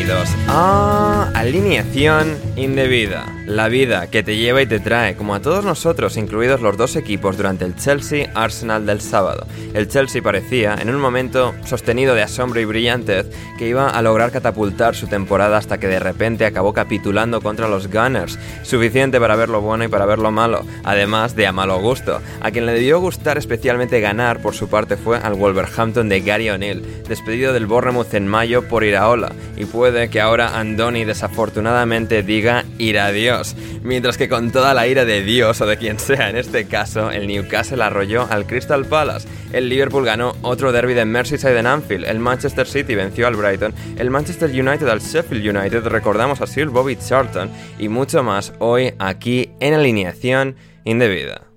Bienvenidos 0.00 0.34
a 0.48 1.30
Alineación 1.34 2.38
Indebida, 2.56 3.26
la 3.50 3.68
vida 3.68 4.06
que 4.06 4.22
te 4.22 4.36
lleva 4.36 4.62
y 4.62 4.66
te 4.66 4.78
trae, 4.78 5.16
como 5.16 5.34
a 5.34 5.40
todos 5.40 5.64
nosotros, 5.64 6.16
incluidos 6.16 6.60
los 6.60 6.76
dos 6.76 6.94
equipos 6.94 7.36
durante 7.36 7.64
el 7.64 7.74
Chelsea-Arsenal 7.74 8.86
del 8.86 9.00
sábado. 9.00 9.46
El 9.74 9.88
Chelsea 9.88 10.22
parecía, 10.22 10.76
en 10.80 10.88
un 10.88 11.00
momento 11.00 11.52
sostenido 11.64 12.14
de 12.14 12.22
asombro 12.22 12.60
y 12.60 12.64
brillantez, 12.64 13.26
que 13.58 13.66
iba 13.66 13.90
a 13.90 14.02
lograr 14.02 14.30
catapultar 14.30 14.94
su 14.94 15.08
temporada 15.08 15.58
hasta 15.58 15.78
que 15.78 15.88
de 15.88 15.98
repente 15.98 16.46
acabó 16.46 16.72
capitulando 16.72 17.40
contra 17.40 17.68
los 17.68 17.88
Gunners, 17.88 18.38
suficiente 18.62 19.18
para 19.18 19.34
ver 19.34 19.48
lo 19.48 19.60
bueno 19.60 19.82
y 19.84 19.88
para 19.88 20.06
ver 20.06 20.20
lo 20.20 20.30
malo, 20.30 20.64
además 20.84 21.34
de 21.34 21.48
a 21.48 21.52
malo 21.52 21.80
gusto. 21.80 22.20
A 22.40 22.52
quien 22.52 22.66
le 22.66 22.72
debió 22.72 23.00
gustar 23.00 23.36
especialmente 23.36 24.00
ganar, 24.00 24.40
por 24.40 24.54
su 24.54 24.68
parte, 24.68 24.96
fue 24.96 25.18
al 25.18 25.34
Wolverhampton 25.34 26.08
de 26.08 26.20
Gary 26.20 26.50
O'Neill, 26.50 27.04
despedido 27.08 27.52
del 27.52 27.66
Bournemouth 27.66 28.14
en 28.14 28.28
mayo 28.28 28.68
por 28.68 28.84
Iraola, 28.84 29.32
y 29.56 29.64
puede 29.64 30.08
que 30.08 30.20
ahora 30.20 30.58
Andoni 30.58 31.04
desafortunadamente 31.04 32.22
diga 32.22 32.64
ira 32.78 33.10
Mientras 33.82 34.18
que 34.18 34.28
con 34.28 34.50
toda 34.50 34.74
la 34.74 34.86
ira 34.86 35.04
de 35.04 35.22
Dios 35.22 35.60
o 35.60 35.66
de 35.66 35.76
quien 35.76 35.98
sea 35.98 36.30
en 36.30 36.36
este 36.36 36.66
caso, 36.66 37.10
el 37.10 37.26
Newcastle 37.26 37.82
arrolló 37.82 38.26
al 38.30 38.46
Crystal 38.46 38.84
Palace, 38.84 39.28
el 39.52 39.68
Liverpool 39.68 40.04
ganó 40.04 40.34
otro 40.42 40.72
derby 40.72 40.94
de 40.94 41.04
Merseyside 41.04 41.58
en 41.58 41.66
Anfield, 41.66 42.04
el 42.04 42.18
Manchester 42.18 42.66
City 42.66 42.94
venció 42.94 43.26
al 43.26 43.36
Brighton, 43.36 43.74
el 43.96 44.10
Manchester 44.10 44.50
United 44.50 44.88
al 44.88 45.00
Sheffield 45.00 45.56
United, 45.56 45.86
recordamos 45.86 46.40
a 46.40 46.46
Sir 46.46 46.68
Bobby 46.68 46.96
Charlton 46.96 47.50
y 47.78 47.88
mucho 47.88 48.22
más 48.22 48.52
hoy 48.58 48.94
aquí 48.98 49.50
en 49.60 49.74
alineación 49.74 50.56
indebida. 50.84 51.50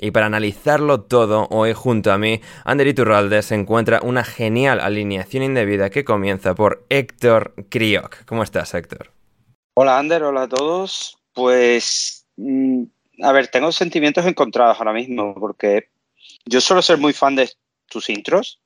Y 0.00 0.12
para 0.12 0.26
analizarlo 0.26 1.00
todo, 1.00 1.48
hoy 1.50 1.72
junto 1.72 2.12
a 2.12 2.18
mí, 2.18 2.40
Ander 2.64 2.86
Iturralde 2.86 3.42
se 3.42 3.56
encuentra 3.56 4.00
una 4.02 4.22
genial 4.22 4.78
alineación 4.78 5.42
indebida 5.42 5.90
que 5.90 6.04
comienza 6.04 6.54
por 6.54 6.86
Héctor 6.88 7.54
Crioc. 7.68 8.24
¿Cómo 8.24 8.44
estás, 8.44 8.74
Héctor? 8.74 9.17
Hola, 9.80 9.96
Ander, 9.96 10.24
hola 10.24 10.42
a 10.42 10.48
todos. 10.48 11.18
Pues, 11.32 12.26
mm, 12.34 12.82
a 13.22 13.30
ver, 13.30 13.46
tengo 13.46 13.70
sentimientos 13.70 14.26
encontrados 14.26 14.76
ahora 14.76 14.92
mismo, 14.92 15.36
porque 15.38 15.90
yo 16.46 16.60
suelo 16.60 16.82
ser 16.82 16.98
muy 16.98 17.12
fan 17.12 17.36
de 17.36 17.48
tus 17.86 18.10
intros 18.10 18.60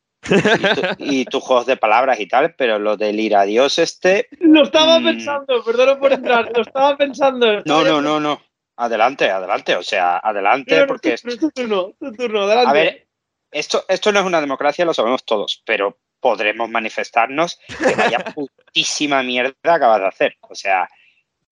y, 0.96 1.26
tus 1.26 1.42
juegos 1.42 1.66
de 1.66 1.76
palabras 1.76 2.18
y 2.18 2.26
tal, 2.26 2.54
pero 2.54 2.78
lo 2.78 2.96
del 2.96 3.20
ir 3.20 3.36
a 3.36 3.44
Dios 3.44 3.78
este... 3.78 4.26
Lo 4.40 4.62
estaba 4.62 5.00
mm, 5.00 5.04
pensando, 5.04 5.62
perdón 5.62 5.98
por 5.98 6.14
entrar, 6.14 6.50
lo 6.56 6.62
estaba 6.62 6.96
pensando. 6.96 7.60
No, 7.66 7.84
no, 7.84 8.00
no, 8.00 8.18
no. 8.18 8.40
Adelante, 8.76 9.28
adelante, 9.30 9.76
o 9.76 9.82
sea, 9.82 10.16
adelante 10.16 10.86
porque... 10.86 11.12
Es 11.12 11.22
tu 11.22 11.50
turno, 11.50 11.92
tu 12.00 12.10
turno, 12.12 12.44
adelante. 12.44 12.70
A 12.70 12.72
ver, 12.72 13.06
esto, 13.50 13.84
esto 13.86 14.12
no 14.12 14.20
es 14.20 14.24
una 14.24 14.40
democracia, 14.40 14.86
lo 14.86 14.94
sabemos 14.94 15.26
todos, 15.26 15.62
pero 15.66 15.98
podremos 16.20 16.70
manifestarnos 16.70 17.60
que 17.66 17.96
vaya 17.96 18.18
putísima 18.34 19.22
mierda 19.22 19.74
acabas 19.74 20.00
de 20.00 20.06
hacer. 20.06 20.36
O 20.40 20.54
sea, 20.54 20.88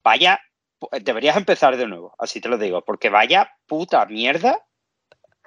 vaya, 0.03 0.41
deberías 1.03 1.37
empezar 1.37 1.77
de 1.77 1.87
nuevo, 1.87 2.15
así 2.19 2.41
te 2.41 2.48
lo 2.48 2.59
digo, 2.59 2.83
porque 2.84 3.09
vaya 3.09 3.53
puta 3.67 4.05
mierda, 4.06 4.65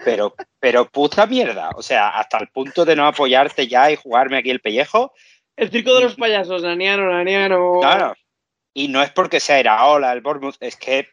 pero, 0.04 0.36
pero 0.60 0.90
puta 0.90 1.26
mierda. 1.26 1.70
O 1.76 1.82
sea, 1.82 2.10
hasta 2.10 2.38
el 2.38 2.50
punto 2.50 2.86
de 2.86 2.96
no 2.96 3.06
apoyarte 3.06 3.68
ya 3.68 3.92
y 3.92 3.96
jugarme 3.96 4.38
aquí 4.38 4.50
el 4.50 4.62
pellejo. 4.62 5.14
El 5.56 5.70
circo 5.70 5.94
de 5.96 6.02
los 6.02 6.16
payasos, 6.16 6.64
Naniano, 6.64 7.12
Naniano. 7.12 7.80
Claro. 7.80 8.16
Y 8.74 8.88
no 8.88 9.04
es 9.04 9.12
porque 9.12 9.40
sea 9.40 9.60
Iraola, 9.60 10.12
el 10.12 10.22
Bournemouth, 10.22 10.58
es 10.60 10.76
que 10.76 11.08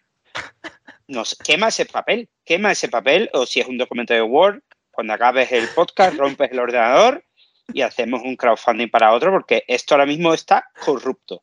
nos 1.08 1.36
quema 1.36 1.68
ese 1.68 1.86
papel, 1.86 2.28
quema 2.44 2.72
ese 2.72 2.88
papel, 2.88 3.28
o 3.34 3.44
si 3.44 3.60
es 3.60 3.66
un 3.66 3.76
documento 3.76 4.14
de 4.14 4.22
Word, 4.22 4.62
cuando 4.90 5.12
acabes 5.12 5.52
el 5.52 5.68
podcast, 5.68 6.16
rompes 6.16 6.50
el 6.52 6.58
ordenador 6.58 7.24
y 7.72 7.82
hacemos 7.82 8.22
un 8.22 8.36
crowdfunding 8.36 8.88
para 8.88 9.12
otro, 9.12 9.30
porque 9.30 9.64
esto 9.66 9.94
ahora 9.94 10.06
mismo 10.06 10.32
está 10.32 10.68
corrupto. 10.84 11.42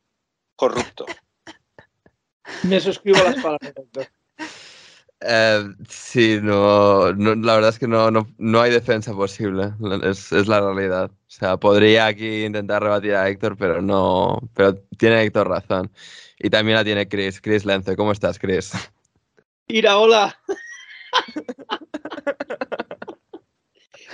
Corrupto. 0.56 1.06
Me 2.64 2.80
suscribo 2.80 3.18
a 3.20 3.24
las 3.24 3.36
palabras, 3.36 3.74
eh, 5.20 5.64
sí, 5.90 6.38
no, 6.42 7.12
la 7.12 7.56
verdad 7.56 7.70
es 7.70 7.80
que 7.80 7.88
no, 7.88 8.12
no, 8.12 8.62
hay 8.62 8.70
defensa 8.72 9.14
posible, 9.14 9.74
es, 10.04 10.32
es, 10.32 10.48
la 10.48 10.62
realidad. 10.62 11.10
O 11.10 11.30
sea, 11.30 11.58
podría 11.58 12.06
aquí 12.06 12.46
intentar 12.46 12.84
rebatir 12.84 13.16
a 13.16 13.28
Héctor, 13.28 13.58
pero 13.58 13.82
no, 13.82 14.40
pero 14.54 14.76
tiene 14.98 15.24
Héctor 15.24 15.50
razón. 15.50 15.92
Y 16.40 16.50
también 16.52 16.76
la 16.78 16.84
tiene 16.84 17.08
Chris. 17.08 17.42
Chris 17.42 17.66
Lence, 17.66 17.96
¿cómo 17.96 18.12
estás, 18.12 18.38
Chris? 18.38 18.74
Ira, 19.68 19.98
hola. 19.98 20.40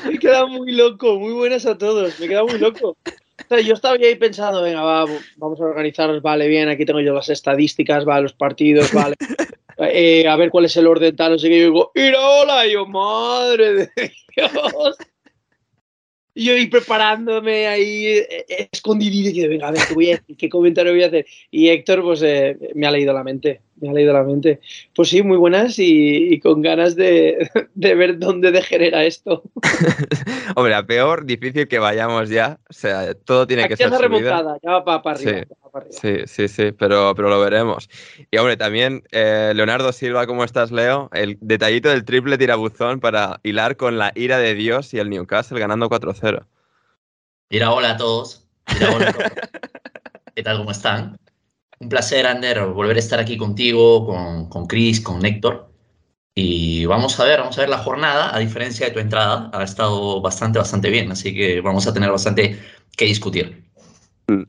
Me 0.05 0.17
queda 0.17 0.45
muy 0.45 0.71
loco. 0.71 1.19
Muy 1.19 1.33
buenas 1.33 1.65
a 1.65 1.77
todos. 1.77 2.19
Me 2.19 2.27
queda 2.27 2.43
muy 2.43 2.57
loco. 2.59 2.97
Yo 3.65 3.73
estaba 3.73 3.95
ahí 3.95 4.15
pensando, 4.15 4.61
venga, 4.61 4.81
vamos 5.37 5.61
a 5.61 5.63
organizarnos, 5.63 6.21
vale, 6.21 6.47
bien, 6.47 6.69
aquí 6.69 6.85
tengo 6.85 7.01
yo 7.01 7.13
las 7.13 7.29
estadísticas, 7.29 8.05
vale, 8.05 8.23
los 8.23 8.33
partidos, 8.33 8.91
vale. 8.93 9.15
Eh, 9.79 10.27
a 10.27 10.35
ver 10.35 10.51
cuál 10.51 10.65
es 10.65 10.77
el 10.77 10.85
orden 10.85 11.15
tal, 11.15 11.31
no 11.31 11.39
sé 11.39 11.49
qué. 11.49 11.57
Yo 11.57 11.65
digo, 11.65 11.91
¡Ira, 11.95 12.19
hola! 12.21 12.67
Y 12.67 12.73
yo, 12.73 12.85
madre 12.85 13.73
de 13.73 13.89
Dios. 14.35 14.97
Y 16.35 16.45
yo 16.45 16.53
ahí 16.53 16.67
preparándome 16.67 17.67
ahí 17.67 18.07
eh, 18.07 18.45
eh, 18.49 18.69
escondidito 18.71 19.29
y 19.29 19.47
venga, 19.47 19.67
a 19.67 19.71
ver, 19.71 19.81
¿qué, 19.87 19.93
voy 19.93 20.11
a 20.11 20.23
¿qué 20.35 20.49
comentario 20.49 20.91
voy 20.91 21.03
a 21.03 21.07
hacer? 21.07 21.27
Y 21.51 21.69
Héctor, 21.69 22.01
pues 22.01 22.23
eh, 22.23 22.57
me 22.73 22.87
ha 22.87 22.91
leído 22.91 23.13
la 23.13 23.23
mente, 23.23 23.61
me 23.83 23.89
ha 23.89 23.93
leído 23.93 24.13
la 24.13 24.23
mente. 24.23 24.61
Pues 24.95 25.09
sí, 25.09 25.21
muy 25.21 25.37
buenas 25.37 25.75
y, 25.77 26.39
con 26.39 26.61
ganas 26.61 26.95
de, 26.95 27.49
de, 27.75 27.95
ver 27.95 28.17
dónde 28.17 28.51
degenera 28.51 29.03
esto. 29.03 29.43
Hombre, 30.55 30.73
a 30.73 30.85
peor, 30.85 31.25
difícil 31.25 31.67
que 31.67 31.79
vayamos 31.79 32.29
ya. 32.29 32.59
O 32.69 32.73
sea, 32.73 33.13
todo 33.13 33.45
tiene 33.45 33.67
que 33.67 33.75
ser. 33.75 33.91
Ya 33.91 33.97
remontada, 33.97 34.57
ya 34.63 34.71
va 34.79 35.01
para, 35.01 35.19
arriba. 35.19 35.45
Sí, 35.89 36.19
sí, 36.25 36.47
sí, 36.47 36.71
pero, 36.71 37.13
pero 37.15 37.29
lo 37.29 37.39
veremos. 37.39 37.89
Y 38.31 38.37
hombre, 38.37 38.57
también 38.57 39.03
Leonardo 39.11 39.91
Silva, 39.91 40.25
¿cómo 40.27 40.43
estás, 40.43 40.71
Leo? 40.71 41.09
El 41.13 41.37
detallito 41.41 41.89
del 41.89 42.05
triple 42.05 42.37
tirabuzón 42.37 42.99
para 42.99 43.39
hilar 43.43 43.75
con 43.75 43.97
la 43.97 44.11
ira 44.15 44.37
de 44.37 44.55
Dios 44.55 44.93
y 44.93 44.99
el 44.99 45.09
Newcastle 45.09 45.59
ganando 45.59 45.89
4 45.89 46.13
Mira, 47.49 47.71
hola 47.71 47.91
a 47.91 47.97
todos. 47.97 48.47
¿Qué 50.35 50.43
tal? 50.43 50.57
¿Cómo 50.57 50.71
están? 50.71 51.17
Un 51.83 51.89
placer, 51.89 52.25
Ander, 52.25 52.65
volver 52.67 52.95
a 52.95 52.99
estar 52.99 53.19
aquí 53.19 53.35
contigo, 53.35 54.05
con, 54.05 54.47
con 54.47 54.67
Chris, 54.67 55.01
con 55.01 55.19
Néctor. 55.19 55.69
Y 56.33 56.85
vamos 56.85 57.19
a 57.19 57.25
ver, 57.25 57.41
vamos 57.41 57.57
a 57.57 57.61
ver 57.61 57.69
la 57.69 57.77
jornada, 57.79 58.33
a 58.33 58.39
diferencia 58.39 58.87
de 58.87 58.93
tu 58.93 58.99
entrada, 58.99 59.51
ha 59.53 59.63
estado 59.63 60.21
bastante, 60.21 60.59
bastante 60.59 60.89
bien, 60.89 61.11
así 61.11 61.35
que 61.35 61.59
vamos 61.59 61.85
a 61.85 61.93
tener 61.93 62.09
bastante 62.09 62.57
que 62.95 63.05
discutir. 63.05 63.63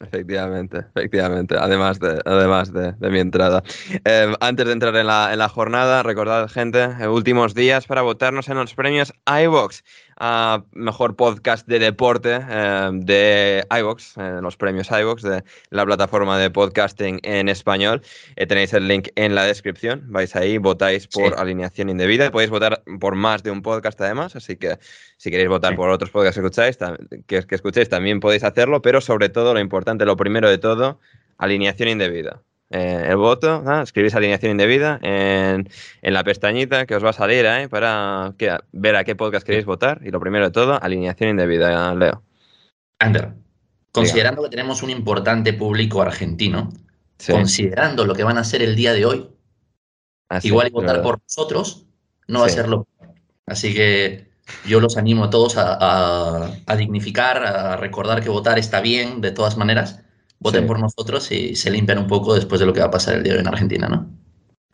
Efectivamente, 0.00 0.78
efectivamente, 0.78 1.56
además 1.59 1.99
de, 1.99 2.23
además 2.25 2.73
de, 2.73 2.94
mi 3.11 3.19
entrada. 3.19 3.65
Eh, 4.05 4.33
antes 4.39 4.67
de 4.67 4.73
entrar 4.73 4.94
en 4.94 5.09
la, 5.09 5.33
en 5.33 5.41
la 5.41 5.49
jornada, 5.49 6.05
recordad, 6.05 6.49
gente, 6.49 6.89
eh, 7.00 7.09
últimos 7.09 7.55
días 7.55 7.87
para 7.87 8.03
votarnos 8.03 8.49
en 8.49 8.56
los 8.56 8.73
premios 8.75 9.12
iVox 9.27 9.83
a 10.16 10.64
mejor 10.72 11.16
podcast 11.16 11.66
de 11.66 11.78
deporte 11.78 12.38
eh, 12.48 12.91
de 12.92 13.66
iVox, 13.70 14.16
eh, 14.16 14.38
los 14.42 14.56
premios 14.56 14.88
iVox 14.91 15.22
de 15.22 15.44
la 15.70 15.84
plataforma 15.84 16.38
de 16.38 16.50
podcasting 16.50 17.20
en 17.22 17.48
español. 17.48 18.02
Eh, 18.36 18.46
tenéis 18.46 18.72
el 18.72 18.88
link 18.88 19.08
en 19.16 19.34
la 19.34 19.44
descripción. 19.44 20.05
Vais 20.08 20.34
ahí, 20.37 20.58
votáis 20.58 21.06
por 21.08 21.38
alineación 21.38 21.88
indebida. 21.88 22.31
Podéis 22.31 22.50
votar 22.50 22.82
por 23.00 23.14
más 23.14 23.43
de 23.43 23.50
un 23.50 23.62
podcast 23.62 24.00
además, 24.00 24.37
así 24.37 24.56
que 24.56 24.78
si 25.16 25.31
queréis 25.31 25.49
votar 25.49 25.76
por 25.76 25.90
otros 25.90 26.11
podcasts 26.11 26.40
que 26.40 26.46
escucháis, 26.46 26.78
que, 27.26 27.43
que 27.46 27.55
escuchéis, 27.55 27.88
también 27.88 28.20
podéis 28.20 28.44
hacerlo, 28.44 28.82
pero 28.82 29.00
sobre 29.00 29.28
todo 29.28 29.55
lo 29.55 29.60
importante, 29.60 30.05
lo 30.05 30.17
primero 30.17 30.49
de 30.49 30.58
todo, 30.58 31.00
alineación 31.38 31.88
indebida. 31.88 32.43
Eh, 32.70 33.06
el 33.08 33.16
voto, 33.16 33.62
escribís 33.82 34.14
alineación 34.14 34.52
indebida 34.52 34.99
en, 35.02 35.69
la 36.02 36.25
pestañita 36.25 36.87
que 36.87 36.96
os 36.96 37.05
va 37.05 37.11
a 37.11 37.12
salir 37.12 37.44
¿eh? 37.44 37.69
para 37.69 38.34
ver 38.72 38.96
a 38.96 39.05
qué 39.05 39.14
podcast 39.14 39.46
queréis 39.46 39.64
votar. 39.64 40.00
Y 40.05 40.11
lo 40.11 40.20
primero 40.20 40.46
de 40.46 40.50
todo, 40.50 40.82
alineación 40.82 41.31
indebida, 41.31 41.94
Leo. 41.94 42.22
Ander, 42.99 43.32
considerando 43.93 44.43
que 44.43 44.49
tenemos 44.49 44.82
un 44.82 44.90
importante 44.90 45.52
público 45.52 46.00
argentino, 46.00 46.70
considerando 47.26 48.06
lo 48.06 48.14
que 48.14 48.25
van 48.25 48.38
a 48.38 48.40
hacer 48.40 48.62
el 48.62 48.76
día 48.76 48.93
de 48.93 49.05
hoy, 49.05 49.31
igual 50.43 50.70
votar 50.70 51.02
por 51.02 51.20
nosotros 51.22 51.87
no 52.26 52.40
va 52.40 52.46
a 52.46 52.50
ser 52.50 52.69
lo 52.69 52.87
Así 53.46 53.75
que 53.75 54.31
yo 54.67 54.81
los 54.81 54.96
animo 54.96 55.25
a 55.25 55.31
todos 55.31 55.55
a 55.58 56.76
dignificar, 56.78 57.44
a 57.44 57.76
recordar 57.76 58.22
que 58.22 58.31
votar 58.31 58.58
está 58.58 58.81
bien 58.81 59.20
de 59.20 59.32
todas 59.32 59.58
maneras 59.58 60.04
voten 60.44 60.67
por 60.67 60.79
nosotros 60.79 61.32
y 61.32 61.56
se 61.56 61.70
limpian 61.70 61.99
un 61.99 62.06
poco 62.06 62.35
después 62.35 62.61
de 62.61 62.67
lo 62.67 62.73
que 62.75 62.81
va 62.81 62.87
a 62.87 62.91
pasar 62.91 63.17
el 63.17 63.23
día 63.25 63.32
de 63.32 63.38
hoy 63.38 63.43
en 63.43 63.49
Argentina, 63.49 63.88
¿no? 63.88 64.24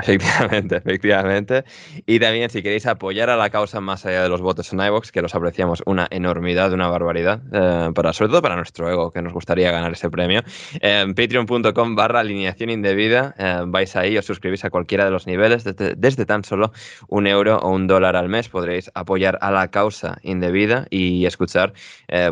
Efectivamente, 0.02 0.76
efectivamente. 0.84 1.64
Y 2.06 2.18
también 2.18 2.50
si 2.50 2.62
queréis 2.62 2.86
apoyar 2.86 3.30
a 3.30 3.36
la 3.36 3.50
causa 3.50 3.80
más 3.80 4.06
allá 4.06 4.22
de 4.22 4.28
los 4.28 4.40
votos 4.40 4.72
en 4.72 4.80
iVoox, 4.80 5.10
que 5.12 5.22
los 5.22 5.34
apreciamos 5.34 5.82
una 5.86 6.06
enormidad, 6.10 6.72
una 6.72 6.88
barbaridad, 6.88 7.40
eh, 7.52 7.90
para, 7.94 8.12
sobre 8.12 8.30
todo 8.30 8.42
para 8.42 8.56
nuestro 8.56 8.90
ego, 8.90 9.12
que 9.12 9.22
nos 9.22 9.32
gustaría 9.32 9.70
ganar 9.70 9.92
ese 9.92 10.10
premio, 10.10 10.42
eh, 10.80 11.06
patreon.com 11.14 11.94
barra 11.94 12.20
alineación 12.20 12.70
indebida, 12.70 13.34
eh, 13.38 13.62
vais 13.66 13.94
ahí, 13.96 14.16
os 14.16 14.24
suscribís 14.24 14.64
a 14.64 14.70
cualquiera 14.70 15.04
de 15.04 15.10
los 15.10 15.26
niveles, 15.26 15.64
desde, 15.64 15.94
desde, 15.96 16.26
tan 16.26 16.44
solo 16.44 16.72
un 17.08 17.26
euro 17.26 17.58
o 17.58 17.70
un 17.70 17.86
dólar 17.86 18.16
al 18.16 18.28
mes 18.28 18.48
podréis 18.48 18.90
apoyar 18.94 19.38
a 19.40 19.50
la 19.50 19.68
causa 19.68 20.18
indebida 20.22 20.86
y 20.90 21.26
escuchar 21.26 21.72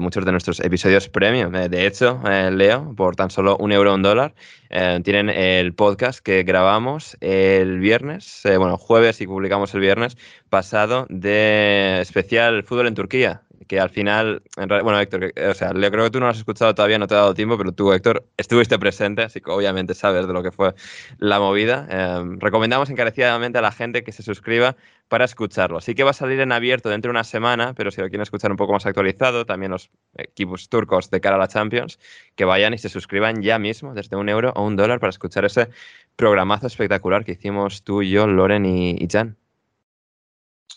muchos 0.01 0.25
de 0.25 0.33
nuestros 0.33 0.61
episodios 0.61 1.09
premium. 1.09 1.53
de 1.53 1.87
hecho, 1.87 2.21
Leo, 2.51 2.95
por 2.97 3.17
tan 3.17 3.31
solo 3.31 3.57
un 3.59 3.73
euro 3.73 3.93
o 3.93 3.95
un 3.95 4.03
dólar, 4.03 4.35
eh, 4.71 5.01
tienen 5.05 5.29
el 5.29 5.75
podcast 5.75 6.21
que 6.21 6.43
grabamos 6.43 7.17
el 7.21 7.79
viernes, 7.79 8.45
eh, 8.45 8.57
bueno, 8.57 8.77
jueves 8.77 9.21
y 9.21 9.27
publicamos 9.27 9.75
el 9.75 9.81
viernes 9.81 10.17
pasado 10.51 11.07
de 11.09 12.01
especial 12.01 12.63
fútbol 12.65 12.87
en 12.87 12.95
Turquía, 12.95 13.43
que 13.69 13.79
al 13.79 13.91
final, 13.91 14.43
bueno, 14.57 14.99
Héctor, 14.99 15.33
o 15.51 15.55
sea, 15.55 15.73
yo 15.73 15.91
creo 15.91 16.05
que 16.05 16.11
tú 16.11 16.19
no 16.19 16.27
lo 16.27 16.33
has 16.33 16.39
escuchado 16.39 16.75
todavía, 16.75 16.99
no 16.99 17.07
te 17.07 17.15
ha 17.15 17.19
dado 17.19 17.35
tiempo, 17.35 17.57
pero 17.59 17.73
tú, 17.73 17.93
Héctor, 17.93 18.25
estuviste 18.37 18.79
presente, 18.79 19.23
así 19.23 19.41
que 19.41 19.51
obviamente 19.51 19.95
sabes 19.95 20.27
de 20.27 20.33
lo 20.33 20.43
que 20.43 20.51
fue 20.51 20.75
la 21.19 21.39
movida. 21.39 21.87
Eh, 21.91 22.37
recomendamos 22.39 22.91
encarecidamente 22.91 23.59
a 23.59 23.61
la 23.61 23.71
gente 23.71 24.03
que 24.03 24.13
se 24.13 24.23
suscriba 24.23 24.77
para 25.09 25.25
escucharlo. 25.27 25.81
Sí 25.81 25.95
que 25.95 26.03
va 26.03 26.11
a 26.11 26.15
salir 26.15 26.41
en 26.41 26.51
abierto 26.51 26.89
dentro 26.89 27.11
de 27.11 27.13
una 27.13 27.25
semana, 27.25 27.75
pero 27.75 27.91
si 27.91 28.01
lo 28.01 28.09
quieren 28.09 28.23
escuchar 28.23 28.51
un 28.51 28.57
poco 28.57 28.73
más 28.73 28.87
actualizado, 28.87 29.45
también 29.45 29.71
los 29.73 29.91
equipos 30.17 30.69
turcos 30.69 31.11
de 31.11 31.21
cara 31.21 31.37
a 31.37 31.39
la 31.39 31.49
Champions, 31.49 31.99
que 32.35 32.45
vayan 32.45 32.75
y 32.75 32.79
se 32.79 32.89
suscriban 32.89 33.43
ya 33.43 33.59
mismo 33.59 33.95
desde 33.95 34.17
un 34.17 34.29
euro 34.29 34.53
o 34.57 34.65
un 34.65 34.77
dólar 34.77 34.99
para 34.99 35.11
escuchar 35.11 35.45
ese 35.45 35.69
programazo 36.17 36.67
espectacular 36.67 37.25
que 37.25 37.33
hicimos 37.33 37.83
tú, 37.85 38.03
yo, 38.03 38.27
Loren 38.27 38.65
y, 38.65 39.07
Jan. 39.11 39.37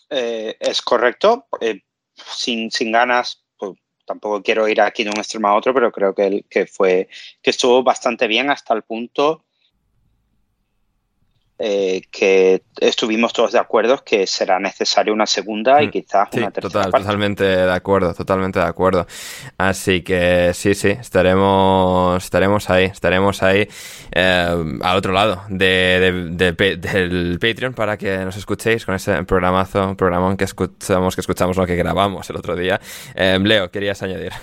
Eh, 0.09 0.57
es 0.59 0.81
correcto. 0.81 1.47
Eh, 1.61 1.81
sin, 2.27 2.71
sin 2.71 2.91
ganas, 2.91 3.43
pues, 3.57 3.73
tampoco 4.05 4.41
quiero 4.41 4.67
ir 4.67 4.81
aquí 4.81 5.03
de 5.03 5.09
un 5.09 5.17
extremo 5.17 5.47
a 5.47 5.55
otro, 5.55 5.73
pero 5.73 5.91
creo 5.91 6.13
que, 6.13 6.45
que, 6.49 6.65
fue, 6.65 7.09
que 7.41 7.49
estuvo 7.49 7.83
bastante 7.83 8.27
bien 8.27 8.49
hasta 8.49 8.73
el 8.73 8.83
punto 8.83 9.45
eh, 11.63 12.01
que 12.09 12.63
estuvimos 12.79 13.33
todos 13.33 13.51
de 13.51 13.59
acuerdo 13.59 14.03
que 14.03 14.25
será 14.25 14.59
necesaria 14.59 15.13
una 15.13 15.27
segunda 15.27 15.83
y 15.83 15.87
mm, 15.87 15.91
quizás 15.91 16.29
una 16.33 16.49
tercera. 16.49 16.89
Totalmente 16.89 17.43
de 17.43 17.71
acuerdo, 17.71 18.15
totalmente 18.15 18.57
de 18.59 18.65
acuerdo. 18.65 19.05
Así 19.59 20.01
que 20.01 20.51
sí, 20.55 20.73
sí, 20.73 20.89
estaremos, 20.89 22.23
estaremos 22.23 22.67
ahí, 22.71 22.85
estaremos 22.85 23.43
ahí 23.43 23.67
eh, 24.11 24.79
al 24.81 24.97
otro 24.97 25.13
lado 25.13 25.43
de, 25.49 26.31
del 26.31 27.37
Patreon 27.39 27.73
para 27.73 27.95
que 27.95 28.17
nos 28.25 28.37
escuchéis 28.37 28.83
con 28.83 28.95
ese 28.95 29.23
programazo, 29.25 29.95
programón 29.95 30.37
que 30.37 30.45
escuchamos, 30.45 31.13
que 31.15 31.21
escuchamos 31.21 31.57
lo 31.57 31.67
que 31.67 31.75
grabamos 31.75 32.27
el 32.31 32.37
otro 32.37 32.55
día. 32.55 32.81
Eh, 33.13 33.37
Leo, 33.39 33.69
querías 33.69 34.01
añadir. 34.01 34.33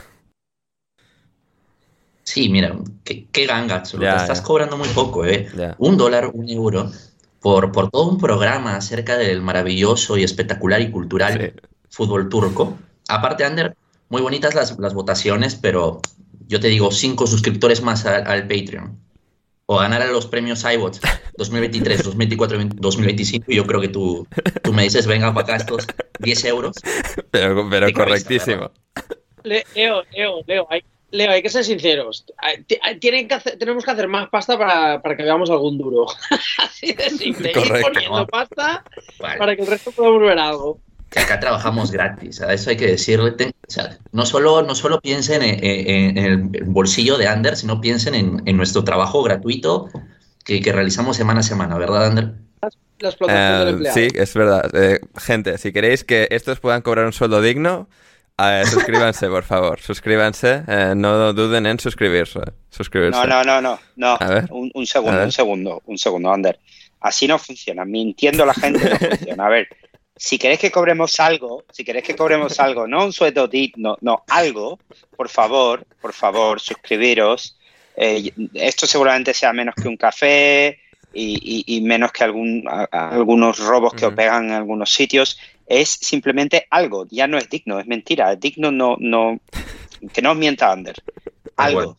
Sí, 2.28 2.50
mira, 2.50 2.76
qué, 3.04 3.26
qué 3.32 3.46
ganga, 3.46 3.82
estás 3.82 4.42
cobrando 4.42 4.76
muy 4.76 4.88
poco, 4.88 5.24
¿eh? 5.24 5.48
Un 5.78 5.96
dólar, 5.96 6.30
un 6.34 6.46
euro, 6.50 6.90
por, 7.40 7.72
por 7.72 7.90
todo 7.90 8.08
un 8.08 8.18
programa 8.18 8.76
acerca 8.76 9.16
del 9.16 9.42
maravilloso 9.42 10.16
y 10.16 10.24
espectacular 10.24 10.80
y 10.80 10.90
cultural 10.90 11.54
fútbol 11.90 12.28
turco. 12.28 12.78
Aparte, 13.08 13.44
Ander, 13.44 13.76
muy 14.08 14.22
bonitas 14.22 14.54
las, 14.54 14.78
las, 14.78 14.94
votaciones, 14.94 15.54
pero 15.54 16.00
yo 16.46 16.60
te 16.60 16.68
digo, 16.68 16.90
cinco 16.90 17.26
suscriptores 17.26 17.82
más 17.82 18.06
al 18.06 18.42
Patreon. 18.46 18.98
O 19.66 19.78
ganar 19.78 20.00
a 20.00 20.06
los 20.06 20.26
premios 20.26 20.64
iBots 20.64 21.00
2023, 21.36 22.02
2024, 22.02 22.58
2025. 22.76 23.46
Y 23.48 23.56
yo 23.56 23.66
creo 23.66 23.80
que 23.80 23.88
tú, 23.88 24.26
tú 24.62 24.72
me 24.72 24.84
dices, 24.84 25.06
venga 25.06 25.32
para 25.34 25.44
acá 25.44 25.56
estos 25.56 25.86
10 26.20 26.44
euros. 26.46 26.76
Pero, 27.30 27.68
pero 27.68 27.92
correctísimo. 27.92 28.70
Leo, 29.44 30.02
Leo, 30.12 30.42
Leo, 30.46 30.66
hay, 30.70 30.82
Leo, 31.10 31.30
hay 31.30 31.42
que 31.42 31.48
ser 31.48 31.64
sinceros. 31.64 32.26
Tienen 33.00 33.28
que 33.28 33.38
tenemos 33.58 33.84
que 33.84 33.90
hacer 33.90 34.08
más 34.08 34.28
pasta 34.28 34.58
para, 34.58 35.16
que 35.16 35.22
veamos 35.22 35.48
algún 35.50 35.78
duro. 35.78 36.06
Así 36.58 36.92
de 36.92 37.10
simple. 37.18 37.52
Ir 37.54 37.82
poniendo 37.82 38.26
pasta 38.26 38.84
para 39.18 39.56
que 39.56 39.62
el 39.62 39.68
resto 39.68 39.90
pueda 39.92 40.10
volver 40.10 40.38
algo. 40.38 40.78
Que 41.10 41.20
acá 41.20 41.40
trabajamos 41.40 41.90
gratis, 41.90 42.42
a 42.42 42.52
eso 42.52 42.68
hay 42.68 42.76
que 42.76 42.86
decirle. 42.86 43.32
o 43.66 43.70
sea, 43.70 43.96
no 44.12 44.26
solo, 44.26 44.60
no 44.60 44.74
solo 44.74 45.00
piensen 45.00 45.40
en, 45.42 46.18
el 46.18 46.64
bolsillo 46.64 47.16
de 47.16 47.26
Ander, 47.26 47.56
sino 47.56 47.80
piensen 47.80 48.14
en, 48.14 48.56
nuestro 48.58 48.84
trabajo 48.84 49.22
gratuito 49.22 49.88
que, 50.44 50.60
realizamos 50.70 51.16
semana 51.16 51.40
a 51.40 51.44
semana, 51.44 51.78
¿verdad, 51.78 52.08
Ander? 52.08 52.34
Las 52.98 53.16
eh, 53.26 53.90
Sí, 53.94 54.08
es 54.12 54.34
verdad. 54.34 54.70
Eh, 54.74 55.00
gente, 55.16 55.56
si 55.56 55.72
queréis 55.72 56.04
que 56.04 56.28
estos 56.30 56.60
puedan 56.60 56.82
cobrar 56.82 57.06
un 57.06 57.14
sueldo 57.14 57.40
digno, 57.40 57.88
suscríbanse, 58.64 59.28
por 59.28 59.44
favor. 59.44 59.80
Suscríbanse. 59.80 60.62
Eh, 60.66 60.94
no 60.96 61.32
duden 61.32 61.66
en 61.66 61.78
suscribirse. 61.78 62.40
suscribirse. 62.70 63.18
No, 63.18 63.26
no, 63.26 63.44
no, 63.44 63.60
no. 63.60 63.78
no. 63.96 64.18
Un, 64.50 64.70
un, 64.74 64.86
segundo, 64.86 65.22
un 65.22 65.32
segundo, 65.32 65.82
un 65.86 65.98
segundo, 65.98 66.32
Ander. 66.32 66.58
Así 67.00 67.26
no 67.26 67.38
funciona. 67.38 67.84
Mintiendo 67.84 68.46
la 68.46 68.54
gente 68.54 68.90
no 68.90 68.96
funciona. 68.96 69.46
A 69.46 69.48
ver, 69.48 69.68
si 70.18 70.38
queréis 70.38 70.60
que 70.60 70.70
cobremos 70.70 71.18
algo, 71.20 71.64
si 71.70 71.84
queréis 71.84 72.04
que 72.04 72.16
cobremos 72.16 72.58
algo, 72.58 72.86
no 72.86 73.04
un 73.04 73.12
sueldo 73.12 73.46
digno, 73.46 73.96
no, 74.00 74.24
algo, 74.28 74.78
por 75.16 75.28
favor, 75.28 75.86
por 76.00 76.12
favor, 76.12 76.60
suscribiros. 76.60 77.56
Eh, 77.96 78.32
esto 78.54 78.86
seguramente 78.86 79.32
sea 79.32 79.52
menos 79.52 79.74
que 79.76 79.88
un 79.88 79.96
café 79.96 80.78
y, 81.12 81.80
menos 81.82 82.12
que 82.12 82.24
algún, 82.24 82.64
algunos 82.90 83.58
robos 83.58 83.94
que 83.94 84.06
os 84.06 84.14
pegan 84.14 84.46
en 84.46 84.52
algunos 84.52 84.92
sitios 84.92 85.38
es 85.68 85.90
simplemente 85.90 86.66
algo, 86.70 87.06
ya 87.10 87.26
no 87.26 87.38
es 87.38 87.48
digno, 87.48 87.78
es 87.78 87.86
mentira, 87.86 88.32
es 88.32 88.40
digno 88.40 88.72
no, 88.72 88.96
no, 88.98 89.38
que 90.12 90.22
no 90.22 90.32
os 90.32 90.36
mienta 90.36 90.72
Ander. 90.72 90.96
Algo, 91.56 91.96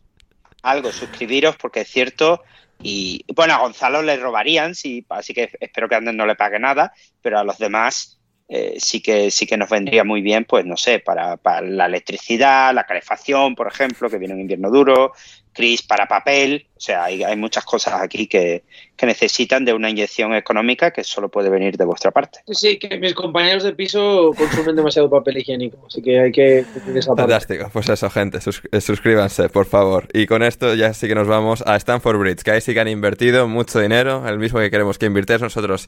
algo, 0.63 0.91
suscribiros 0.91 1.55
porque 1.55 1.81
es 1.81 1.89
cierto 1.89 2.43
y 2.81 3.25
bueno, 3.35 3.53
a 3.53 3.59
Gonzalo 3.59 4.01
le 4.01 4.15
robarían, 4.17 4.73
sí, 4.73 5.05
así 5.09 5.33
que 5.33 5.51
espero 5.59 5.89
que 5.89 5.95
Ander 5.95 6.15
no 6.15 6.25
le 6.25 6.35
pague 6.35 6.59
nada, 6.59 6.93
pero 7.21 7.39
a 7.39 7.43
los 7.43 7.57
demás 7.57 8.18
eh, 8.51 8.77
sí 8.79 8.99
que 8.99 9.29
sí 9.29 9.45
que 9.45 9.57
nos 9.57 9.69
vendría 9.69 10.03
muy 10.03 10.21
bien, 10.21 10.43
pues 10.43 10.65
no 10.65 10.75
sé, 10.75 10.97
para, 10.97 11.37
para 11.37 11.61
la 11.61 11.85
electricidad, 11.85 12.73
la 12.73 12.83
calefacción, 12.83 13.53
por 13.53 13.67
ejemplo, 13.67 14.09
que 14.09 14.17
viene 14.17 14.33
un 14.33 14.41
invierno 14.41 14.71
duro, 14.71 15.13
Cris 15.53 15.83
para 15.83 16.07
papel, 16.07 16.65
o 16.75 16.79
sea, 16.79 17.03
hay, 17.03 17.23
hay 17.23 17.35
muchas 17.35 17.63
cosas 17.63 18.01
aquí 18.01 18.27
que, 18.27 18.63
que, 18.95 19.05
necesitan 19.05 19.65
de 19.65 19.73
una 19.73 19.89
inyección 19.89 20.33
económica 20.33 20.91
que 20.91 21.03
solo 21.03 21.29
puede 21.29 21.49
venir 21.49 21.77
de 21.77 21.85
vuestra 21.85 22.09
parte. 22.09 22.39
Sí, 22.47 22.55
sí, 22.55 22.79
que 22.79 22.97
mis 22.97 23.13
compañeros 23.13 23.63
de 23.63 23.73
piso 23.73 24.31
consumen 24.35 24.75
demasiado 24.75 25.09
papel 25.09 25.37
higiénico, 25.37 25.85
así 25.85 26.01
que 26.01 26.19
hay 26.19 26.31
que... 26.31 26.65
Fantástico, 27.05 27.69
pues 27.71 27.89
eso, 27.89 28.09
gente, 28.09 28.39
eh, 28.71 28.81
suscríbanse, 28.81 29.49
por 29.49 29.65
favor. 29.65 30.07
Y 30.13 30.25
con 30.25 30.41
esto 30.41 30.73
ya 30.73 30.93
sí 30.93 31.07
que 31.07 31.15
nos 31.15 31.27
vamos 31.27 31.63
a 31.67 31.75
Stanford 31.75 32.17
Bridge, 32.17 32.43
que 32.43 32.51
ahí 32.51 32.61
sí 32.61 32.73
que 32.73 32.79
han 32.79 32.87
invertido 32.87 33.47
mucho 33.47 33.79
dinero, 33.79 34.27
el 34.27 34.39
mismo 34.39 34.59
que 34.59 34.71
queremos 34.71 34.97
que 34.97 35.07
invirtáis 35.07 35.41
nosotros 35.41 35.87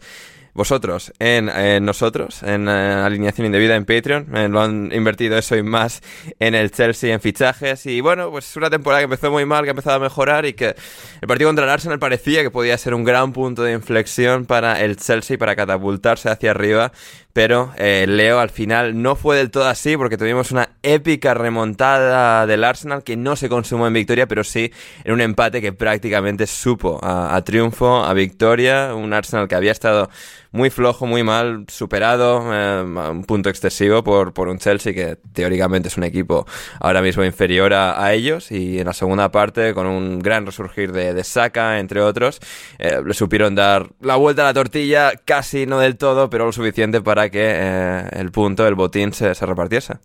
vosotros 0.54 1.14
en, 1.20 1.46
nosotros, 1.86 2.44
en 2.44 2.68
eh, 2.68 2.72
alineación 2.72 3.46
indebida 3.46 3.76
en 3.76 3.86
Patreon. 3.86 4.36
Eh, 4.36 4.48
lo 4.50 4.62
han 4.62 4.92
invertido 4.94 5.38
eso 5.38 5.56
y 5.56 5.64
más 5.64 6.02
en 6.40 6.56
el 6.56 6.72
Chelsea, 6.72 7.14
en 7.14 7.22
fichajes. 7.22 7.86
Y 7.86 8.02
bueno, 8.02 8.32
pues 8.32 8.56
una 8.58 8.70
temporada 8.70 9.02
que 9.02 9.06
empezó 9.06 9.32
muy 9.32 9.46
mal, 9.46 9.64
que 9.64 9.70
ha 9.70 9.72
empezado 9.72 9.98
a 9.98 10.00
mejorar 10.00 10.46
y 10.46 10.54
que 10.54 10.76
el 11.22 11.28
partido 11.28 11.50
contra 11.50 11.66
el 11.66 11.72
Arsenal 11.72 12.00
parecía 12.00 12.42
que 12.42 12.52
podía 12.52 12.78
ser 12.78 12.94
un 12.94 13.04
gran 13.04 13.34
punto 13.34 13.64
de 13.64 13.74
inflexión 13.74 14.46
para 14.46 14.82
el 14.82 14.98
Chelsea, 14.98 15.38
para 15.38 15.56
catapultarse 15.56 16.30
hacia 16.30 16.52
arriba 16.52 16.92
pero 17.34 17.72
eh, 17.78 18.06
Leo 18.08 18.40
al 18.40 18.50
final 18.50 19.02
no 19.02 19.16
fue 19.16 19.38
del 19.38 19.52
todo 19.52 19.68
así 19.68 19.96
porque 19.96 20.18
tuvimos 20.18 20.52
una 20.52 20.70
épica 20.84 21.34
remontada 21.34 22.46
del 22.46 22.64
Arsenal 22.64 23.04
que 23.04 23.16
no 23.16 23.36
se 23.36 23.50
consumó 23.50 23.88
en 23.88 23.94
victoria, 23.94 24.28
pero 24.28 24.44
sí 24.44 24.72
en 25.04 25.14
un 25.14 25.22
empate 25.22 25.62
que 25.62 25.74
prácticamente 25.74 26.48
supo 26.48 27.00
a, 27.02 27.42
triunfo, 27.44 28.04
a 28.04 28.14
victoria, 28.14 28.94
un 28.96 29.14
Arsenal 29.14 29.48
que 29.48 29.56
había 29.56 29.72
estado 29.72 30.10
muy 30.52 30.70
flojo, 30.70 31.06
muy 31.06 31.24
mal, 31.24 31.66
superado 31.68 32.44
eh, 32.54 32.82
un 32.84 33.24
punto 33.24 33.50
excesivo 33.50 34.04
por, 34.04 34.34
por 34.34 34.50
un 34.50 34.58
Chelsea 34.58 34.94
que 34.94 35.18
teóricamente 35.34 35.88
es 35.88 35.98
un 35.98 36.04
equipo 36.04 36.46
ahora 36.80 37.02
mismo 37.02 37.24
inferior 37.24 37.74
a, 37.74 38.14
ellos 38.14 38.52
y 38.52 38.80
en 38.80 38.88
la 38.88 38.94
segunda 38.94 39.32
parte 39.32 39.74
con 39.74 39.88
un 39.88 40.20
gran 40.20 40.46
resurgir 40.46 40.92
de, 40.92 41.14
de 41.14 41.24
Saka, 41.24 41.80
entre 41.80 42.02
otros, 42.02 42.40
eh, 42.80 43.02
le 43.06 43.14
supieron 43.14 43.56
dar 43.56 43.90
la 44.02 44.18
vuelta 44.18 44.42
a 44.42 44.46
la 44.46 44.54
tortilla, 44.54 45.14
casi 45.24 45.66
no 45.66 45.80
del 45.80 45.98
todo, 45.98 46.30
pero 46.30 46.46
lo 46.46 46.52
suficiente 46.52 47.02
para 47.02 47.30
que 47.30 47.40
eh, 47.44 48.04
el 48.12 48.32
punto, 48.32 48.68
el 48.68 48.76
botín 48.76 49.14
se, 49.14 49.34
repartiese. 49.34 49.96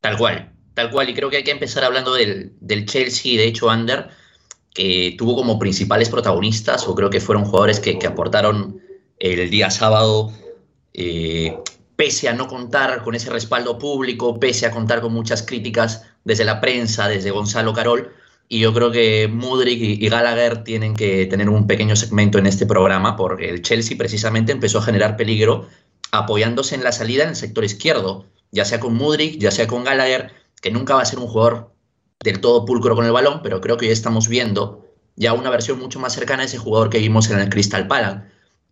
Tal 0.00 0.16
cual, 0.16 0.52
tal 0.74 0.90
cual. 0.90 1.10
Y 1.10 1.14
creo 1.14 1.30
que 1.30 1.38
hay 1.38 1.44
que 1.44 1.50
empezar 1.50 1.84
hablando 1.84 2.14
del, 2.14 2.54
Chelsea, 2.86 3.36
de 3.36 3.46
hecho, 3.46 3.66
Under, 3.66 4.08
que 4.76 5.14
tuvo 5.16 5.34
como 5.34 5.58
principales 5.58 6.10
protagonistas, 6.10 6.86
o 6.86 6.94
creo 6.94 7.08
que 7.08 7.18
fueron 7.18 7.46
jugadores 7.46 7.80
que, 7.80 7.98
aportaron 8.06 8.78
el 9.18 9.48
día 9.48 9.70
sábado, 9.70 10.34
eh, 10.92 11.56
pese 11.96 12.28
a 12.28 12.34
no 12.34 12.46
contar 12.46 13.02
con 13.02 13.14
ese 13.14 13.30
respaldo 13.30 13.78
público, 13.78 14.38
pese 14.38 14.66
a 14.66 14.70
contar 14.70 15.00
con 15.00 15.14
muchas 15.14 15.42
críticas 15.42 16.02
desde 16.24 16.44
la 16.44 16.60
prensa, 16.60 17.08
desde 17.08 17.30
Gonzalo 17.30 17.72
Carol, 17.72 18.12
Y 18.48 18.60
yo 18.60 18.74
creo 18.74 18.92
que 18.92 19.28
Mudrik 19.28 19.80
y 19.80 20.08
Gallagher 20.08 20.62
tienen 20.62 20.94
que 20.94 21.24
tener 21.24 21.48
un 21.48 21.66
pequeño 21.66 21.96
segmento 21.96 22.38
en 22.38 22.46
este 22.46 22.66
programa 22.66 23.16
porque 23.16 23.48
el 23.48 23.62
Chelsea 23.62 23.96
precisamente 23.96 24.52
empezó 24.52 24.78
a 24.78 24.82
generar 24.82 25.16
peligro 25.16 25.66
apoyándose 26.12 26.74
en 26.74 26.84
la 26.84 26.92
salida 26.92 27.22
en 27.24 27.30
el 27.30 27.36
sector 27.36 27.64
izquierdo, 27.64 28.26
ya 28.52 28.66
sea 28.66 28.78
con 28.78 28.94
Mudrik, 28.94 29.38
ya 29.38 29.50
sea 29.50 29.66
con 29.66 29.84
Gallagher, 29.84 30.32
que 30.60 30.70
nunca 30.70 30.94
va 30.94 31.02
a 31.02 31.06
ser 31.06 31.18
un 31.18 31.28
jugador 31.28 31.75
del 32.20 32.40
todo 32.40 32.64
pulcro 32.64 32.94
con 32.94 33.04
el 33.04 33.12
balón, 33.12 33.40
pero 33.42 33.60
creo 33.60 33.76
que 33.76 33.86
ya 33.86 33.92
estamos 33.92 34.28
viendo 34.28 34.86
ya 35.16 35.32
una 35.32 35.50
versión 35.50 35.78
mucho 35.78 35.98
más 35.98 36.14
cercana 36.14 36.42
a 36.42 36.46
ese 36.46 36.58
jugador 36.58 36.90
que 36.90 36.98
vimos 36.98 37.30
en 37.30 37.38
el 37.38 37.48
Crystal 37.48 37.86
Palace, 37.86 38.22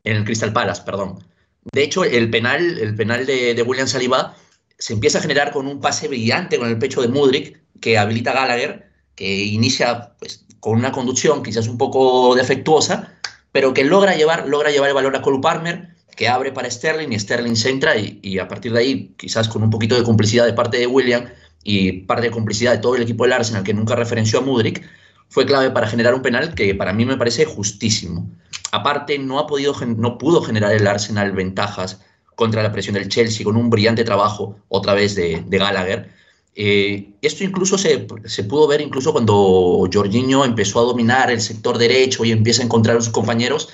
en 0.05 0.17
el 0.17 0.25
Crystal 0.25 0.53
Palace, 0.53 0.83
perdón. 0.85 1.25
De 1.73 1.83
hecho, 1.83 2.05
el 2.05 2.31
penal, 2.31 2.79
el 2.79 2.95
penal 2.95 3.25
de, 3.25 3.63
William 3.67 3.89
Saliba 3.89 4.37
se 4.79 4.93
empieza 4.93 5.19
a 5.19 5.23
generar 5.23 5.53
con 5.53 5.67
un 5.67 5.81
pase 5.81 6.09
brillante 6.09 6.59
con 6.59 6.69
el 6.69 6.79
pecho 6.79 7.01
de 7.01 7.09
Mudrik 7.09 7.63
que 7.81 7.97
habilita 7.97 8.33
a 8.33 8.35
Gallagher 8.35 8.91
que 9.15 9.45
inicia 9.45 10.15
pues, 10.19 10.45
con 10.61 10.77
una 10.77 10.93
conducción 10.93 11.43
quizás 11.43 11.69
un 11.69 11.79
poco 11.79 12.35
defectuosa, 12.35 13.15
pero 13.53 13.73
que 13.73 13.85
logra 13.85 14.17
llevar, 14.17 14.49
logra 14.49 14.71
llevar 14.71 14.89
el 14.89 14.95
valor 14.95 15.17
a 15.17 15.23
Cole 15.23 15.41
Palmer, 15.41 15.95
que 16.17 16.29
abre 16.29 16.53
para 16.53 16.71
Sterling 16.71 17.13
y 17.13 17.19
Sterling 17.19 17.57
se 17.57 17.79
y, 18.23 18.39
a 18.39 18.49
partir 18.49 18.73
de 18.73 18.81
ahí, 18.81 19.15
quizás 19.17 19.49
con 19.49 19.63
un 19.63 19.71
poquito 19.71 19.97
de 19.97 20.05
complicidad 20.05 20.47
de 20.47 20.53
parte 20.53 20.79
de 20.79 20.87
William 20.87 21.27
y 21.65 21.93
parte 22.03 22.27
de 22.27 22.31
complicidad 22.31 22.73
de 22.73 22.79
todo 22.79 22.95
el 22.95 23.03
equipo 23.03 23.25
del 23.25 23.33
Arsenal 23.33 23.65
que 23.65 23.75
nunca 23.75 23.97
referenció 23.97 24.39
a 24.39 24.43
Mudrik, 24.43 24.83
fue 25.29 25.47
clave 25.47 25.71
para 25.71 25.89
generar 25.89 26.15
un 26.15 26.23
penal 26.23 26.55
que 26.55 26.75
para 26.75 26.93
mí 26.93 27.05
me 27.05 27.17
parece 27.17 27.45
justísimo. 27.45 28.31
Aparte, 28.71 29.19
no, 29.19 29.39
ha 29.39 29.47
podido, 29.47 29.75
no 29.85 30.19
pudo 30.19 30.43
generar 30.43 30.73
el 30.73 30.87
Arsenal 30.87 31.33
ventajas 31.33 32.01
contra 32.37 32.63
la 32.63 32.73
presión 32.73 32.95
del 32.95 33.09
Chelsea 33.09 33.45
con 33.45 33.57
un 33.57 33.71
brillante 33.71 34.05
trabajo 34.05 34.57
otra 34.69 34.95
vez 34.95 35.15
de, 35.15 35.45
Gallagher 35.49 36.11
eh, 36.57 37.13
esto 37.21 37.43
incluso 37.43 37.77
se, 37.79 38.07
se, 38.27 38.45
pudo 38.45 38.69
ver 38.69 38.81
incluso 38.81 39.13
cuando 39.13 39.89
Jorginho 39.93 40.45
empezó 40.45 40.79
a 40.79 40.85
dominar 40.85 41.31
el 41.33 41.41
sector 41.41 41.79
derecho 41.79 42.25
y 42.25 42.31
empieza 42.31 42.63
a 42.63 42.67
encontrar 42.67 42.97
a 42.97 43.01
sus 43.01 43.13
compañeros, 43.13 43.71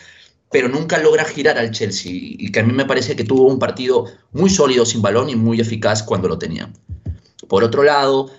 pero 0.50 0.66
nunca 0.66 0.96
logra 0.96 1.26
girar 1.26 1.58
al 1.58 1.72
Chelsea 1.72 2.10
y 2.14 2.50
que 2.50 2.60
a 2.60 2.62
mí 2.62 2.72
me 2.72 2.86
parece 2.86 3.16
que 3.16 3.24
tuvo 3.24 3.46
un 3.46 3.58
partido 3.58 4.06
muy 4.32 4.48
sólido 4.48 4.86
sin 4.86 5.02
balón 5.02 5.28
y 5.28 5.36
muy 5.36 5.60
eficaz 5.60 6.02
cuando 6.02 6.28
lo 6.28 6.38
tenía. 6.38 6.70
Por 7.50 7.64
otro 7.64 7.82
lado, 7.82 8.30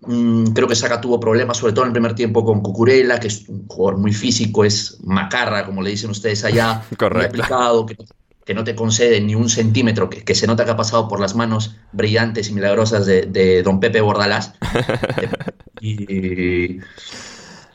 mmm, 0.00 0.46
creo 0.46 0.66
que 0.66 0.74
Saka 0.74 1.00
tuvo 1.00 1.20
problemas, 1.20 1.56
sobre 1.58 1.72
todo 1.72 1.84
en 1.84 1.90
el 1.90 1.92
primer 1.92 2.16
tiempo 2.16 2.44
con 2.44 2.60
Cucurella, 2.60 3.20
que 3.20 3.28
es 3.28 3.48
un 3.48 3.68
jugador 3.68 4.00
muy 4.00 4.12
físico, 4.12 4.64
es 4.64 4.98
macarra, 5.04 5.64
como 5.64 5.80
le 5.80 5.90
dicen 5.90 6.10
ustedes 6.10 6.44
allá, 6.44 6.82
aplicado, 6.98 7.86
que 7.86 7.96
que 8.44 8.54
no 8.54 8.64
te 8.64 8.74
concede 8.74 9.20
ni 9.20 9.34
un 9.34 9.50
centímetro, 9.50 10.08
que, 10.08 10.24
que, 10.24 10.34
se 10.34 10.46
nota 10.46 10.64
que 10.64 10.70
ha 10.70 10.76
pasado 10.76 11.06
por 11.06 11.20
las 11.20 11.34
manos 11.34 11.76
brillantes 11.92 12.48
y 12.48 12.54
milagrosas 12.54 13.04
de, 13.04 13.26
de 13.26 13.62
don 13.62 13.78
Pepe 13.78 14.00
Bordalás. 14.00 14.54
y, 15.82 16.78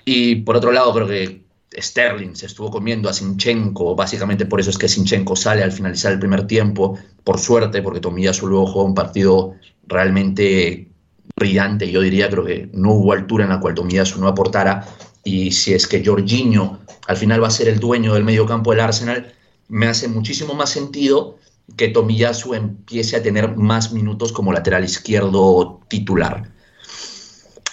y, 0.03 0.35
por 0.37 0.55
otro 0.55 0.71
lado, 0.71 0.91
creo 0.95 1.07
que 1.07 1.43
Sterling 1.77 2.35
se 2.35 2.45
estuvo 2.45 2.69
comiendo 2.69 3.09
a 3.09 3.13
Sinchenko, 3.13 3.95
básicamente 3.95 4.45
por 4.45 4.59
eso 4.59 4.69
es 4.69 4.77
que 4.77 4.87
Sinchenko 4.87 5.35
sale 5.35 5.63
al 5.63 5.71
finalizar 5.71 6.11
el 6.11 6.19
primer 6.19 6.47
tiempo, 6.47 6.97
por 7.23 7.39
suerte, 7.39 7.81
porque 7.81 7.99
Tomiyasu 7.99 8.47
luego 8.47 8.67
jugó 8.67 8.85
un 8.85 8.95
partido 8.95 9.53
realmente 9.87 10.89
brillante, 11.35 11.89
yo 11.91 12.01
diría, 12.01 12.29
creo 12.29 12.45
que 12.45 12.69
no 12.73 12.93
hubo 12.93 13.13
altura 13.13 13.45
en 13.45 13.49
la 13.49 13.59
cual 13.59 13.75
Tomiyasu 13.75 14.19
no 14.19 14.27
aportara, 14.27 14.87
y 15.23 15.51
si 15.51 15.73
es 15.73 15.87
que 15.87 16.03
Jorginho 16.05 16.79
al 17.07 17.17
final 17.17 17.41
va 17.41 17.47
a 17.47 17.51
ser 17.51 17.67
el 17.67 17.79
dueño 17.79 18.13
del 18.13 18.23
medio 18.23 18.45
campo 18.45 18.71
del 18.71 18.81
Arsenal, 18.81 19.33
me 19.69 19.87
hace 19.87 20.07
muchísimo 20.07 20.53
más 20.53 20.69
sentido 20.69 21.37
que 21.77 21.87
Tomiyasu 21.87 22.53
empiece 22.53 23.15
a 23.15 23.23
tener 23.23 23.55
más 23.55 23.93
minutos 23.93 24.31
como 24.31 24.51
lateral 24.51 24.83
izquierdo 24.83 25.79
titular. 25.87 26.51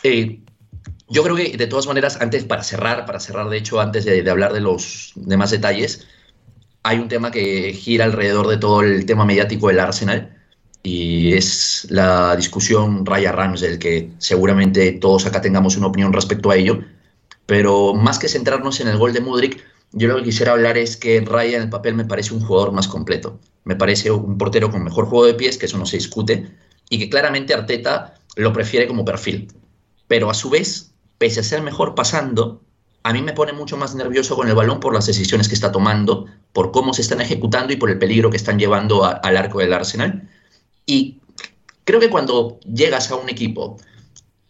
Eh, 0.02 0.40
yo 1.10 1.22
creo 1.22 1.36
que 1.36 1.56
de 1.56 1.66
todas 1.66 1.86
maneras, 1.86 2.18
antes 2.20 2.44
para 2.44 2.62
cerrar, 2.62 3.04
para 3.06 3.20
cerrar 3.20 3.48
de 3.48 3.58
hecho, 3.58 3.80
antes 3.80 4.04
de, 4.04 4.22
de, 4.22 4.30
hablar 4.30 4.52
de 4.52 4.60
los 4.60 5.12
demás 5.16 5.50
detalles, 5.50 6.06
hay 6.82 6.98
un 6.98 7.08
tema 7.08 7.30
que 7.30 7.72
gira 7.74 8.04
alrededor 8.04 8.48
de 8.48 8.56
todo 8.56 8.82
el 8.82 9.04
tema 9.06 9.24
mediático 9.24 9.68
del 9.68 9.80
Arsenal 9.80 10.36
y 10.82 11.34
es 11.34 11.86
la 11.90 12.36
discusión 12.36 13.04
Raya 13.04 13.32
Ramsdale, 13.32 13.78
que 13.78 14.12
seguramente 14.18 14.92
todos 14.92 15.26
acá 15.26 15.40
tengamos 15.40 15.76
una 15.76 15.88
opinión 15.88 16.12
respecto 16.12 16.50
a 16.50 16.56
ello, 16.56 16.80
pero 17.46 17.94
más 17.94 18.18
que 18.18 18.28
centrarnos 18.28 18.80
en 18.80 18.88
el 18.88 18.96
gol 18.96 19.12
de 19.12 19.20
Mudrik, 19.20 19.62
yo 19.92 20.08
lo 20.08 20.16
que 20.16 20.24
quisiera 20.24 20.52
hablar 20.52 20.78
es 20.78 20.96
que 20.96 21.20
Raya 21.20 21.56
en 21.56 21.64
el 21.64 21.70
papel 21.70 21.94
me 21.94 22.04
parece 22.04 22.32
un 22.32 22.40
jugador 22.40 22.72
más 22.72 22.86
completo. 22.86 23.40
Me 23.64 23.76
parece 23.76 24.10
un 24.10 24.38
portero 24.38 24.70
con 24.70 24.84
mejor 24.84 25.06
juego 25.06 25.26
de 25.26 25.34
pies, 25.34 25.58
que 25.58 25.66
eso 25.66 25.76
no 25.76 25.86
se 25.86 25.96
discute, 25.96 26.48
y 26.88 26.98
que 26.98 27.10
claramente 27.10 27.52
Arteta 27.52 28.14
lo 28.36 28.52
prefiere 28.52 28.86
como 28.86 29.04
perfil. 29.04 29.52
Pero 30.06 30.30
a 30.30 30.34
su 30.34 30.48
vez, 30.48 30.89
pese 31.20 31.40
a 31.40 31.42
ser 31.42 31.60
mejor 31.60 31.94
pasando, 31.94 32.62
a 33.02 33.12
mí 33.12 33.20
me 33.20 33.34
pone 33.34 33.52
mucho 33.52 33.76
más 33.76 33.94
nervioso 33.94 34.36
con 34.36 34.48
el 34.48 34.54
balón 34.54 34.80
por 34.80 34.94
las 34.94 35.04
decisiones 35.04 35.48
que 35.48 35.54
está 35.54 35.70
tomando, 35.70 36.24
por 36.54 36.72
cómo 36.72 36.94
se 36.94 37.02
están 37.02 37.20
ejecutando 37.20 37.74
y 37.74 37.76
por 37.76 37.90
el 37.90 37.98
peligro 37.98 38.30
que 38.30 38.38
están 38.38 38.58
llevando 38.58 39.04
al 39.04 39.36
arco 39.36 39.58
del 39.58 39.74
Arsenal. 39.74 40.26
Y 40.86 41.18
creo 41.84 42.00
que 42.00 42.08
cuando 42.08 42.58
llegas 42.60 43.10
a 43.10 43.16
un 43.16 43.28
equipo 43.28 43.76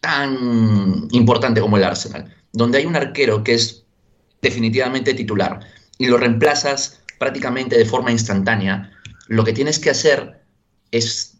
tan 0.01 1.09
importante 1.11 1.61
como 1.61 1.77
el 1.77 1.83
Arsenal, 1.83 2.33
donde 2.53 2.79
hay 2.79 2.87
un 2.87 2.95
arquero 2.95 3.43
que 3.43 3.55
es 3.55 3.83
definitivamente 4.41 5.13
titular 5.13 5.59
y 5.99 6.07
lo 6.07 6.19
reemplazas 6.19 7.03
prácticamente 7.19 7.77
de 7.77 7.85
forma 7.85 8.13
instantánea, 8.13 8.93
lo 9.27 9.43
que 9.43 9.53
tienes 9.53 9.81
que 9.81 9.91
hacer 9.91 10.41
es 10.93 11.37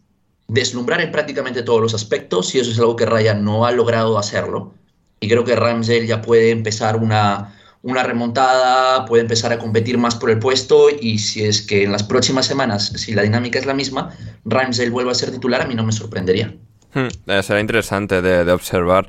deslumbrar 0.49 0.99
en 0.99 1.13
prácticamente 1.13 1.63
todos 1.63 1.79
los 1.79 1.93
aspectos 1.93 2.53
y 2.53 2.59
eso 2.59 2.71
es 2.71 2.79
algo 2.79 2.97
que 2.97 3.05
Ryan 3.05 3.45
no 3.45 3.65
ha 3.65 3.71
logrado 3.71 4.17
hacerlo. 4.19 4.73
Y 5.21 5.29
creo 5.29 5.45
que 5.45 5.55
Ramsdale 5.55 6.07
ya 6.07 6.21
puede 6.21 6.51
empezar 6.51 6.97
una, 6.97 7.55
una 7.83 8.03
remontada, 8.03 9.05
puede 9.05 9.21
empezar 9.21 9.53
a 9.53 9.59
competir 9.59 9.97
más 9.97 10.15
por 10.15 10.29
el 10.29 10.39
puesto 10.39 10.87
y 10.89 11.19
si 11.19 11.45
es 11.45 11.61
que 11.61 11.83
en 11.83 11.91
las 11.91 12.03
próximas 12.03 12.45
semanas, 12.45 12.91
si 12.95 13.13
la 13.13 13.21
dinámica 13.21 13.59
es 13.59 13.65
la 13.65 13.73
misma, 13.73 14.13
Ramsdale 14.43 14.89
vuelve 14.89 15.11
a 15.11 15.15
ser 15.15 15.31
titular, 15.31 15.61
a 15.61 15.65
mí 15.65 15.75
no 15.75 15.83
me 15.83 15.91
sorprendería. 15.93 16.53
Hmm, 16.93 17.07
eh, 17.27 17.43
será 17.43 17.59
interesante 17.61 18.21
de, 18.21 18.43
de 18.43 18.51
observar. 18.51 19.07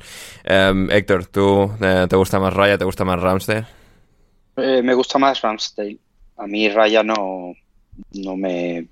Um, 0.49 0.89
Héctor, 0.89 1.25
¿tú 1.25 1.71
eh, 1.81 2.05
te 2.07 2.15
gusta 2.15 2.39
más 2.39 2.53
Raya, 2.53 2.77
te 2.77 2.85
gusta 2.85 3.03
más 3.03 3.19
Ramsdale? 3.19 3.65
Eh, 4.55 4.81
me 4.81 4.93
gusta 4.93 5.17
más 5.19 5.41
Ramsdale. 5.41 5.97
A 6.37 6.47
mí 6.47 6.69
Raya 6.69 7.03
no, 7.03 7.53
no 8.13 8.37
me 8.37 8.87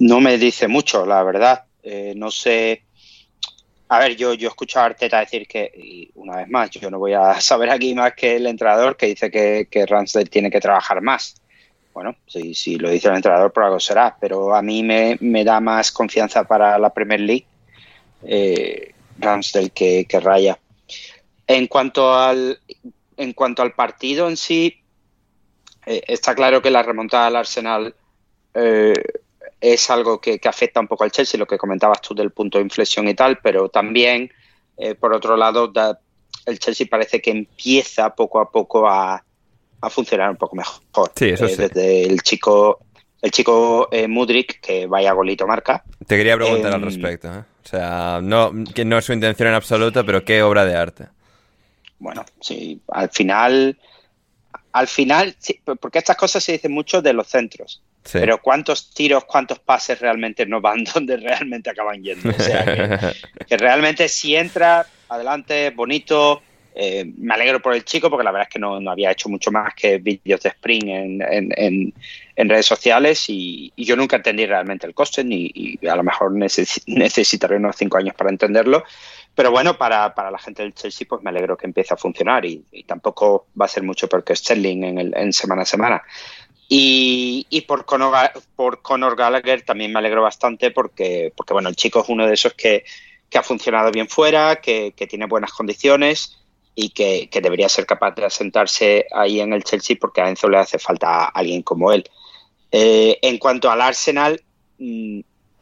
no 0.00 0.20
me 0.20 0.38
dice 0.38 0.68
mucho, 0.68 1.04
la 1.06 1.22
verdad. 1.22 1.64
Eh, 1.82 2.14
no 2.16 2.30
sé. 2.30 2.84
A 3.88 3.98
ver, 3.98 4.16
yo, 4.16 4.34
yo 4.34 4.48
escucho 4.48 4.80
a 4.80 4.84
Arteta 4.84 5.20
decir 5.20 5.46
que, 5.46 5.72
y 5.74 6.10
una 6.14 6.36
vez 6.36 6.48
más, 6.48 6.70
yo 6.70 6.90
no 6.90 6.98
voy 6.98 7.14
a 7.14 7.40
saber 7.40 7.70
aquí 7.70 7.94
más 7.94 8.14
que 8.14 8.36
el 8.36 8.46
entrenador 8.46 8.96
que 8.96 9.06
dice 9.06 9.30
que, 9.30 9.68
que 9.70 9.86
Ramsdale 9.86 10.26
tiene 10.26 10.50
que 10.50 10.60
trabajar 10.60 11.00
más. 11.00 11.40
Bueno, 11.94 12.14
si, 12.26 12.54
si 12.54 12.76
lo 12.76 12.90
dice 12.90 13.08
el 13.08 13.16
entrenador, 13.16 13.52
por 13.52 13.64
algo 13.64 13.80
será, 13.80 14.16
pero 14.20 14.54
a 14.54 14.62
mí 14.62 14.82
me, 14.82 15.16
me 15.20 15.42
da 15.42 15.58
más 15.58 15.90
confianza 15.90 16.44
para 16.44 16.78
la 16.78 16.92
Premier 16.92 17.20
League 17.20 17.46
eh, 18.22 18.94
Ramsdale 19.18 19.70
que, 19.70 20.04
que 20.08 20.20
Raya. 20.20 20.58
En 21.46 21.66
cuanto 21.66 22.14
al 22.14 22.60
en 23.16 23.32
cuanto 23.32 23.62
al 23.62 23.72
partido 23.72 24.28
en 24.28 24.36
sí, 24.36 24.80
eh, 25.86 26.02
está 26.06 26.34
claro 26.34 26.62
que 26.62 26.70
la 26.70 26.82
remontada 26.82 27.26
al 27.26 27.36
Arsenal 27.36 27.94
eh, 28.54 28.94
es 29.60 29.90
algo 29.90 30.20
que, 30.20 30.38
que, 30.38 30.48
afecta 30.48 30.80
un 30.80 30.88
poco 30.88 31.04
al 31.04 31.10
Chelsea, 31.10 31.38
lo 31.38 31.46
que 31.46 31.58
comentabas 31.58 32.00
tú 32.00 32.14
del 32.14 32.30
punto 32.30 32.58
de 32.58 32.64
inflexión 32.64 33.08
y 33.08 33.14
tal, 33.14 33.38
pero 33.42 33.68
también, 33.68 34.30
eh, 34.76 34.94
por 34.94 35.12
otro 35.12 35.36
lado, 35.36 35.68
da, 35.68 35.98
el 36.46 36.58
Chelsea 36.58 36.86
parece 36.88 37.20
que 37.20 37.30
empieza 37.30 38.14
poco 38.14 38.40
a 38.40 38.50
poco 38.50 38.88
a, 38.88 39.22
a 39.80 39.90
funcionar 39.90 40.30
un 40.30 40.36
poco 40.36 40.56
mejor. 40.56 40.80
Sí, 41.14 41.30
eso 41.30 41.48
sí. 41.48 41.56
Desde 41.56 42.04
el 42.04 42.22
chico, 42.22 42.80
el 43.20 43.30
chico 43.30 43.88
Mudrik, 44.08 44.60
que 44.60 44.86
vaya 44.86 45.12
golito 45.12 45.46
marca. 45.46 45.82
Te 46.06 46.16
quería 46.16 46.36
preguntar 46.36 46.72
al 46.72 46.82
respecto. 46.82 47.28
O 47.28 47.68
sea, 47.68 48.20
no, 48.22 48.52
que 48.74 48.84
no 48.84 48.96
es 48.96 49.04
su 49.04 49.12
intención 49.12 49.48
en 49.48 49.54
absoluto, 49.54 50.04
pero 50.06 50.24
qué 50.24 50.42
obra 50.42 50.64
de 50.64 50.76
arte 50.76 51.08
bueno, 51.98 52.24
sí, 52.40 52.80
al 52.88 53.10
final, 53.10 53.76
al 54.72 54.86
final, 54.86 55.34
porque 55.80 55.98
estas 55.98 56.16
cosas 56.16 56.44
se 56.44 56.52
dicen 56.52 56.72
mucho 56.72 57.00
de 57.00 57.12
los 57.12 57.28
centros, 57.28 57.82
sí. 58.04 58.18
pero 58.20 58.38
cuántos 58.38 58.92
tiros, 58.92 59.24
cuántos 59.24 59.58
pases 59.58 60.00
realmente 60.00 60.46
no 60.46 60.60
van 60.60 60.84
donde 60.94 61.16
realmente 61.16 61.70
acaban 61.70 62.02
yendo. 62.02 62.30
O 62.30 62.42
sea, 62.42 62.64
que, 62.64 63.44
que 63.46 63.56
realmente 63.56 64.08
si 64.08 64.36
entra, 64.36 64.86
adelante, 65.08 65.70
bonito. 65.70 66.42
Eh, 66.80 67.10
me 67.16 67.34
alegro 67.34 67.60
por 67.60 67.74
el 67.74 67.84
chico 67.84 68.08
porque 68.08 68.22
la 68.22 68.30
verdad 68.30 68.46
es 68.48 68.52
que 68.52 68.60
no, 68.60 68.78
no 68.78 68.92
había 68.92 69.10
hecho 69.10 69.28
mucho 69.28 69.50
más 69.50 69.74
que 69.74 69.98
vídeos 69.98 70.40
de 70.42 70.50
Spring 70.50 70.86
en, 70.86 71.22
en, 71.22 71.52
en, 71.56 71.94
en 72.36 72.48
redes 72.48 72.66
sociales 72.66 73.28
y, 73.28 73.72
y, 73.74 73.84
yo 73.84 73.96
nunca 73.96 74.14
entendí 74.14 74.46
realmente 74.46 74.86
el 74.86 74.94
coste 74.94 75.24
ni, 75.24 75.50
y 75.52 75.84
a 75.88 75.96
lo 75.96 76.04
mejor 76.04 76.30
neces 76.30 76.80
necesitaré 76.86 77.56
unos 77.56 77.74
cinco 77.74 77.98
años 77.98 78.14
para 78.14 78.30
entenderlo. 78.30 78.84
Pero 79.38 79.52
bueno, 79.52 79.78
para, 79.78 80.16
para, 80.16 80.32
la 80.32 80.38
gente 80.40 80.64
del 80.64 80.74
Chelsea, 80.74 81.06
pues 81.08 81.22
me 81.22 81.30
alegro 81.30 81.56
que 81.56 81.66
empiece 81.66 81.94
a 81.94 81.96
funcionar 81.96 82.44
y, 82.44 82.64
tampoco 82.88 83.46
va 83.58 83.66
a 83.66 83.68
ser 83.68 83.84
mucho 83.84 84.08
porque 84.08 84.34
Sterling 84.34 84.82
en, 84.82 85.16
en 85.16 85.32
semana 85.32 85.62
a 85.62 85.64
semana. 85.64 86.02
Y, 86.68 87.46
y 87.48 87.60
por, 87.60 87.84
Conor, 87.84 88.32
por, 88.56 88.82
Conor, 88.82 89.14
Gallagher 89.14 89.62
también 89.62 89.92
me 89.92 90.00
alegro 90.00 90.22
bastante 90.22 90.72
porque, 90.72 91.32
porque, 91.36 91.52
bueno, 91.52 91.68
el 91.68 91.76
chico 91.76 92.00
es 92.00 92.08
uno 92.08 92.26
de 92.26 92.34
esos 92.34 92.54
que, 92.54 92.84
que 93.30 93.38
ha 93.38 93.44
funcionado 93.44 93.92
bien 93.92 94.08
fuera, 94.08 94.56
que, 94.56 94.92
tiene 95.08 95.26
buenas 95.26 95.52
condiciones 95.52 96.36
y 96.74 96.90
que, 96.90 97.30
debería 97.40 97.68
ser 97.68 97.86
capaz 97.86 98.16
de 98.16 98.24
asentarse 98.24 99.06
ahí 99.14 99.38
en 99.38 99.52
el 99.52 99.62
Chelsea 99.62 99.96
porque 100.00 100.20
a 100.20 100.28
Enzo 100.28 100.48
le 100.48 100.58
hace 100.58 100.80
falta 100.80 101.10
a 101.10 101.24
alguien 101.26 101.62
como 101.62 101.92
él. 101.92 102.02
Eh, 102.72 103.20
en 103.22 103.38
cuanto 103.38 103.70
al 103.70 103.82
Arsenal, 103.82 104.42
mm, 104.80 105.20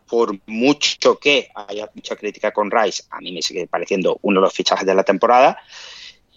por 0.08 0.38
mucho 0.46 1.18
que 1.18 1.48
haya 1.54 1.90
mucha 1.94 2.16
crítica 2.16 2.52
con 2.52 2.70
Rice, 2.70 3.04
a 3.10 3.20
mí 3.20 3.32
me 3.32 3.42
sigue 3.42 3.66
pareciendo 3.66 4.18
uno 4.22 4.40
de 4.40 4.46
los 4.46 4.54
fichajes 4.54 4.86
de 4.86 4.94
la 4.94 5.04
temporada. 5.04 5.58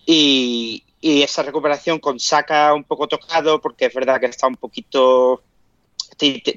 Y, 0.06 0.84
esa 1.02 1.44
recuperación 1.44 2.00
con 2.00 2.20
Saka 2.20 2.74
un 2.74 2.84
poco 2.84 3.08
tocado, 3.08 3.62
porque 3.62 3.86
es 3.86 3.94
verdad 3.94 4.20
que 4.20 4.26
está 4.26 4.48
un 4.48 4.58
poquito. 4.58 5.42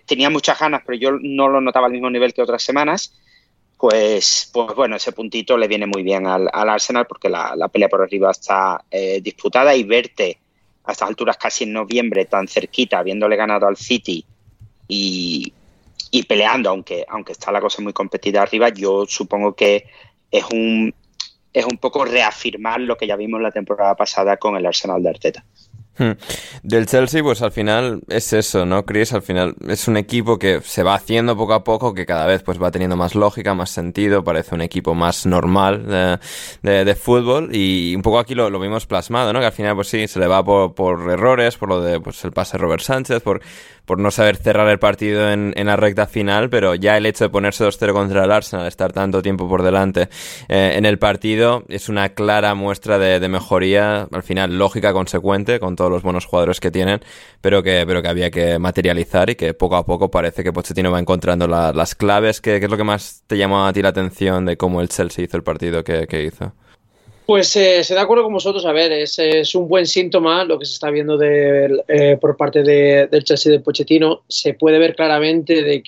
Tenía 0.05 0.31
muchas 0.31 0.59
ganas, 0.59 0.83
pero 0.85 0.99
yo 0.99 1.11
no 1.13 1.47
lo 1.47 1.61
notaba 1.61 1.87
al 1.87 1.93
mismo 1.93 2.11
nivel 2.11 2.35
que 2.35 2.43
otras 2.43 2.63
semanas. 2.63 3.15
Pues, 3.79 4.51
pues 4.53 4.75
bueno, 4.75 4.97
ese 4.97 5.13
puntito 5.13 5.57
le 5.57 5.69
viene 5.69 5.87
muy 5.87 6.03
bien 6.03 6.27
al, 6.27 6.49
Arsenal 6.53 7.07
porque 7.07 7.29
la, 7.29 7.69
pelea 7.73 7.89
por 7.89 8.03
arriba 8.03 8.33
está 8.33 8.85
eh, 8.91 9.21
disputada 9.23 9.77
y 9.77 9.85
verte 9.85 10.39
a 10.85 10.93
estas 10.93 11.09
alturas 11.09 11.37
casi 11.37 11.63
en 11.63 11.73
noviembre 11.73 12.25
tan 12.25 12.49
cerquita, 12.49 12.99
habiéndole 12.99 13.37
ganado 13.37 13.69
al 13.69 13.77
City 13.77 14.25
y, 14.89 15.53
y 16.15 16.25
peleando, 16.25 16.69
aunque, 16.69 17.05
aunque 17.09 17.33
está 17.33 17.51
la 17.51 17.61
cosa 17.61 17.83
muy 17.83 17.95
competida 17.95 18.43
arriba, 18.43 18.69
yo 18.69 19.07
supongo 19.09 19.55
que 19.55 19.87
es 20.31 20.45
un, 20.53 20.95
es 21.53 21.65
un 21.65 21.79
poco 21.79 22.05
reafirmar 22.05 22.81
lo 22.83 22.97
que 22.99 23.07
ya 23.07 23.17
vimos 23.17 23.41
la 23.41 23.51
temporada 23.51 23.97
pasada 23.97 24.37
con 24.37 24.55
el 24.57 24.67
Arsenal 24.67 25.03
de 25.03 25.09
Arteta. 25.09 25.45
Hmm. 25.99 26.13
Del 26.63 26.87
Chelsea, 26.87 27.23
pues 27.23 27.43
al 27.43 27.53
final 27.53 28.01
es 28.09 28.33
eso, 28.33 28.65
¿no, 28.65 28.85
Chris? 28.87 29.13
Al 29.13 29.21
final 29.21 29.55
es 29.69 29.89
un 29.89 29.99
equipo 29.99 30.39
que 30.39 30.63
se 30.63 30.83
va 30.83 30.95
haciendo 30.95 31.37
poco 31.37 31.53
a 31.53 31.65
poco, 31.65 31.93
que 31.93 32.07
cada 32.07 32.27
vez 32.27 32.43
pues 32.43 32.61
va 32.61 32.71
teniendo 32.71 32.97
más 32.97 33.15
lógica, 33.15 33.55
más 33.55 33.71
sentido, 33.71 34.25
parece 34.25 34.55
un 34.55 34.63
equipo 34.63 34.95
más 34.95 35.27
normal 35.27 36.19
de, 36.63 36.85
de, 36.85 36.95
fútbol 36.95 37.55
y 37.55 37.95
un 37.95 38.01
poco 38.01 38.19
aquí 38.19 38.35
lo, 38.35 38.49
lo, 38.49 38.59
vimos 38.59 38.87
plasmado, 38.87 39.35
¿no? 39.35 39.41
Que 39.41 39.47
al 39.47 39.53
final 39.53 39.75
pues 39.75 39.89
sí, 39.89 40.09
se 40.09 40.19
le 40.19 40.27
va 40.27 40.43
por, 40.43 40.75
por 40.75 41.11
errores, 41.11 41.59
por 41.59 41.69
lo 41.69 41.83
de 41.83 42.01
pues 42.01 42.25
el 42.25 42.33
pase 42.33 42.57
Robert 42.57 42.83
Sánchez, 42.83 43.21
por 43.21 43.43
por 43.93 43.99
no 43.99 44.11
saber 44.11 44.39
cerrar 44.39 44.71
el 44.71 44.79
partido 44.79 45.31
en, 45.31 45.53
la 45.55 45.77
recta 45.77 46.07
final, 46.07 46.49
pero 46.49 46.75
ya 46.75 46.97
el 46.97 47.05
hecho 47.05 47.25
de 47.25 47.29
ponerse 47.29 47.63
2-0 47.63 47.93
contra 47.93 48.25
el 48.25 48.33
Arsenal, 48.33 48.67
estar 48.67 48.91
tanto 48.91 49.21
tiempo 49.21 49.47
por 49.47 49.63
delante 49.63 50.09
eh, 50.49 50.73
en 50.77 50.87
el 50.87 50.99
partido, 50.99 51.65
es 51.69 51.91
una 51.91 52.09
clara 52.09 52.55
muestra 52.55 52.99
de, 52.99 53.29
mejoría, 53.29 54.09
al 54.11 54.23
final 54.23 54.57
lógica, 54.57 54.95
consecuente, 54.95 55.61
con 55.61 55.77
todos 55.77 55.91
los 55.91 56.03
buenos 56.03 56.25
jugadores 56.25 56.59
que 56.59 56.71
tienen, 56.71 57.01
pero 57.43 57.63
que, 57.63 57.85
pero 57.87 58.01
que 58.01 58.09
había 58.09 58.31
que 58.31 58.59
materializar 58.59 59.29
y 59.29 59.35
que 59.35 59.53
poco 59.53 59.77
a 59.77 59.85
poco 59.85 60.11
parece 60.11 60.43
que 60.43 60.55
Pochettino 60.55 60.91
va 60.91 60.99
encontrando 60.99 61.47
las 61.47 61.95
claves. 61.95 62.41
¿Qué, 62.41 62.57
es 62.57 62.71
lo 62.71 62.79
que 62.79 62.85
más 62.85 63.25
te 63.27 63.37
llamó 63.37 63.67
a 63.67 63.75
ti 63.75 63.83
la 63.83 63.91
atención 63.91 64.47
de 64.47 64.57
cómo 64.57 64.81
el 64.81 64.89
Chelsea 64.89 65.23
hizo 65.23 65.37
el 65.37 65.43
partido 65.43 65.85
que 65.85 66.25
hizo? 66.25 66.55
Pues 67.25 67.55
eh, 67.55 67.85
se 67.85 67.95
da 67.95 68.03
acuerdo 68.03 68.25
con 68.25 68.33
vosotros, 68.33 68.67
a 68.67 68.73
ver, 68.73 68.91
es, 68.91 69.55
un 69.55 69.69
buen 69.69 69.87
síntoma 69.87 70.45
lo 70.45 70.59
que 70.59 70.67
se 70.67 70.73
está 70.73 70.91
viendo 70.91 71.17
de, 71.17 71.83
eh, 71.87 72.19
por 72.21 72.37
parte 72.37 72.63
de, 72.63 73.07
del 73.07 73.23
Chelsea 73.23 73.53
de 73.53 73.61
Pochettino. 73.61 74.23
Se 74.29 74.55
puede 74.55 74.79
ver 74.79 74.97
claramente 74.97 75.63
de 75.63 75.83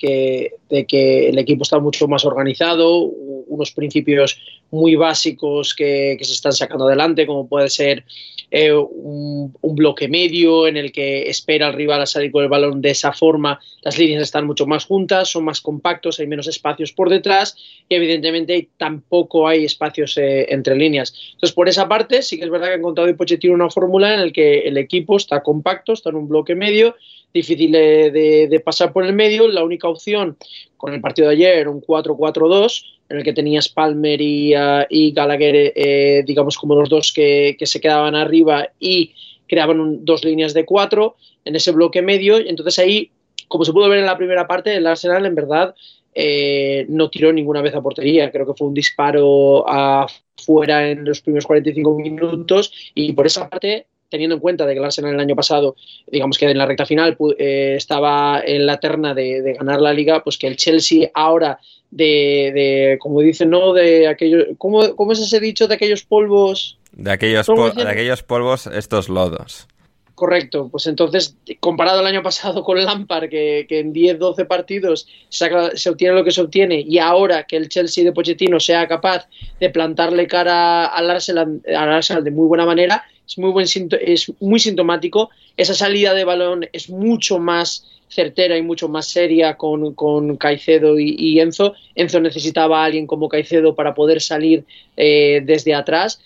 de 0.69 0.85
que 0.85 1.29
el 1.29 1.37
equipo 1.37 1.63
está 1.63 1.79
mucho 1.79 2.07
más 2.07 2.25
organizado, 2.25 3.01
unos 3.01 3.71
principios 3.71 4.39
muy 4.75 4.95
básicos 4.95 5.73
que, 5.73 6.17
se 6.21 6.33
están 6.33 6.53
sacando 6.53 6.85
adelante, 6.85 7.25
como 7.25 7.47
puede 7.47 7.69
ser 7.69 8.03
eh, 8.51 8.73
un, 8.73 9.53
bloque 9.61 10.07
medio 10.07 10.67
en 10.67 10.77
el 10.77 10.91
que 10.91 11.29
espera 11.29 11.67
al 11.67 11.73
rival 11.73 12.01
a 12.01 12.05
salir 12.05 12.31
con 12.31 12.43
el 12.43 12.49
balón 12.49 12.81
de 12.81 12.91
esa 12.91 13.11
forma. 13.11 13.59
Las 13.81 13.97
líneas 13.97 14.21
están 14.21 14.45
mucho 14.45 14.65
más 14.65 14.85
juntas, 14.85 15.29
son 15.29 15.43
más 15.43 15.59
compactos, 15.59 16.19
hay 16.19 16.27
menos 16.27 16.47
espacios 16.47 16.93
por 16.93 17.09
detrás 17.09 17.57
y 17.89 17.95
evidentemente 17.95 18.69
tampoco 18.77 19.47
hay 19.47 19.65
espacios 19.65 20.17
eh, 20.17 20.45
entre 20.49 20.75
líneas. 20.75 21.13
Entonces, 21.33 21.53
por 21.53 21.67
esa 21.67 21.87
parte, 21.87 22.21
sí 22.21 22.37
que 22.37 22.45
es 22.45 22.49
verdad 22.49 22.67
que 22.67 22.73
ha 22.73 22.77
encontrado 22.77 23.15
Pochettino 23.17 23.53
una 23.53 23.69
fórmula 23.69 24.13
en 24.13 24.27
la 24.27 24.31
que 24.31 24.59
el 24.59 24.77
equipo 24.77 25.17
está 25.17 25.43
compacto, 25.43 25.93
está 25.93 26.09
en 26.09 26.15
un 26.15 26.27
bloque 26.29 26.55
medio, 26.55 26.95
difícil 27.33 27.73
de, 27.73 28.61
pasar 28.63 28.93
por 28.93 29.05
el 29.05 29.13
medio. 29.13 29.47
La 29.47 29.63
única 29.63 29.89
opción 29.89 30.37
con 30.77 30.93
el 30.93 31.01
partido 31.01 31.27
de 31.27 31.35
ayer 31.35 31.67
un 31.67 31.81
4-4-2 31.81 32.94
en 33.09 33.17
el 33.17 33.23
que 33.23 33.33
tenías 33.33 33.69
Palmer 33.69 34.19
y, 34.21 34.55
uh, 34.55 35.13
Gallagher, 35.13 35.73
eh, 35.75 36.23
digamos, 36.25 36.57
como 36.57 36.75
los 36.75 36.89
dos 36.89 37.13
que, 37.13 37.55
que, 37.57 37.65
se 37.65 37.79
quedaban 37.79 38.15
arriba 38.15 38.69
y 38.79 39.13
creaban 39.47 40.03
dos 40.03 40.23
líneas 40.23 40.53
de 40.53 40.65
cuatro 40.65 41.15
en 41.45 41.55
ese 41.55 41.71
bloque 41.71 42.01
medio. 42.01 42.37
Entonces 42.37 42.79
ahí, 42.79 43.11
como 43.47 43.63
se 43.65 43.73
pudo 43.73 43.89
ver 43.89 43.99
en 43.99 44.05
la 44.05 44.17
primera 44.17 44.47
parte, 44.47 44.75
el 44.75 44.87
Arsenal 44.87 45.25
en 45.25 45.35
verdad 45.35 45.75
eh, 46.17 46.85
no 46.87 47.09
tiró 47.09 47.33
ninguna 47.33 47.61
vez 47.61 47.75
a 47.75 47.81
portería. 47.81 48.31
Creo 48.31 48.45
que 48.47 48.53
fue 48.53 48.67
un 48.67 48.73
disparo 48.73 49.67
afuera 49.67 50.89
en 50.89 51.03
los 51.03 51.21
primeros 51.21 51.45
45 51.45 51.95
minutos 51.95 52.71
y 52.95 53.11
por 53.11 53.25
esa 53.25 53.49
parte 53.49 53.87
teniendo 54.15 54.35
en 54.35 54.41
cuenta 54.41 54.65
de 54.65 54.73
que 54.73 54.79
el 54.79 54.85
Arsenal 54.85 55.13
el 55.13 55.19
año 55.19 55.35
pasado, 55.35 55.75
digamos 56.07 56.37
que 56.37 56.49
en 56.49 56.57
la 56.57 56.65
recta 56.65 56.85
final 56.85 57.17
eh, 57.37 57.73
estaba 57.77 58.41
en 58.45 58.65
la 58.65 58.79
terna 58.79 59.13
de, 59.13 59.41
de, 59.41 59.53
ganar 59.53 59.81
la 59.81 59.93
liga, 59.93 60.23
pues 60.23 60.37
que 60.37 60.47
el 60.47 60.55
Chelsea 60.55 61.09
ahora 61.13 61.59
de, 61.91 62.97
como 62.99 63.21
dicen, 63.21 63.49
¿no? 63.49 63.73
De 63.73 64.07
aquellos, 64.07 64.45
¿cómo, 64.57 64.95
¿cómo, 64.95 65.11
es 65.13 65.19
ese 65.19 65.39
dicho 65.39 65.67
de 65.67 65.75
aquellos 65.75 66.03
polvos? 66.03 66.77
De 66.91 67.11
aquellos, 67.11 67.47
de 67.47 67.89
aquellos 67.89 68.23
polvos, 68.23 68.67
estos 68.67 69.09
lodos. 69.09 69.67
Correcto, 70.13 70.69
pues 70.71 70.87
entonces, 70.87 71.35
comparado 71.59 71.99
al 71.99 72.07
año 72.07 72.23
pasado 72.23 72.63
con 72.63 72.81
Lampard, 72.81 73.29
que, 73.29 73.65
que 73.67 73.79
en 73.79 73.93
10-12 73.93 74.47
partidos 74.47 75.07
se 75.27 75.89
obtiene 75.89 76.15
lo 76.15 76.23
que 76.23 76.31
se 76.31 76.41
obtiene, 76.41 76.85
y 76.87 76.99
ahora 76.99 77.43
que 77.43 77.57
el 77.57 77.67
Chelsea 77.67 78.05
de 78.05 78.13
Pochettino 78.13 78.61
sea 78.61 78.87
capaz 78.87 79.27
de 79.59 79.69
plantarle 79.69 80.25
cara 80.27 80.85
al 80.85 81.11
Arsenal, 81.11 81.61
al 81.67 81.91
Arsenal 81.91 82.23
de 82.23 82.31
muy 82.31 82.47
buena 82.47 82.65
manera, 82.65 83.03
es 83.27 83.37
muy, 83.37 83.51
buen, 83.51 83.65
es 84.01 84.31
muy 84.39 84.59
sintomático. 84.59 85.29
Esa 85.57 85.73
salida 85.73 86.13
de 86.13 86.23
balón 86.23 86.67
es 86.73 86.89
mucho 86.89 87.39
más 87.39 87.85
certera 88.07 88.57
y 88.57 88.61
mucho 88.61 88.87
más 88.87 89.07
seria 89.07 89.55
con, 89.57 89.93
con 89.93 90.37
Caicedo 90.37 90.99
y, 90.99 91.39
Enzo. 91.39 91.73
Enzo 91.95 92.19
necesitaba 92.19 92.81
a 92.81 92.85
alguien 92.85 93.07
como 93.07 93.29
Caicedo 93.29 93.75
para 93.75 93.93
poder 93.93 94.21
salir 94.21 94.65
eh, 94.97 95.41
desde 95.43 95.73
atrás. 95.73 96.21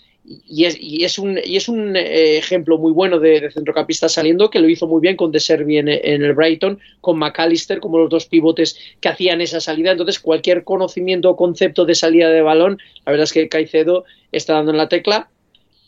Y 0.46 0.66
es, 0.66 0.76
y 0.78 1.02
es, 1.02 1.18
un, 1.18 1.40
y 1.42 1.56
es 1.56 1.68
un 1.68 1.96
eh, 1.96 2.36
ejemplo 2.36 2.76
muy 2.76 2.92
bueno 2.92 3.18
de, 3.18 3.50
centrocampista 3.50 4.08
saliendo, 4.08 4.50
que 4.50 4.60
lo 4.60 4.68
hizo 4.68 4.86
muy 4.86 5.00
bien 5.00 5.16
con 5.16 5.32
De 5.32 5.42
en, 5.48 5.88
en, 5.88 6.22
el 6.22 6.34
Brighton, 6.34 6.78
con 7.00 7.18
McAllister 7.18 7.80
como 7.80 7.98
los 7.98 8.10
dos 8.10 8.26
pivotes 8.26 8.78
que 9.00 9.08
hacían 9.08 9.40
esa 9.40 9.60
salida. 9.60 9.92
Entonces, 9.92 10.20
cualquier 10.20 10.62
conocimiento 10.62 11.30
o 11.30 11.36
concepto 11.36 11.86
de 11.86 11.94
salida 11.94 12.28
de 12.28 12.42
balón, 12.42 12.78
la 13.06 13.12
verdad 13.12 13.24
es 13.24 13.32
que 13.32 13.48
Caicedo 13.48 14.04
está 14.30 14.54
dando 14.54 14.72
en 14.72 14.76
la 14.76 14.88
tecla 14.88 15.30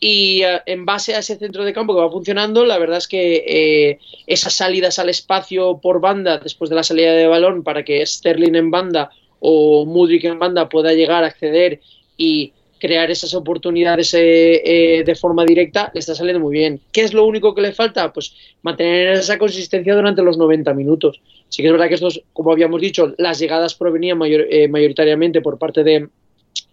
y 0.04 0.42
eh, 0.42 0.60
en 0.66 0.84
base 0.84 1.14
a 1.14 1.20
ese 1.20 1.36
centro 1.36 1.64
de 1.64 1.72
campo 1.72 1.94
que 1.94 2.00
va 2.00 2.10
funcionando, 2.10 2.66
la 2.66 2.76
verdad 2.76 2.98
es 2.98 3.06
que 3.06 3.44
eh, 3.46 3.98
esas 4.26 4.52
salidas 4.52 4.98
al 4.98 5.08
espacio 5.08 5.78
por 5.78 6.00
banda 6.00 6.38
después 6.38 6.68
de 6.70 6.74
la 6.74 6.82
salida 6.82 7.12
de 7.12 7.28
balón 7.28 7.62
para 7.62 7.84
que 7.84 8.04
Sterling 8.04 8.56
en 8.56 8.72
banda 8.72 9.10
o 9.38 9.86
Mudrik 9.86 10.24
en 10.24 10.40
banda 10.40 10.68
pueda 10.68 10.92
llegar 10.92 11.22
a 11.22 11.28
acceder 11.28 11.80
y 12.16 12.52
crear 12.80 13.12
esas 13.12 13.32
oportunidades 13.34 14.12
eh, 14.14 15.04
de 15.06 15.14
forma 15.14 15.44
directa, 15.44 15.92
le 15.94 16.00
está 16.00 16.16
saliendo 16.16 16.40
muy 16.40 16.52
bien. 16.52 16.80
¿Qué 16.90 17.02
es 17.02 17.14
lo 17.14 17.24
único 17.24 17.54
que 17.54 17.62
le 17.62 17.72
falta? 17.72 18.12
Pues 18.12 18.34
mantener 18.62 19.12
esa 19.12 19.38
consistencia 19.38 19.94
durante 19.94 20.20
los 20.20 20.36
90 20.36 20.74
minutos. 20.74 21.20
Sí 21.48 21.62
que 21.62 21.68
es 21.68 21.72
verdad 21.72 21.86
que 21.86 21.94
estos, 21.94 22.20
como 22.32 22.50
habíamos 22.50 22.80
dicho, 22.80 23.14
las 23.18 23.38
llegadas 23.38 23.76
provenían 23.76 24.18
mayoritariamente 24.18 25.40
por 25.40 25.58
parte 25.58 25.84
de, 25.84 26.08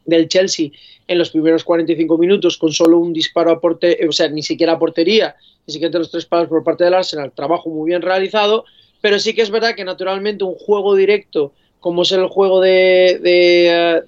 del 0.09 0.27
Chelsea 0.27 0.69
en 1.07 1.17
los 1.17 1.29
primeros 1.29 1.63
45 1.63 2.17
minutos 2.17 2.57
con 2.57 2.71
solo 2.71 2.99
un 2.99 3.13
disparo 3.13 3.51
a 3.51 3.59
portería, 3.59 4.07
o 4.07 4.11
sea, 4.11 4.29
ni 4.29 4.43
siquiera 4.43 4.73
a 4.73 4.79
portería, 4.79 5.35
ni 5.65 5.73
siquiera 5.73 5.91
de 5.91 5.99
los 5.99 6.11
tres 6.11 6.25
palos 6.25 6.49
por 6.49 6.63
parte 6.63 6.83
del 6.83 6.93
Arsenal, 6.93 7.31
trabajo 7.31 7.69
muy 7.69 7.89
bien 7.89 8.01
realizado, 8.01 8.65
pero 9.01 9.19
sí 9.19 9.33
que 9.33 9.41
es 9.41 9.49
verdad 9.49 9.75
que 9.75 9.85
naturalmente 9.85 10.43
un 10.43 10.55
juego 10.55 10.95
directo 10.95 11.53
como 11.79 12.01
es 12.01 12.11
el 12.11 12.27
juego 12.27 12.59
de, 12.59 13.19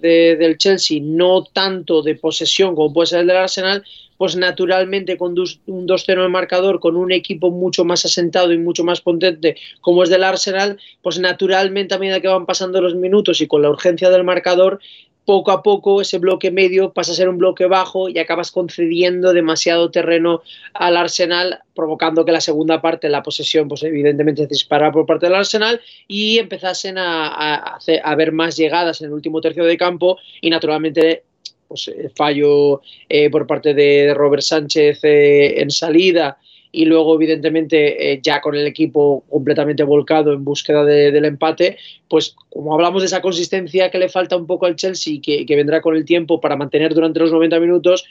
de, 0.02 0.36
del 0.36 0.58
Chelsea, 0.58 1.00
no 1.02 1.44
tanto 1.44 2.02
de 2.02 2.16
posesión 2.16 2.76
como 2.76 2.94
puede 2.94 3.08
ser 3.08 3.22
el 3.22 3.28
del 3.28 3.38
Arsenal, 3.38 3.84
pues 4.18 4.36
naturalmente 4.36 5.18
con 5.18 5.32
un 5.32 5.88
2-0 5.88 6.26
en 6.26 6.32
marcador, 6.32 6.80
con 6.80 6.96
un 6.96 7.12
equipo 7.12 7.50
mucho 7.50 7.86
más 7.86 8.06
asentado 8.06 8.52
y 8.54 8.58
mucho 8.58 8.84
más 8.84 9.02
potente 9.02 9.56
como 9.80 10.04
es 10.04 10.10
del 10.10 10.24
Arsenal, 10.24 10.78
pues 11.02 11.18
naturalmente 11.20 11.96
a 11.96 11.98
medida 11.98 12.20
que 12.20 12.28
van 12.28 12.46
pasando 12.46 12.82
los 12.82 12.94
minutos 12.94 13.42
y 13.42 13.48
con 13.48 13.62
la 13.62 13.70
urgencia 13.70 14.10
del 14.10 14.24
marcador, 14.24 14.80
poco 15.25 15.51
a 15.51 15.62
poco 15.62 16.01
ese 16.01 16.17
bloque 16.17 16.51
medio 16.51 16.93
pasa 16.93 17.12
a 17.12 17.15
ser 17.15 17.29
un 17.29 17.38
bloque 17.38 17.65
bajo 17.65 18.10
y 18.10 18.17
acabas 18.19 18.51
concediendo 18.51 19.34
demasiado 19.34 19.91
terreno 19.91 20.41
al 20.73 20.97
Arsenal, 20.97 21.60
provocando 21.75 22.25
que 22.25 22.31
la 22.31 22.41
segunda 22.41 22.81
parte, 22.81 23.10
la 23.10 23.23
posesión, 23.23 23.67
pues 23.67 23.84
evidentemente 23.84 24.47
se 24.53 24.65
por 24.67 25.05
parte 25.05 25.27
del 25.27 25.36
Arsenal 25.36 25.79
y 26.07 26.39
empezasen 26.39 26.97
a, 26.97 27.77
a, 27.77 28.15
ver 28.15 28.31
más 28.31 28.57
llegadas 28.57 29.01
en 29.01 29.07
el 29.07 29.13
último 29.13 29.41
tercio 29.41 29.63
de 29.63 29.77
campo 29.77 30.17
y 30.41 30.49
naturalmente 30.49 31.23
pues 31.67 31.89
fallo 32.15 32.81
eh, 33.07 33.29
por 33.29 33.47
parte 33.47 33.73
de 33.73 34.13
Robert 34.13 34.43
Sánchez 34.43 34.99
eh, 35.03 35.62
en 35.62 35.69
salida 35.71 36.38
y 36.71 36.86
luego 36.86 37.15
evidentemente 37.15 38.13
eh, 38.13 38.19
ya 38.23 38.41
con 38.41 38.55
el 38.55 38.65
equipo 38.65 39.23
completamente 39.29 39.84
volcado 39.84 40.34
en 40.34 40.43
búsqueda 40.43 40.86
del 40.86 41.25
empate, 41.25 41.77
pues 42.07 42.36
como 42.49 42.73
hablamos 42.73 43.01
de 43.01 43.07
esa 43.07 43.21
consistencia 43.21 43.91
que 43.91 43.97
le 43.97 44.10
falta 44.10 44.38
un 44.38 44.47
poco 44.47 44.65
al 44.65 44.75
Chelsea, 44.75 45.19
que, 45.21 45.45
que 45.45 45.55
vendrá 45.55 45.81
con 45.81 45.95
el 45.95 46.05
tiempo 46.05 46.39
para 46.39 46.55
mantener 46.55 46.93
durante 46.93 47.19
los 47.19 47.31
90 47.31 47.60
minutos, 47.60 48.05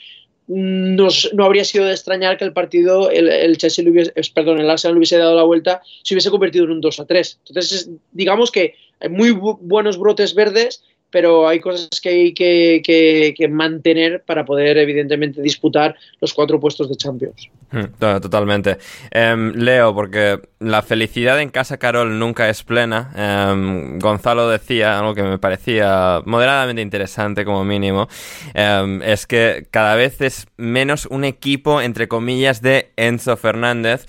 no 0.47 1.45
habría 1.45 1.63
sido 1.63 1.85
de 1.85 1.91
extrañar 1.91 2.37
que 2.37 2.43
el 2.43 2.53
partido, 2.53 3.09
el, 3.09 3.57
Chelsea 3.57 3.87
hubiese, 3.87 4.11
perdón, 4.33 4.59
el 4.59 4.69
Arsenal 4.69 4.97
hubiese 4.97 5.17
dado 5.17 5.35
la 5.35 5.43
vuelta, 5.43 5.81
se 6.03 6.13
hubiese 6.13 6.29
convertido 6.29 6.65
en 6.65 6.71
un 6.71 6.81
2 6.81 6.99
a 6.99 7.05
3. 7.05 7.39
Entonces, 7.47 7.89
digamos 8.11 8.51
que 8.51 8.75
hay 8.99 9.09
muy 9.09 9.31
buenos 9.31 9.97
brotes 9.97 10.35
verdes 10.35 10.83
pero 11.11 11.47
hay 11.47 11.59
cosas 11.59 11.99
que 12.01 12.09
hay 12.09 12.33
que, 12.33 13.47
mantener 13.49 14.23
para 14.25 14.45
poder, 14.45 14.77
evidentemente, 14.77 15.41
disputar 15.41 15.95
los 16.19 16.33
cuatro 16.33 16.59
puestos 16.59 16.89
de 16.89 16.95
Champions. 16.95 17.49
Hmm, 17.71 17.85
totalmente. 17.99 18.77
Em, 19.11 19.53
Leo, 19.53 19.93
porque 19.93 20.39
la 20.59 20.81
felicidad 20.81 21.39
en 21.41 21.49
casa 21.49 21.77
Carol 21.77 22.17
nunca 22.17 22.49
es 22.49 22.63
plena. 22.63 23.11
Em, 23.15 23.99
Gonzalo 23.99 24.49
decía 24.49 24.97
algo 24.99 25.13
que 25.13 25.23
me 25.23 25.37
parecía 25.37 26.21
moderadamente 26.25 26.81
interesante 26.81 27.45
como 27.45 27.63
mínimo. 27.63 28.07
Em, 28.53 29.01
es 29.01 29.27
que 29.27 29.67
cada 29.69 29.95
vez 29.95 30.21
es 30.21 30.47
menos 30.57 31.05
un 31.05 31.25
equipo, 31.25 31.81
entre 31.81 32.07
comillas, 32.07 32.61
de 32.61 32.91
Enzo 32.95 33.35
Fernández 33.37 34.05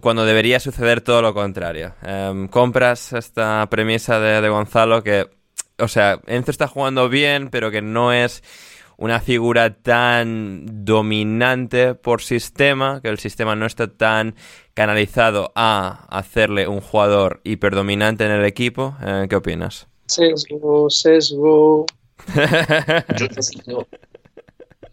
cuando 0.00 0.26
debería 0.26 0.60
suceder 0.60 1.00
todo 1.00 1.22
lo 1.22 1.32
contrario. 1.34 1.94
compras 2.50 3.14
esta 3.14 3.66
premisa 3.70 4.20
de 4.20 4.48
Gonzalo 4.48 5.02
que 5.02 5.35
o 5.78 5.88
sea, 5.88 6.20
Enzo 6.26 6.50
está 6.50 6.68
jugando 6.68 7.08
bien, 7.08 7.50
pero 7.50 7.70
que 7.70 7.82
no 7.82 8.12
es 8.12 8.42
una 8.96 9.20
figura 9.20 9.74
tan 9.74 10.84
dominante 10.84 11.94
por 11.94 12.22
sistema, 12.22 13.00
que 13.02 13.08
el 13.08 13.18
sistema 13.18 13.54
no 13.54 13.66
está 13.66 13.88
tan 13.88 14.34
canalizado 14.72 15.52
a 15.54 16.06
hacerle 16.10 16.66
un 16.66 16.80
jugador 16.80 17.40
hiperdominante 17.44 18.24
en 18.24 18.30
el 18.30 18.44
equipo. 18.44 18.96
Eh, 19.04 19.26
¿Qué 19.28 19.36
opinas? 19.36 19.86
Sesgo, 20.06 20.88
sesgo. 20.88 21.86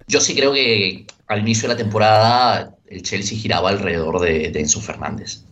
yo, 0.07 0.19
sí 0.19 0.35
creo, 0.35 0.53
que 0.53 1.05
al 1.27 1.39
inicio 1.39 1.69
de 1.69 1.75
la 1.75 1.77
temporada 1.77 2.75
el 2.87 3.03
Chelsea 3.03 3.37
giraba 3.37 3.69
alrededor 3.69 4.19
de 4.19 4.51
Enzo 4.53 4.81
Fernández 4.81 5.45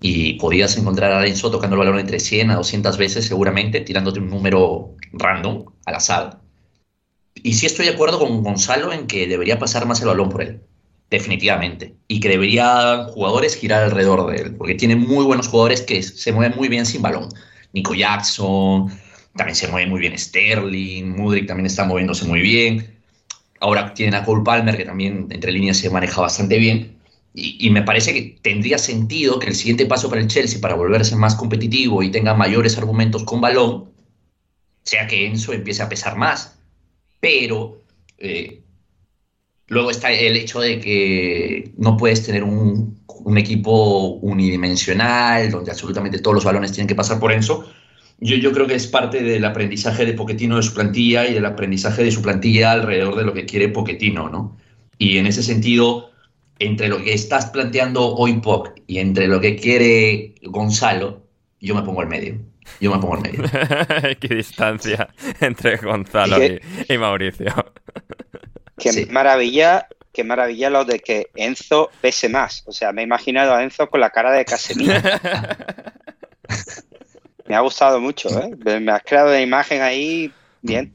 y 0.00 0.34
podías 0.34 0.76
encontrar 0.76 1.12
a 1.12 1.26
Enzo 1.26 1.50
tocando 1.50 1.74
el 1.74 1.80
balón 1.80 1.98
entre 1.98 2.20
100 2.20 2.50
a 2.50 2.56
200 2.56 2.96
veces 2.96 3.26
seguramente, 3.26 3.80
tirándote 3.80 4.20
un 4.20 4.30
número 4.30 4.94
random 5.12 5.64
al 5.86 5.94
azar. 5.94 6.40
Y 7.34 7.54
sí 7.54 7.66
estoy 7.66 7.86
de 7.86 7.92
acuerdo 7.92 8.18
con 8.18 8.42
Gonzalo 8.42 8.92
en 8.92 9.06
que 9.06 9.26
debería 9.26 9.58
pasar 9.58 9.86
más 9.86 10.00
el 10.00 10.08
balón 10.08 10.28
por 10.28 10.42
él, 10.42 10.60
definitivamente. 11.10 11.94
Y 12.08 12.20
que 12.20 12.28
debería 12.28 13.06
jugadores 13.10 13.56
girar 13.56 13.84
alrededor 13.84 14.30
de 14.30 14.42
él, 14.42 14.56
porque 14.56 14.74
tiene 14.74 14.96
muy 14.96 15.24
buenos 15.24 15.48
jugadores 15.48 15.82
que 15.82 16.02
se 16.02 16.32
mueven 16.32 16.56
muy 16.56 16.68
bien 16.68 16.86
sin 16.86 17.02
balón. 17.02 17.28
Nico 17.72 17.94
Jackson, 17.94 18.90
también 19.36 19.54
se 19.56 19.68
mueve 19.68 19.88
muy 19.88 20.00
bien 20.00 20.18
Sterling, 20.18 21.16
Mudrik 21.16 21.46
también 21.46 21.66
está 21.66 21.84
moviéndose 21.84 22.24
muy 22.26 22.40
bien. 22.40 22.98
Ahora 23.60 23.94
tienen 23.94 24.14
a 24.14 24.24
Cole 24.24 24.42
Palmer, 24.44 24.76
que 24.76 24.84
también 24.84 25.26
entre 25.30 25.52
líneas 25.52 25.78
se 25.78 25.90
maneja 25.90 26.20
bastante 26.20 26.58
bien. 26.58 26.97
Y, 27.34 27.70
me 27.70 27.82
parece 27.82 28.12
que 28.14 28.38
tendría 28.42 28.78
sentido 28.78 29.38
que 29.38 29.48
el 29.48 29.54
siguiente 29.54 29.86
paso 29.86 30.08
para 30.08 30.20
el 30.20 30.28
Chelsea, 30.28 30.60
para 30.60 30.74
volverse 30.74 31.14
más 31.14 31.36
competitivo 31.36 32.02
y 32.02 32.10
tenga 32.10 32.34
mayores 32.34 32.76
argumentos 32.78 33.22
con 33.24 33.40
balón, 33.40 33.90
sea 34.82 35.06
que 35.06 35.26
Enzo 35.26 35.52
empiece 35.52 35.82
a 35.82 35.88
pesar 35.88 36.16
más. 36.16 36.58
Pero 37.20 37.82
eh, 38.18 38.62
luego 39.68 39.90
está 39.90 40.10
el 40.10 40.36
hecho 40.36 40.60
de 40.60 40.80
que 40.80 41.72
no 41.76 41.96
puedes 41.96 42.24
tener 42.24 42.42
un, 42.42 42.98
equipo 43.36 44.14
unidimensional, 44.22 45.50
donde 45.50 45.70
absolutamente 45.70 46.18
todos 46.18 46.34
los 46.34 46.44
balones 46.44 46.72
tienen 46.72 46.88
que 46.88 46.94
pasar 46.94 47.20
por 47.20 47.30
Enzo. 47.30 47.70
Yo, 48.20 48.36
yo 48.36 48.52
creo 48.52 48.66
que 48.66 48.74
es 48.74 48.86
parte 48.86 49.22
del 49.22 49.44
aprendizaje 49.44 50.06
de 50.06 50.14
Poquetino 50.14 50.56
de 50.56 50.62
su 50.62 50.74
plantilla 50.74 51.28
y 51.28 51.34
del 51.34 51.44
aprendizaje 51.44 52.02
de 52.02 52.10
su 52.10 52.22
plantilla 52.22 52.72
alrededor 52.72 53.16
de 53.16 53.24
lo 53.24 53.34
que 53.34 53.44
quiere 53.44 53.68
Poquetino, 53.68 54.28
¿no? 54.30 54.56
Y 54.98 55.18
en 55.18 55.26
ese 55.26 55.42
sentido 55.42 56.10
entre 56.58 56.88
lo 56.88 57.02
que 57.02 57.12
estás 57.12 57.46
planteando 57.46 58.14
hoy, 58.14 58.34
Poc, 58.34 58.72
y 58.86 58.98
entre 58.98 59.28
lo 59.28 59.40
que 59.40 59.56
quiere 59.56 60.34
Gonzalo, 60.42 61.22
yo 61.60 61.74
me 61.74 61.82
pongo 61.82 62.00
al 62.00 62.08
medio. 62.08 62.38
Yo 62.80 62.92
me 62.92 62.98
pongo 62.98 63.14
al 63.14 63.22
medio. 63.22 63.42
Qué 64.20 64.34
distancia 64.34 65.08
entre 65.40 65.76
Gonzalo 65.76 66.36
y, 66.44 66.98
Mauricio. 66.98 67.54
Qué 68.78 69.06
maravilla, 69.10 69.88
qué 70.12 70.22
maravilla 70.22 70.70
lo 70.70 70.84
de 70.84 71.00
que 71.00 71.30
Enzo 71.34 71.90
pese 72.00 72.28
más. 72.28 72.62
O 72.66 72.72
sea, 72.72 72.92
me 72.92 73.02
he 73.02 73.04
imaginado 73.04 73.52
a 73.52 73.64
Enzo 73.64 73.88
con 73.90 74.00
la 74.00 74.10
cara 74.10 74.30
de 74.30 74.44
Casemiro. 74.44 74.94
me 77.46 77.56
ha 77.56 77.60
gustado 77.60 78.00
mucho, 78.00 78.28
¿eh? 78.38 78.80
Me 78.80 78.92
has 78.92 79.02
creado 79.02 79.30
una 79.30 79.40
imagen 79.40 79.82
ahí 79.82 80.32
bien. 80.62 80.94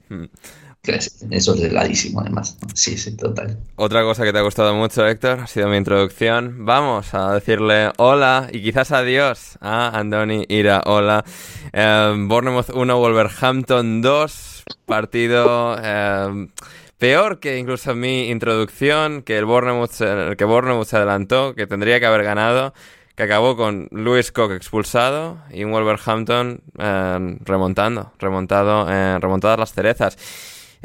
Eso 0.85 1.53
es 1.55 1.61
heladísimo, 1.61 2.19
además. 2.19 2.57
Sí, 2.73 2.97
sí, 2.97 3.15
total. 3.15 3.57
Otra 3.77 4.03
cosa 4.03 4.25
que 4.25 4.33
te 4.33 4.39
ha 4.39 4.41
gustado 4.41 4.73
mucho, 4.75 5.07
Héctor, 5.07 5.39
ha 5.39 5.47
sido 5.47 5.69
mi 5.69 5.77
introducción. 5.77 6.65
Vamos 6.65 7.13
a 7.13 7.33
decirle 7.33 7.93
hola 7.97 8.49
y 8.51 8.61
quizás 8.61 8.91
adiós 8.91 9.57
a 9.61 9.97
Andoni 9.97 10.43
Ira. 10.49 10.81
Hola. 10.85 11.23
Eh, 11.71 12.13
Bournemouth 12.27 12.69
1, 12.69 12.99
Wolverhampton 12.99 14.01
2. 14.01 14.63
Partido 14.85 15.77
eh, 15.81 16.49
peor 16.97 17.39
que 17.39 17.57
incluso 17.57 17.95
mi 17.95 18.29
introducción, 18.29 19.21
que 19.21 19.37
el 19.37 19.45
Bournemouth, 19.45 20.35
que 20.37 20.43
Bournemouth 20.43 20.87
se 20.87 20.97
adelantó, 20.97 21.55
que 21.55 21.65
tendría 21.65 22.01
que 22.01 22.07
haber 22.07 22.23
ganado 22.23 22.73
que 23.15 23.23
acabó 23.23 23.55
con 23.55 23.87
Lewis 23.91 24.31
Cook 24.31 24.51
expulsado 24.53 25.37
y 25.51 25.63
un 25.63 25.71
Wolverhampton 25.71 26.61
eh, 26.79 27.37
remontando, 27.41 28.11
remontado, 28.19 28.87
eh, 28.89 29.19
remontadas 29.19 29.59
las 29.59 29.73
cerezas. 29.73 30.17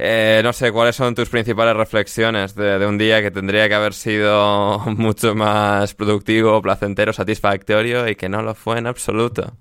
Eh, 0.00 0.40
no 0.44 0.52
sé, 0.52 0.70
¿cuáles 0.70 0.94
son 0.94 1.12
tus 1.16 1.28
principales 1.28 1.74
reflexiones 1.74 2.54
de, 2.54 2.87
un 2.87 2.96
día 2.98 3.20
que 3.20 3.32
tendría 3.32 3.68
que 3.68 3.74
haber 3.74 3.92
sido 3.92 4.78
mucho 4.87 5.34
más 5.34 5.92
productivo, 5.94 6.62
placentero, 6.62 7.12
satisfactorio 7.12 8.08
y 8.08 8.14
que 8.14 8.28
no 8.28 8.42
lo 8.42 8.54
fue 8.54 8.78
en 8.78 8.87
absoluto? 8.87 9.52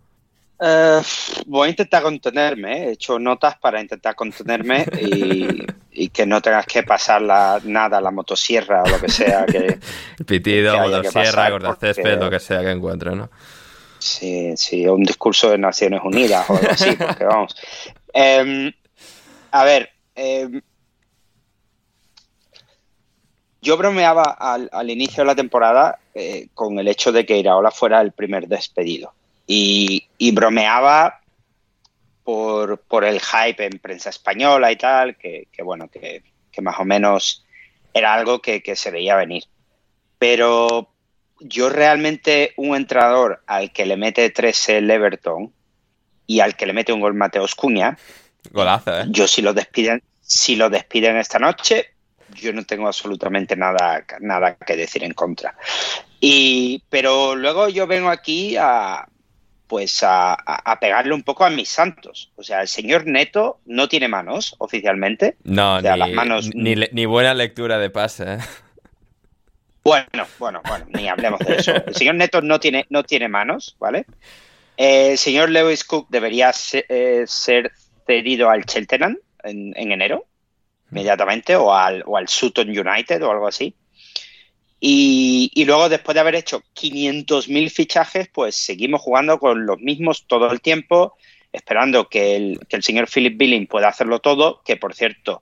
Eh, 0.59 1.01
voy 1.47 1.67
a 1.67 1.69
intentar 1.71 2.03
contenerme, 2.03 2.85
he 2.85 2.91
hecho 2.91 3.17
notas 3.17 3.57
para 3.57 3.81
intentar 3.81 4.13
contenerme 4.13 4.85
y, 5.01 6.09
que 6.09 6.27
no 6.27 6.39
tengas 6.41 6.67
que 6.67 6.83
pasar 6.83 7.21
la, 7.21 7.59
nada, 7.63 7.99
la 7.99 8.11
motosierra 8.11 8.83
o 8.83 8.87
lo 8.87 8.99
que 8.99 9.09
sea. 9.09 9.45
Que, 9.45 9.79
Pitido, 10.25 10.77
motosierra, 10.77 11.75
césped, 11.79 12.19
lo 12.19 12.29
que 12.29 12.39
sea 12.39 12.61
que 12.61 12.71
encuentre, 12.71 13.15
¿no? 13.15 13.29
Sí, 13.97 14.55
sí, 14.55 14.87
un 14.87 15.03
discurso 15.03 15.49
de 15.49 15.57
Naciones 15.57 16.01
Unidas 16.03 16.47
o 16.47 16.55
algo 16.55 16.69
así, 16.69 16.95
porque 16.95 17.25
vamos. 17.25 17.55
Em, 18.13 18.71
a 19.51 19.63
ver, 19.63 19.96
Em, 20.17 20.61
yo 23.61 23.77
bromeaba 23.77 24.23
al, 24.23 24.89
inicio 24.89 25.21
de 25.21 25.27
la 25.27 25.35
temporada 25.35 25.99
eh, 26.15 26.47
con 26.55 26.79
el 26.79 26.87
hecho 26.87 27.11
de 27.11 27.25
que 27.25 27.37
Iraola 27.37 27.69
fuera 27.69 28.01
el 28.01 28.11
primer 28.11 28.47
despedido. 28.47 29.13
Y, 29.45 30.07
bromeaba 30.33 31.21
por, 32.23 33.05
el 33.05 33.21
hype 33.21 33.65
en 33.65 33.79
prensa 33.79 34.09
española 34.09 34.71
y 34.71 34.75
tal, 34.75 35.15
que, 35.15 35.47
bueno, 35.63 35.87
que, 35.87 36.23
más 36.61 36.79
o 36.79 36.85
menos 36.85 37.45
era 37.93 38.13
algo 38.13 38.41
que, 38.41 38.75
se 38.75 38.91
veía 38.91 39.15
venir. 39.15 39.43
Pero 40.17 40.89
yo 41.39 41.69
realmente 41.69 42.53
un 42.57 42.75
entrenador 42.75 43.43
al 43.45 43.71
que 43.71 43.85
le 43.85 43.95
mete 43.95 44.29
3 44.31 44.69
el 44.69 44.89
Everton 44.89 45.53
y 46.25 46.39
al 46.39 46.55
que 46.57 46.65
le 46.65 46.73
mete 46.73 46.91
un 46.91 47.01
gol 47.01 47.13
Mateos 47.13 47.53
Cuña, 47.53 47.97
Golazo, 48.51 49.01
¿eh? 49.01 49.05
Yo 49.09 49.27
si 49.27 49.41
lo 49.41 49.53
despiden, 49.53 50.01
si 50.21 50.55
lo 50.55 50.69
despiden 50.69 51.17
esta 51.17 51.39
noche, 51.39 51.91
yo 52.35 52.53
no 52.53 52.65
tengo 52.65 52.87
absolutamente 52.87 53.55
nada, 53.55 54.03
nada 54.19 54.55
que 54.55 54.75
decir 54.75 55.03
en 55.03 55.13
contra. 55.13 55.55
Y, 56.19 56.83
pero 56.89 57.35
luego 57.35 57.69
yo 57.69 57.87
vengo 57.87 58.09
aquí 58.09 58.55
a 58.57 59.07
pues 59.67 59.99
a, 60.01 60.37
pegarle 60.79 61.13
un 61.13 61.23
poco 61.23 61.43
a 61.43 61.49
mis 61.49 61.67
santos. 61.67 62.31
O 62.37 62.43
sea, 62.43 62.61
el 62.61 62.69
señor 62.69 63.05
Neto 63.05 63.59
no 63.65 63.89
tiene 63.89 64.07
manos 64.07 64.55
oficialmente. 64.59 65.35
No, 65.43 65.81
ni, 65.81 65.97
las 65.97 66.09
manos... 66.11 66.49
Ni, 66.55 67.05
buena 67.05 67.33
lectura 67.33 67.77
de 67.77 67.89
pase. 67.89 68.35
¿eh? 68.35 68.37
Bueno, 69.83 70.25
bueno, 70.39 70.61
bueno, 70.65 70.85
ni 70.93 71.09
hablemos 71.09 71.39
de 71.39 71.57
eso. 71.57 71.73
El 71.85 71.95
señor 71.95 72.15
Neto 72.15 72.41
no 72.41 72.61
tiene, 72.61 72.85
no 72.89 73.03
tiene 73.03 73.27
manos, 73.27 73.75
¿vale? 73.77 74.05
el 74.77 75.17
señor 75.17 75.49
Lewis 75.49 75.83
Cook 75.83 76.07
debería 76.09 76.51
eh, 76.71 77.23
ser 77.27 77.71
cedido 78.07 78.49
al 78.49 78.65
Cheltenham 78.65 79.17
en, 79.43 79.73
enero, 79.75 80.25
inmediatamente, 80.89 81.55
o 81.55 81.73
al, 81.73 82.03
o 82.05 82.17
al 82.17 82.27
Sutton 82.27 82.69
United 82.69 83.21
o 83.23 83.31
algo 83.31 83.47
así. 83.47 83.75
Y, 84.79 85.63
luego, 85.65 85.89
después 85.89 86.13
de 86.13 86.21
haber 86.21 86.35
hecho 86.35 86.63
500.000 86.75 87.69
fichajes, 87.71 88.29
pues 88.29 88.55
seguimos 88.55 89.01
jugando 89.01 89.39
con 89.39 89.65
los 89.65 89.79
mismos 89.79 90.25
todo 90.27 90.51
el 90.51 90.61
tiempo, 90.61 91.15
esperando 91.51 92.09
que 92.09 92.35
el, 92.35 92.59
señor 92.81 93.09
Philip 93.09 93.37
Billing 93.37 93.67
pueda 93.67 93.87
hacerlo 93.87 94.19
todo, 94.19 94.61
que 94.63 94.77
por 94.77 94.93
cierto, 94.93 95.41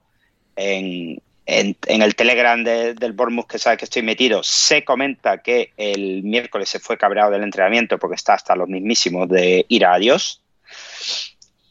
en, 0.56 1.20
en, 1.44 2.02
el 2.02 2.14
Telegram 2.14 2.64
del 2.64 3.12
Bournemouth, 3.12 3.46
que 3.46 3.58
sabe 3.58 3.76
que 3.76 3.84
estoy 3.84 4.02
metido, 4.02 4.42
se 4.42 4.84
comenta 4.84 5.42
que 5.42 5.72
el 5.76 6.22
miércoles 6.22 6.70
se 6.70 6.80
fue 6.80 6.96
cabreado 6.96 7.30
del 7.32 7.42
entrenamiento 7.42 7.98
porque 7.98 8.16
está 8.16 8.34
hasta 8.34 8.56
los 8.56 8.68
mismísimos 8.68 9.28
de 9.28 9.66
ir 9.68 9.84
a 9.84 9.94
adiós. 9.94 10.42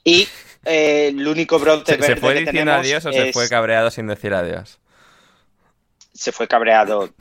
Y 0.04 0.28
eh, 0.66 1.08
el 1.10 1.28
único 1.28 1.60
brote 1.60 1.96
¿Se, 1.96 2.02
¿Se 2.02 2.16
fue 2.16 2.34
diciendo 2.34 2.74
adiós 2.74 3.06
o 3.06 3.12
se 3.12 3.32
fue 3.32 3.48
cabreado 3.48 3.92
sin 3.92 4.08
decir 4.08 4.34
adiós? 4.34 4.80
Se 6.14 6.32
fue 6.32 6.48
cabreado. 6.48 7.14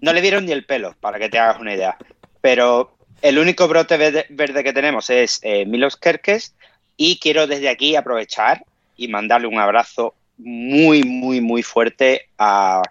No 0.00 0.12
le 0.12 0.20
dieron 0.20 0.46
ni 0.46 0.52
el 0.52 0.64
pelo, 0.64 0.94
para 1.00 1.18
que 1.18 1.28
te 1.28 1.38
hagas 1.38 1.58
una 1.58 1.74
idea. 1.74 1.96
Pero 2.40 2.96
el 3.22 3.38
único 3.38 3.66
brote 3.68 3.96
verde, 3.96 4.64
que 4.64 4.72
tenemos 4.72 5.08
es 5.10 5.40
eh, 5.42 5.64
Milos 5.64 5.96
Kerkes 5.96 6.54
y 6.96 7.18
quiero 7.18 7.46
desde 7.46 7.70
aquí 7.70 7.96
aprovechar 7.96 8.64
y 8.96 9.08
mandarle 9.08 9.46
un 9.46 9.58
abrazo 9.58 10.14
muy, 10.36 11.02
muy, 11.02 11.40
muy 11.40 11.62
fuerte 11.62 12.28
a, 12.38 12.82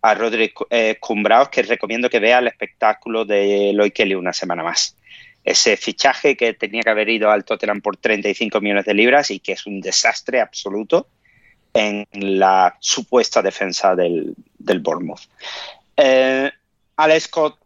a 0.00 0.14
Rodri 0.14 0.52
eh, 0.70 0.96
Cumbraos, 0.98 1.48
que 1.48 1.62
recomiendo 1.62 2.10
que 2.10 2.20
vea 2.20 2.38
el 2.38 2.48
espectáculo 2.48 3.24
de 3.24 3.72
Loy 3.74 3.90
Kelly 3.90 4.14
una 4.14 4.32
semana 4.32 4.62
más. 4.62 4.96
Ese 5.44 5.76
fichaje 5.76 6.36
que 6.36 6.54
tenía 6.54 6.82
que 6.82 6.90
haber 6.90 7.08
ido 7.08 7.30
al 7.30 7.44
Tottenham 7.44 7.80
por 7.80 7.96
35 7.96 8.60
millones 8.60 8.84
de 8.84 8.94
libras 8.94 9.30
y 9.30 9.40
que 9.40 9.52
es 9.52 9.66
un 9.66 9.80
desastre 9.80 10.40
absoluto 10.40 11.08
en 11.74 12.06
la 12.12 12.76
supuesta 12.80 13.42
defensa 13.42 13.94
del, 13.96 14.34
del 14.58 14.80
Bournemouth. 14.80 15.22
Eh, 15.96 16.50
Alex 16.96 17.24
Scott 17.24 17.58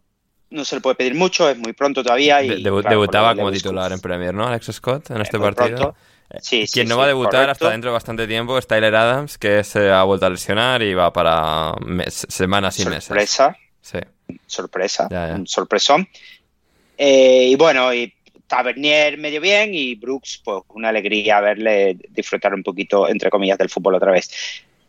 no 0.51 0.65
se 0.65 0.77
le 0.77 0.81
puede 0.81 0.97
pedir 0.97 1.15
mucho, 1.15 1.49
es 1.49 1.59
muy 1.59 1.73
pronto 1.73 2.03
todavía. 2.03 2.43
Y, 2.43 2.63
debutaba 2.63 3.35
como 3.35 3.51
titular 3.51 3.93
en 3.93 4.01
Premier, 4.01 4.33
¿no? 4.33 4.47
Alex 4.47 4.73
Scott 4.73 5.11
en 5.11 5.21
este 5.21 5.39
partido. 5.39 5.95
Sí, 6.41 6.67
Quien 6.73 6.89
no 6.89 6.99
va 6.99 7.05
a 7.05 7.09
debutar 7.09 7.49
hasta 7.51 7.71
dentro 7.71 7.91
de 7.91 7.95
bastante 7.95 8.27
tiempo 8.27 8.59
es 8.59 8.67
Tyler 8.67 8.95
Adams, 8.95 9.39
que 9.39 9.63
se 9.63 9.91
ha 9.91 10.03
vuelto 10.03 10.27
a 10.27 10.31
lesionar 10.31 10.83
y 10.83 10.93
va 10.93 11.13
para 11.13 11.73
semanas 12.09 12.79
y 12.81 12.85
meses. 12.85 13.05
Sorpresa. 13.05 13.57
Sí. 13.81 13.99
Sorpresa. 14.47 15.09
Un 15.35 15.47
sorpresón. 15.47 16.09
Eh, 16.97 17.49
y 17.51 17.57
bueno, 17.57 17.93
y 17.93 18.13
Tavernier 18.47 19.19
medio 19.19 19.41
bien 19.41 19.75
y 19.75 19.95
Brooks, 19.95 20.41
pues 20.45 20.63
una 20.69 20.91
alegría 20.91 21.41
verle 21.41 21.97
disfrutar 22.11 22.55
un 22.55 22.63
poquito, 22.63 23.09
entre 23.09 23.31
comillas, 23.31 23.59
del 23.59 23.71
fútbol 23.71 23.95
otra 23.95 24.13
vez. 24.13 24.31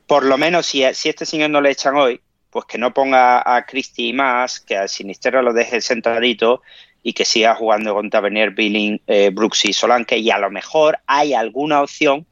Por 0.06 0.26
lo 0.26 0.38
menos, 0.38 0.66
si, 0.66 0.84
si 0.94 1.10
este 1.10 1.26
señor 1.26 1.50
no 1.50 1.62
le 1.62 1.72
echan 1.72 1.96
hoy, 1.96 2.22
pues 2.50 2.66
que 2.66 2.78
no 2.78 2.94
ponga 2.94 3.44
a 3.46 3.66
Christie 3.66 4.14
más, 4.14 4.60
que 4.60 4.78
al 4.78 4.90
Sinisterra 4.90 5.42
lo 5.42 5.54
deje 5.54 5.82
sentadito 5.82 6.62
y 7.04 7.14
que 7.14 7.26
siga 7.26 7.56
jugando 7.56 7.94
con 7.94 8.10
Tavernier, 8.10 8.52
Billing, 8.52 9.02
eh, 9.08 9.30
Brooks 9.32 9.66
y 9.66 9.74
Solanke 9.74 10.18
y 10.18 10.30
a 10.32 10.38
lo 10.38 10.50
mejor 10.50 11.00
hay 11.08 11.34
alguna 11.34 11.82
opción 11.82 12.26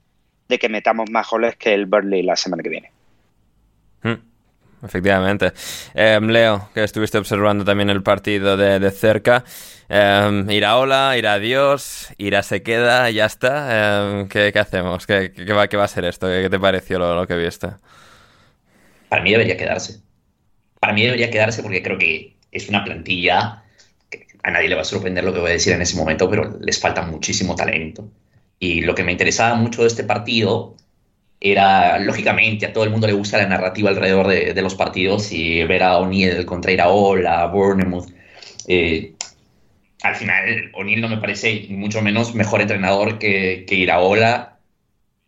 de 0.48 0.60
que 0.60 0.70
metamos 0.70 1.10
más 1.10 1.30
goles 1.30 1.56
que 1.56 1.74
el 1.74 1.86
Burnley 1.86 2.24
la 2.24 2.36
semana 2.36 2.64
que 2.64 2.70
viene. 2.70 2.95
Efectivamente. 4.84 5.54
Em, 5.94 6.28
Leo, 6.28 6.70
que 6.74 6.84
estuviste 6.84 7.18
observando 7.18 7.64
también 7.66 7.90
el 7.90 8.04
partido 8.04 8.58
de, 8.58 8.92
cerca. 8.92 9.44
Eh, 9.90 10.46
irá 10.50 10.78
hola, 10.78 11.18
irá 11.18 11.34
adiós, 11.34 12.14
irá 12.18 12.44
se 12.44 12.62
queda, 12.62 13.10
ya 13.10 13.26
está. 13.26 14.20
Em, 14.20 14.28
¿qué, 14.28 14.52
hacemos? 14.60 15.08
¿Qué, 15.08 15.32
va, 15.54 15.68
¿Qué, 15.68 15.78
va, 15.78 15.86
a 15.86 15.88
ser 15.88 16.06
esto? 16.06 16.28
¿Qué, 16.28 16.50
te 16.50 16.60
pareció 16.60 17.00
lo, 17.00 17.16
lo 17.16 17.28
que 17.28 17.36
viste? 17.36 17.70
Para 19.10 19.22
mí 19.22 19.32
debería 19.32 19.58
quedarse. 19.58 20.02
Para 20.80 20.94
mí 20.94 21.04
debería 21.04 21.30
quedarse 21.32 21.64
porque 21.64 21.82
creo 21.82 21.98
que 21.98 22.38
es 22.52 22.70
una 22.70 22.84
plantilla 22.84 23.64
a 24.46 24.52
nadie 24.52 24.70
le 24.70 24.76
va 24.76 24.82
a 24.82 24.86
sorprender 24.86 25.24
lo 25.24 25.34
que 25.34 25.40
voy 25.40 25.50
a 25.50 25.54
decir 25.54 25.74
en 25.74 25.82
ese 25.82 25.98
momento, 25.98 26.30
pero 26.30 26.60
les 26.62 26.80
falta 26.80 27.02
muchísimo 27.02 27.56
talento. 27.56 28.08
Y 28.60 28.82
lo 28.82 28.94
que 28.94 29.04
me 29.04 29.12
interesaba 29.12 29.56
mucho 29.56 29.82
de 29.82 29.88
este 29.88 30.04
partido 30.04 30.76
era, 31.52 32.00
lógicamente, 32.00 32.66
a 32.66 32.74
todo 32.74 32.84
el 32.84 32.90
mundo 32.90 33.08
le 33.08 33.14
gusta 33.14 33.38
la 33.38 33.48
narrativa 33.48 33.90
alrededor 33.90 34.28
de, 34.28 34.62
los 34.62 34.76
partidos 34.76 35.32
y 35.32 35.64
ver 35.64 35.84
a 35.84 35.98
O'Neill 35.98 36.46
contra 36.46 36.72
Iraola, 36.72 37.44
a 37.44 37.48
Bournemouth. 37.48 38.08
Eh, 38.68 39.14
al 40.04 40.16
final, 40.16 40.72
O'Neill 40.74 41.02
no 41.02 41.10
me 41.10 41.18
parece 41.18 41.68
mucho 41.70 42.02
menos 42.02 42.36
mejor 42.36 42.62
entrenador 42.62 43.20
que, 43.20 43.66
que 43.68 43.76
Iraola, 43.76 44.58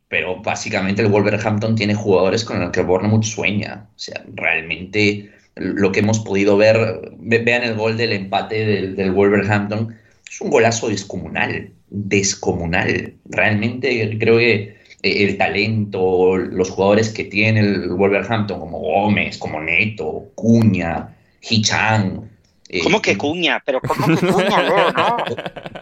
pero 0.07 0.41
básicamente 0.41 1.01
el 1.01 1.09
Wolverhampton 1.09 1.75
tiene 1.75 1.95
jugadores 1.95 2.43
con 2.43 2.59
los 2.59 2.71
que 2.71 2.81
Bournemouth 2.81 3.23
sueña. 3.23 3.87
O 3.95 3.99
sea, 3.99 4.23
realmente 4.33 5.31
lo 5.59 5.91
que 5.91 5.99
hemos 5.99 6.19
podido 6.19 6.57
ver, 6.57 7.11
vean 7.19 7.63
el 7.63 7.75
gol 7.75 7.97
del 7.97 8.13
empate 8.13 8.65
del, 8.65 9.11
Wolverhampton, 9.11 9.95
es 10.29 10.41
un 10.41 10.49
golazo 10.49 10.89
descomunal, 10.89 11.71
descomunal. 11.89 13.13
Realmente 13.25 14.17
creo 14.19 14.37
que 14.37 14.76
el 15.01 15.37
talento, 15.37 16.37
los 16.37 16.69
jugadores 16.71 17.09
que 17.09 17.25
tiene 17.25 17.59
el 17.59 17.89
Wolverhampton, 17.89 18.59
como 18.59 18.79
Gómez, 18.79 19.37
como 19.37 19.61
Neto, 19.61 20.31
Cuña, 20.35 21.15
Hichan. 21.41 22.29
Eh, 22.69 22.81
¿Cómo 22.83 23.01
que 23.01 23.17
Cuña? 23.17 23.61
¿Pero 23.65 23.79
cómo 23.81 24.07
que 24.07 24.27
Cuña? 24.27 24.69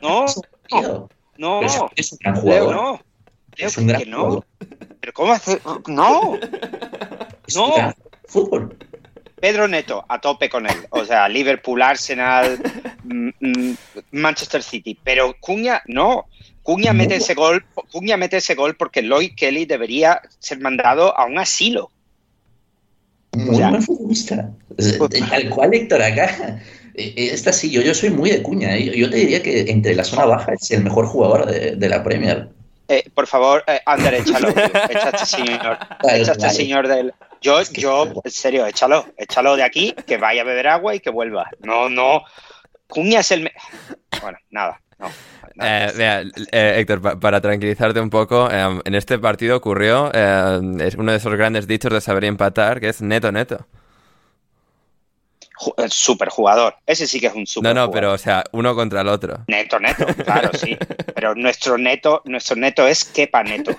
No, 0.02 0.26
no, 0.72 1.10
no. 1.38 1.62
Es, 1.96 2.12
un 2.12 2.18
gran 2.20 2.36
jugador. 2.36 2.76
no. 2.76 3.02
es 3.58 3.78
un 3.78 3.88
gran 3.88 4.04
jugador. 4.04 4.46
¿Pero 5.00 5.14
cómo 5.14 5.32
hace? 5.32 5.62
No. 5.88 6.38
no. 7.56 7.94
Fútbol. 8.28 8.78
Pedro 9.40 9.68
Neto, 9.68 10.04
a 10.08 10.20
tope 10.20 10.50
con 10.50 10.66
él. 10.66 10.88
O 10.90 11.06
sea, 11.06 11.30
Liverpool, 11.30 11.82
Arsenal, 11.82 12.60
mm, 13.04 13.30
mm, 13.40 13.78
Manchester 14.12 14.64
City. 14.64 14.98
Pero 15.04 15.36
Cuña, 15.40 15.82
no. 15.86 16.26
Cuña 16.66 16.94
mete 16.94 17.18
ese 17.18 17.36
gol, 17.36 17.64
Cuña 17.92 18.18
mete 18.18 18.38
ese 18.38 18.56
gol 18.56 18.76
porque 18.76 19.04
Lloyd 19.04 19.36
Kelly 19.38 19.66
debería 19.66 20.20
ser 20.40 20.60
mandado 20.60 21.16
a 21.16 21.26
un 21.26 21.38
asilo. 21.38 21.92
Muy 23.34 23.82
futbolista. 23.84 24.50
Tal 25.30 25.50
cual, 25.52 25.76
Héctor, 25.76 26.02
acá. 26.02 26.60
Eh, 26.96 27.14
eh, 27.18 27.30
esta 27.34 27.54
sí, 27.54 27.70
yo, 27.70 27.82
yo 27.82 27.94
soy 27.94 28.10
muy 28.10 28.32
de 28.32 28.42
Cuña. 28.42 28.76
¿eh? 28.76 28.98
Yo 28.98 29.08
te 29.12 29.18
diría 29.18 29.44
que 29.44 29.70
entre 29.70 29.94
la 29.94 30.04
zona 30.04 30.26
baja 30.26 30.54
es 30.54 30.72
el 30.72 30.84
mejor 30.84 31.06
jugador 31.06 31.46
de, 31.46 31.88
la 31.88 32.04
Premier. 32.04 32.50
por 33.14 33.28
favor, 33.28 33.64
Ander, 33.86 34.16
échalo. 34.16 34.50
Echa 34.50 35.10
este 35.14 35.26
señor. 35.28 35.78
Echa 36.16 36.32
este 36.32 36.50
señor 36.50 36.88
del, 36.88 37.14
yo, 37.42 37.62
yo, 37.74 38.12
en 38.24 38.32
serio, 38.32 38.66
échalo, 38.66 39.06
échalo 39.18 39.56
de 39.56 39.62
aquí, 39.62 39.94
que 40.08 40.18
vaya 40.18 40.42
a 40.42 40.46
beber 40.46 40.68
agua 40.68 40.96
y 40.96 41.00
que 41.00 41.12
vuelva. 41.12 41.48
No, 41.60 41.90
no. 41.90 42.24
Cuña 42.88 43.20
es 43.20 43.30
el. 43.30 43.52
Bueno, 44.20 44.40
nada. 44.50 44.82
No, 44.98 45.08
eh, 45.62 46.24
eh, 46.52 46.74
Héctor, 46.78 47.20
para 47.20 47.42
tranquilizarte 47.42 48.00
un 48.00 48.10
poco, 48.10 48.50
eh, 48.52 48.82
en 48.84 48.96
este 48.96 49.20
partido 49.20 49.58
ocurrió 49.58 50.12
es 50.12 50.96
uno 50.96 51.12
de 51.12 51.18
esos 51.18 51.34
grandes 51.36 51.68
dichos 51.68 51.92
de 51.92 52.02
saber 52.02 52.26
empatar, 52.26 52.80
que 52.80 52.90
es 52.90 53.02
neto 53.02 53.32
neto. 53.32 53.66
Super 55.88 56.28
jugador. 56.28 56.76
Ese 56.86 57.08
sí 57.08 57.22
que 57.22 57.28
es 57.28 57.34
un 57.34 57.48
super. 57.48 57.74
No, 57.74 57.86
no, 57.86 57.90
pero 57.90 58.12
o 58.12 58.18
sea, 58.18 58.44
uno 58.52 58.76
contra 58.76 59.02
el 59.02 59.08
otro. 59.08 59.46
Neto, 59.48 59.80
neto, 59.80 60.06
claro, 60.26 60.50
sí. 60.54 60.78
Pero 61.14 61.34
nuestro 61.34 61.78
neto, 61.78 62.22
nuestro 62.26 62.58
neto 62.58 62.86
es 62.86 63.06
quepa 63.06 63.42
neto. 63.42 63.72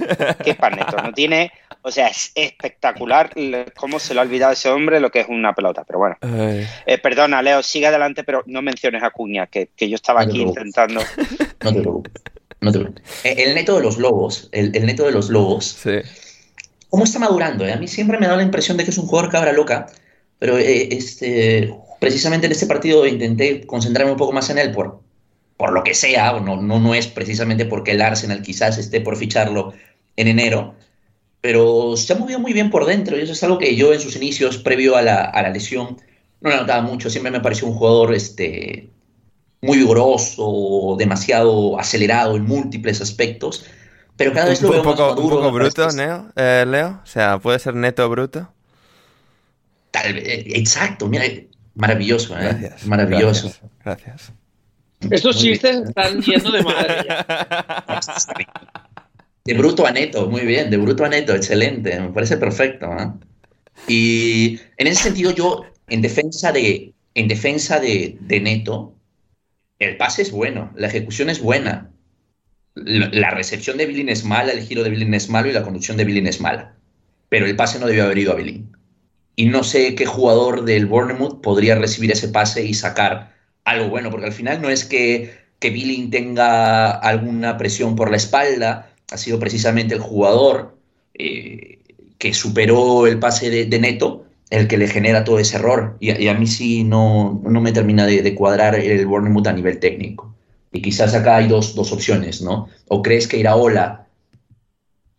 Quepa 0.43 0.71
neto. 0.71 0.97
No 0.97 1.13
tiene, 1.13 1.53
o 1.87 1.93
sea, 1.93 2.09
es 2.09 2.33
espectacular 2.35 3.33
cómo 3.77 4.01
se 4.01 4.13
lo 4.13 4.21
ha 4.21 4.25
olvidado 4.25 4.53
ese 4.53 4.69
hombre 4.69 4.99
lo 4.99 5.13
que 5.13 5.21
es 5.21 5.29
una 5.29 5.55
pelota. 5.55 5.85
Pero 5.85 6.01
bueno. 6.01 6.17
Eh, 6.21 6.99
perdona, 7.01 7.41
Leo, 7.43 7.63
sigue 7.63 7.87
adelante, 7.87 8.25
pero 8.25 8.43
no 8.47 8.61
menciones 8.61 9.05
a 9.05 9.11
Cuña, 9.11 9.47
que, 9.47 9.69
yo 9.79 9.95
estaba 9.95 10.23
aquí 10.23 10.43
intentando. 10.43 11.01
No 11.63 11.73
te 11.73 11.81
preocupes. 11.81 12.13
No 12.61 12.73
te 12.73 12.81
preocupes. 12.81 13.05
Eh, 13.23 13.37
el 13.39 13.55
neto 13.55 13.77
de 13.77 13.83
los 13.83 13.99
lobos, 13.99 14.49
el, 14.51 14.73
neto 14.85 15.05
de 15.05 15.13
los 15.13 15.31
lobos. 15.31 15.79
Sí. 15.81 15.99
¿Cómo 16.91 17.05
está 17.05 17.21
madurando? 17.21 17.65
Eh? 17.65 17.73
A 17.73 17.77
mí 17.77 17.87
siempre 17.87 18.19
me 18.19 18.27
da 18.27 18.37
la 18.37 18.43
impresión 18.43 18.77
de 18.77 18.83
que 18.83 18.91
es 18.91 18.99
un 18.99 19.07
jugador 19.07 19.31
cabra 19.31 19.53
loca, 19.53 19.87
pero 20.41 20.59
este, 20.59 21.73
precisamente 22.01 22.47
en 22.47 22.53
este 22.53 22.67
partido 22.67 23.07
intenté 23.07 23.65
concentrarme 23.65 24.11
un 24.11 24.19
poco 24.19 24.33
más 24.33 24.51
en 24.51 24.59
él 24.59 24.73
por, 24.73 25.03
por 25.57 25.71
lo 25.71 25.85
que 25.85 25.95
sea, 25.95 26.33
no, 26.41 26.61
no, 26.61 26.81
no 26.81 26.95
es 26.97 27.07
precisamente 27.07 27.65
porque 27.65 27.93
el 27.93 28.03
Arsenal 28.03 28.43
quizás 28.43 28.77
esté 28.77 29.01
por 29.01 29.17
ficharlo 29.17 29.73
en 30.17 30.27
enero, 30.29 30.75
pero 31.41 31.97
se 31.97 32.13
ha 32.13 32.17
movido 32.17 32.39
muy 32.39 32.53
bien 32.53 32.71
por 32.71 32.87
dentro 32.87 33.17
y 33.17 33.21
eso 33.21 33.33
es 33.33 33.43
algo 33.43 33.59
que 33.59 33.77
yo 33.77 33.93
en 33.93 34.01
sus 34.01 34.17
inicios, 34.17 34.59
previo 34.59 34.97
a 34.97 35.03
la, 35.03 35.51
lesión, 35.53 35.97
no 36.41 36.51
le 36.51 36.57
notaba 36.57 36.83
mucho. 36.83 37.11
Siempre 37.11 37.31
me 37.31 37.41
pareció 37.41 37.69
un 37.69 37.75
jugador 37.75 38.15
este, 38.15 38.89
muy 39.61 39.79
vigoroso, 39.79 40.97
demasiado 40.99 41.79
acelerado 41.79 42.37
en 42.37 42.47
múltiples 42.47 43.01
aspectos, 43.01 43.65
pero 44.17 44.33
cada 44.33 44.49
vez 44.49 44.63
lo 44.63 44.71
veo 44.71 44.83
más 44.83 44.99
maduro. 44.99 45.37
¿Un 45.37 45.43
poco 45.43 45.53
bruto, 45.53 45.89
eh, 46.37 46.65
Leo? 46.67 47.01
O 47.03 47.07
sea, 47.07 47.39
¿puede 47.39 47.59
ser 47.59 47.75
neto 47.75 48.09
bruto? 48.09 48.49
Tal 49.91 50.15
vez, 50.15 50.45
exacto, 50.47 51.07
mira, 51.07 51.25
maravilloso, 51.75 52.37
¿eh? 52.39 52.73
maravilloso. 52.87 53.53
Gracias. 53.85 54.33
Estos 55.11 55.39
chistes 55.39 55.89
están 55.89 56.21
yendo 56.23 56.51
de 56.51 56.63
madre. 56.63 57.07
De 59.47 59.55
bruto 59.55 59.87
a 59.87 59.93
neto, 59.93 60.29
muy 60.29 60.41
bien, 60.41 60.71
de 60.71 60.77
bruto 60.77 61.05
a 61.05 61.09
neto, 61.09 61.33
excelente, 61.33 62.01
me 62.01 62.09
parece 62.09 62.37
perfecto. 62.37 62.91
¿eh? 62.99 63.13
Y 63.87 64.59
en 64.77 64.89
ese 64.89 65.05
sentido 65.05 65.31
yo, 65.31 65.65
en 65.87 66.03
defensa 66.03 66.51
de, 66.51 66.93
en 67.15 67.29
defensa 67.29 67.79
de, 67.79 68.19
neto, 68.43 68.97
el 69.79 69.97
pase 69.99 70.23
es 70.23 70.33
bueno, 70.33 70.73
la 70.75 70.89
ejecución 70.89 71.31
es 71.31 71.41
buena, 71.41 71.93
la, 72.75 73.31
recepción 73.31 73.77
de 73.77 73.87
Billing 73.87 74.09
es 74.09 74.25
mala, 74.25 74.51
el 74.51 74.63
giro 74.63 74.83
de 74.83 74.91
Billing 74.91 75.15
es 75.15 75.29
malo 75.29 75.49
y 75.49 75.53
la 75.53 75.63
conducción 75.63 75.97
de 75.97 76.05
Billing 76.05 76.27
es 76.27 76.41
mala. 76.41 76.75
pero 77.29 77.47
el 77.47 77.55
pase 77.55 77.79
no 77.79 77.87
debió 77.87 78.05
haber 78.05 78.19
ido 78.19 78.33
a 78.33 78.37
Billing. 78.37 78.77
Y 79.37 79.47
no 79.47 79.63
sé 79.63 79.95
qué 79.95 80.07
jugador 80.07 80.65
del 80.65 80.87
Bournemouth 80.87 81.41
podría 81.41 81.77
recibir 81.77 82.11
ese 82.11 82.29
pase 82.29 82.65
y 82.65 82.75
sacar 82.75 83.33
algo 83.65 83.89
bueno, 83.91 84.11
porque 84.11 84.27
al 84.27 84.33
final 84.33 84.61
no 84.61 84.71
es 84.71 84.85
que, 84.85 85.37
que 85.61 85.71
Billing 85.71 86.11
tenga 86.11 86.91
alguna 86.91 87.57
presión 87.59 87.95
por 87.95 88.11
la 88.11 88.17
espalda, 88.17 88.96
ha 89.11 89.17
sido 89.17 89.39
precisamente 89.39 89.95
el 89.95 90.01
jugador 90.01 90.77
eh, 91.15 91.79
que 92.19 92.35
superó 92.35 93.07
el 93.07 93.19
pase 93.19 93.51
de, 93.51 93.79
Neto 93.79 94.25
el 94.51 94.69
que 94.69 94.79
le 94.79 94.89
genera 94.89 95.25
todo 95.25 95.39
ese 95.39 95.57
error. 95.57 95.97
Y, 96.01 96.29
a 96.29 96.35
mí 96.35 96.47
sí 96.47 96.85
no, 96.85 97.41
no 97.45 97.61
me 97.61 97.73
termina 97.73 98.07
de, 98.07 98.35
cuadrar 98.35 98.75
el 98.75 99.07
Bournemouth 99.07 99.47
a 99.47 99.53
nivel 99.53 99.79
técnico. 99.79 100.35
Y 100.73 100.83
quizás 100.83 101.15
acá 101.15 101.37
hay 101.37 101.49
dos, 101.49 101.75
dos 101.75 101.93
opciones, 101.93 102.43
¿no? 102.43 102.69
O 102.89 103.03
crees 103.03 103.27
que 103.27 103.39
Iraola 103.39 104.07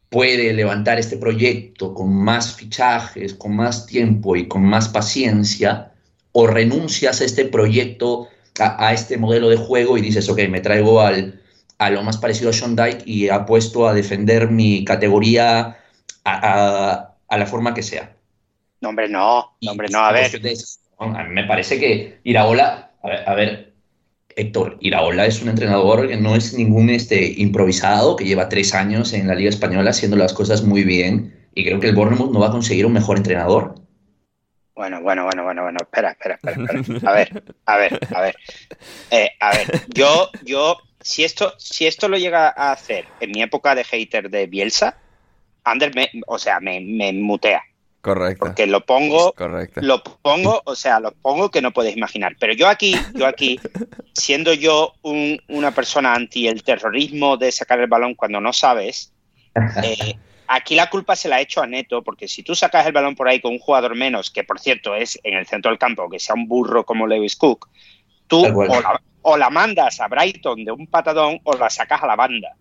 puede 0.09 0.53
levantar 0.53 0.99
este 0.99 1.17
proyecto 1.17 1.93
con 1.93 2.13
más 2.13 2.55
fichajes, 2.55 3.33
con 3.33 3.55
más 3.55 3.85
tiempo 3.85 4.35
y 4.35 4.47
con 4.47 4.63
más 4.63 4.87
paciencia, 4.87 5.91
o 6.31 6.47
renuncias 6.47 7.21
a 7.21 7.25
este 7.25 7.45
proyecto, 7.45 8.27
a, 8.59 8.93
este 8.93 9.17
modelo 9.17 9.49
de 9.49 9.57
juego 9.57 9.97
y 9.97 10.01
dices, 10.01 10.29
ok, 10.29 10.41
me 10.49 10.61
traigo 10.61 11.01
al, 11.01 11.41
a 11.77 11.89
lo 11.89 12.03
más 12.03 12.17
parecido 12.17 12.49
a 12.49 12.53
Sean 12.53 12.75
Dyke 12.75 13.03
y 13.05 13.29
apuesto 13.29 13.87
a 13.87 13.93
defender 13.93 14.49
mi 14.49 14.83
categoría 14.83 15.77
a, 16.25 17.13
la 17.29 17.45
forma 17.45 17.73
que 17.73 17.83
sea. 17.83 18.15
No, 18.81 18.89
hombre, 18.89 19.09
no, 19.09 19.57
no 19.61 19.71
hombre, 19.71 19.87
no, 19.89 19.99
a 19.99 20.11
ver. 20.11 20.31
A 20.99 21.23
mí 21.23 21.33
me 21.33 21.43
parece 21.43 21.79
que 21.79 22.19
Iraola, 22.23 22.91
a 23.03 23.07
ver, 23.07 23.29
a 23.29 23.33
ver 23.35 23.73
Héctor 24.37 24.77
Iraola 24.81 25.25
es 25.25 25.41
un 25.41 25.49
entrenador 25.49 26.07
que 26.07 26.15
no 26.15 26.35
es 26.35 26.53
ningún 26.53 26.89
este, 26.89 27.33
improvisado, 27.37 28.15
que 28.15 28.25
lleva 28.25 28.49
tres 28.49 28.73
años 28.75 29.13
en 29.13 29.27
la 29.27 29.35
Liga 29.35 29.49
Española 29.49 29.89
haciendo 29.89 30.15
las 30.15 30.33
cosas 30.33 30.63
muy 30.63 30.83
bien 30.83 31.49
y 31.55 31.65
creo 31.65 31.79
que 31.79 31.87
el 31.89 31.95
Bournemouth 31.95 32.31
no 32.31 32.39
va 32.39 32.47
a 32.47 32.51
conseguir 32.51 32.85
un 32.85 32.93
mejor 32.93 33.17
entrenador. 33.17 33.75
Bueno, 34.75 35.01
bueno, 35.01 35.23
bueno, 35.23 35.43
bueno, 35.43 35.63
bueno, 35.63 35.79
espera, 35.81 36.11
espera, 36.11 36.35
espera, 36.35 37.11
A 37.11 37.13
ver, 37.13 37.43
a 37.65 37.77
ver, 37.77 37.99
a 38.13 38.21
ver. 38.21 38.35
Eh, 39.09 39.29
a 39.39 39.57
ver, 39.57 39.85
yo, 39.87 40.29
yo, 40.45 40.77
si 41.07 41.23
esto, 41.23 41.53
si 41.57 41.87
esto 41.87 42.09
lo 42.09 42.17
llega 42.17 42.49
a 42.49 42.73
hacer 42.73 43.05
en 43.21 43.31
mi 43.31 43.41
época 43.41 43.75
de 43.75 43.85
hater 43.85 44.29
de 44.29 44.45
Bielsa, 44.45 44.97
Ander 45.63 45.95
me, 45.95 46.09
o 46.27 46.37
sea, 46.37 46.59
me, 46.59 46.81
me 46.81 47.13
mutea. 47.13 47.63
Correcto. 48.01 48.45
Porque 48.45 48.67
lo 48.67 48.85
pongo, 48.85 49.33
lo 49.75 50.03
pongo, 50.03 50.61
o 50.65 50.75
sea, 50.75 50.99
lo 50.99 51.11
pongo 51.11 51.49
que 51.49 51.61
no 51.61 51.71
podéis 51.71 51.97
imaginar. 51.97 52.35
Pero 52.39 52.53
yo 52.53 52.67
aquí, 52.67 52.95
yo 53.13 53.25
aquí, 53.25 53.59
siendo 54.13 54.53
yo 54.53 54.93
una 55.01 55.71
persona 55.73 56.13
anti 56.13 56.47
el 56.47 56.63
terrorismo 56.63 57.37
de 57.37 57.51
sacar 57.51 57.79
el 57.79 57.87
balón 57.87 58.15
cuando 58.15 58.41
no 58.41 58.51
sabes, 58.51 59.13
eh, 59.83 60.15
aquí 60.47 60.75
la 60.75 60.89
culpa 60.89 61.15
se 61.15 61.29
la 61.29 61.39
he 61.39 61.43
hecho 61.43 61.61
a 61.61 61.67
Neto, 61.67 62.03
porque 62.03 62.27
si 62.27 62.43
tú 62.43 62.53
sacas 62.53 62.85
el 62.85 62.93
balón 62.93 63.15
por 63.15 63.29
ahí 63.29 63.39
con 63.39 63.53
un 63.53 63.59
jugador 63.59 63.95
menos, 63.95 64.29
que 64.29 64.43
por 64.43 64.59
cierto 64.59 64.93
es 64.93 65.19
en 65.23 65.35
el 65.35 65.47
centro 65.47 65.71
del 65.71 65.79
campo, 65.79 66.09
que 66.09 66.19
sea 66.19 66.35
un 66.35 66.47
burro 66.47 66.85
como 66.85 67.07
Lewis 67.07 67.35
Cook, 67.35 67.69
tú 68.27 68.45
o 69.21 69.37
la 69.37 69.49
mandas 69.49 69.99
a 69.99 70.07
Brighton 70.07 70.63
de 70.63 70.71
un 70.71 70.87
patadón 70.87 71.39
o 71.43 71.53
la 71.53 71.69
sacas 71.69 72.03
a 72.03 72.07
la 72.07 72.15
banda 72.15 72.55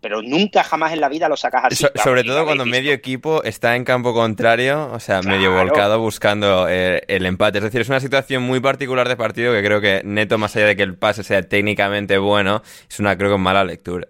pero 0.00 0.22
nunca 0.22 0.64
jamás 0.64 0.92
en 0.92 1.00
la 1.00 1.08
vida 1.08 1.28
lo 1.28 1.36
sacas 1.36 1.64
así. 1.64 1.86
sobre 2.02 2.24
todo 2.24 2.44
cuando 2.44 2.64
medio 2.64 2.92
equipo 2.92 3.42
está 3.44 3.76
en 3.76 3.84
campo 3.84 4.14
contrario, 4.14 4.90
o 4.92 5.00
sea, 5.00 5.20
medio 5.22 5.52
volcado 5.52 6.00
buscando 6.00 6.68
eh, 6.68 7.02
el 7.08 7.26
empate. 7.26 7.58
Es 7.58 7.64
decir, 7.64 7.82
es 7.82 7.88
una 7.88 8.00
situación 8.00 8.42
muy 8.42 8.60
particular 8.60 9.08
de 9.08 9.16
partido 9.16 9.52
que 9.52 9.62
creo 9.62 9.80
que 9.80 10.02
neto, 10.04 10.38
más 10.38 10.56
allá 10.56 10.66
de 10.66 10.76
que 10.76 10.82
el 10.82 10.96
pase 10.96 11.22
sea 11.22 11.42
técnicamente 11.42 12.18
bueno, 12.18 12.62
es 12.88 12.98
una 12.98 13.16
creo 13.16 13.32
que 13.32 13.38
mala 13.38 13.64
lectura. 13.64 14.08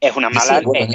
Es 0.00 0.14
una 0.16 0.30
mala, 0.30 0.58
eh, 0.74 0.88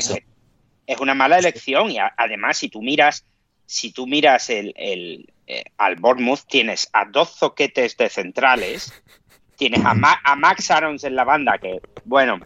es, 0.85 0.99
una 0.99 1.15
mala 1.15 1.39
elección 1.39 1.89
y 1.89 1.97
además 1.97 2.57
si 2.57 2.69
tú 2.69 2.81
miras, 2.81 3.25
si 3.65 3.91
tú 3.91 4.05
miras 4.05 4.49
el, 4.49 5.27
eh, 5.47 5.63
al 5.77 5.95
Bournemouth 5.95 6.41
tienes 6.45 6.89
a 6.91 7.05
dos 7.05 7.37
zoquetes 7.37 7.95
de 7.95 8.09
centrales, 8.09 8.93
tienes 9.55 9.81
a, 9.85 9.93
Max 10.35 10.71
Arons 10.71 11.05
en 11.05 11.15
la 11.15 11.23
banda 11.23 11.57
que, 11.57 11.79
bueno, 12.03 12.37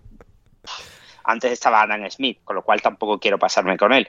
antes 1.24 1.52
estaba 1.52 1.82
Adam 1.82 2.10
Smith, 2.12 2.40
con 2.44 2.56
lo 2.56 2.62
cual 2.62 2.82
tampoco 2.82 3.20
quiero 3.20 3.40
pasarme 3.40 3.76
con 3.76 3.92
él. 3.92 4.08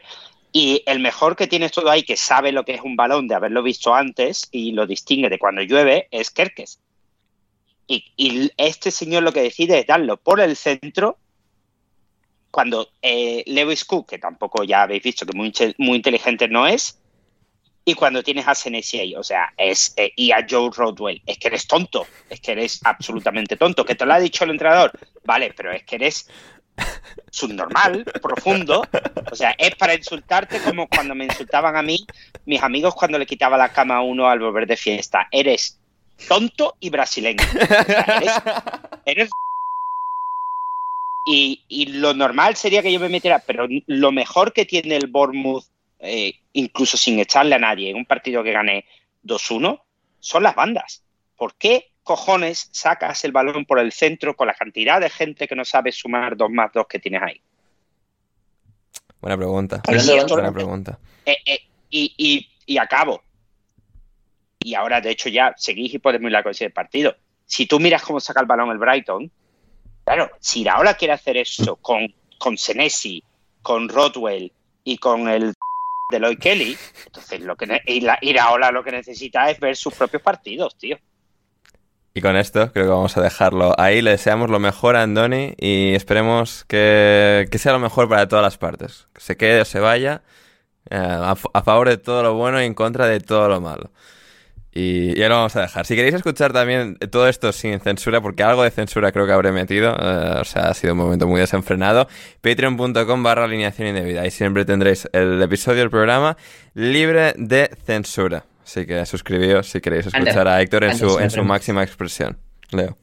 Y 0.52 0.82
el 0.84 1.00
mejor 1.00 1.36
que 1.36 1.46
tienes 1.46 1.72
todo 1.72 1.90
ahí, 1.90 2.02
que 2.02 2.18
sabe 2.18 2.52
lo 2.52 2.66
que 2.66 2.74
es 2.74 2.82
un 2.82 2.94
balón 2.94 3.28
de 3.28 3.34
haberlo 3.34 3.62
visto 3.62 3.94
antes 3.94 4.46
y 4.50 4.72
lo 4.72 4.86
distingue 4.86 5.30
de 5.30 5.38
cuando 5.38 5.62
llueve, 5.62 6.08
es 6.10 6.30
Kerkes. 6.30 6.78
Y, 7.86 8.52
este 8.58 8.90
señor 8.90 9.22
lo 9.22 9.32
que 9.32 9.42
decide 9.42 9.78
es 9.80 9.86
darlo 9.86 10.18
por 10.18 10.40
el 10.40 10.56
centro 10.56 11.18
cuando 12.50 12.88
eh, 13.00 13.42
Lewis 13.46 13.86
Cook, 13.86 14.10
que 14.10 14.18
tampoco 14.18 14.64
ya 14.64 14.82
habéis 14.82 15.02
visto 15.02 15.24
que 15.24 15.34
muy 15.34 15.96
inteligente 15.96 16.48
no 16.48 16.66
es, 16.66 17.01
y 17.84 17.94
cuando 17.94 18.22
tienes 18.22 18.46
a 18.46 18.54
Senesi 18.54 19.14
o 19.16 19.22
sea, 19.22 19.52
es, 19.56 19.92
eh, 19.96 20.12
y 20.16 20.32
a 20.32 20.46
Joe 20.48 20.70
Rodwell, 20.74 21.20
es 21.26 21.38
que 21.38 21.48
eres 21.48 21.66
tonto, 21.66 22.06
es 22.30 22.40
que 22.40 22.52
eres 22.52 22.80
absolutamente 22.84 23.56
tonto, 23.56 23.84
que 23.84 23.94
te 23.94 24.06
lo 24.06 24.14
ha 24.14 24.20
dicho 24.20 24.44
el 24.44 24.50
entrenador, 24.50 24.92
vale, 25.24 25.52
pero 25.56 25.72
es 25.72 25.82
que 25.84 25.96
eres 25.96 26.28
subnormal, 27.30 28.04
profundo. 28.20 28.82
O 29.30 29.34
sea, 29.34 29.54
es 29.58 29.74
para 29.76 29.94
insultarte 29.94 30.60
como 30.60 30.88
cuando 30.88 31.14
me 31.14 31.24
insultaban 31.24 31.76
a 31.76 31.82
mí 31.82 32.06
mis 32.46 32.62
amigos 32.62 32.94
cuando 32.94 33.18
le 33.18 33.26
quitaba 33.26 33.56
la 33.56 33.72
cama 33.72 33.96
a 33.96 34.02
uno 34.02 34.28
al 34.28 34.40
volver 34.40 34.66
de 34.66 34.76
fiesta. 34.76 35.28
Eres 35.30 35.78
tonto 36.28 36.76
y 36.80 36.90
brasileño. 36.90 37.44
eres, 39.04 39.30
Y, 41.24 41.86
lo 41.92 42.14
normal 42.14 42.56
sería 42.56 42.82
que 42.82 42.92
yo 42.92 43.00
me 43.00 43.08
metiera, 43.08 43.40
pero 43.40 43.66
lo 43.86 44.12
mejor 44.12 44.52
que 44.52 44.64
tiene 44.64 44.96
el 44.96 45.06
Bournemouth, 45.06 45.64
eh, 46.04 46.40
incluso 46.52 46.96
sin 46.96 47.20
echarle 47.20 47.54
a 47.54 47.60
nadie, 47.60 47.90
en 47.90 47.96
un 47.96 48.04
partido 48.04 48.42
que 48.42 48.50
gane 48.50 48.84
2-1, 49.22 49.80
son 50.18 50.42
las 50.42 50.56
bandas. 50.56 51.04
¿Por 51.36 51.54
qué 51.54 51.92
cojones 52.02 52.68
sacas 52.72 53.24
el 53.24 53.30
balón 53.30 53.64
por 53.64 53.78
el 53.78 53.92
centro 53.92 54.34
con 54.34 54.48
la 54.48 54.54
cantidad 54.54 55.00
de 55.00 55.08
gente 55.08 55.46
que 55.46 55.54
no 55.54 55.64
sabe 55.64 55.92
sumar 55.92 56.36
dos 56.36 56.50
más 56.50 56.72
dos 56.72 56.86
que 56.88 56.98
tienes 56.98 57.22
ahí? 57.22 57.40
Buena 59.20 59.36
pregunta. 59.36 59.80
buena 60.28 60.52
pregunta. 60.52 60.98
Eh, 61.24 61.36
eh, 61.46 61.60
y, 61.88 62.78
acabo. 62.78 63.22
Y 64.58 64.74
ahora, 64.74 65.00
de 65.00 65.10
hecho, 65.10 65.28
ya 65.28 65.54
seguís 65.56 65.94
y 65.94 65.98
podemos 66.00 66.28
ir 66.28 66.36
a 66.36 66.50
ese 66.50 66.70
partido. 66.70 67.14
Si 67.46 67.66
tú 67.66 67.78
miras 67.78 68.02
cómo 68.02 68.18
saca 68.18 68.40
el 68.40 68.46
balón 68.46 68.70
el 68.70 68.78
Brighton, 68.78 69.30
claro, 70.04 70.32
si 70.40 70.66
ahora 70.66 70.94
quiere 70.94 71.14
hacer 71.14 71.36
eso 71.36 71.76
con, 71.76 72.12
con 72.38 72.58
Senesi, 72.58 73.22
con 73.62 73.88
Rodwell 73.88 74.52
y 74.82 74.98
con 74.98 75.28
el 75.28 75.54
de 76.12 76.20
Lloyd 76.20 76.38
Kelly, 76.38 76.76
entonces 77.06 77.40
lo 77.40 77.56
que 77.56 77.82
ir 77.86 78.38
ahora 78.38 78.70
lo 78.70 78.84
que 78.84 78.92
necesita 78.92 79.50
es 79.50 79.58
ver 79.58 79.74
sus 79.74 79.94
propios 79.94 80.22
partidos, 80.22 80.76
tío. 80.78 80.96
Y 82.14 82.20
con 82.20 82.36
esto 82.36 82.70
creo 82.72 82.84
que 82.84 82.90
vamos 82.90 83.16
a 83.16 83.22
dejarlo 83.22 83.74
ahí. 83.80 84.02
Le 84.02 84.10
deseamos 84.12 84.50
lo 84.50 84.58
mejor 84.58 84.96
a 84.96 85.02
Andoni 85.02 85.54
y 85.58 85.94
esperemos 85.94 86.64
que, 86.66 87.48
sea 87.54 87.72
lo 87.72 87.78
mejor 87.78 88.08
para 88.08 88.28
todas 88.28 88.42
las 88.42 88.58
partes. 88.58 89.06
Que 89.14 89.20
se 89.20 89.36
quede 89.36 89.62
o 89.62 89.64
se 89.64 89.80
vaya 89.80 90.22
eh, 90.90 90.96
a, 90.98 91.62
favor 91.62 91.88
de 91.88 91.96
todo 91.96 92.22
lo 92.22 92.34
bueno 92.34 92.60
y 92.60 92.66
en 92.66 92.74
contra 92.74 93.06
de 93.06 93.20
todo 93.20 93.48
lo 93.48 93.60
malo. 93.60 93.90
Y 94.74 95.14
ya 95.18 95.28
lo 95.28 95.36
vamos 95.36 95.54
a 95.56 95.60
dejar. 95.60 95.84
Si 95.84 95.94
queréis 95.94 96.14
escuchar 96.14 96.54
también 96.54 96.96
todo 97.10 97.28
esto 97.28 97.52
sin 97.52 97.78
censura, 97.80 98.22
porque 98.22 98.42
algo 98.42 98.62
de 98.62 98.70
censura 98.70 99.12
creo 99.12 99.26
que 99.26 99.32
habré 99.32 99.52
metido, 99.52 99.94
eh, 100.00 100.38
o 100.40 100.44
sea, 100.44 100.70
ha 100.70 100.74
sido 100.74 100.94
un 100.94 100.98
momento 100.98 101.26
muy 101.26 101.40
desenfrenado, 101.40 102.08
patreon.com 102.40 103.22
barra 103.22 103.44
alineación 103.44 103.88
indebida. 103.88 104.22
Ahí 104.22 104.30
siempre 104.30 104.64
tendréis 104.64 105.06
el 105.12 105.42
episodio 105.42 105.80
del 105.80 105.90
programa 105.90 106.38
libre 106.72 107.34
de 107.36 107.70
censura. 107.84 108.46
Así 108.64 108.86
que 108.86 109.04
suscribíos 109.04 109.68
si 109.68 109.82
queréis 109.82 110.06
escuchar 110.06 110.48
a 110.48 110.62
Héctor 110.62 110.84
en, 110.84 110.96
su, 110.96 111.18
en 111.18 111.30
su 111.30 111.44
máxima 111.44 111.82
expresión. 111.82 112.38
Leo. 112.70 112.96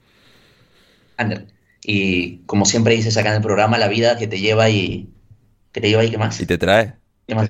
Ander. 1.17 1.45
Y 1.84 2.39
como 2.45 2.65
siempre 2.65 2.95
dices 2.95 3.15
acá 3.17 3.29
en 3.29 3.36
el 3.36 3.41
programa, 3.41 3.77
la 3.77 3.88
vida 3.88 4.17
que 4.17 4.25
te 4.25 4.39
lleva 4.39 4.69
y. 4.69 5.10
que 5.71 5.82
te 5.82 5.89
lleva 5.89 6.03
y 6.03 6.10
qué 6.10 6.17
más. 6.17 6.39
Y 6.41 6.45
te 6.47 6.58
trae. 6.58 6.95
¿Qué 7.27 7.36
más? 7.36 7.49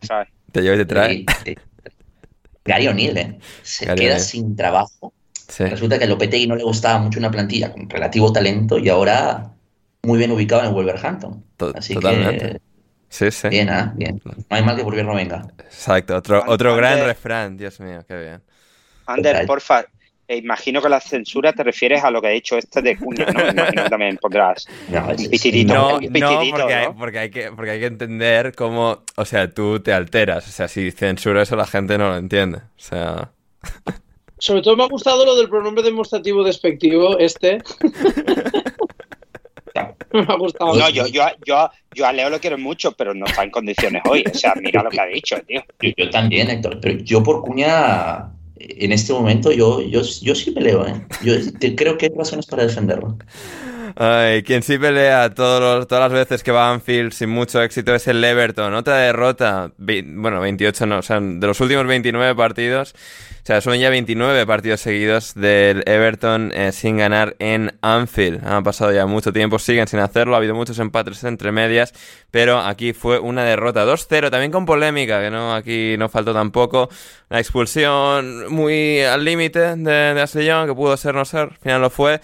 Te 0.52 0.62
lleva 0.62 0.76
y 0.76 0.80
te 0.80 0.86
trae. 0.86 1.26
Gary 2.66 2.88
O'Neill, 2.88 3.18
¿eh? 3.18 3.40
Se 3.64 3.94
queda 3.96 4.20
sin 4.20 4.56
trabajo. 4.56 5.14
Resulta 5.58 5.98
que 5.98 6.06
a 6.06 6.08
Lopetegui 6.08 6.48
no 6.48 6.56
le 6.56 6.64
gustaba 6.64 7.00
mucho 7.00 7.20
una 7.20 7.32
plantilla 7.32 7.72
con 7.72 7.90
relativo 7.90 8.32
talento 8.32 8.78
y 8.78 8.88
ahora 8.90 9.52
muy 10.04 10.18
bien 10.18 10.32
ubicado 10.32 10.62
en 10.62 10.68
el 10.68 10.74
Wolverhampton. 10.74 11.44
Así 11.76 11.96
que 11.96 12.60
Sí, 13.10 13.32
sí. 13.32 13.50
Bien, 13.50 13.70
¿ah? 13.70 13.92
Bien. 13.96 14.22
No 14.24 14.34
hay 14.50 14.64
mal 14.64 14.78
que 14.78 14.84
por 14.84 14.94
bien 14.94 15.08
no 15.08 15.16
venga. 15.16 15.48
Exacto, 15.58 16.16
otro, 16.16 16.44
otro 16.48 16.76
gran 16.76 17.04
refrán, 17.04 17.58
Dios 17.58 17.80
mío, 17.80 18.06
qué 18.08 18.16
bien. 18.16 18.44
Ander, 19.08 19.48
porfa, 19.48 19.86
eh, 20.30 20.38
imagino 20.38 20.80
que 20.80 20.90
la 20.90 21.00
censura 21.00 21.54
te 21.54 21.64
refieres 21.64 22.04
a 22.04 22.12
lo 22.12 22.22
que 22.22 22.28
ha 22.28 22.30
dicho 22.30 22.56
este 22.56 22.84
de 22.84 22.96
Cuña, 22.96 23.26
¿no? 23.26 23.50
Imagino 23.50 23.84
que 23.84 23.90
también 23.90 24.18
pondrás 24.18 24.68
no, 24.88 25.08
un 25.08 25.16
pitidito. 25.28 25.74
No, 25.74 26.00
no, 26.00 26.52
porque, 26.52 26.74
Hay, 26.76 26.88
porque, 26.96 27.20
hay 27.20 27.32
que, 27.32 27.52
porque 27.52 27.72
hay 27.72 27.80
que 27.80 27.88
entender 27.88 28.54
cómo, 28.54 29.02
o 29.16 29.26
sea, 29.26 29.50
tú 29.50 29.80
te 29.80 29.92
alteras. 29.92 30.48
O 30.48 30.52
sea, 30.52 30.68
si 30.68 30.92
censura 30.92 31.42
eso 31.42 31.56
la 31.56 31.66
gente 31.66 31.98
no 31.98 32.10
lo 32.10 32.18
entiende. 32.18 32.60
O 32.60 32.78
sea... 32.78 33.32
Sobre 34.38 34.62
todo 34.62 34.78
me 34.78 34.84
ha 34.84 34.88
gustado 34.88 35.26
lo 35.26 35.36
del 35.36 35.50
pronombre 35.50 35.84
demostrativo 35.84 36.44
despectivo, 36.44 37.18
este. 37.18 37.64
me 40.14 40.22
ha 40.22 40.36
gustado. 40.36 40.76
No, 40.76 40.90
yo, 40.90 41.08
yo, 41.08 41.24
yo, 41.44 41.72
yo 41.96 42.06
a 42.06 42.14
Leo 42.14 42.30
lo 42.30 42.40
quiero 42.40 42.60
mucho, 42.60 42.92
pero 42.92 43.16
no 43.16 43.26
está 43.26 43.44
en 43.44 43.50
condiciones 43.50 44.04
hoy. 44.08 44.24
O 44.32 44.38
sea, 44.38 44.54
mira 44.62 44.84
lo 44.84 44.92
que 44.92 45.02
ha 45.02 45.08
dicho, 45.08 45.38
tío. 45.42 45.64
Yo, 45.82 45.90
yo 45.98 46.10
también, 46.12 46.52
Héctor, 46.52 46.80
pero 46.80 47.00
yo 47.00 47.24
por 47.24 47.42
cuña, 47.42 48.30
en 48.60 48.92
este 48.92 49.14
momento, 49.14 49.52
yo, 49.52 49.82
yo, 49.82 50.02
yo 50.02 50.36
sí 50.36 50.52
me 50.52 50.62
leo, 50.62 50.86
¿eh? 50.86 51.06
Yo 51.24 51.34
creo 51.76 51.98
que 51.98 52.08
hay 52.08 52.12
razones 52.16 52.46
para 52.46 52.64
defenderlo. 52.64 53.18
Ay, 53.96 54.44
quien 54.44 54.64
sí 54.64 54.78
pelea 54.78 55.34
todos 55.34 55.62
los- 55.62 55.88
todas 55.88 56.12
las 56.12 56.12
veces 56.14 56.44
que 56.44 56.52
va 56.52 56.70
Anfield 56.72 57.12
sin 57.12 57.30
mucho 57.30 57.62
éxito 57.62 57.94
es 57.96 58.08
el 58.08 58.24
Everton. 58.24 58.74
Otra 58.74 58.98
derrota, 58.98 59.72
bueno, 59.78 60.40
28 60.42 60.86
no, 60.86 61.00
o 61.00 61.02
sea, 61.02 61.20
de 61.20 61.46
los 61.48 61.60
últimos 61.62 61.86
29 61.86 62.36
partidos, 62.36 62.94
o 63.44 63.46
sea, 63.46 63.62
son 63.62 63.78
ya 63.78 63.90
29 63.90 64.46
partidos 64.46 64.82
seguidos 64.82 65.34
del 65.34 65.84
Everton 65.88 66.52
eh, 66.54 66.72
sin 66.72 66.98
ganar 66.98 67.36
en 67.40 67.74
Anfield. 67.82 68.46
Ha 68.46 68.62
pasado 68.62 68.92
ya 68.92 69.06
mucho 69.06 69.34
tiempo, 69.34 69.58
siguen 69.60 69.88
sin 69.88 70.00
hacerlo, 70.00 70.36
ha 70.36 70.38
habido 70.38 70.56
muchos 70.56 70.78
empates 70.80 71.24
entre 71.24 71.52
medias, 71.52 71.94
pero 72.32 72.60
aquí 72.60 72.94
fue 72.94 73.18
una 73.20 73.44
derrota 73.44 73.86
2-0, 73.86 74.30
también 74.30 74.52
con 74.52 74.66
polémica, 74.66 75.22
que 75.22 75.32
no 75.32 75.54
aquí 75.54 75.96
no 75.98 76.10
faltó 76.10 76.34
tampoco. 76.34 76.90
La 77.30 77.40
expulsión 77.40 78.52
muy 78.54 79.02
al 79.02 79.24
límite 79.26 79.76
de, 79.76 80.14
de 80.14 80.46
Young, 80.46 80.68
que 80.68 80.76
pudo 80.76 80.96
ser 80.98 81.16
no 81.16 81.26
ser, 81.26 81.42
al 81.42 81.58
final 81.58 81.82
lo 81.82 81.90
fue. 81.90 82.22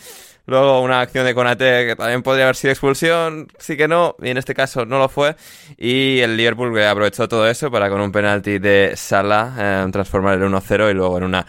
Luego 0.47 0.81
una 0.81 1.01
acción 1.01 1.25
de 1.25 1.33
Konate 1.33 1.87
que 1.87 1.95
también 1.95 2.21
podría 2.21 2.45
haber 2.45 2.55
sido 2.55 2.71
expulsión, 2.71 3.47
sí 3.57 3.75
que 3.75 3.87
no, 3.87 4.15
y 4.21 4.29
en 4.29 4.37
este 4.37 4.53
caso 4.53 4.85
no 4.85 4.99
lo 4.99 5.09
fue. 5.09 5.35
Y 5.77 6.19
el 6.19 6.37
Liverpool 6.37 6.73
que 6.73 6.85
aprovechó 6.85 7.27
todo 7.27 7.47
eso 7.47 7.71
para 7.71 7.89
con 7.89 7.99
un 8.01 8.11
penalti 8.11 8.59
de 8.59 8.93
Salah 8.95 9.55
eh, 9.57 9.87
transformar 9.91 10.35
el 10.35 10.43
1-0 10.43 10.91
y 10.91 10.93
luego 10.93 11.17
en 11.17 11.23
una 11.23 11.45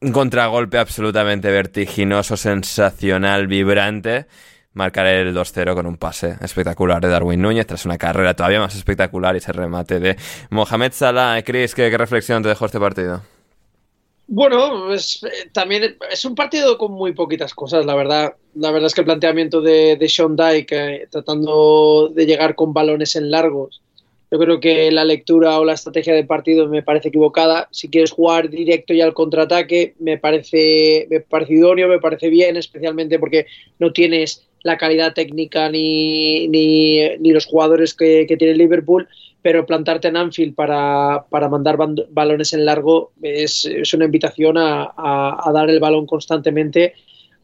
un 0.00 0.12
contragolpe 0.12 0.78
absolutamente 0.78 1.50
vertiginoso, 1.50 2.36
sensacional, 2.36 3.46
vibrante. 3.46 4.26
Marcar 4.72 5.06
el 5.06 5.34
2-0 5.34 5.74
con 5.74 5.86
un 5.86 5.96
pase 5.96 6.36
espectacular 6.40 7.02
de 7.02 7.08
Darwin 7.08 7.42
Núñez 7.42 7.66
tras 7.66 7.84
una 7.86 7.98
carrera 7.98 8.34
todavía 8.34 8.60
más 8.60 8.74
espectacular 8.76 9.34
y 9.34 9.38
ese 9.38 9.52
remate 9.52 9.98
de 9.98 10.16
Mohamed 10.50 10.92
Salah. 10.92 11.42
Chris, 11.42 11.74
¿qué, 11.74 11.90
qué 11.90 11.98
reflexión 11.98 12.42
te 12.42 12.48
dejó 12.48 12.66
este 12.66 12.78
partido? 12.78 13.20
Bueno, 14.32 14.84
pues, 14.86 15.24
eh, 15.24 15.50
también 15.52 15.96
es 16.08 16.24
un 16.24 16.36
partido 16.36 16.78
con 16.78 16.92
muy 16.92 17.12
poquitas 17.14 17.52
cosas, 17.52 17.84
la 17.84 17.96
verdad. 17.96 18.36
La 18.54 18.70
verdad 18.70 18.86
es 18.86 18.94
que 18.94 19.00
el 19.00 19.06
planteamiento 19.06 19.60
de, 19.60 19.98
Sean 20.08 20.36
Dyke, 20.36 20.72
eh, 20.72 21.08
tratando 21.10 22.12
de 22.14 22.26
llegar 22.26 22.54
con 22.54 22.72
balones 22.72 23.16
en 23.16 23.28
largos, 23.32 23.82
yo 24.30 24.38
creo 24.38 24.60
que 24.60 24.92
la 24.92 25.04
lectura 25.04 25.58
o 25.58 25.64
la 25.64 25.72
estrategia 25.72 26.14
del 26.14 26.28
partido 26.28 26.68
me 26.68 26.84
parece 26.84 27.08
equivocada. 27.08 27.66
Si 27.72 27.88
quieres 27.88 28.12
jugar 28.12 28.50
directo 28.50 28.94
y 28.94 29.00
al 29.00 29.14
contraataque, 29.14 29.94
me 29.98 30.16
parece, 30.16 31.08
me 31.10 31.18
parece 31.18 31.54
idóneo, 31.54 31.88
me 31.88 31.98
parece 31.98 32.28
bien, 32.28 32.56
especialmente 32.56 33.18
porque 33.18 33.46
no 33.80 33.92
tienes 33.92 34.46
la 34.62 34.78
calidad 34.78 35.12
técnica 35.12 35.68
ni, 35.70 36.46
ni, 36.46 37.32
los 37.32 37.46
jugadores 37.46 37.94
que 37.94 38.36
tiene 38.38 38.54
Liverpool 38.54 39.08
pero 39.42 39.66
plantarte 39.66 40.08
en 40.08 40.16
Anfield 40.16 40.54
para, 40.54 41.24
para 41.30 41.48
mandar 41.48 41.78
balones 42.10 42.52
en 42.52 42.64
largo 42.64 43.12
es, 43.22 43.64
es 43.64 43.94
una 43.94 44.04
invitación 44.04 44.58
a, 44.58 44.92
a, 44.96 45.52
dar 45.52 45.70
el 45.70 45.80
balón 45.80 46.06
constantemente 46.06 46.94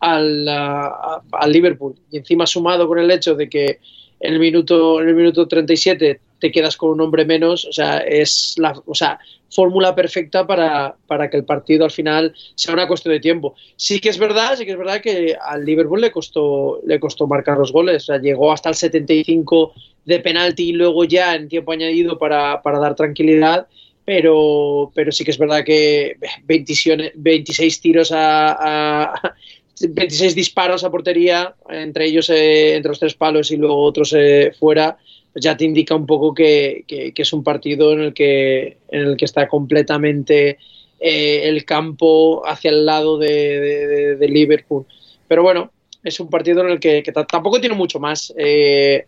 al, 0.00 0.46
al, 0.48 1.52
Liverpool. 1.52 1.94
Y 2.10 2.18
encima 2.18 2.46
sumado 2.46 2.86
con 2.86 2.98
el 2.98 3.10
hecho 3.10 3.34
de 3.34 3.48
que 3.48 3.80
en 4.20 4.34
el 4.34 4.38
minuto, 4.38 5.00
en 5.00 5.08
el 5.08 5.14
minuto 5.14 5.48
37 5.48 6.20
te 6.38 6.52
quedas 6.52 6.76
con 6.76 6.90
un 6.90 7.00
hombre 7.00 7.24
menos, 7.24 7.64
o 7.64 7.72
sea, 7.72 7.98
es 7.98 8.54
la 8.58 8.74
o 8.86 8.94
sea, 8.94 9.18
fórmula 9.50 9.94
perfecta 9.94 10.46
para, 10.46 10.96
para 11.06 11.30
que 11.30 11.36
el 11.36 11.44
partido 11.44 11.84
al 11.84 11.90
final 11.90 12.34
sea 12.54 12.74
una 12.74 12.86
cuestión 12.86 13.14
de 13.14 13.20
tiempo. 13.20 13.54
Sí 13.76 14.00
que 14.00 14.10
es 14.10 14.18
verdad, 14.18 14.56
sí 14.56 14.64
que 14.64 14.72
es 14.72 14.78
verdad 14.78 15.00
que 15.00 15.36
al 15.40 15.64
Liverpool 15.64 16.00
le 16.00 16.10
costó, 16.10 16.80
le 16.86 17.00
costó 17.00 17.26
marcar 17.26 17.58
los 17.58 17.72
goles, 17.72 18.04
o 18.04 18.06
sea, 18.06 18.18
llegó 18.18 18.52
hasta 18.52 18.68
el 18.68 18.74
75 18.74 19.72
de 20.04 20.20
penalti 20.20 20.70
y 20.70 20.72
luego 20.72 21.04
ya 21.04 21.34
en 21.34 21.48
tiempo 21.48 21.72
añadido 21.72 22.18
para, 22.18 22.62
para 22.62 22.78
dar 22.78 22.94
tranquilidad, 22.94 23.66
pero, 24.04 24.92
pero 24.94 25.10
sí 25.10 25.24
que 25.24 25.32
es 25.32 25.38
verdad 25.38 25.64
que 25.64 26.16
26, 26.44 27.12
26 27.16 27.80
tiros 27.80 28.12
a, 28.12 29.12
a 29.12 29.34
26 29.80 30.34
disparos 30.34 30.84
a 30.84 30.90
portería, 30.90 31.54
entre 31.68 32.06
ellos 32.06 32.30
eh, 32.30 32.76
entre 32.76 32.90
los 32.90 33.00
tres 33.00 33.14
palos 33.14 33.50
y 33.50 33.56
luego 33.56 33.82
otros 33.82 34.14
eh, 34.16 34.52
fuera, 34.58 34.96
ya 35.36 35.56
te 35.56 35.64
indica 35.64 35.94
un 35.94 36.06
poco 36.06 36.34
que, 36.34 36.84
que, 36.86 37.12
es 37.14 37.32
un 37.32 37.44
partido 37.44 37.92
en 37.92 38.00
el 38.00 38.14
que, 38.14 38.78
en 38.88 39.00
el 39.02 39.16
que 39.16 39.24
está 39.24 39.48
completamente 39.48 40.58
eh, 40.98 41.42
el 41.44 41.64
campo 41.64 42.42
hacia 42.46 42.70
el 42.70 42.86
lado 42.86 43.18
de, 43.18 44.16
de, 44.16 44.28
Liverpool. 44.28 44.86
Pero 45.28 45.42
bueno, 45.42 45.70
es 46.02 46.20
un 46.20 46.30
partido 46.30 46.62
en 46.62 46.70
el 46.70 46.80
que, 46.80 47.02
que 47.02 47.12
tampoco 47.12 47.60
tiene 47.60 47.74
mucho 47.74 48.00
más. 48.00 48.32
Eh, 48.38 49.06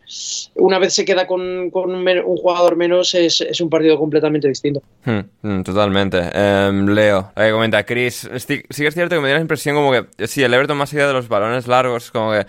una 0.57 0.79
vez 0.79 0.95
se 0.95 1.05
queda 1.05 1.27
con, 1.27 1.71
con 1.71 1.95
un, 1.95 2.37
jugador 2.37 2.77
menos, 2.77 3.15
es, 3.15 3.41
es, 3.41 3.61
un 3.61 3.71
partido 3.71 3.97
completamente 3.99 4.49
distinto. 4.49 4.83
Hmm, 5.05 5.21
hmm, 5.43 5.63
totalmente. 5.63 6.19
Um, 6.19 6.89
Leo, 6.89 7.33
ahí 7.37 7.53
comenta 7.53 7.85
Chris. 7.85 8.29
Sí, 8.37 8.63
que 8.63 8.89
es 8.89 8.95
cierto 8.95 9.15
que 9.15 9.21
me 9.21 9.29
dio 9.29 9.37
la 9.37 9.43
impresión 9.43 9.77
como 9.77 9.93
que, 9.93 10.27
sí, 10.27 10.43
el 10.43 10.53
Everton 10.53 10.77
más 10.77 10.93
allá 10.93 11.07
de 11.07 11.13
los 11.15 11.29
balones 11.29 11.69
largos, 11.69 12.11
como 12.11 12.33
que 12.33 12.47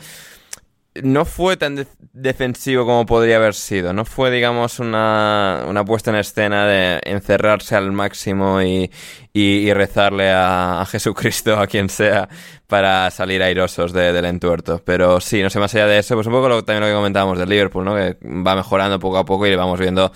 no 1.04 1.26
fue 1.26 1.58
tan 1.58 1.76
de 1.76 1.88
defensivo 2.14 2.86
como 2.86 3.06
podría 3.06 3.38
haber 3.38 3.54
sido. 3.54 3.94
No 3.94 4.06
fue, 4.06 4.32
digamos, 4.32 4.80
una, 4.80 5.64
una 5.68 5.86
puesta 5.86 6.12
en 6.12 6.18
escena 6.18 6.66
de 6.68 7.00
encerrarse 7.04 7.76
al 7.76 7.92
máximo 7.92 8.62
y, 8.62 8.92
y, 9.34 9.42
y 9.42 9.74
rezarle 9.74 10.30
a, 10.30 10.82
a, 10.82 10.86
Jesucristo, 10.86 11.60
a 11.60 11.68
quien 11.68 11.90
sea, 11.90 12.28
para 12.68 13.10
salir 13.12 13.42
airosos 13.42 13.94
de, 13.94 14.12
del 14.12 14.26
entuerto. 14.26 14.82
Pero 14.84 15.20
sí, 15.22 15.42
no 15.42 15.50
sé, 15.50 15.60
más 15.60 15.74
allá 15.76 15.88
de 15.88 16.00
eso, 16.00 16.16
pues 16.16 16.28
un 16.28 16.34
poco 16.34 16.50
lo, 16.50 16.64
también 16.64 16.82
lo 16.82 16.88
que 16.88 16.96
comentábamos 16.96 17.38
del 17.40 17.50
Liverpool, 17.50 17.86
¿no? 17.86 17.96
Que 17.96 18.18
va 18.24 18.56
mejorando 18.56 19.00
poco 19.00 19.18
a 19.18 19.26
poco 19.26 19.48
y 19.48 19.56
vamos 19.56 19.80
viendo 19.80 20.12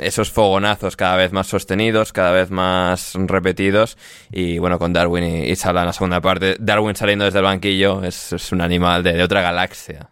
esos 0.00 0.30
fogonazos 0.30 0.96
cada 0.96 1.16
vez 1.16 1.32
más 1.32 1.46
sostenidos, 1.46 2.12
cada 2.12 2.32
vez 2.32 2.50
más 2.50 3.12
repetidos. 3.14 3.96
Y 4.32 4.58
bueno, 4.58 4.78
con 4.78 4.92
Darwin 4.92 5.24
y, 5.24 5.50
y 5.50 5.56
Salah 5.56 5.82
en 5.82 5.86
la 5.86 5.92
segunda 5.92 6.20
parte, 6.20 6.56
Darwin 6.58 6.96
saliendo 6.96 7.24
desde 7.24 7.38
el 7.38 7.44
banquillo 7.44 8.02
es, 8.02 8.32
es 8.32 8.52
un 8.52 8.60
animal 8.60 9.02
de, 9.02 9.12
de 9.12 9.22
otra 9.22 9.42
galaxia 9.42 10.10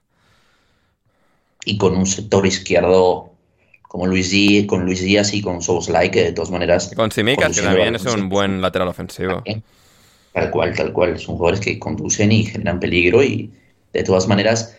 y 1.64 1.76
con 1.76 1.96
un 1.96 2.06
sector 2.06 2.46
izquierdo 2.46 3.30
como 3.82 4.06
Luis 4.06 4.30
Díaz, 4.30 4.66
con 4.66 4.84
Luis 4.84 5.02
Díaz 5.02 5.34
y 5.34 5.42
con 5.42 5.60
Soboslai, 5.60 6.10
que 6.10 6.24
de 6.24 6.32
todas 6.32 6.50
maneras... 6.50 6.90
Y 6.90 6.94
con 6.94 7.12
Simicas, 7.12 7.54
que 7.54 7.62
también 7.62 7.94
es 7.94 8.04
un 8.06 8.28
buen 8.28 8.62
lateral 8.62 8.88
ofensivo. 8.88 9.42
Tal 10.32 10.50
cual, 10.50 10.74
tal 10.74 10.92
cual. 10.92 11.18
Son 11.18 11.36
jugadores 11.36 11.60
que 11.60 11.78
conducen 11.78 12.32
y 12.32 12.44
generan 12.44 12.80
peligro 12.80 13.22
y 13.22 13.50
de 13.92 14.02
todas 14.02 14.26
maneras 14.26 14.78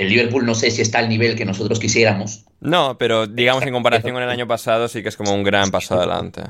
el 0.00 0.08
Liverpool 0.08 0.46
no 0.46 0.54
sé 0.54 0.70
si 0.70 0.80
está 0.80 0.98
al 0.98 1.10
nivel 1.10 1.36
que 1.36 1.44
nosotros 1.44 1.78
quisiéramos. 1.78 2.46
No, 2.60 2.96
pero 2.96 3.26
digamos 3.26 3.62
en 3.64 3.72
comparación 3.72 4.14
con 4.14 4.22
el 4.22 4.30
año 4.30 4.48
pasado 4.48 4.88
sí 4.88 5.02
que 5.02 5.10
es 5.10 5.16
como 5.16 5.34
un 5.34 5.44
gran 5.44 5.70
paso 5.70 5.94
adelante. 5.94 6.42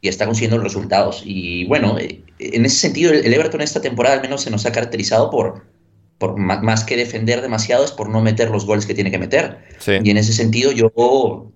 Y 0.00 0.06
está 0.06 0.26
consiguiendo 0.26 0.58
resultados. 0.62 1.22
Y 1.24 1.64
bueno, 1.64 1.96
en 1.98 2.64
ese 2.64 2.76
sentido 2.76 3.12
el 3.12 3.34
Everton 3.34 3.62
esta 3.62 3.80
temporada 3.80 4.14
al 4.14 4.22
menos 4.22 4.42
se 4.42 4.50
nos 4.50 4.64
ha 4.64 4.70
caracterizado 4.70 5.28
por 5.28 5.64
por 6.18 6.38
más 6.38 6.84
que 6.84 6.96
defender 6.96 7.42
demasiado 7.42 7.84
es 7.84 7.90
por 7.90 8.08
no 8.08 8.22
meter 8.22 8.48
los 8.50 8.64
goles 8.64 8.86
que 8.86 8.94
tiene 8.94 9.10
que 9.10 9.18
meter. 9.18 9.58
Sí. 9.78 9.98
Y 10.02 10.10
en 10.10 10.16
ese 10.16 10.32
sentido 10.32 10.70
yo 10.70 11.50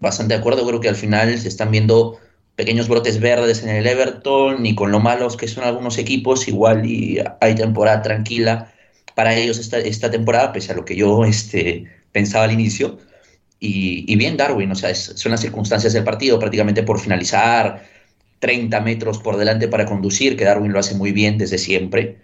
bastante 0.00 0.34
de 0.34 0.40
acuerdo, 0.40 0.66
creo 0.66 0.80
que 0.80 0.88
al 0.88 0.96
final 0.96 1.38
se 1.38 1.46
están 1.46 1.70
viendo 1.70 2.18
pequeños 2.56 2.88
brotes 2.88 3.20
verdes 3.20 3.62
en 3.62 3.68
el 3.68 3.86
Everton 3.86 4.66
y 4.66 4.74
con 4.74 4.90
lo 4.90 4.98
malos 4.98 5.36
que 5.36 5.46
son 5.46 5.62
algunos 5.62 5.96
equipos, 5.96 6.48
igual 6.48 6.84
y 6.84 7.22
hay 7.40 7.54
temporada 7.54 8.02
tranquila 8.02 8.72
para 9.18 9.34
ellos 9.34 9.58
esta, 9.58 9.78
esta 9.80 10.12
temporada, 10.12 10.52
pese 10.52 10.70
a 10.70 10.76
lo 10.76 10.84
que 10.84 10.94
yo 10.94 11.24
este, 11.24 11.86
pensaba 12.12 12.44
al 12.44 12.52
inicio. 12.52 12.98
Y, 13.58 14.04
y 14.06 14.14
bien 14.14 14.36
Darwin, 14.36 14.70
o 14.70 14.76
sea, 14.76 14.90
es, 14.90 15.12
son 15.16 15.32
las 15.32 15.40
circunstancias 15.40 15.92
del 15.92 16.04
partido, 16.04 16.38
prácticamente 16.38 16.84
por 16.84 17.00
finalizar 17.00 17.82
30 18.38 18.80
metros 18.80 19.18
por 19.18 19.36
delante 19.36 19.66
para 19.66 19.86
conducir, 19.86 20.36
que 20.36 20.44
Darwin 20.44 20.72
lo 20.72 20.78
hace 20.78 20.94
muy 20.94 21.10
bien 21.10 21.36
desde 21.36 21.58
siempre 21.58 22.18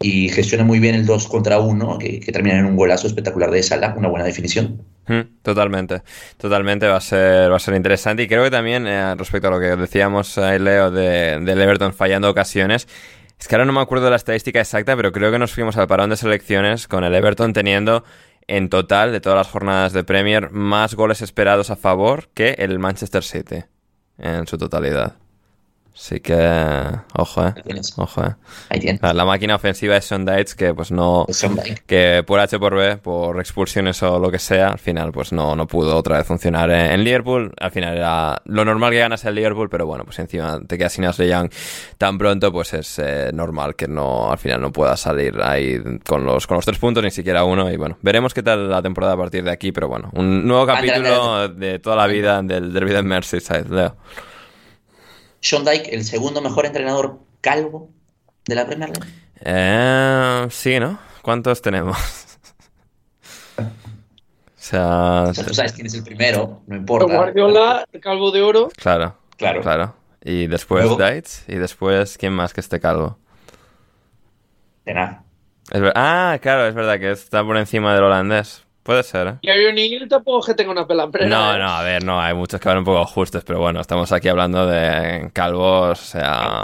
y 0.00 0.30
gestiona 0.30 0.64
muy 0.64 0.78
bien 0.78 0.94
el 0.94 1.04
2 1.04 1.28
contra 1.28 1.58
1, 1.58 1.98
que, 1.98 2.18
que, 2.18 2.32
termina 2.32 2.58
en 2.58 2.64
un 2.64 2.76
golazo 2.76 3.08
espectacular 3.08 3.50
de 3.50 3.62
Salah, 3.62 3.92
una 3.98 4.08
buena 4.08 4.24
definición. 4.24 4.80
Mm, 5.06 5.42
totalmente, 5.42 6.02
totalmente 6.38 6.86
va 6.86 6.96
a 6.96 7.00
ser, 7.02 7.52
va 7.52 7.56
a 7.56 7.60
ser 7.60 7.74
interesante. 7.74 8.22
Y 8.22 8.28
creo 8.28 8.44
que 8.44 8.50
también, 8.50 8.86
eh, 8.86 9.14
respecto 9.16 9.48
a 9.48 9.50
lo 9.50 9.60
que 9.60 9.76
decíamos 9.76 10.38
ahí, 10.38 10.58
Leo, 10.58 10.90
de, 10.90 11.40
del 11.40 11.60
Everton 11.60 11.92
fallando 11.92 12.30
ocasiones, 12.30 12.88
es 13.38 13.46
que 13.46 13.54
ahora 13.54 13.64
no 13.64 13.72
me 13.72 13.80
acuerdo 13.80 14.06
de 14.06 14.10
la 14.10 14.16
estadística 14.16 14.60
exacta, 14.60 14.96
pero 14.96 15.12
creo 15.12 15.30
que 15.30 15.38
nos 15.38 15.52
fuimos 15.52 15.76
al 15.76 15.86
parón 15.86 16.10
de 16.10 16.16
selecciones 16.16 16.88
con 16.88 17.04
el 17.04 17.14
Everton 17.14 17.52
teniendo 17.52 18.04
en 18.48 18.68
total, 18.70 19.12
de 19.12 19.20
todas 19.20 19.36
las 19.36 19.48
jornadas 19.48 19.92
de 19.92 20.04
Premier, 20.04 20.50
más 20.50 20.94
goles 20.94 21.22
esperados 21.22 21.70
a 21.70 21.76
favor 21.76 22.30
que 22.34 22.56
el 22.58 22.78
Manchester 22.78 23.22
City 23.22 23.64
en 24.16 24.46
su 24.46 24.56
totalidad. 24.56 25.16
O 25.98 26.08
Así 26.08 26.20
que, 26.20 26.34
ojo, 27.16 27.44
eh. 27.44 27.52
Ahí 27.56 27.62
tienes. 27.64 27.98
Ojo, 27.98 28.24
eh. 28.24 28.34
Ahí 28.70 28.78
tienes. 28.78 29.02
La, 29.02 29.12
la 29.12 29.24
máquina 29.24 29.56
ofensiva 29.56 29.96
es 29.96 30.04
Sondaitz 30.04 30.54
que 30.54 30.72
pues 30.72 30.92
no... 30.92 31.26
Que 31.86 32.22
por 32.24 32.38
H 32.38 32.58
por 32.58 32.76
B, 32.76 32.96
por 32.98 33.38
expulsiones 33.40 34.02
o 34.04 34.18
lo 34.18 34.30
que 34.30 34.38
sea, 34.38 34.68
al 34.68 34.78
final 34.78 35.12
pues 35.12 35.32
no, 35.32 35.56
no 35.56 35.66
pudo 35.66 35.96
otra 35.96 36.18
vez 36.18 36.26
funcionar 36.26 36.70
en, 36.70 36.92
en 36.92 37.04
Liverpool. 37.04 37.52
Al 37.58 37.72
final 37.72 37.96
era 37.96 38.40
lo 38.44 38.64
normal 38.64 38.92
que 38.92 39.00
ganas 39.00 39.24
el 39.24 39.34
Liverpool, 39.34 39.68
pero 39.68 39.86
bueno, 39.86 40.04
pues 40.04 40.18
encima 40.20 40.60
te 40.66 40.78
quedas 40.78 40.92
sin 40.92 41.04
Ashley 41.04 41.28
Young 41.28 41.50
tan 41.98 42.16
pronto, 42.16 42.52
pues 42.52 42.72
es 42.74 42.98
eh, 43.00 43.30
normal 43.34 43.74
que 43.74 43.88
no 43.88 44.30
al 44.30 44.38
final 44.38 44.60
no 44.60 44.72
pueda 44.72 44.96
salir 44.96 45.38
ahí 45.42 45.78
con 46.06 46.24
los, 46.24 46.46
con 46.46 46.56
los 46.56 46.64
tres 46.64 46.78
puntos, 46.78 47.02
ni 47.02 47.10
siquiera 47.10 47.44
uno. 47.44 47.70
Y 47.70 47.76
bueno, 47.76 47.98
veremos 48.02 48.32
qué 48.32 48.42
tal 48.42 48.70
la 48.70 48.80
temporada 48.80 49.14
a 49.14 49.16
partir 49.18 49.42
de 49.42 49.50
aquí, 49.50 49.72
pero 49.72 49.88
bueno, 49.88 50.10
un 50.14 50.46
nuevo 50.46 50.64
capítulo 50.64 51.48
de 51.48 51.80
toda 51.80 51.96
la 51.96 52.06
vida 52.06 52.40
del 52.42 52.72
Derby 52.72 52.92
de 52.92 53.02
Merseyside, 53.02 53.68
Leo. 53.68 53.96
Sean 55.40 55.64
Dyke, 55.64 55.88
el 55.92 56.04
segundo 56.04 56.40
mejor 56.40 56.66
entrenador 56.66 57.18
calvo 57.40 57.90
de 58.46 58.54
la 58.54 58.66
Premier 58.66 58.90
League. 58.90 59.12
Eh, 59.40 60.46
sí, 60.50 60.78
¿no? 60.80 60.98
¿Cuántos 61.22 61.62
tenemos? 61.62 61.96
o 63.58 63.62
sea, 64.56 65.24
O 65.28 65.34
sea, 65.34 65.44
tú 65.46 65.54
sabes 65.54 65.72
quién 65.72 65.86
es 65.86 65.94
el 65.94 66.02
primero, 66.04 66.62
no 66.66 66.76
importa. 66.76 67.14
Guardiola, 67.14 67.84
Calvo 68.00 68.30
de 68.30 68.42
Oro. 68.42 68.68
claro. 68.76 69.16
Claro. 69.36 69.60
Claro. 69.62 69.94
Y 70.24 70.48
después 70.48 70.84
Luego- 70.84 71.04
Dites. 71.04 71.44
Y 71.46 71.54
después, 71.56 72.18
¿quién 72.18 72.32
más 72.32 72.52
que 72.52 72.60
esté 72.60 72.80
calvo? 72.80 73.18
De 74.84 74.94
nada. 74.94 75.22
Es 75.70 75.80
ver- 75.80 75.92
Ah, 75.94 76.38
claro, 76.42 76.66
es 76.66 76.74
verdad 76.74 76.98
que 76.98 77.12
está 77.12 77.44
por 77.44 77.56
encima 77.56 77.94
del 77.94 78.02
holandés. 78.04 78.64
Puede 78.88 79.02
ser, 79.02 79.26
¿eh? 79.26 79.34
Y 79.42 79.50
Aaron 79.50 79.74
Neal 79.74 80.08
tampoco 80.08 80.40
es 80.40 80.46
que 80.46 80.54
tenga 80.54 80.70
una 80.70 80.86
pelambrera. 80.86 81.28
No, 81.28 81.58
no, 81.58 81.68
a 81.68 81.82
ver, 81.82 82.02
no, 82.02 82.18
hay 82.18 82.32
muchos 82.32 82.58
que 82.58 82.70
van 82.70 82.78
un 82.78 82.84
poco 82.84 83.04
justos, 83.04 83.44
pero 83.44 83.60
bueno, 83.60 83.82
estamos 83.82 84.10
aquí 84.12 84.28
hablando 84.28 84.66
de 84.66 85.28
calvos, 85.34 86.00
o 86.00 86.04
sea, 86.06 86.62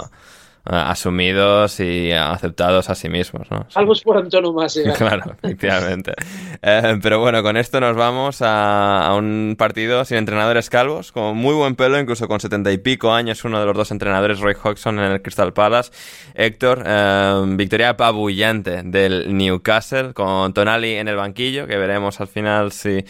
asumidos 0.65 1.79
y 1.79 2.11
aceptados 2.11 2.89
a 2.89 2.95
sí 2.95 3.07
mismos, 3.07 3.49
¿no? 3.51 3.67
Algo 3.75 3.93
por 4.03 4.17
antonomasia. 4.17 4.93
Claro, 5.05 5.35
efectivamente. 5.43 6.13
Eh, 6.61 6.97
pero 7.01 7.19
bueno, 7.19 7.43
con 7.43 7.57
esto 7.57 7.79
nos 7.79 7.95
vamos 7.95 8.41
a, 8.41 9.05
a 9.05 9.15
un 9.15 9.55
partido 9.57 10.03
sin 10.05 10.17
entrenadores 10.17 10.69
calvos, 10.69 11.11
con 11.11 11.37
muy 11.37 11.53
buen 11.53 11.75
pelo, 11.75 11.99
incluso 11.99 12.27
con 12.27 12.39
setenta 12.39 12.71
y 12.71 12.77
pico 12.77 13.11
años, 13.11 13.43
uno 13.45 13.59
de 13.59 13.65
los 13.65 13.75
dos 13.75 13.91
entrenadores, 13.91 14.39
Roy 14.39 14.55
Hodgson, 14.61 14.99
en 14.99 15.11
el 15.11 15.21
Crystal 15.21 15.53
Palace. 15.53 15.91
Héctor, 16.33 16.83
eh, 16.85 17.43
victoria 17.49 17.89
apabullante 17.89 18.81
del 18.83 19.35
Newcastle, 19.35 20.13
con 20.13 20.53
Tonali 20.53 20.93
en 20.93 21.07
el 21.07 21.15
banquillo, 21.15 21.67
que 21.67 21.77
veremos 21.77 22.19
al 22.21 22.27
final 22.27 22.71
si 22.71 23.05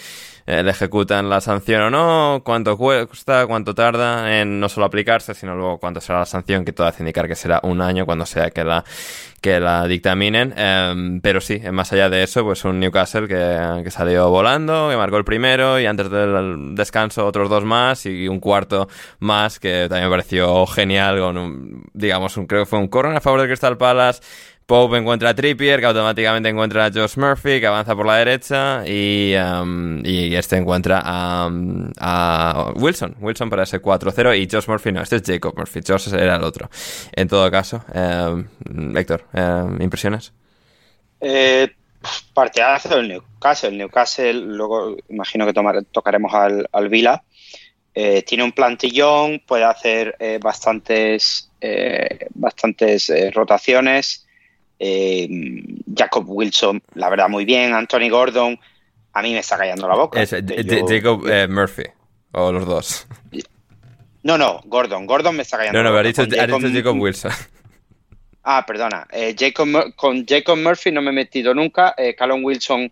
eh, 0.47 0.61
le 0.61 0.71
ejecutan 0.71 1.29
la 1.29 1.41
sanción 1.41 1.81
o 1.83 1.89
no, 1.89 2.41
cuánto 2.43 2.77
cuesta, 2.77 3.47
cuánto 3.47 3.73
tarda 3.73 4.39
en 4.39 4.59
no 4.59 4.69
solo 4.69 4.85
aplicarse, 4.85 5.33
sino 5.33 5.55
luego 5.55 5.79
cuánto 5.79 6.01
será 6.01 6.19
la 6.19 6.25
sanción, 6.25 6.63
que 6.63 6.71
todo 6.71 6.87
hace 6.87 7.01
indicar 7.01 7.27
que 7.27 7.35
será 7.35 7.59
un 7.63 7.81
año 7.81 8.05
cuando 8.05 8.25
sea 8.25 8.51
que 8.51 8.63
la 8.63 8.83
que 9.41 9.59
la 9.59 9.87
dictaminen. 9.87 10.53
Eh, 10.57 11.19
pero 11.21 11.39
sí, 11.41 11.59
más 11.71 11.93
allá 11.93 12.09
de 12.09 12.23
eso, 12.23 12.43
pues 12.43 12.65
un 12.65 12.79
Newcastle 12.79 13.27
que, 13.27 13.83
que 13.83 13.91
salió 13.91 14.29
volando, 14.29 14.89
que 14.89 14.97
marcó 14.97 15.17
el 15.17 15.25
primero 15.25 15.79
y 15.79 15.85
antes 15.85 16.09
del 16.09 16.73
descanso 16.75 17.25
otros 17.25 17.49
dos 17.49 17.63
más 17.63 18.05
y 18.05 18.27
un 18.27 18.39
cuarto 18.39 18.87
más 19.19 19.59
que 19.59 19.87
también 19.89 20.09
me 20.09 20.15
pareció 20.15 20.65
genial 20.67 21.19
con 21.19 21.37
un, 21.37 21.83
digamos, 21.93 22.37
un, 22.37 22.47
creo 22.47 22.63
que 22.63 22.69
fue 22.69 22.79
un 22.79 22.87
corner 22.87 23.17
a 23.17 23.21
favor 23.21 23.39
del 23.39 23.49
Crystal 23.49 23.77
Palace. 23.77 24.21
Pope 24.66 24.97
encuentra 24.97 25.30
a 25.30 25.36
Trippier, 25.36 25.80
que 25.80 25.86
automáticamente 25.86 26.49
encuentra 26.49 26.86
a 26.86 26.91
Josh 26.91 27.18
Murphy, 27.18 27.59
que 27.59 27.68
avanza 27.68 27.95
por 27.95 28.05
la 28.05 28.18
derecha, 28.18 28.84
y, 28.88 29.36
um, 29.36 30.01
este 30.03 30.57
encuentra 30.57 31.01
a, 31.03 31.47
um, 31.47 31.91
a 31.99 32.72
Wilson, 32.76 33.16
Wilson 33.20 33.49
para 33.49 33.63
ese 33.63 33.82
4-0, 33.82 34.36
y 34.36 34.47
Josh 34.51 34.68
Murphy 34.68 34.91
no, 34.91 35.01
este 35.01 35.18
es 35.18 35.24
Jacob 35.26 35.53
Murphy, 35.55 35.82
Josh 35.88 36.13
era 36.13 36.36
el 36.38 36.43
otro. 36.43 36.70
En 37.11 37.28
todo 37.28 37.49
caso, 37.51 37.84
eh, 37.93 38.43
Héctor, 38.95 39.26
eh, 39.34 39.66
¿impresiones? 39.80 40.34
Eh, 41.22 41.70
partidazo 42.34 42.97
del 42.97 43.07
Newcastle. 43.07 43.70
El 43.70 43.78
Newcastle, 43.78 44.34
luego 44.34 44.95
imagino 45.09 45.45
que 45.45 45.53
tocaremos 45.91 46.34
al, 46.34 46.68
al 46.72 46.89
Vila. 46.89 47.24
Eh, 47.93 48.24
tiene 48.24 48.43
un 48.43 48.51
plantillón, 48.51 49.41
puede 49.47 49.63
hacer 49.63 50.16
eh, 50.20 50.38
bastantes, 50.41 51.49
eh, 51.61 52.28
bastantes 52.34 53.09
eh, 53.09 53.32
rotaciones. 53.32 54.24
Eh, 54.80 55.28
Jacob 55.95 56.26
Wilson, 56.28 56.82
la 56.95 57.09
verdad, 57.09 57.30
muy 57.30 57.45
bien. 57.45 57.73
Anthony 57.73 58.09
Gordon, 58.09 58.59
a 59.13 59.21
mí 59.21 59.32
me 59.34 59.39
está 59.39 59.57
callando 59.57 59.88
la 59.88 59.95
boca. 59.95 60.21
Es, 60.21 60.32
J- 60.32 60.41
yo- 60.61 60.86
Jacob 60.88 61.28
eh, 61.28 61.47
Murphy, 61.47 61.84
o 62.34 62.51
los 62.51 62.65
dos. 62.65 63.07
No, 64.23 64.38
no, 64.38 64.59
Gordon. 64.65 65.05
Gordon 65.05 65.36
me 65.36 65.43
está 65.43 65.57
callando 65.57 65.78
No, 65.80 65.84
no, 65.84 65.95
la 65.95 66.01
pero 66.03 66.09
boca. 66.09 66.23
Con 66.49 66.65
has 66.65 66.71
dicho 66.71 66.84
Jacob 66.84 67.01
Wilson. 67.01 67.32
Ah, 68.47 68.63
perdona. 68.63 69.07
Eh, 69.11 69.36
Jacob 69.36 69.67
con 69.95 70.23
Jacob 70.23 70.55
Murphy 70.59 70.91
no 70.91 71.01
me 71.01 71.09
he 71.09 71.13
metido 71.13 71.55
nunca. 71.55 71.95
Callum 72.15 72.43
Wilson, 72.43 72.91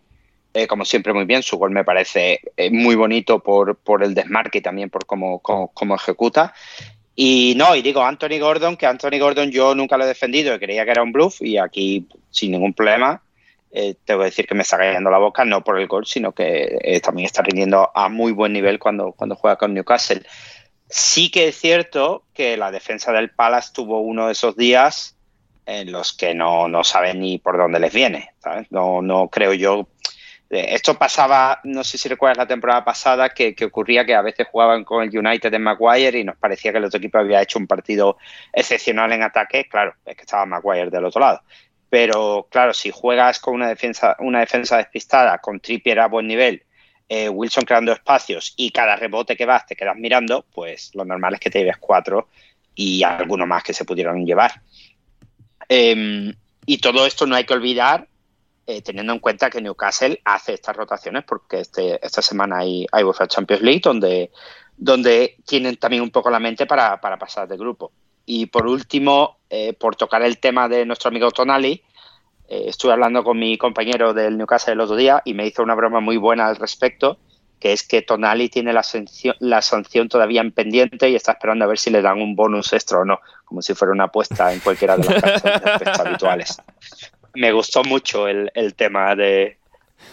como 0.68 0.84
siempre, 0.84 1.12
muy 1.12 1.26
bien. 1.26 1.44
Su 1.44 1.58
gol 1.58 1.70
me 1.70 1.84
parece 1.84 2.40
muy 2.72 2.96
bonito 2.96 3.38
por, 3.38 3.76
por 3.76 4.02
el 4.02 4.14
desmarque 4.14 4.58
y 4.58 4.62
también 4.62 4.90
por 4.90 5.06
cómo, 5.06 5.38
cómo, 5.38 5.68
cómo 5.72 5.94
ejecuta. 5.94 6.52
Y 7.16 7.54
no, 7.56 7.76
y 7.76 7.82
digo 7.82 8.02
Anthony 8.02 8.38
Gordon, 8.40 8.76
que 8.76 8.86
Anthony 8.86 9.18
Gordon 9.20 9.50
yo 9.50 9.74
nunca 9.74 9.96
lo 9.96 10.04
he 10.04 10.08
defendido 10.08 10.58
creía 10.58 10.84
que 10.84 10.90
era 10.90 11.02
un 11.02 11.12
bluff 11.12 11.40
y 11.42 11.58
aquí 11.58 12.06
sin 12.30 12.52
ningún 12.52 12.74
problema. 12.74 13.22
Eh, 13.70 13.96
tengo 14.04 14.20
que 14.20 14.26
decir 14.26 14.46
que 14.46 14.54
me 14.54 14.62
está 14.62 14.78
cayendo 14.78 15.10
la 15.10 15.18
boca, 15.18 15.44
no 15.44 15.64
por 15.64 15.80
el 15.80 15.88
gol, 15.88 16.06
sino 16.06 16.32
que 16.32 16.78
eh, 16.80 17.00
también 17.00 17.26
está 17.26 17.42
rindiendo 17.42 17.90
a 17.92 18.08
muy 18.08 18.32
buen 18.32 18.52
nivel 18.52 18.78
cuando, 18.78 19.12
cuando 19.12 19.34
juega 19.34 19.56
con 19.56 19.74
Newcastle. 19.74 20.22
Sí 20.88 21.30
que 21.30 21.48
es 21.48 21.56
cierto 21.56 22.24
que 22.34 22.56
la 22.56 22.70
defensa 22.70 23.10
del 23.10 23.30
Palace 23.30 23.72
tuvo 23.74 24.00
uno 24.00 24.26
de 24.26 24.32
esos 24.32 24.56
días 24.56 25.16
en 25.66 25.90
los 25.90 26.12
que 26.12 26.34
no, 26.34 26.68
no 26.68 26.84
saben 26.84 27.20
ni 27.20 27.38
por 27.38 27.56
dónde 27.56 27.80
les 27.80 27.92
viene. 27.92 28.30
¿sabes? 28.38 28.70
No, 28.70 29.02
no 29.02 29.28
creo 29.28 29.54
yo. 29.54 29.88
Eh, 30.54 30.74
Esto 30.74 30.94
pasaba, 30.94 31.60
no 31.64 31.84
sé 31.84 31.98
si 31.98 32.08
recuerdas 32.08 32.38
la 32.38 32.46
temporada 32.46 32.84
pasada, 32.84 33.28
que, 33.30 33.54
que 33.54 33.64
ocurría 33.64 34.04
que 34.04 34.14
a 34.14 34.22
veces 34.22 34.46
jugaban 34.50 34.84
con 34.84 35.02
el 35.02 35.16
United 35.16 35.52
en 35.52 35.62
Maguire 35.62 36.18
y 36.18 36.24
nos 36.24 36.36
parecía 36.36 36.72
que 36.72 36.78
el 36.78 36.84
otro 36.84 36.98
equipo 36.98 37.18
había 37.18 37.42
hecho 37.42 37.58
un 37.58 37.66
partido 37.66 38.16
excepcional 38.52 39.12
en 39.12 39.22
ataque. 39.22 39.66
Claro, 39.68 39.94
es 40.04 40.16
que 40.16 40.22
estaba 40.22 40.46
Maguire 40.46 40.90
del 40.90 41.04
otro 41.04 41.20
lado. 41.20 41.42
Pero 41.90 42.48
claro, 42.50 42.74
si 42.74 42.90
juegas 42.90 43.38
con 43.38 43.54
una 43.54 43.68
defensa, 43.68 44.16
una 44.18 44.40
defensa 44.40 44.78
despistada, 44.78 45.38
con 45.38 45.60
Trippier 45.60 46.00
a 46.00 46.08
buen 46.08 46.26
nivel, 46.26 46.62
eh, 47.08 47.28
Wilson 47.28 47.64
creando 47.64 47.92
espacios 47.92 48.54
y 48.56 48.70
cada 48.70 48.96
rebote 48.96 49.36
que 49.36 49.46
vas 49.46 49.66
te 49.66 49.76
quedas 49.76 49.96
mirando, 49.96 50.44
pues 50.54 50.90
lo 50.94 51.04
normal 51.04 51.34
es 51.34 51.40
que 51.40 51.50
te 51.50 51.60
lleves 51.60 51.76
cuatro 51.78 52.28
y 52.74 53.02
alguno 53.02 53.46
más 53.46 53.62
que 53.62 53.72
se 53.72 53.84
pudieron 53.84 54.24
llevar. 54.24 54.60
Eh, 55.68 56.34
y 56.66 56.78
todo 56.78 57.06
esto 57.06 57.26
no 57.26 57.36
hay 57.36 57.44
que 57.44 57.54
olvidar, 57.54 58.08
eh, 58.66 58.82
teniendo 58.82 59.12
en 59.12 59.18
cuenta 59.18 59.50
que 59.50 59.60
Newcastle 59.60 60.20
hace 60.24 60.54
estas 60.54 60.76
rotaciones, 60.76 61.24
porque 61.24 61.60
este, 61.60 62.04
esta 62.04 62.22
semana 62.22 62.58
hay, 62.58 62.86
hay 62.92 63.04
UEFA 63.04 63.26
Champions 63.26 63.62
League, 63.62 63.82
donde, 63.82 64.30
donde 64.76 65.36
tienen 65.46 65.76
también 65.76 66.02
un 66.02 66.10
poco 66.10 66.30
la 66.30 66.40
mente 66.40 66.66
para, 66.66 67.00
para 67.00 67.18
pasar 67.18 67.46
de 67.46 67.56
grupo. 67.56 67.92
Y 68.26 68.46
por 68.46 68.66
último, 68.66 69.38
eh, 69.50 69.74
por 69.74 69.96
tocar 69.96 70.22
el 70.22 70.38
tema 70.38 70.68
de 70.68 70.86
nuestro 70.86 71.08
amigo 71.08 71.30
Tonali, 71.30 71.82
eh, 72.48 72.64
estuve 72.68 72.92
hablando 72.92 73.22
con 73.22 73.38
mi 73.38 73.56
compañero 73.58 74.14
del 74.14 74.38
Newcastle 74.38 74.72
el 74.72 74.80
otro 74.80 74.96
día 74.96 75.22
y 75.24 75.34
me 75.34 75.46
hizo 75.46 75.62
una 75.62 75.74
broma 75.74 76.00
muy 76.00 76.16
buena 76.16 76.46
al 76.46 76.56
respecto, 76.56 77.18
que 77.58 77.72
es 77.72 77.86
que 77.86 78.02
Tonali 78.02 78.48
tiene 78.48 78.72
la 78.72 78.82
sanción, 78.82 79.36
la 79.40 79.62
sanción 79.62 80.08
todavía 80.08 80.40
en 80.40 80.52
pendiente 80.52 81.08
y 81.08 81.14
está 81.14 81.32
esperando 81.32 81.64
a 81.64 81.68
ver 81.68 81.78
si 81.78 81.90
le 81.90 82.02
dan 82.02 82.20
un 82.20 82.34
bonus 82.34 82.72
extra 82.72 82.98
o 82.98 83.04
no, 83.04 83.20
como 83.44 83.62
si 83.62 83.74
fuera 83.74 83.92
una 83.92 84.04
apuesta 84.04 84.52
en 84.52 84.60
cualquiera 84.60 84.96
de 84.96 85.08
las 85.08 85.42
de 85.42 85.50
apuestas 85.50 86.00
habituales. 86.00 86.62
Me 87.34 87.52
gustó 87.52 87.82
mucho 87.84 88.28
el, 88.28 88.50
el 88.54 88.74
tema 88.74 89.14
de, 89.14 89.58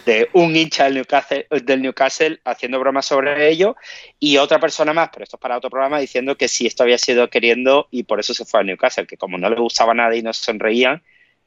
de 0.04 0.28
un 0.32 0.56
hincha 0.56 0.84
del 0.84 0.94
Newcastle, 0.94 1.46
del 1.50 1.82
Newcastle 1.82 2.40
haciendo 2.44 2.80
bromas 2.80 3.06
sobre 3.06 3.48
ello 3.48 3.76
y 4.18 4.36
otra 4.36 4.58
persona 4.58 4.92
más, 4.92 5.10
pero 5.12 5.24
esto 5.24 5.36
es 5.36 5.40
para 5.40 5.56
otro 5.56 5.70
programa, 5.70 6.00
diciendo 6.00 6.36
que 6.36 6.48
si 6.48 6.66
esto 6.66 6.82
había 6.82 6.98
sido 6.98 7.28
queriendo 7.30 7.88
y 7.90 8.04
por 8.04 8.18
eso 8.20 8.34
se 8.34 8.44
fue 8.44 8.60
a 8.60 8.64
Newcastle, 8.64 9.06
que 9.06 9.16
como 9.16 9.38
no 9.38 9.48
le 9.48 9.60
gustaba 9.60 9.94
nada 9.94 10.14
y 10.16 10.22
no 10.22 10.32
sonreían, 10.32 11.02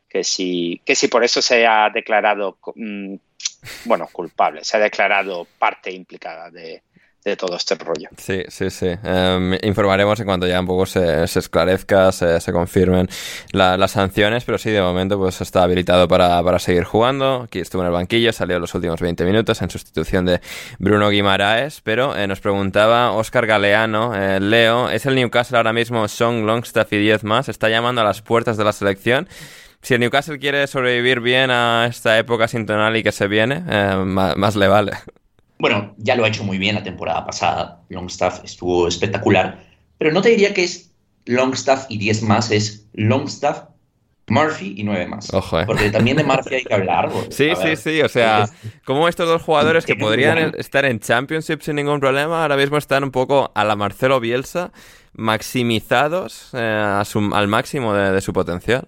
que 0.07 0.23
si, 0.23 0.81
que 0.85 0.95
si 0.95 1.07
por 1.07 1.23
eso 1.23 1.41
se 1.41 1.67
ha 1.67 1.89
declarado, 1.89 2.57
mm, 2.75 3.15
bueno, 3.85 4.07
culpable, 4.11 4.63
se 4.63 4.77
ha 4.77 4.79
declarado 4.79 5.47
parte 5.59 5.91
implicada 5.91 6.49
de, 6.49 6.81
de 7.25 7.35
todo 7.35 7.57
este 7.57 7.73
rollo. 7.75 8.07
Sí, 8.17 8.43
sí, 8.49 8.69
sí. 8.69 8.87
Eh, 9.03 9.59
informaremos 9.63 10.19
en 10.19 10.27
cuanto 10.27 10.45
ya 10.45 10.59
un 10.59 10.67
poco 10.67 10.85
se, 10.85 11.27
se 11.27 11.39
esclarezca, 11.39 12.11
se, 12.11 12.39
se 12.39 12.51
confirmen 12.53 13.09
la- 13.51 13.77
las 13.77 13.91
sanciones, 13.91 14.45
pero 14.45 14.59
sí, 14.59 14.69
de 14.69 14.79
momento 14.81 15.17
pues 15.17 15.41
está 15.41 15.63
habilitado 15.63 16.07
para, 16.07 16.41
para 16.43 16.59
seguir 16.59 16.83
jugando. 16.83 17.41
Aquí 17.45 17.59
estuvo 17.59 17.81
en 17.81 17.87
el 17.87 17.93
banquillo, 17.93 18.31
salió 18.31 18.59
los 18.59 18.75
últimos 18.75 19.01
20 19.01 19.25
minutos 19.25 19.59
en 19.63 19.71
sustitución 19.71 20.25
de 20.25 20.39
Bruno 20.77 21.09
Guimaraes, 21.09 21.81
pero 21.81 22.15
eh, 22.15 22.27
nos 22.27 22.41
preguntaba 22.41 23.11
Oscar 23.11 23.47
Galeano, 23.47 24.13
eh, 24.15 24.39
Leo, 24.39 24.91
¿es 24.91 25.07
el 25.07 25.15
Newcastle 25.15 25.57
ahora 25.57 25.73
mismo 25.73 26.07
Song 26.07 26.45
Longstaff 26.45 26.93
y 26.93 26.97
10 26.99 27.23
más? 27.23 27.49
¿Está 27.49 27.69
llamando 27.69 28.01
a 28.01 28.03
las 28.03 28.21
puertas 28.21 28.55
de 28.55 28.63
la 28.65 28.71
selección? 28.71 29.27
Si 29.81 29.95
el 29.95 29.99
Newcastle 29.99 30.37
quiere 30.37 30.67
sobrevivir 30.67 31.21
bien 31.21 31.49
a 31.49 31.87
esta 31.89 32.19
época 32.19 32.47
sin 32.47 32.67
Tonali 32.67 33.01
que 33.01 33.11
se 33.11 33.27
viene, 33.27 33.63
eh, 33.67 33.95
más 34.05 34.55
le 34.55 34.67
vale. 34.67 34.91
Bueno, 35.57 35.93
ya 35.97 36.15
lo 36.15 36.25
ha 36.25 36.27
hecho 36.27 36.43
muy 36.43 36.57
bien 36.57 36.75
la 36.75 36.83
temporada 36.83 37.25
pasada. 37.25 37.81
Longstaff 37.89 38.43
estuvo 38.43 38.87
espectacular. 38.87 39.63
Pero 39.97 40.11
no 40.11 40.21
te 40.21 40.29
diría 40.29 40.53
que 40.53 40.63
es 40.63 40.91
Longstaff 41.25 41.85
y 41.89 41.97
10 41.97 42.21
más, 42.23 42.51
es 42.51 42.85
Longstaff, 42.93 43.63
Murphy 44.27 44.73
y 44.77 44.83
9 44.83 45.07
más. 45.07 45.33
Ojo, 45.33 45.59
eh. 45.59 45.63
Porque 45.65 45.89
también 45.91 46.17
de 46.17 46.23
Murphy 46.23 46.55
hay 46.55 46.63
que 46.63 46.73
hablar. 46.73 47.09
porque, 47.09 47.31
Sí, 47.31 47.49
sí, 47.55 47.63
ver, 47.67 47.77
sí, 47.77 48.01
o 48.01 48.09
sea, 48.09 48.49
como 48.83 49.07
estos 49.07 49.27
dos 49.27 49.41
jugadores 49.41 49.85
que 49.85 49.95
podrían 49.95 50.53
estar 50.57 50.83
en 50.85 50.99
Championship 50.99 51.61
sin 51.61 51.75
ningún 51.75 51.99
problema, 51.99 52.41
ahora 52.41 52.57
mismo 52.57 52.77
están 52.77 53.03
un 53.03 53.11
poco 53.11 53.51
a 53.55 53.63
la 53.63 53.75
Marcelo 53.75 54.19
Bielsa, 54.19 54.71
maximizados 55.13 56.49
eh, 56.53 56.59
a 56.99 57.05
su- 57.05 57.31
al 57.33 57.47
máximo 57.47 57.93
de, 57.93 58.11
de 58.11 58.21
su 58.21 58.33
potencial. 58.33 58.87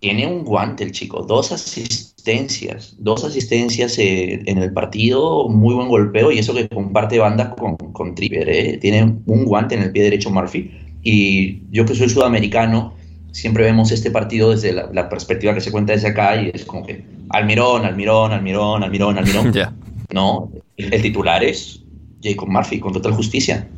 Tiene 0.00 0.26
un 0.26 0.44
guante 0.44 0.84
el 0.84 0.92
chico, 0.92 1.22
dos 1.22 1.52
asistencias, 1.52 2.96
dos 2.98 3.24
asistencias 3.24 3.98
eh, 3.98 4.42
en 4.46 4.58
el 4.58 4.72
partido, 4.72 5.48
muy 5.48 5.74
buen 5.74 5.88
golpeo 5.88 6.30
y 6.30 6.38
eso 6.38 6.54
que 6.54 6.68
comparte 6.68 7.18
banda 7.18 7.54
con, 7.56 7.76
con 7.76 8.14
Tripper, 8.14 8.48
eh. 8.48 8.78
Tiene 8.78 9.16
un 9.26 9.44
guante 9.44 9.74
en 9.74 9.82
el 9.82 9.92
pie 9.92 10.04
derecho 10.04 10.30
Murphy 10.30 10.70
y 11.02 11.62
yo 11.70 11.84
que 11.86 11.94
soy 11.94 12.08
sudamericano, 12.08 12.94
siempre 13.32 13.64
vemos 13.64 13.90
este 13.92 14.10
partido 14.10 14.50
desde 14.50 14.72
la, 14.72 14.90
la 14.92 15.08
perspectiva 15.08 15.54
que 15.54 15.60
se 15.60 15.72
cuenta 15.72 15.92
desde 15.92 16.08
acá 16.08 16.40
y 16.40 16.50
es 16.52 16.64
como 16.64 16.84
que 16.84 17.04
Almirón, 17.30 17.84
Almirón, 17.84 18.32
Almirón, 18.32 18.82
Almirón, 18.82 19.18
Almirón. 19.18 19.52
Ya. 19.54 19.72
No, 20.12 20.50
el 20.76 21.02
titular 21.02 21.42
es 21.42 21.82
Jacob 22.22 22.48
Murphy, 22.48 22.78
con 22.78 22.92
total 22.92 23.12
justicia. 23.12 23.68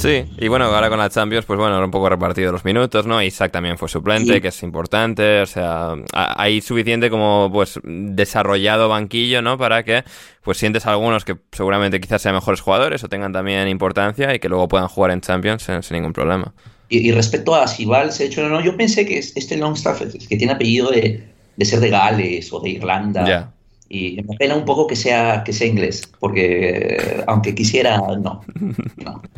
Sí, 0.00 0.24
y 0.38 0.48
bueno, 0.48 0.64
ahora 0.66 0.88
con 0.88 0.98
la 0.98 1.10
Champions, 1.10 1.44
pues 1.44 1.58
bueno, 1.58 1.78
un 1.84 1.90
poco 1.90 2.08
repartido 2.08 2.52
los 2.52 2.64
minutos, 2.64 3.06
¿no? 3.06 3.22
Isaac 3.22 3.52
también 3.52 3.76
fue 3.76 3.88
suplente, 3.88 4.34
Sí. 4.34 4.40
que 4.40 4.48
es 4.48 4.62
importante, 4.62 5.42
o 5.42 5.46
sea, 5.46 5.92
ha- 6.14 6.42
hay 6.42 6.60
suficiente 6.60 7.10
como, 7.10 7.50
pues, 7.52 7.78
desarrollado 7.84 8.88
banquillo, 8.88 9.42
¿no? 9.42 9.58
Para 9.58 9.82
que, 9.82 10.04
pues, 10.42 10.58
sientes 10.58 10.86
a 10.86 10.92
algunos 10.92 11.24
que 11.24 11.36
seguramente 11.52 12.00
quizás 12.00 12.22
sean 12.22 12.34
mejores 12.34 12.60
jugadores 12.60 13.04
o 13.04 13.08
tengan 13.08 13.32
también 13.32 13.68
importancia 13.68 14.34
y 14.34 14.38
que 14.38 14.48
luego 14.48 14.68
puedan 14.68 14.88
jugar 14.88 15.10
en 15.10 15.20
Champions 15.20 15.62
sin, 15.62 15.82
sin 15.82 15.96
ningún 15.96 16.12
problema. 16.12 16.52
Y, 16.88 17.08
y 17.08 17.12
respecto 17.12 17.54
a 17.54 17.66
si 17.68 17.84
Val 17.84 18.10
se 18.12 18.24
ha 18.24 18.26
hecho 18.26 18.48
no, 18.48 18.60
yo 18.60 18.76
pensé 18.76 19.06
que 19.06 19.18
es- 19.18 19.36
este 19.36 19.56
Longstaff, 19.56 20.02
que 20.28 20.36
tiene 20.36 20.52
apellido 20.54 20.90
de, 20.90 21.28
de 21.56 21.64
ser 21.64 21.80
de 21.80 21.90
Gales 21.90 22.52
o 22.52 22.60
de 22.60 22.70
Irlanda. 22.70 23.52
Y 23.90 24.22
me 24.22 24.34
apena 24.36 24.56
un 24.56 24.64
poco 24.64 24.86
que 24.86 24.96
sea, 24.96 25.42
que 25.44 25.52
sea 25.52 25.66
inglés, 25.68 26.10
porque 26.20 27.22
aunque 27.26 27.54
quisiera, 27.54 27.98
no. 27.98 28.40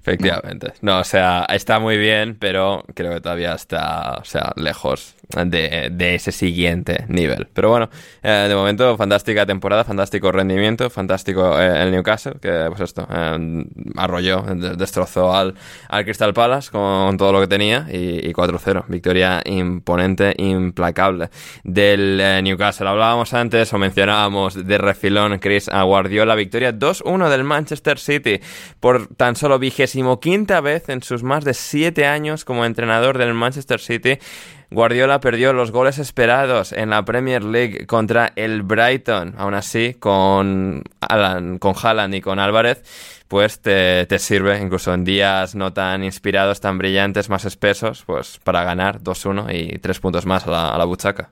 Efectivamente. 0.00 0.72
No, 0.80 1.00
o 1.00 1.04
sea, 1.04 1.44
está 1.48 1.78
muy 1.80 1.96
bien, 1.98 2.36
pero 2.38 2.84
creo 2.94 3.12
que 3.14 3.20
todavía 3.20 3.54
está, 3.54 4.18
o 4.20 4.24
sea, 4.24 4.52
lejos 4.56 5.14
de, 5.28 5.88
de 5.92 6.14
ese 6.14 6.30
siguiente 6.30 7.04
nivel. 7.08 7.48
Pero 7.52 7.70
bueno, 7.70 7.90
eh, 8.22 8.46
de 8.48 8.54
momento, 8.54 8.96
fantástica 8.96 9.44
temporada, 9.44 9.84
fantástico 9.84 10.30
rendimiento, 10.30 10.88
fantástico 10.88 11.58
eh, 11.60 11.82
el 11.82 11.90
Newcastle, 11.90 12.34
que 12.40 12.66
pues 12.68 12.80
esto, 12.80 13.06
eh, 13.10 13.64
arrolló, 13.96 14.42
de- 14.42 14.76
destrozó 14.76 15.34
al, 15.34 15.54
al 15.88 16.04
Crystal 16.04 16.32
Palace 16.32 16.70
con 16.70 17.16
todo 17.16 17.32
lo 17.32 17.40
que 17.40 17.48
tenía 17.48 17.86
y, 17.90 18.28
y 18.28 18.32
4-0. 18.32 18.84
Victoria 18.88 19.42
imponente, 19.44 20.34
implacable 20.38 21.30
del 21.64 22.20
eh, 22.20 22.40
Newcastle. 22.42 22.88
Hablábamos 22.88 23.34
antes 23.34 23.72
o 23.76 23.78
mencionábamos 23.78 24.66
de 24.66 24.78
refilón, 24.78 25.38
Chris, 25.38 25.68
a 25.68 25.82
Guardiola, 25.82 26.34
victoria 26.34 26.72
2-1 26.72 27.28
del 27.28 27.44
Manchester 27.44 27.98
City 27.98 28.40
por 28.80 29.06
tan 29.14 29.36
solo 29.36 29.58
vigésimo 29.58 30.18
quinta 30.18 30.60
vez 30.60 30.88
en 30.88 31.02
sus 31.02 31.22
más 31.22 31.44
de 31.44 31.54
siete 31.54 32.06
años 32.06 32.44
como 32.44 32.64
entrenador 32.64 33.18
del 33.18 33.34
Manchester 33.34 33.78
City. 33.78 34.18
Guardiola 34.70 35.20
perdió 35.20 35.52
los 35.52 35.70
goles 35.70 35.98
esperados 35.98 36.72
en 36.72 36.90
la 36.90 37.04
Premier 37.04 37.44
League 37.44 37.86
contra 37.86 38.32
el 38.34 38.62
Brighton. 38.62 39.34
Aún 39.36 39.54
así, 39.54 39.94
con 39.94 40.82
Alan, 41.00 41.58
con 41.58 41.74
Haaland 41.80 42.14
y 42.14 42.20
con 42.20 42.38
Álvarez, 42.38 42.82
pues 43.28 43.60
te, 43.60 44.06
te 44.06 44.18
sirve, 44.18 44.58
incluso 44.60 44.92
en 44.92 45.04
días 45.04 45.54
no 45.54 45.72
tan 45.72 46.02
inspirados, 46.02 46.60
tan 46.60 46.78
brillantes, 46.78 47.28
más 47.28 47.44
espesos, 47.44 48.02
pues 48.06 48.40
para 48.42 48.64
ganar 48.64 49.00
2-1 49.00 49.54
y 49.54 49.78
tres 49.78 50.00
puntos 50.00 50.26
más 50.26 50.46
a 50.46 50.50
la, 50.50 50.68
a 50.70 50.78
la 50.78 50.84
buchaca. 50.84 51.30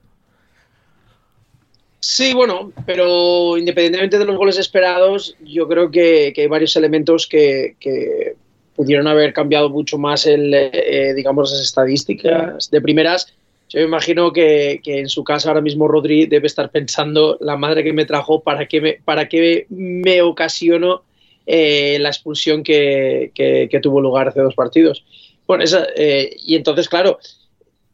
Sí, 2.07 2.35
bueno, 2.35 2.71
pero 2.85 3.57
independientemente 3.57 4.19
de 4.19 4.27
los 4.27 4.37
goles 4.37 4.59
esperados, 4.59 5.37
yo 5.43 5.67
creo 5.67 5.91
que, 5.91 6.35
que 6.35 6.43
hay 6.43 6.49
varios 6.49 6.77
elementos 6.77 7.27
que, 7.27 7.77
que 7.81 8.35
pudieron 8.77 9.07
haber 9.07 9.33
cambiado 9.33 9.71
mucho 9.71 9.97
más 9.97 10.27
el, 10.27 10.53
eh, 10.53 11.15
digamos, 11.17 11.51
las 11.51 11.63
estadísticas. 11.63 12.71
De 12.71 12.83
primeras, 12.83 13.35
yo 13.71 13.81
me 13.81 13.87
imagino 13.87 14.35
que, 14.35 14.83
que, 14.85 14.99
en 14.99 15.09
su 15.09 15.25
casa 15.25 15.49
ahora 15.49 15.63
mismo 15.63 15.89
Rodri 15.89 16.27
debe 16.27 16.47
estar 16.47 16.71
pensando, 16.71 17.39
la 17.41 17.57
madre 17.57 17.83
que 17.83 17.95
me 17.95 18.05
trajo, 18.05 18.43
¿para 18.43 18.69
qué 18.69 18.83
me, 18.83 18.93
para 19.03 19.27
qué 19.27 19.67
me 19.71 20.21
ocasionó 20.21 21.05
eh, 21.47 21.97
la 22.01 22.11
expulsión 22.11 22.63
que, 22.63 23.33
que, 23.35 23.67
que, 23.71 23.81
tuvo 23.81 24.03
lugar 24.03 24.29
hace 24.29 24.43
dos 24.43 24.55
partidos? 24.55 25.07
Bueno, 25.47 25.65
esa, 25.65 25.87
eh, 25.97 26.37
y 26.45 26.55
entonces, 26.55 26.87
claro, 26.87 27.19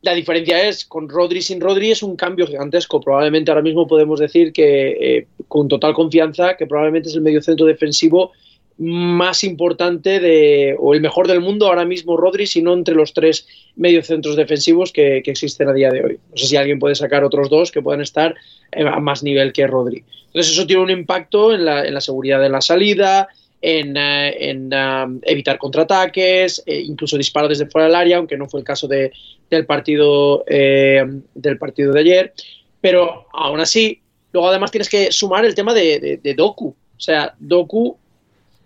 la 0.03 0.15
diferencia 0.15 0.67
es, 0.67 0.85
con 0.85 1.09
Rodri 1.09 1.43
sin 1.43 1.61
Rodri 1.61 1.91
es 1.91 2.03
un 2.03 2.17
cambio 2.17 2.47
gigantesco. 2.47 3.01
Probablemente 3.01 3.51
ahora 3.51 3.63
mismo 3.63 3.87
podemos 3.87 4.19
decir 4.19 4.53
que, 4.53 4.91
eh, 4.91 5.27
con 5.47 5.69
total 5.69 5.93
confianza, 5.93 6.57
que 6.57 6.67
probablemente 6.67 7.11
es 7.11 7.15
el 7.15 7.21
mediocentro 7.21 7.67
defensivo 7.67 8.33
más 8.79 9.45
importante 9.45 10.21
de, 10.21 10.75
o 10.79 10.95
el 10.95 11.03
mejor 11.03 11.29
del 11.29 11.41
mundo 11.41 11.67
ahora 11.67 11.85
mismo 11.85 12.17
Rodri, 12.17 12.47
sino 12.47 12.73
entre 12.73 12.95
los 12.95 13.13
tres 13.13 13.47
mediocentros 13.77 14.37
defensivos 14.37 14.91
que, 14.91 15.21
que, 15.23 15.33
existen 15.33 15.69
a 15.69 15.75
día 15.75 15.91
de 15.91 16.03
hoy. 16.03 16.19
No 16.31 16.37
sé 16.39 16.47
si 16.47 16.57
alguien 16.57 16.79
puede 16.79 16.95
sacar 16.95 17.23
otros 17.23 17.51
dos 17.51 17.71
que 17.71 17.83
puedan 17.83 18.01
estar 18.01 18.35
a 18.73 19.01
más 19.01 19.23
nivel 19.23 19.53
que 19.53 19.67
Rodri. 19.67 20.03
Entonces 20.29 20.53
eso 20.53 20.67
tiene 20.67 20.83
un 20.83 20.91
impacto 20.91 21.53
en 21.53 21.67
la, 21.67 21.85
en 21.85 21.93
la 21.93 22.01
seguridad 22.01 22.41
de 22.41 22.49
la 22.49 22.63
salida, 22.63 23.29
en, 23.63 23.97
en 23.97 24.73
uh, 24.73 25.21
evitar 25.23 25.59
contraataques, 25.59 26.63
eh, 26.67 26.81
incluso 26.81 27.19
disparos 27.19 27.51
desde 27.51 27.71
fuera 27.71 27.87
del 27.87 27.97
área, 27.97 28.17
aunque 28.17 28.37
no 28.37 28.49
fue 28.49 28.61
el 28.61 28.65
caso 28.65 28.89
de, 28.89 29.13
del, 29.51 29.67
partido, 29.67 30.45
eh, 30.47 31.05
del 31.35 31.59
partido 31.59 31.93
de 31.93 32.01
ayer. 32.01 32.35
Pero 32.81 33.27
aún 33.33 33.61
así, 33.61 34.01
luego 34.33 34.49
además 34.49 34.71
tienes 34.71 34.89
que 34.89 35.13
sumar 35.13 35.45
el 35.45 35.55
tema 35.55 35.75
de, 35.75 36.21
de, 36.23 36.35
Doku. 36.35 36.69
O 36.69 37.01
sea, 37.01 37.35
Doku 37.39 37.97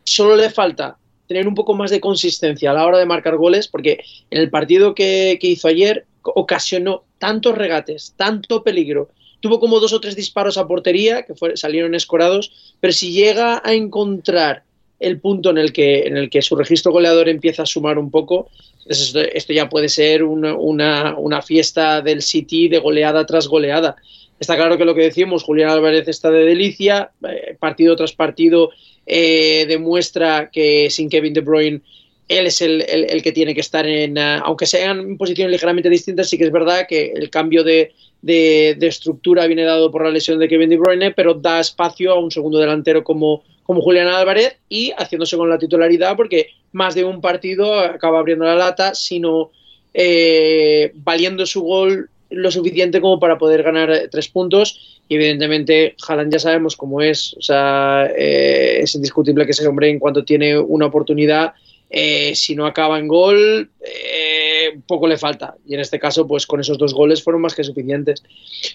solo 0.04 0.36
le 0.36 0.50
falta 0.50 0.96
tener 1.26 1.48
un 1.48 1.54
poco 1.54 1.74
más 1.74 1.90
de 1.90 2.00
consistencia 2.00 2.70
a 2.70 2.74
la 2.74 2.86
hora 2.86 2.98
de 2.98 3.06
marcar 3.06 3.36
goles, 3.36 3.66
porque 3.66 4.04
en 4.30 4.40
el 4.40 4.50
partido 4.50 4.94
que, 4.94 5.38
que 5.40 5.48
hizo 5.48 5.68
ayer 5.68 6.06
ocasionó 6.22 7.04
tantos 7.18 7.56
regates, 7.56 8.14
tanto 8.16 8.62
peligro, 8.62 9.08
tuvo 9.40 9.58
como 9.58 9.80
dos 9.80 9.92
o 9.92 10.00
tres 10.00 10.16
disparos 10.16 10.56
a 10.56 10.66
portería 10.66 11.24
que 11.24 11.34
salieron 11.56 11.94
escorados, 11.94 12.76
pero 12.80 12.92
si 12.92 13.12
llega 13.12 13.60
a 13.64 13.74
encontrar 13.74 14.62
el 15.06 15.20
punto 15.20 15.50
en 15.50 15.58
el 15.58 15.72
que, 15.72 16.00
en 16.06 16.16
el 16.16 16.30
que 16.30 16.42
su 16.42 16.56
registro 16.56 16.92
goleador 16.92 17.28
empieza 17.28 17.62
a 17.62 17.66
sumar 17.66 17.98
un 17.98 18.10
poco, 18.10 18.50
esto, 18.86 19.52
ya 19.52 19.68
puede 19.68 19.88
ser 19.88 20.22
una, 20.22 21.16
una, 21.16 21.42
fiesta 21.42 22.02
del 22.02 22.22
City 22.22 22.68
de 22.68 22.78
goleada 22.78 23.24
tras 23.24 23.48
goleada. 23.48 23.96
Está 24.38 24.56
claro 24.56 24.76
que 24.76 24.84
lo 24.84 24.94
que 24.94 25.02
decimos, 25.02 25.42
Julián 25.42 25.70
Álvarez 25.70 26.08
está 26.08 26.30
de 26.30 26.44
delicia, 26.44 27.10
eh, 27.28 27.56
partido 27.58 27.96
tras 27.96 28.12
partido 28.12 28.70
eh, 29.06 29.64
demuestra 29.68 30.50
que 30.50 30.90
sin 30.90 31.08
Kevin 31.08 31.34
De 31.34 31.40
Bruyne 31.40 31.80
él 32.28 32.46
es 32.46 32.62
el, 32.62 32.82
el, 32.88 33.22
que 33.22 33.32
tiene 33.32 33.54
que 33.54 33.60
estar 33.60 33.86
en, 33.86 34.16
uh, 34.16 34.40
aunque 34.44 34.66
sean 34.66 35.18
posiciones 35.18 35.52
ligeramente 35.52 35.90
distintas, 35.90 36.28
sí 36.28 36.38
que 36.38 36.44
es 36.44 36.52
verdad 36.52 36.86
que 36.88 37.12
el 37.14 37.28
cambio 37.28 37.62
de, 37.62 37.92
de, 38.22 38.76
de, 38.78 38.86
estructura 38.86 39.46
viene 39.46 39.64
dado 39.64 39.90
por 39.90 40.04
la 40.04 40.10
lesión 40.10 40.38
de 40.38 40.48
Kevin 40.48 40.70
De 40.70 40.78
Bruyne, 40.78 41.10
pero 41.10 41.34
da 41.34 41.60
espacio 41.60 42.12
a 42.12 42.18
un 42.18 42.30
segundo 42.30 42.58
delantero 42.58 43.04
como, 43.04 43.44
como 43.64 43.80
Julián 43.80 44.06
Álvarez 44.06 44.56
y 44.68 44.92
haciéndose 44.92 45.36
con 45.36 45.50
la 45.50 45.58
titularidad 45.58 46.16
porque 46.16 46.50
más 46.72 46.94
de 46.94 47.04
un 47.04 47.20
partido 47.20 47.80
acaba 47.80 48.20
abriendo 48.20 48.44
la 48.44 48.54
lata, 48.54 48.94
sino 48.94 49.50
eh, 49.92 50.92
valiendo 50.94 51.46
su 51.46 51.62
gol 51.62 52.10
lo 52.30 52.50
suficiente 52.50 53.00
como 53.00 53.20
para 53.20 53.38
poder 53.38 53.62
ganar 53.62 54.08
tres 54.10 54.28
puntos 54.28 55.02
y 55.08 55.16
evidentemente 55.16 55.94
Haaland 56.06 56.32
ya 56.32 56.38
sabemos 56.38 56.76
cómo 56.76 57.02
es, 57.02 57.34
o 57.38 57.42
sea, 57.42 58.10
eh, 58.16 58.80
es 58.82 58.94
indiscutible 58.94 59.44
que 59.44 59.52
ese 59.52 59.66
hombre 59.66 59.90
en 59.90 59.98
cuanto 59.98 60.24
tiene 60.24 60.58
una 60.58 60.86
oportunidad 60.86 61.54
eh, 61.96 62.34
si 62.34 62.56
no 62.56 62.66
acaba 62.66 62.98
en 62.98 63.06
gol, 63.06 63.70
eh, 63.80 64.80
poco 64.84 65.06
le 65.06 65.16
falta. 65.16 65.54
Y 65.64 65.74
en 65.74 65.80
este 65.80 66.00
caso, 66.00 66.26
pues 66.26 66.44
con 66.44 66.58
esos 66.58 66.76
dos 66.76 66.92
goles 66.92 67.22
fueron 67.22 67.42
más 67.42 67.54
que 67.54 67.62
suficientes. 67.62 68.24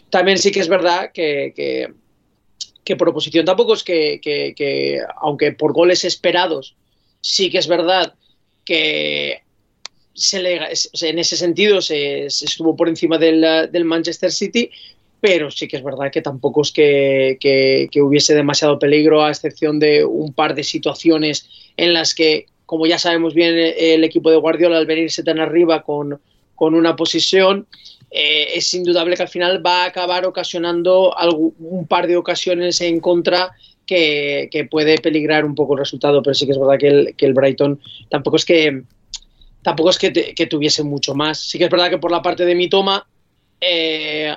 También 0.09 0.37
sí 0.37 0.51
que 0.51 0.61
es 0.61 0.69
verdad 0.69 1.11
que, 1.13 1.91
que 2.89 2.95
por 2.95 3.09
oposición 3.09 3.45
tampoco 3.45 3.75
es 3.75 3.83
que, 3.83 4.19
que, 4.19 4.99
aunque 5.21 5.51
por 5.51 5.73
goles 5.73 6.03
esperados, 6.05 6.73
sí 7.21 7.51
que 7.51 7.59
es 7.59 7.67
verdad 7.67 8.15
que 8.65 9.43
se 10.15 10.41
le, 10.41 10.55
en 10.55 11.19
ese 11.19 11.37
sentido 11.37 11.83
se, 11.83 12.31
se 12.31 12.45
estuvo 12.45 12.75
por 12.75 12.89
encima 12.89 13.19
del, 13.19 13.41
del, 13.71 13.85
Manchester 13.85 14.31
City, 14.31 14.71
pero 15.21 15.51
sí 15.51 15.67
que 15.67 15.77
es 15.77 15.83
verdad 15.83 16.11
que 16.11 16.23
tampoco 16.23 16.63
es 16.63 16.71
que, 16.71 17.37
que, 17.39 18.01
hubiese 18.01 18.33
demasiado 18.33 18.79
peligro, 18.79 19.23
a 19.23 19.29
excepción 19.29 19.77
de 19.77 20.03
un 20.03 20.33
par 20.33 20.55
de 20.55 20.63
situaciones 20.63 21.47
en 21.77 21.93
las 21.93 22.15
que, 22.15 22.47
como 22.65 22.87
ya 22.87 22.97
sabemos 22.97 23.35
bien, 23.35 23.53
el 23.55 24.03
equipo 24.03 24.31
de 24.31 24.37
Guardiola 24.37 24.79
al 24.79 24.87
venirse 24.87 25.21
tan 25.21 25.39
arriba 25.39 25.83
con, 25.83 26.19
con 26.55 26.73
una 26.73 26.95
posición, 26.95 27.67
eh, 28.12 28.47
es 28.55 28.74
indudable 28.74 29.16
que 29.16 29.24
al 29.24 29.30
final 29.30 29.66
va 29.66 29.84
a 29.84 29.88
acabar 29.88 30.26
ocasionando 30.26 31.18
algún, 31.18 31.53
un 31.60 31.88
par 31.88 32.07
de 32.07 32.18
ocasiones 32.18 32.82
en 32.82 32.99
contra 32.99 33.51
que, 33.86 34.49
que, 34.51 34.66
puede 34.66 34.97
peligrar 34.97 35.45
un 35.45 35.55
poco 35.55 35.74
el 35.74 35.80
resultado, 35.80 36.22
pero 36.22 36.34
sí 36.34 36.45
que 36.45 36.51
es 36.51 36.60
verdad 36.60 36.78
que 36.80 36.88
el, 36.88 37.16
que 37.16 37.26
el 37.26 37.34
Brighton 37.34 37.80
tampoco 38.10 38.38
es 38.38 38.45
que 38.45 38.84
tampoco 39.62 39.89
es 39.89 39.97
que, 39.97 40.47
tuviese 40.49 40.84
mucho 40.84 41.14
más. 41.14 41.39
Sí 41.39 41.57
que 41.57 41.66
es 41.66 41.70
verdad 41.70 41.89
que 41.89 41.97
por 41.97 42.12
la 42.12 42.22
parte 42.22 42.45
de 42.45 42.55
mi 42.55 42.70
toma 42.70 43.05
eh, 43.62 44.34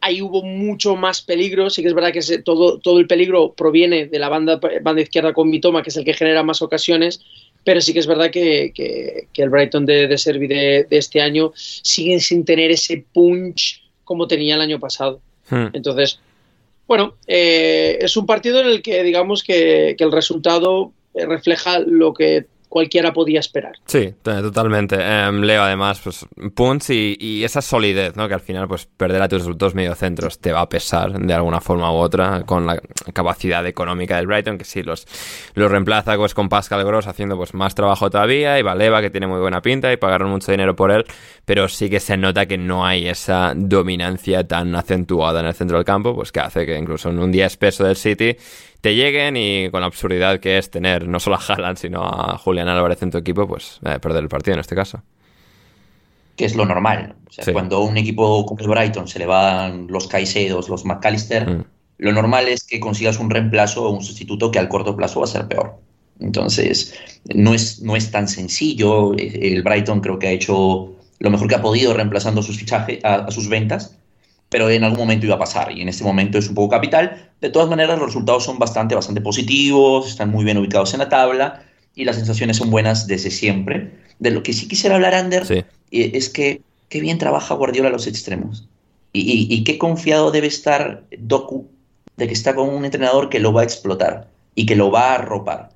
ahí 0.00 0.22
hubo 0.22 0.42
mucho 0.42 0.96
más 0.96 1.22
peligro. 1.22 1.70
Sí 1.70 1.82
que 1.82 1.88
es 1.88 1.94
verdad 1.94 2.12
que 2.12 2.38
todo, 2.38 2.78
todo 2.78 2.98
el 2.98 3.06
peligro 3.06 3.54
proviene 3.54 4.06
de 4.06 4.18
la 4.18 4.28
banda, 4.28 4.60
banda 4.82 5.02
izquierda 5.02 5.32
con 5.32 5.48
mi 5.48 5.60
toma, 5.60 5.82
que 5.82 5.90
es 5.90 5.96
el 5.96 6.04
que 6.04 6.14
genera 6.14 6.42
más 6.42 6.62
ocasiones. 6.62 7.20
Pero 7.64 7.80
sí 7.80 7.92
que 7.92 7.98
es 7.98 8.06
verdad 8.06 8.30
que, 8.30 9.26
el 9.34 9.50
Brighton 9.50 9.86
de, 9.86 10.06
de 10.06 10.18
Servi 10.18 10.46
de, 10.46 10.86
este 10.90 11.20
año 11.20 11.52
sigue 11.54 12.20
sin 12.20 12.44
tener 12.44 12.70
ese 12.70 13.04
punch 13.12 13.82
como 14.04 14.26
tenía 14.26 14.54
el 14.54 14.60
año 14.60 14.80
pasado. 14.80 15.20
Hmm. 15.48 15.68
Entonces, 15.72 16.20
bueno, 16.86 17.14
eh, 17.26 17.98
es 18.00 18.16
un 18.16 18.26
partido 18.26 18.60
en 18.60 18.66
el 18.66 18.82
que 18.82 19.02
digamos 19.02 19.42
que, 19.42 19.94
que 19.96 20.04
el 20.04 20.12
resultado 20.12 20.92
refleja 21.14 21.80
lo 21.80 22.14
que 22.14 22.46
cualquiera 22.70 23.12
podía 23.12 23.40
esperar. 23.40 23.72
Sí, 23.84 24.14
totalmente. 24.22 24.96
Em, 24.96 25.42
Leo, 25.42 25.62
además, 25.62 26.00
pues 26.02 26.24
punts 26.54 26.90
y, 26.90 27.42
esa 27.44 27.60
solidez, 27.60 28.16
¿no? 28.16 28.28
Que 28.28 28.34
al 28.34 28.40
final, 28.40 28.68
pues 28.68 28.86
perder 28.86 29.20
a 29.20 29.28
tus 29.28 29.58
dos 29.58 29.74
mediocentros 29.74 30.38
te 30.38 30.52
va 30.52 30.60
a 30.60 30.68
pesar 30.68 31.18
de 31.18 31.34
alguna 31.34 31.60
forma 31.60 31.92
u 31.92 31.96
otra 31.96 32.44
con 32.46 32.66
la 32.66 32.80
capacidad 33.12 33.66
económica 33.66 34.16
del 34.16 34.28
Brighton, 34.28 34.56
que 34.56 34.64
sí 34.64 34.84
los, 34.84 35.06
los 35.54 35.70
reemplaza 35.70 36.16
pues, 36.16 36.32
con 36.32 36.48
Pascal 36.48 36.84
Gross 36.84 37.08
haciendo 37.08 37.36
pues 37.36 37.54
más 37.54 37.74
trabajo 37.74 38.08
todavía 38.08 38.58
y 38.58 38.62
Valeva, 38.62 39.02
que 39.02 39.10
tiene 39.10 39.26
muy 39.26 39.40
buena 39.40 39.60
pinta 39.60 39.92
y 39.92 39.96
pagaron 39.96 40.30
mucho 40.30 40.52
dinero 40.52 40.76
por 40.76 40.92
él, 40.92 41.04
pero 41.44 41.68
sí 41.68 41.90
que 41.90 41.98
se 41.98 42.16
nota 42.16 42.46
que 42.46 42.56
no 42.56 42.86
hay 42.86 43.08
esa 43.08 43.52
dominancia 43.56 44.46
tan 44.46 44.76
acentuada 44.76 45.40
en 45.40 45.46
el 45.46 45.54
centro 45.54 45.76
del 45.76 45.84
campo, 45.84 46.14
pues 46.14 46.30
que 46.30 46.38
hace 46.38 46.64
que 46.66 46.78
incluso 46.78 47.10
en 47.10 47.18
un 47.18 47.32
día 47.32 47.46
espeso 47.46 47.82
del 47.82 47.96
City 47.96 48.36
te 48.80 48.94
lleguen 48.94 49.36
y 49.36 49.70
con 49.70 49.80
la 49.80 49.86
absurdidad 49.86 50.40
que 50.40 50.58
es 50.58 50.70
tener 50.70 51.06
no 51.06 51.20
solo 51.20 51.36
a 51.36 51.40
Haaland, 51.40 51.76
sino 51.76 52.02
a 52.02 52.38
Julián 52.38 52.68
Álvarez 52.68 53.02
en 53.02 53.10
tu 53.10 53.18
equipo, 53.18 53.46
pues 53.46 53.78
eh, 53.84 53.98
perder 54.00 54.22
el 54.22 54.28
partido 54.28 54.54
en 54.54 54.60
este 54.60 54.74
caso. 54.74 55.02
Que 56.36 56.46
es 56.46 56.54
lo 56.54 56.64
normal. 56.64 57.16
O 57.28 57.32
sea, 57.32 57.52
Cuando 57.52 57.80
un 57.80 57.96
equipo 57.96 58.46
como 58.46 58.60
el 58.60 58.68
Brighton 58.68 59.06
se 59.06 59.18
le 59.18 59.26
van 59.26 59.86
los 59.88 60.06
Caicedos, 60.06 60.68
los 60.68 60.84
McAllister, 60.84 61.48
mm. 61.48 61.64
lo 61.98 62.12
normal 62.12 62.48
es 62.48 62.64
que 62.64 62.80
consigas 62.80 63.18
un 63.18 63.28
reemplazo 63.28 63.84
o 63.84 63.90
un 63.90 64.02
sustituto 64.02 64.50
que 64.50 64.58
al 64.58 64.68
corto 64.68 64.96
plazo 64.96 65.20
va 65.20 65.24
a 65.24 65.28
ser 65.28 65.46
peor. 65.46 65.78
Entonces, 66.18 66.94
no 67.34 67.54
es, 67.54 67.82
no 67.82 67.96
es 67.96 68.10
tan 68.10 68.28
sencillo. 68.28 69.14
El 69.14 69.62
Brighton 69.62 70.00
creo 70.00 70.18
que 70.18 70.28
ha 70.28 70.32
hecho 70.32 70.94
lo 71.18 71.30
mejor 71.30 71.48
que 71.48 71.54
ha 71.54 71.62
podido 71.62 71.94
reemplazando 71.94 72.42
sus 72.42 72.58
fichajes, 72.58 73.04
a 73.04 73.30
sus 73.30 73.48
ventas 73.48 73.96
pero 74.50 74.68
en 74.68 74.84
algún 74.84 74.98
momento 74.98 75.26
iba 75.26 75.36
a 75.36 75.38
pasar 75.38 75.72
y 75.72 75.80
en 75.80 75.88
este 75.88 76.04
momento 76.04 76.36
es 76.36 76.48
un 76.48 76.54
poco 76.54 76.70
capital. 76.70 77.30
De 77.40 77.48
todas 77.48 77.70
maneras, 77.70 77.98
los 77.98 78.08
resultados 78.08 78.44
son 78.44 78.58
bastante, 78.58 78.94
bastante 78.94 79.20
positivos, 79.20 80.08
están 80.08 80.30
muy 80.30 80.44
bien 80.44 80.58
ubicados 80.58 80.92
en 80.92 80.98
la 80.98 81.08
tabla 81.08 81.62
y 81.94 82.04
las 82.04 82.16
sensaciones 82.16 82.56
son 82.56 82.70
buenas 82.70 83.06
desde 83.06 83.30
siempre. 83.30 83.92
De 84.18 84.30
lo 84.30 84.42
que 84.42 84.52
sí 84.52 84.68
quisiera 84.68 84.96
hablar, 84.96 85.14
Ander, 85.14 85.46
eh, 85.50 85.64
es 85.90 86.28
que 86.28 86.60
qué 86.88 87.00
bien 87.00 87.18
trabaja 87.18 87.54
Guardiola 87.54 87.88
a 87.88 87.92
los 87.92 88.08
extremos 88.08 88.68
y, 89.12 89.64
qué 89.64 89.78
confiado 89.78 90.30
debe 90.30 90.46
estar 90.48 91.04
Doku 91.18 91.68
de 92.16 92.26
que 92.26 92.34
está 92.34 92.54
con 92.54 92.68
un 92.68 92.84
entrenador 92.84 93.28
que 93.28 93.40
lo 93.40 93.52
va 93.52 93.62
a 93.62 93.64
explotar 93.64 94.28
y 94.54 94.66
que 94.66 94.76
lo 94.76 94.90
va 94.90 95.12
a 95.12 95.14
arropar. 95.14 95.70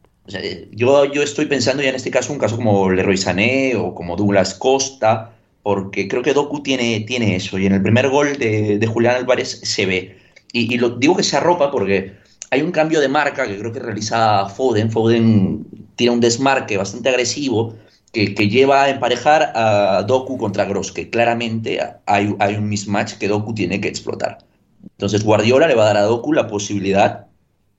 yo, 0.73 1.05
yo 1.05 1.23
estoy 1.23 1.47
pensando 1.47 1.83
ya 1.83 1.91
en 1.91 1.95
este 1.95 2.11
caso 2.11 2.33
un 2.33 2.39
caso 2.39 2.57
como 2.57 2.91
Leroy 2.91 3.17
Sané 3.17 3.77
o 3.77 3.95
como 3.95 4.17
Douglas 4.17 4.55
Costa, 4.55 5.34
porque 5.65 6.09
creo 6.09 6.23
que 6.23 6.35
Doku 6.35 6.63
tiene, 6.63 7.01
tiene 7.01 7.37
eso, 7.37 7.59
y 7.59 7.65
en 7.65 7.73
el 7.73 7.83
primer 7.83 8.11
gol 8.11 8.37
de, 8.37 8.87
Julián 8.87 9.17
Álvarez 9.17 9.61
se 9.63 9.87
ve. 9.87 10.19
Y, 10.53 10.79
digo 10.99 11.17
que 11.17 11.23
se 11.23 11.39
arropa 11.39 11.71
porque 11.71 12.13
hay 12.51 12.61
un 12.61 12.71
cambio 12.71 13.01
de 13.01 13.09
marca 13.09 13.47
que 13.47 13.59
creo 13.59 13.73
que 13.73 13.81
realiza 13.81 14.47
Foden. 14.51 14.93
Foden 14.93 15.67
tiene 15.97 16.13
un 16.13 16.21
desmarque 16.21 16.77
bastante 16.77 17.09
agresivo 17.09 17.75
que, 18.13 18.27
lleva 18.27 18.83
a 18.85 18.91
emparejar 18.91 19.53
a 19.55 20.03
Doku 20.07 20.37
contra 20.37 20.67
Gross, 20.67 20.93
que 20.93 21.09
claramente 21.09 21.81
hay, 22.05 22.37
hay 22.39 22.55
un 22.57 22.69
mismatch 22.69 23.15
que 23.15 23.29
Doku 23.29 23.55
tiene 23.55 23.81
que 23.81 23.89
explotar. 23.89 24.39
Entonces 24.83 25.25
Guardiola 25.25 25.67
le 25.67 25.77
va 25.77 25.85
a 25.85 25.87
dar 25.87 25.97
a 25.97 26.03
Doku 26.03 26.35
la 26.35 26.47
posibilidad 26.47 27.27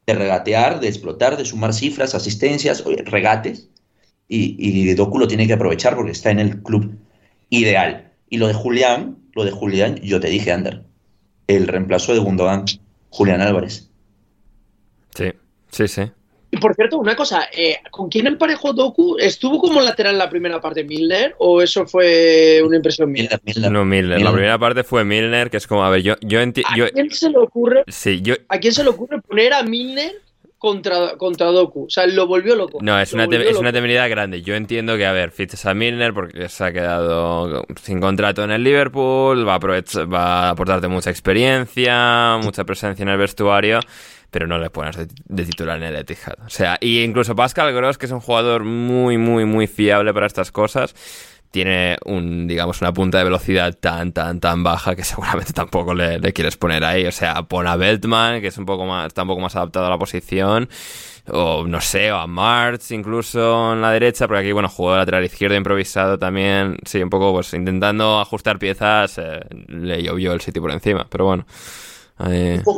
de 0.07 0.13
regatear, 0.15 0.79
de 0.79 0.87
explotar, 0.87 1.37
de 1.37 1.45
sumar 1.45 1.71
cifras, 1.71 2.15
asistencias, 2.15 2.83
regates, 2.83 3.69
y, 4.27 4.55
y 4.57 4.91
Doku 4.95 5.19
lo 5.19 5.27
tiene 5.27 5.45
que 5.45 5.53
aprovechar 5.53 5.95
porque 5.95 6.13
está 6.13 6.31
en 6.31 6.39
el 6.39 6.63
club 6.63 7.04
ideal. 7.49 8.11
Y 8.29 8.37
lo 8.37 8.47
de 8.47 8.53
Julián, 8.53 9.17
lo 9.33 9.43
de 9.43 9.51
Julián, 9.51 9.95
yo 9.97 10.19
te 10.19 10.27
dije, 10.27 10.51
Ander, 10.51 10.83
el 11.47 11.67
reemplazo 11.67 12.13
de 12.13 12.19
Gundogan, 12.19 12.65
Julián 13.09 13.41
Álvarez. 13.41 13.89
Sí, 15.15 15.31
sí, 15.71 15.87
sí. 15.87 16.03
Y 16.51 16.57
por 16.57 16.73
cierto, 16.73 16.97
una 16.97 17.17
cosa, 17.17 17.49
eh, 17.51 17.79
¿con 17.91 18.07
quién 18.07 18.27
emparejó 18.27 18.71
Doku? 18.71 19.17
¿Estuvo 19.19 19.59
como 19.59 19.81
lateral 19.81 20.17
la 20.17 20.29
primera 20.29 20.61
parte 20.61 20.85
Milner 20.85 21.35
o 21.37 21.61
eso 21.61 21.85
fue 21.85 22.61
una 22.63 22.77
impresión 22.77 23.11
mía? 23.11 23.29
No, 23.69 23.83
Milner. 23.83 24.21
La 24.21 24.31
primera 24.31 24.57
parte 24.57 24.85
fue 24.85 25.03
Milner, 25.03 25.49
que 25.49 25.57
es 25.57 25.67
como, 25.67 25.83
a 25.83 25.89
ver, 25.89 26.01
yo, 26.01 26.15
yo 26.21 26.39
entiendo... 26.39 26.85
¿A 26.85 26.89
quién 26.89 27.11
se 27.11 27.29
le 27.29 27.39
ocurre? 27.39 27.83
Sí, 27.87 28.21
yo... 28.21 28.35
¿A 28.47 28.59
quién 28.59 28.71
se 28.71 28.83
le 28.83 28.89
ocurre 28.89 29.21
poner 29.21 29.51
a 29.51 29.63
Milner 29.63 30.13
contra, 30.65 31.15
contra 31.15 31.51
Doku. 31.51 31.83
O 31.83 31.89
sea, 31.89 32.07
lo 32.07 32.25
volvió 32.25 32.55
loco. 32.55 32.79
No, 32.81 32.99
es, 32.99 33.13
una, 33.13 33.25
es 33.25 33.57
una 33.57 33.71
temeridad 33.71 34.09
grande. 34.09 34.41
Yo 34.41 34.55
entiendo 34.55 34.97
que, 34.97 35.05
a 35.05 35.11
ver, 35.11 35.29
fiches 35.29 35.63
a 35.67 35.75
Milner 35.75 36.11
porque 36.11 36.49
se 36.49 36.63
ha 36.63 36.73
quedado 36.73 37.63
sin 37.83 38.01
contrato 38.01 38.43
en 38.43 38.49
el 38.49 38.63
Liverpool, 38.63 39.47
va 39.47 39.55
a, 39.55 40.05
va 40.05 40.47
a 40.47 40.49
aportarte 40.49 40.87
mucha 40.87 41.11
experiencia, 41.11 42.39
mucha 42.41 42.63
presencia 42.63 43.03
en 43.03 43.09
el 43.09 43.17
vestuario 43.19 43.79
pero 44.31 44.47
no 44.47 44.57
le 44.57 44.69
pones 44.69 44.97
de, 44.97 45.45
titular 45.45 45.77
en 45.77 45.83
el 45.83 45.95
Etihad. 45.95 46.33
O 46.45 46.49
sea, 46.49 46.77
y 46.81 47.03
incluso 47.03 47.37
Pascal 47.37 47.73
Gross, 47.73 47.97
que 47.97 48.05
es 48.05 48.11
un 48.11 48.19
jugador 48.19 48.65
muy, 48.65 49.17
muy, 49.17 49.45
muy 49.45 49.65
fiable 49.65 50.13
para 50.13 50.25
estas 50.25 50.51
cosas, 50.51 50.93
tiene 51.55 51.95
un, 52.03 52.47
digamos, 52.47 52.81
una 52.81 52.91
punta 52.91 53.17
de 53.17 53.23
velocidad 53.23 53.73
tan, 53.79 54.11
tan, 54.11 54.41
tan 54.41 54.61
baja 54.61 54.93
que 54.93 55.03
seguramente 55.05 55.53
tampoco 55.53 55.93
le, 55.93 56.19
quieres 56.33 56.57
poner 56.57 56.83
ahí. 56.83 57.05
O 57.05 57.13
sea, 57.13 57.43
pon 57.43 57.65
a 57.65 57.77
Beltman, 57.77 58.41
que 58.41 58.47
es 58.47 58.57
un 58.57 58.65
poco 58.65 58.85
más, 58.85 59.07
está 59.07 59.21
un 59.21 59.29
poco 59.29 59.39
más 59.39 59.55
adaptado 59.55 59.85
a 59.85 59.89
la 59.89 59.97
posición. 59.97 60.67
O 61.29 61.65
no 61.65 61.79
sé, 61.79 62.11
o 62.11 62.17
a 62.17 62.27
March 62.27 62.91
incluso 62.91 63.71
en 63.71 63.81
la 63.81 63.91
derecha, 63.91 64.27
porque 64.27 64.41
aquí, 64.41 64.51
bueno, 64.51 64.67
jugó 64.67 64.97
lateral 64.97 65.23
izquierdo 65.23 65.55
improvisado 65.55 66.19
también. 66.19 66.77
Sí, 66.85 67.01
un 67.01 67.09
poco, 67.09 67.31
pues 67.31 67.53
intentando 67.53 68.19
ajustar 68.19 68.59
piezas, 68.59 69.17
eh, 69.17 69.39
le 69.69 70.03
llovió 70.03 70.33
el 70.33 70.41
sitio 70.41 70.61
por 70.61 70.71
encima, 70.71 71.07
pero 71.09 71.23
bueno. 71.23 71.45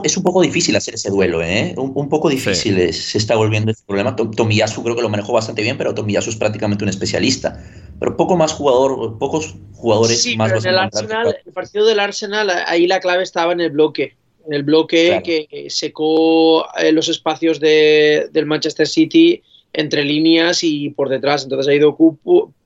Es 0.04 0.18
un 0.18 0.24
poco 0.24 0.42
difícil 0.42 0.76
hacer 0.76 0.96
ese 0.96 1.12
duelo, 1.12 1.44
¿eh? 1.44 1.76
Un, 1.78 2.10
poco 2.10 2.28
difícil 2.28 2.92
se 2.92 3.18
está 3.18 3.36
volviendo 3.36 3.70
este 3.70 3.84
problema. 3.86 4.16
Tomiyasu 4.16 4.82
creo 4.84 4.96
que 4.96 5.04
lo 5.04 5.10
manejó 5.10 5.32
bastante 5.32 5.62
bien, 5.62 5.78
pero 5.78 5.94
Tomiyasu 5.94 6.32
es 6.32 6.36
prácticamente 6.36 6.84
un 6.84 6.90
especialista. 6.90 7.64
Pero 8.00 8.18
poco 8.18 8.36
más 8.36 8.54
jugador, 8.54 9.20
pocos 9.20 9.56
jugadores 9.74 10.24
sí, 10.24 10.36
más. 10.36 10.52
Pero 10.52 10.62
en 10.62 10.68
el, 10.70 10.78
Arsenal, 10.80 11.38
el 11.46 11.54
partido 11.54 11.86
del 11.86 12.00
Arsenal, 12.00 12.50
ahí 12.66 12.88
la 12.88 13.00
clave 13.00 13.22
estaba 13.22 13.54
en 13.54 13.62
el 13.62 13.70
bloque. 13.70 14.16
En 14.48 14.54
el 14.54 14.64
bloque 14.64 15.22
que 15.24 15.70
secó 15.70 16.66
eh, 16.76 16.92
los 16.92 17.08
espacios 17.08 17.60
de, 17.60 18.30
del 18.32 18.48
Manchester 18.48 18.88
City 18.88 19.44
entre 19.72 20.04
líneas 20.04 20.64
y 20.64 20.90
por 20.90 21.10
detrás. 21.10 21.44
Entonces 21.44 21.68
ahí 21.68 21.78
Doku 21.78 22.18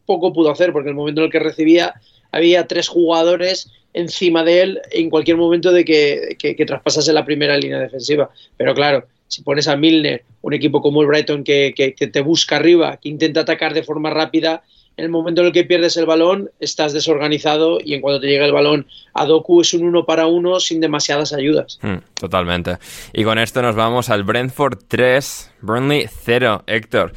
poco 0.05 0.31
pudo 0.31 0.51
hacer, 0.51 0.71
porque 0.71 0.87
en 0.87 0.93
el 0.93 0.97
momento 0.97 1.19
en 1.21 1.25
el 1.25 1.31
que 1.31 1.39
recibía 1.39 1.95
había 2.31 2.67
tres 2.67 2.87
jugadores 2.87 3.71
encima 3.93 4.43
de 4.43 4.61
él 4.61 4.81
en 4.91 5.09
cualquier 5.09 5.37
momento 5.37 5.71
de 5.71 5.85
que, 5.85 6.65
traspasase 6.65 7.13
la 7.13 7.25
primera 7.25 7.57
línea 7.57 7.79
defensiva. 7.79 8.29
Pero 8.57 8.73
claro, 8.73 9.05
si 9.27 9.43
pones 9.43 9.67
a 9.67 9.75
Milner, 9.75 10.23
un 10.41 10.53
equipo 10.53 10.81
como 10.81 11.01
el 11.01 11.07
Brighton 11.07 11.43
que, 11.43 11.73
te 11.97 12.21
busca 12.21 12.57
arriba, 12.57 12.97
que 12.97 13.09
intenta 13.09 13.41
atacar 13.41 13.73
de 13.73 13.83
forma 13.83 14.09
rápida, 14.09 14.63
en 14.97 15.05
el 15.05 15.11
momento 15.11 15.41
en 15.41 15.47
el 15.47 15.53
que 15.53 15.63
pierdes 15.63 15.95
el 15.95 16.05
balón 16.05 16.51
estás 16.59 16.91
desorganizado 16.91 17.79
y 17.83 17.93
en 17.93 18.01
cuanto 18.01 18.19
te 18.19 18.27
llega 18.27 18.45
el 18.45 18.51
balón 18.51 18.87
a 19.13 19.25
Doku 19.25 19.61
es 19.61 19.73
un 19.73 19.85
uno 19.85 20.05
para 20.05 20.27
uno 20.27 20.59
sin 20.59 20.81
demasiadas 20.81 21.31
ayudas. 21.31 21.79
Hmm, 21.81 21.99
totalmente. 22.13 22.77
Y 23.13 23.23
con 23.23 23.39
esto 23.39 23.61
nos 23.61 23.75
vamos 23.75 24.09
al 24.09 24.23
Brentford 24.23 24.79
3, 24.89 25.51
Burnley 25.61 26.07
0, 26.23 26.63
Héctor. 26.67 27.13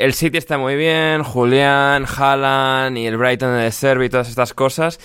El 0.00 0.14
City 0.14 0.38
está 0.38 0.56
muy 0.56 0.76
bien, 0.76 1.22
Julián, 1.22 2.06
Haaland 2.06 2.96
y 2.96 3.06
el 3.06 3.18
Brighton 3.18 3.58
de 3.58 3.70
Servi 3.70 4.06
y 4.06 4.08
todas 4.08 4.30
estas 4.30 4.54
cosas. 4.54 4.98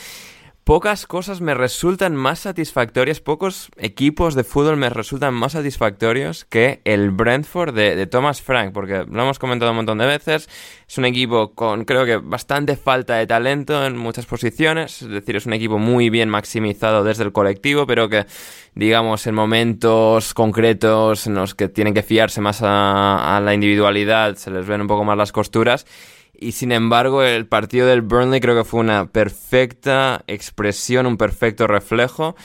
Pocas 0.65 1.05
cosas 1.05 1.41
me 1.41 1.53
resultan 1.53 2.15
más 2.15 2.39
satisfactorias, 2.39 3.19
pocos 3.19 3.69
equipos 3.77 4.33
de 4.33 4.43
fútbol 4.43 4.77
me 4.77 4.89
resultan 4.89 5.35
más 5.35 5.51
satisfactorios 5.51 6.43
que 6.43 6.81
el 6.85 7.11
Brentford 7.11 7.71
de, 7.71 8.07
Thomas 8.07 8.41
Frank, 8.41 8.73
porque 8.73 9.05
lo 9.07 9.21
hemos 9.21 9.37
comentado 9.37 9.69
un 9.69 9.77
montón 9.77 9.99
de 9.99 10.07
veces, 10.07 10.49
es 10.87 10.97
un 10.97 11.05
equipo 11.05 11.53
con 11.53 11.85
creo 11.85 12.03
que 12.03 12.17
bastante 12.17 12.77
falta 12.77 13.17
de 13.17 13.27
talento 13.27 13.85
en 13.85 13.95
muchas 13.95 14.25
posiciones, 14.25 15.03
es 15.03 15.09
decir, 15.09 15.35
es 15.35 15.45
un 15.45 15.53
equipo 15.53 15.77
muy 15.77 16.09
bien 16.09 16.29
maximizado 16.29 17.03
desde 17.03 17.25
el 17.25 17.31
colectivo, 17.31 17.85
pero 17.85 18.09
que 18.09 18.25
digamos 18.73 19.27
en 19.27 19.35
momentos 19.35 20.33
concretos 20.33 21.27
en 21.27 21.35
los 21.35 21.53
que 21.53 21.69
tienen 21.69 21.93
que 21.93 22.01
fiarse 22.01 22.41
más 22.41 22.63
a, 22.63 23.37
a 23.37 23.39
la 23.39 23.53
individualidad 23.53 24.35
se 24.35 24.49
les 24.49 24.65
ven 24.65 24.81
un 24.81 24.87
poco 24.87 25.03
más 25.03 25.15
las 25.15 25.31
costuras 25.31 25.85
y 26.39 26.53
sin 26.53 26.71
embargo, 26.71 27.23
el 27.23 27.47
partido 27.47 27.87
del 27.87 28.01
Burnley 28.01 28.39
creo 28.39 28.55
que 28.55 28.63
fue 28.63 28.79
una 28.79 29.07
perfecta 29.07 30.23
expresión, 30.27 31.05
un 31.05 31.17
perfecto 31.17 31.67
reflejo 31.67 32.35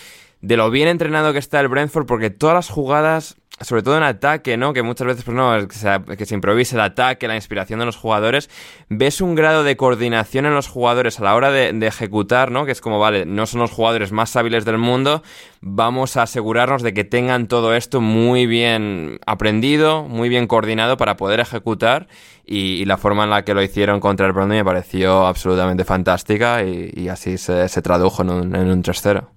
de 0.40 0.56
lo 0.56 0.70
bien 0.70 0.88
entrenado 0.88 1.32
que 1.32 1.38
está 1.38 1.60
el 1.60 1.68
Brentford, 1.68 2.06
porque 2.06 2.30
todas 2.30 2.54
las 2.54 2.68
jugadas 2.70 3.39
sobre 3.60 3.82
todo 3.82 3.96
en 3.96 4.02
ataque, 4.02 4.56
¿no? 4.56 4.72
Que 4.72 4.82
muchas 4.82 5.06
veces, 5.06 5.24
pues 5.24 5.36
no, 5.36 5.68
que 5.68 5.74
se, 5.74 6.16
que 6.16 6.24
se 6.24 6.34
improvise 6.34 6.74
el 6.74 6.80
ataque, 6.80 7.28
la 7.28 7.34
inspiración 7.34 7.78
de 7.78 7.84
los 7.84 7.96
jugadores. 7.96 8.48
¿Ves 8.88 9.20
un 9.20 9.34
grado 9.34 9.64
de 9.64 9.76
coordinación 9.76 10.46
en 10.46 10.54
los 10.54 10.66
jugadores 10.66 11.20
a 11.20 11.24
la 11.24 11.34
hora 11.34 11.50
de, 11.50 11.86
ejecutar, 11.86 12.50
¿no? 12.50 12.64
Que 12.64 12.72
es 12.72 12.80
como, 12.80 12.98
vale, 12.98 13.26
no 13.26 13.46
son 13.46 13.60
los 13.60 13.70
jugadores 13.70 14.12
más 14.12 14.34
hábiles 14.36 14.64
del 14.64 14.78
mundo, 14.78 15.22
vamos 15.60 16.16
a 16.16 16.22
asegurarnos 16.22 16.82
de 16.82 16.94
que 16.94 17.04
tengan 17.04 17.48
todo 17.48 17.74
esto 17.74 18.00
muy 18.00 18.46
bien 18.46 19.18
aprendido, 19.26 20.04
muy 20.04 20.30
bien 20.30 20.46
coordinado 20.46 20.96
para 20.96 21.16
poder 21.16 21.40
ejecutar. 21.40 22.08
Y, 22.46 22.84
la 22.86 22.96
forma 22.96 23.24
en 23.24 23.30
la 23.30 23.44
que 23.44 23.54
lo 23.54 23.62
hicieron 23.62 24.00
contra 24.00 24.26
el 24.26 24.32
Brondby 24.32 24.56
me 24.56 24.64
pareció 24.64 25.26
absolutamente 25.26 25.84
fantástica 25.84 26.64
y, 26.64 27.08
así 27.08 27.38
se, 27.38 27.68
se, 27.68 27.82
tradujo 27.82 28.22
en 28.22 28.30
un, 28.30 28.56
en 28.56 28.70
un 28.70 28.82
3-0. 28.82 29.28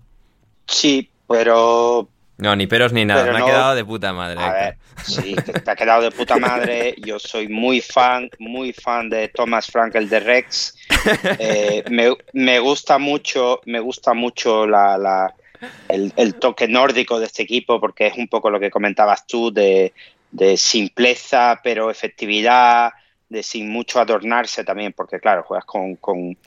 Sí, 0.65 1.11
pero 1.27 2.07
no, 2.37 2.55
ni 2.55 2.67
peros 2.67 2.93
ni 2.93 3.05
nada, 3.05 3.21
Pero 3.21 3.33
me 3.33 3.39
no, 3.39 3.45
ha 3.45 3.49
quedado 3.49 3.75
de 3.75 3.85
puta 3.85 4.11
madre. 4.13 4.39
A 4.39 4.51
ver, 4.51 4.77
sí, 5.03 5.35
te, 5.35 5.53
te, 5.53 5.71
ha 5.71 5.75
quedado 5.75 6.01
de 6.01 6.11
puta 6.11 6.37
madre. 6.39 6.95
Yo 6.97 7.19
soy 7.19 7.47
muy 7.47 7.79
fan, 7.79 8.29
muy 8.39 8.73
fan 8.73 9.09
de 9.09 9.27
Thomas 9.29 9.67
Frankel 9.67 10.09
de 10.09 10.19
Rex. 10.19 10.75
Eh, 11.39 11.83
me, 11.89 12.15
me, 12.33 12.59
gusta 12.59 12.97
mucho, 12.97 13.61
me 13.65 13.79
gusta 13.79 14.13
mucho 14.13 14.65
la, 14.65 14.97
la 14.97 15.33
el, 15.89 16.11
el, 16.15 16.35
toque 16.35 16.67
nórdico 16.67 17.19
de 17.19 17.25
este 17.25 17.43
equipo 17.43 17.79
porque 17.79 18.07
es 18.07 18.17
un 18.17 18.27
poco 18.27 18.49
lo 18.49 18.59
que 18.59 18.71
comentabas 18.71 19.27
tú 19.27 19.51
de, 19.53 19.93
de 20.31 20.57
simpleza 20.57 21.59
pero 21.63 21.91
efectividad, 21.91 22.91
de 23.29 23.43
sin 23.43 23.69
mucho 23.69 23.99
adornarse 23.99 24.63
también, 24.63 24.93
porque 24.93 25.19
claro, 25.19 25.43
juegas 25.43 25.65
con, 25.65 25.95
con 25.95 26.37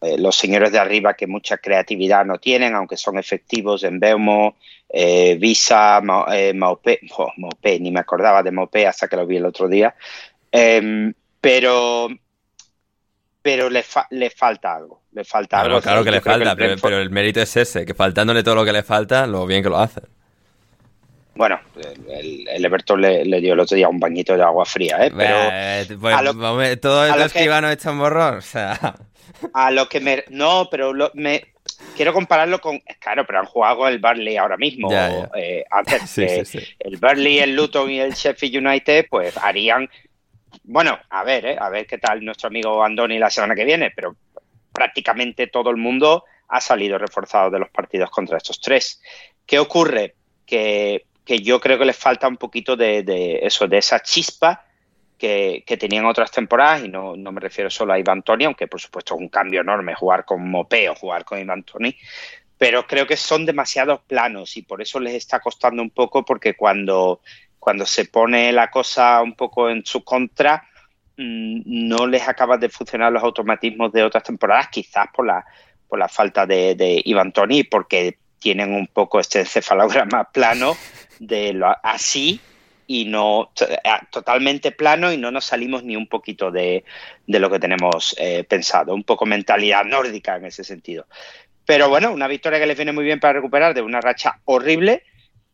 eh, 0.00 0.18
los 0.18 0.36
señores 0.36 0.72
de 0.72 0.78
arriba 0.78 1.14
que 1.14 1.26
mucha 1.26 1.58
creatividad 1.58 2.24
no 2.24 2.38
tienen, 2.38 2.74
aunque 2.74 2.96
son 2.96 3.18
efectivos 3.18 3.82
en 3.84 3.98
Beumo, 3.98 4.56
eh, 4.88 5.36
Visa, 5.38 6.00
eh, 6.32 6.52
Maupé, 6.54 7.00
oh, 7.16 7.30
Maupé, 7.36 7.78
ni 7.80 7.90
me 7.90 8.00
acordaba 8.00 8.42
de 8.42 8.50
Maupé 8.50 8.86
hasta 8.86 9.08
que 9.08 9.16
lo 9.16 9.26
vi 9.26 9.36
el 9.36 9.46
otro 9.46 9.68
día, 9.68 9.94
eh, 10.50 11.12
pero 11.40 12.08
pero 13.40 13.70
le, 13.70 13.82
fa 13.82 14.06
le, 14.10 14.30
falta 14.30 14.74
algo, 14.74 15.02
le 15.12 15.24
falta 15.24 15.58
claro, 15.58 15.76
algo. 15.76 15.80
Claro 15.80 16.04
que 16.04 16.10
le 16.10 16.20
falta, 16.20 16.56
que 16.56 16.64
el 16.64 16.70
pero, 16.70 16.82
pero, 16.82 16.98
el 17.00 17.10
mérito 17.10 17.40
es 17.40 17.56
ese, 17.56 17.86
que 17.86 17.94
faltándole 17.94 18.42
todo 18.42 18.56
lo 18.56 18.64
que 18.64 18.72
le 18.72 18.82
falta, 18.82 19.26
lo 19.26 19.46
bien 19.46 19.62
que 19.62 19.68
lo 19.68 19.78
hacen. 19.78 20.04
Bueno, 21.34 21.60
el, 22.10 22.48
el 22.48 22.64
Everton 22.64 23.00
le, 23.00 23.24
le, 23.24 23.40
dio 23.40 23.54
el 23.54 23.60
otro 23.60 23.76
día 23.76 23.88
un 23.88 24.00
bañito 24.00 24.36
de 24.36 24.42
agua 24.42 24.64
fría, 24.66 25.06
¿eh? 25.06 25.12
Pero 25.16 25.36
eh, 25.52 25.86
pues, 26.00 26.22
lo, 26.22 26.32
todo 26.78 27.06
esto 27.06 27.24
es 27.24 27.32
que 27.32 27.48
o 27.48 28.40
sea... 28.40 28.96
A 29.54 29.70
lo 29.70 29.88
que 29.88 30.00
me... 30.00 30.24
No, 30.28 30.68
pero 30.70 30.92
lo, 30.92 31.10
me, 31.14 31.52
quiero 31.96 32.12
compararlo 32.12 32.60
con. 32.60 32.80
Claro, 32.98 33.26
pero 33.26 33.40
han 33.40 33.46
jugado 33.46 33.88
el 33.88 33.98
Burnley 33.98 34.36
ahora 34.36 34.56
mismo. 34.56 34.90
Ya, 34.90 35.10
ya. 35.10 35.30
Eh, 35.34 35.64
antes 35.70 36.02
sí, 36.10 36.26
sí, 36.28 36.44
sí. 36.44 36.74
el 36.78 36.96
Burnley, 36.96 37.38
el 37.38 37.54
Luton 37.54 37.90
y 37.90 38.00
el 38.00 38.12
Sheffield 38.12 38.66
United, 38.66 39.06
pues 39.10 39.36
harían. 39.36 39.88
Bueno, 40.64 40.98
a 41.10 41.24
ver, 41.24 41.46
eh, 41.46 41.56
a 41.58 41.68
ver 41.68 41.86
qué 41.86 41.98
tal 41.98 42.24
nuestro 42.24 42.48
amigo 42.48 42.82
Andoni 42.82 43.18
la 43.18 43.30
semana 43.30 43.54
que 43.54 43.64
viene, 43.64 43.90
pero 43.94 44.16
prácticamente 44.72 45.48
todo 45.48 45.70
el 45.70 45.76
mundo 45.76 46.24
ha 46.48 46.60
salido 46.60 46.98
reforzado 46.98 47.50
de 47.50 47.58
los 47.58 47.70
partidos 47.70 48.10
contra 48.10 48.38
estos 48.38 48.60
tres. 48.60 49.00
¿Qué 49.44 49.58
ocurre? 49.58 50.14
Que, 50.46 51.04
que 51.24 51.40
yo 51.40 51.60
creo 51.60 51.78
que 51.78 51.84
les 51.84 51.96
falta 51.96 52.26
un 52.26 52.38
poquito 52.38 52.76
de, 52.76 53.02
de 53.02 53.40
eso, 53.42 53.66
de 53.66 53.78
esa 53.78 54.00
chispa 54.00 54.64
que, 55.18 55.76
tenían 55.78 56.06
otras 56.06 56.30
temporadas, 56.30 56.84
y 56.84 56.88
no, 56.88 57.16
no, 57.16 57.32
me 57.32 57.40
refiero 57.40 57.68
solo 57.68 57.92
a 57.92 57.98
Iván 57.98 58.22
Toni, 58.22 58.44
aunque 58.44 58.68
por 58.68 58.80
supuesto 58.80 59.14
es 59.14 59.20
un 59.20 59.28
cambio 59.28 59.60
enorme 59.60 59.94
jugar 59.94 60.24
con 60.24 60.48
Mopé 60.48 60.88
o 60.88 60.94
jugar 60.94 61.24
con 61.24 61.38
Iván 61.38 61.64
Toni, 61.64 61.96
pero 62.56 62.86
creo 62.86 63.06
que 63.06 63.16
son 63.16 63.44
demasiados 63.44 64.00
planos 64.06 64.56
y 64.56 64.62
por 64.62 64.80
eso 64.80 64.98
les 65.00 65.14
está 65.14 65.40
costando 65.40 65.82
un 65.82 65.90
poco, 65.90 66.24
porque 66.24 66.54
cuando, 66.54 67.20
cuando 67.58 67.84
se 67.84 68.06
pone 68.06 68.52
la 68.52 68.70
cosa 68.70 69.20
un 69.20 69.34
poco 69.34 69.68
en 69.68 69.84
su 69.84 70.04
contra, 70.04 70.64
mmm, 71.16 71.62
no 71.64 72.06
les 72.06 72.26
acaba 72.26 72.56
de 72.56 72.68
funcionar 72.68 73.12
los 73.12 73.22
automatismos 73.22 73.92
de 73.92 74.04
otras 74.04 74.22
temporadas, 74.22 74.68
quizás 74.68 75.08
por 75.12 75.26
la, 75.26 75.44
por 75.88 75.98
la 75.98 76.08
falta 76.08 76.46
de, 76.46 76.74
de 76.74 77.02
Iván 77.04 77.32
Toni, 77.32 77.64
porque 77.64 78.18
tienen 78.38 78.72
un 78.72 78.86
poco 78.86 79.18
este 79.18 79.40
encefalograma 79.40 80.30
plano 80.30 80.76
de 81.18 81.52
lo 81.52 81.74
así 81.82 82.40
y 82.90 83.04
no 83.04 83.52
totalmente 84.10 84.72
plano 84.72 85.12
y 85.12 85.18
no 85.18 85.30
nos 85.30 85.44
salimos 85.44 85.84
ni 85.84 85.94
un 85.94 86.08
poquito 86.08 86.50
de, 86.50 86.84
de 87.26 87.38
lo 87.38 87.50
que 87.50 87.60
tenemos 87.60 88.16
eh, 88.18 88.44
pensado, 88.44 88.94
un 88.94 89.04
poco 89.04 89.26
mentalidad 89.26 89.84
nórdica 89.84 90.36
en 90.36 90.46
ese 90.46 90.64
sentido. 90.64 91.06
Pero 91.66 91.90
bueno, 91.90 92.10
una 92.10 92.26
victoria 92.26 92.58
que 92.58 92.66
les 92.66 92.76
viene 92.76 92.92
muy 92.92 93.04
bien 93.04 93.20
para 93.20 93.34
recuperar 93.34 93.74
de 93.74 93.82
una 93.82 94.00
racha 94.00 94.40
horrible 94.46 95.02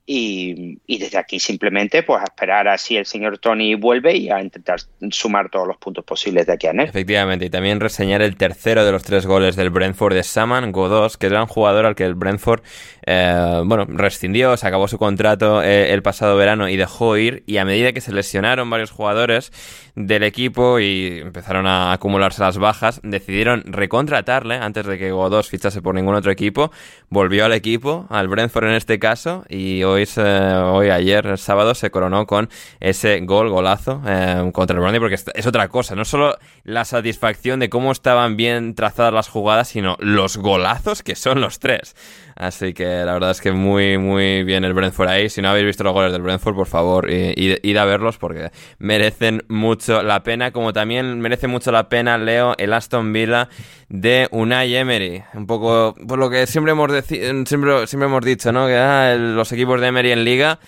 y, 0.07 0.79
desde 0.87 1.17
aquí 1.17 1.39
simplemente 1.39 2.03
pues 2.03 2.21
a 2.21 2.25
esperar 2.25 2.69
a 2.69 2.77
si 2.77 2.97
el 2.97 3.07
señor 3.07 3.39
Tony 3.39 3.75
vuelve 3.75 4.17
y 4.17 4.31
a 4.31 4.43
intentar 4.43 4.81
sumar 5.11 5.51
todos 5.51 5.67
los 5.67 5.79
puntos 5.79 6.05
posibles 6.05 6.47
de 6.47 6.53
aquí 6.53 6.67
a 6.67 6.71
enero. 6.71 6.91
Efectivamente, 6.91 7.47
y 7.47 7.51
también 7.51 7.81
reseñar 7.81 8.21
el 8.21 8.37
tercero 8.37 8.85
de 8.85 8.93
los 8.93 9.03
tres 9.03 9.27
goles 9.27 9.57
del 9.57 9.71
Brentford 9.71 10.15
de 10.15 10.23
Saman 10.23 10.73
Godos, 10.73 11.17
que 11.17 11.27
era 11.27 11.43
un 11.43 11.49
jugador 11.49 11.87
al 11.87 11.95
que 11.95 12.05
el 12.05 12.15
Brentford, 12.15 12.63
eh, 13.07 13.63
bueno, 13.65 13.87
rescindió, 13.89 14.57
se 14.57 14.67
acabó 14.67 14.89
su 14.89 14.99
contrato 14.99 15.63
eh, 15.63 15.93
el 15.93 16.03
pasado 16.03 16.37
verano 16.37 16.69
y 16.69 16.77
dejó 16.77 17.17
ir, 17.17 17.43
y 17.47 17.57
a 17.57 17.65
medida 17.65 17.93
que 17.93 18.01
se 18.01 18.13
lesionaron 18.13 18.69
varios 18.69 18.91
jugadores 18.91 19.53
del 19.95 20.25
equipo 20.25 20.81
y 20.81 21.21
empezaron 21.21 21.67
a 21.67 21.93
acumularse 21.93 22.43
las 22.43 22.59
bajas, 22.59 23.01
decidieron 23.05 23.63
recontratarle 23.67 24.57
antes 24.57 24.87
de 24.87 24.99
que 24.99 25.13
Godos 25.13 25.49
fichase 25.49 25.83
por 25.83 25.95
ningún 25.95 26.15
otro 26.15 26.33
equipo, 26.33 26.73
volvió 27.09 27.45
al 27.45 27.53
equipo, 27.53 28.07
al 28.11 28.29
Brentford 28.29 28.67
en 28.67 28.75
este 28.75 28.99
caso, 28.99 29.45
y 29.49 29.83
hoy, 29.85 29.94
se, 30.05 30.23
hoy 30.23 30.91
ayer, 30.91 31.27
el 31.27 31.39
sábado, 31.39 31.75
se 31.75 31.91
coronó 31.91 32.27
con 32.27 32.51
ese 32.81 33.21
gol, 33.21 33.49
golazo 33.49 34.03
eh, 34.07 34.51
contra 34.53 34.75
el 34.75 34.81
Brondby, 34.81 34.99
porque 34.99 35.15
es 35.35 35.47
otra 35.47 35.69
cosa, 35.69 35.95
no 35.95 36.05
solo 36.05 36.37
la 36.65 36.85
satisfacción 36.85 37.61
de 37.61 37.71
cómo 37.71 37.93
estaban 37.93 38.37
bien 38.37 38.75
trazadas 38.75 39.15
las 39.15 39.29
jugadas, 39.29 39.69
sino 39.69 39.97
los 40.01 40.37
golazos 40.37 41.03
que 41.03 41.15
son 41.15 41.41
los 41.41 41.59
tres. 41.59 41.95
Así 42.37 42.75
que 42.75 42.85
la 42.85 43.13
verdad 43.13 43.31
es 43.31 43.41
que 43.41 43.53
muy, 43.53 43.99
muy 43.99 44.43
bien 44.45 44.65
el 44.65 44.75
Brentford 44.75 45.09
ahí. 45.09 45.29
Si 45.29 45.41
no 45.41 45.51
habéis 45.51 45.67
visto 45.67 45.85
los 45.85 45.93
goles 45.93 46.13
del 46.13 46.23
Brentford, 46.23 46.55
por 46.55 46.67
favor, 46.67 47.11
id, 47.11 47.59
id 47.63 47.77
a 47.77 47.85
verlos 47.85 48.19
porque 48.19 48.51
merecen 48.79 49.45
mucho 49.49 50.03
la 50.03 50.23
pena. 50.23 50.51
Como 50.51 50.73
también 50.73 51.21
merece 51.21 51.47
mucho 51.47 51.71
la 51.71 51.89
pena, 51.89 52.19
Leo, 52.19 52.55
el 52.59 52.73
Aston 52.73 53.13
Villa 53.13 53.49
de 53.89 54.29
Unai 54.31 54.75
Emery. 54.75 55.23
Un 55.35 55.47
poco 55.47 55.95
por 56.07 56.19
lo 56.19 56.31
que 56.31 56.47
siempre 56.47 56.73
hemos, 56.73 56.91
siempre, 57.05 57.87
siempre 57.87 58.07
hemos 58.09 58.25
dicho, 58.25 58.53
¿no? 58.53 58.67
Que 58.67 58.77
ah, 58.77 59.15
los 59.17 59.53
equipos 59.53 59.81
de 59.81 59.87
Emery 59.87 60.13
en 60.13 60.25
Liga 60.25 60.59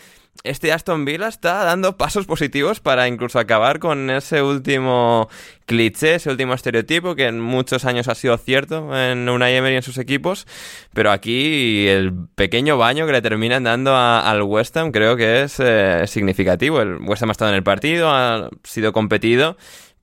este 0.45 0.73
Aston 0.73 1.05
Villa 1.05 1.29
está 1.29 1.65
dando 1.65 1.97
pasos 1.97 2.27
positivos 2.27 2.81
para 2.81 3.09
incluso 3.09 3.39
acabar 3.39 3.79
con 3.79 4.11
ese 4.11 4.43
último 4.43 5.29
cliché, 5.67 6.17
ese 6.17 6.31
último 6.31 6.55
estereotipo 6.55 7.15
que 7.15 7.27
en 7.27 7.41
muchos 7.41 7.85
años 7.85 8.09
ha 8.09 8.15
sido 8.15 8.37
cierto 8.39 8.97
en 8.97 9.29
Unai 9.29 9.55
Emery 9.57 9.75
y 9.75 9.77
en 9.77 9.83
sus 9.83 9.99
equipos, 9.99 10.47
pero 10.93 11.11
aquí 11.11 11.89
el 11.89 12.13
pequeño 12.35 12.79
baño 12.79 13.07
que 13.07 13.13
le 13.13 13.23
terminan 13.23 13.65
dando 13.65 13.95
a, 13.95 14.21
al 14.31 14.43
West 14.43 14.77
Ham 14.77 14.93
creo 14.93 15.17
que 15.17 15.43
es 15.43 15.57
eh, 15.59 16.05
significativo. 16.07 16.81
El 16.81 16.99
West 16.99 17.23
Ham 17.23 17.31
ha 17.31 17.33
estado 17.33 17.51
en 17.51 17.57
el 17.57 17.63
partido, 17.63 18.11
ha 18.11 18.51
sido 18.63 18.93
competido, 18.93 19.57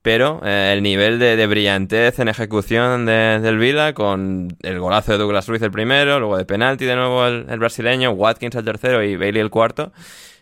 pero 0.04 0.42
eh, 0.44 0.74
el 0.74 0.82
nivel 0.82 1.18
de, 1.18 1.46
brillantez 1.46 2.18
en 2.18 2.28
ejecución 2.28 3.06
de, 3.06 3.40
del 3.40 3.56
Vila 3.56 3.94
con 3.94 4.54
el 4.60 4.78
golazo 4.78 5.12
de 5.12 5.18
Douglas 5.18 5.48
Ruiz 5.48 5.62
el 5.62 5.70
primero, 5.70 6.20
luego 6.20 6.36
de 6.36 6.44
penalti 6.44 6.84
de 6.84 6.94
nuevo 6.94 7.24
el, 7.24 7.46
el 7.48 7.58
brasileño, 7.58 8.10
Watkins 8.10 8.54
el 8.54 8.66
tercero 8.66 9.02
y 9.02 9.16
Bailey 9.16 9.40
el 9.40 9.48
cuarto, 9.48 9.92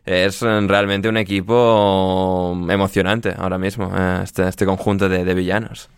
es 0.04 0.40
realmente 0.40 1.08
un 1.08 1.16
equipo 1.16 2.58
emocionante 2.68 3.34
ahora 3.38 3.56
mismo, 3.56 3.92
eh, 3.96 4.22
este, 4.24 4.48
este 4.48 4.66
conjunto 4.66 5.08
de, 5.08 5.24
de, 5.24 5.32
villanos. 5.32 5.88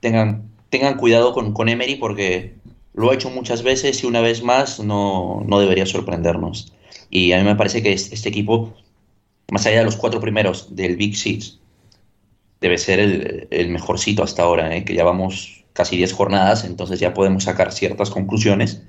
Tengan, 0.00 0.42
tengan 0.68 0.98
cuidado 0.98 1.32
con, 1.32 1.54
con, 1.54 1.70
Emery 1.70 1.94
porque 1.94 2.56
lo 2.92 3.10
ha 3.10 3.14
hecho 3.14 3.30
muchas 3.30 3.62
veces 3.62 4.04
y 4.04 4.06
una 4.06 4.20
vez 4.20 4.42
más 4.42 4.80
no, 4.80 5.42
no 5.46 5.60
debería 5.60 5.86
sorprendernos. 5.86 6.74
Y 7.08 7.32
a 7.32 7.38
mí 7.38 7.44
me 7.44 7.56
parece 7.56 7.82
que 7.82 7.90
este 7.90 8.28
equipo, 8.28 8.74
más 9.50 9.64
allá 9.64 9.78
de 9.78 9.86
los 9.86 9.96
cuatro 9.96 10.20
primeros 10.20 10.76
del 10.76 10.96
Big 10.96 11.16
Six, 11.16 11.58
debe 12.60 12.78
ser 12.78 13.00
el, 13.00 13.48
el 13.50 13.68
mejorcito 13.70 14.22
hasta 14.22 14.42
ahora, 14.42 14.74
¿eh? 14.76 14.84
que 14.84 14.94
ya 14.94 15.04
vamos 15.04 15.64
casi 15.72 15.96
10 15.96 16.12
jornadas, 16.12 16.64
entonces 16.64 17.00
ya 17.00 17.14
podemos 17.14 17.44
sacar 17.44 17.72
ciertas 17.72 18.10
conclusiones. 18.10 18.82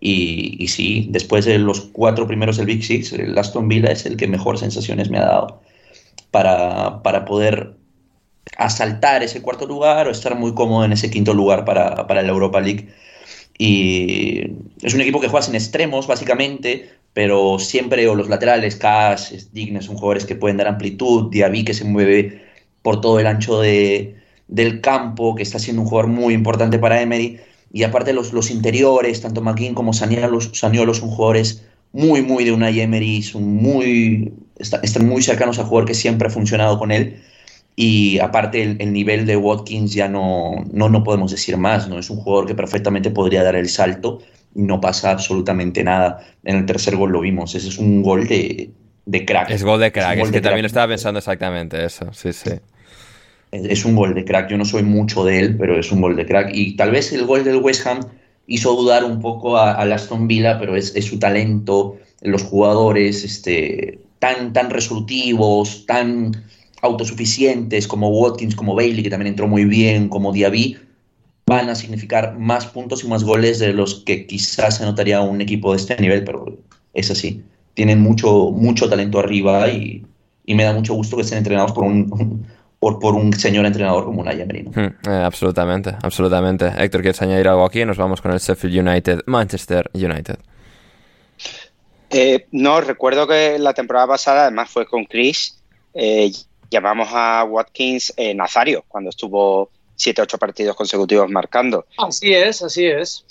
Y, 0.00 0.56
y, 0.62 0.68
sí, 0.68 1.08
después 1.10 1.44
de 1.44 1.58
los 1.58 1.80
cuatro 1.92 2.26
primeros 2.26 2.56
del 2.56 2.66
Big 2.66 2.84
Six, 2.84 3.12
el 3.12 3.36
Aston 3.36 3.68
Villa 3.68 3.90
es 3.90 4.06
el 4.06 4.16
que 4.16 4.26
mejor 4.26 4.58
sensaciones 4.58 5.10
me 5.10 5.18
ha 5.18 5.22
dado 5.22 5.60
para, 6.30 7.02
para 7.02 7.24
poder 7.24 7.74
asaltar 8.56 9.22
ese 9.22 9.42
cuarto 9.42 9.66
lugar 9.66 10.08
o 10.08 10.10
estar 10.10 10.36
muy 10.36 10.54
cómodo 10.54 10.84
en 10.84 10.92
ese 10.92 11.10
quinto 11.10 11.34
lugar 11.34 11.64
para, 11.64 12.06
para 12.06 12.22
la 12.22 12.28
Europa 12.30 12.60
League. 12.60 12.88
Y 13.58 14.42
es 14.82 14.94
un 14.94 15.00
equipo 15.02 15.20
que 15.20 15.28
juega 15.28 15.44
sin 15.44 15.54
extremos, 15.54 16.06
básicamente, 16.06 16.90
pero 17.12 17.58
siempre, 17.58 18.08
o 18.08 18.14
los 18.14 18.28
laterales, 18.28 18.76
Cash, 18.76 19.32
Dignes, 19.52 19.86
son 19.86 19.96
jugadores 19.96 20.24
que 20.24 20.36
pueden 20.36 20.56
dar 20.56 20.68
amplitud, 20.68 21.30
Diaby 21.30 21.64
que 21.64 21.74
se 21.74 21.84
mueve 21.84 22.49
por 22.82 23.00
todo 23.00 23.20
el 23.20 23.26
ancho 23.26 23.60
de, 23.60 24.16
del 24.48 24.80
campo, 24.80 25.34
que 25.34 25.42
está 25.42 25.58
siendo 25.58 25.82
un 25.82 25.88
jugador 25.88 26.10
muy 26.10 26.34
importante 26.34 26.78
para 26.78 27.00
Emery. 27.00 27.38
Y 27.72 27.84
aparte 27.84 28.12
los, 28.12 28.32
los 28.32 28.50
interiores, 28.50 29.20
tanto 29.20 29.42
McKean 29.42 29.74
como 29.74 29.92
Saniolo, 29.92 30.40
Saniolo 30.40 30.94
son 30.94 31.10
jugadores 31.10 31.64
muy, 31.92 32.22
muy 32.22 32.44
de 32.44 32.52
una 32.52 32.70
Emery, 32.70 33.22
son 33.22 33.54
muy 33.56 34.32
están 34.60 35.06
muy 35.06 35.22
cercanos 35.22 35.58
a 35.58 35.64
jugador 35.64 35.86
que 35.86 35.94
siempre 35.94 36.28
ha 36.28 36.30
funcionado 36.30 36.78
con 36.78 36.90
él. 36.90 37.20
Y 37.76 38.18
aparte 38.18 38.62
el, 38.62 38.92
nivel 38.92 39.24
de 39.26 39.36
Watkins 39.36 39.94
ya 39.94 40.08
no, 40.08 40.66
no, 40.70 40.88
no 40.88 41.02
podemos 41.02 41.30
decir 41.30 41.56
más, 41.56 41.88
¿no? 41.88 41.98
Es 41.98 42.10
un 42.10 42.18
jugador 42.18 42.46
que 42.46 42.54
perfectamente 42.54 43.10
podría 43.10 43.42
dar 43.42 43.56
el 43.56 43.68
salto 43.68 44.20
y 44.54 44.62
no 44.62 44.80
pasa 44.80 45.12
absolutamente 45.12 45.82
nada. 45.82 46.20
En 46.44 46.56
el 46.56 46.66
tercer 46.66 46.96
gol 46.96 47.12
lo 47.12 47.20
vimos, 47.20 47.54
ese 47.54 47.68
es 47.68 47.78
un 47.78 48.02
gol 48.02 48.26
de, 48.26 48.70
de 49.06 49.24
crack. 49.24 49.50
Es 49.50 49.64
gol 49.64 49.80
de 49.80 49.92
crack, 49.92 50.18
es, 50.18 50.30
que 50.30 50.40
también 50.42 50.66
estaba 50.66 50.88
pensando 50.88 51.18
exactamente 51.18 51.82
eso, 51.82 52.12
sí, 52.12 52.32
sí. 52.32 52.50
Es, 53.52 53.84
un 53.84 53.96
gol 53.96 54.14
de 54.14 54.24
crack, 54.24 54.48
yo 54.50 54.56
no 54.56 54.64
soy 54.64 54.82
mucho 54.82 55.24
de 55.24 55.40
él, 55.40 55.56
pero 55.56 55.78
es 55.78 55.90
un 55.90 56.00
gol 56.00 56.16
de 56.16 56.26
crack. 56.26 56.50
Y 56.54 56.76
tal 56.76 56.92
vez 56.92 57.12
el 57.12 57.26
gol 57.26 57.42
del 57.42 57.56
West 57.56 57.86
Ham 57.86 58.00
hizo 58.46 58.74
dudar 58.74 59.04
un 59.04 59.20
poco 59.20 59.56
a, 59.56 59.72
a 59.72 59.94
Aston 59.94 60.28
Villa, 60.28 60.58
pero 60.58 60.76
es, 60.76 60.92
su 61.04 61.18
talento, 61.18 61.96
los 62.20 62.42
jugadores 62.42 63.24
este, 63.24 64.00
tan, 64.18 64.52
tan 64.52 64.70
resolutivos, 64.70 65.84
tan 65.86 66.32
autosuficientes 66.82 67.86
como 67.86 68.08
Watkins, 68.08 68.54
como 68.54 68.74
Bailey, 68.74 69.02
que 69.02 69.10
también 69.10 69.28
entró 69.28 69.48
muy 69.48 69.64
bien, 69.64 70.08
como 70.08 70.32
Diaby, 70.32 70.76
van 71.46 71.68
a 71.68 71.74
significar 71.74 72.38
más 72.38 72.66
puntos 72.66 73.02
y 73.02 73.08
más 73.08 73.24
goles 73.24 73.58
de 73.58 73.72
los 73.72 73.96
que 74.06 74.26
quizás 74.26 74.76
se 74.76 74.84
notaría 74.84 75.20
un 75.20 75.40
equipo 75.40 75.72
de 75.72 75.78
este 75.78 75.96
nivel, 75.96 76.22
pero 76.24 76.58
es 76.94 77.10
así. 77.10 77.42
Tienen 77.74 78.00
mucho, 78.00 78.52
mucho 78.52 78.88
talento 78.88 79.18
arriba 79.18 79.68
y, 79.68 80.04
me 80.46 80.64
da 80.64 80.72
mucho 80.72 80.94
gusto 80.94 81.16
que 81.16 81.22
estén 81.22 81.38
entrenados 81.38 81.72
por 81.72 81.84
un, 81.84 82.46
por, 82.80 82.98
por 82.98 83.14
un 83.14 83.32
señor 83.34 83.66
entrenador 83.66 84.06
como 84.06 84.22
Unai 84.22 84.40
Emery. 84.40 84.62
Hmm, 84.62 85.08
eh, 85.08 85.22
absolutamente, 85.22 85.94
absolutamente. 86.02 86.72
Héctor, 86.78 87.02
¿quieres 87.02 87.22
añadir 87.22 87.46
algo 87.46 87.64
aquí? 87.64 87.84
Nos 87.84 87.98
vamos 87.98 88.20
con 88.22 88.32
el 88.32 88.40
Sheffield 88.40 88.88
United, 88.88 89.20
Manchester 89.26 89.88
United. 89.92 90.38
Eh, 92.08 92.46
no, 92.50 92.80
recuerdo 92.80 93.28
que 93.28 93.58
la 93.58 93.74
temporada 93.74 94.08
pasada 94.08 94.42
además 94.44 94.70
fue 94.70 94.86
con 94.86 95.04
Chris. 95.04 95.58
Eh, 95.92 96.32
llamamos 96.70 97.08
a 97.12 97.44
Watkins 97.44 98.14
Nazario 98.34 98.84
cuando 98.88 99.10
estuvo 99.10 99.70
siete, 99.94 100.22
ocho 100.22 100.38
partidos 100.38 100.74
consecutivos 100.74 101.30
marcando. 101.30 101.84
Así 101.98 102.32
es, 102.34 102.62
así 102.62 102.86
es. 102.86 103.26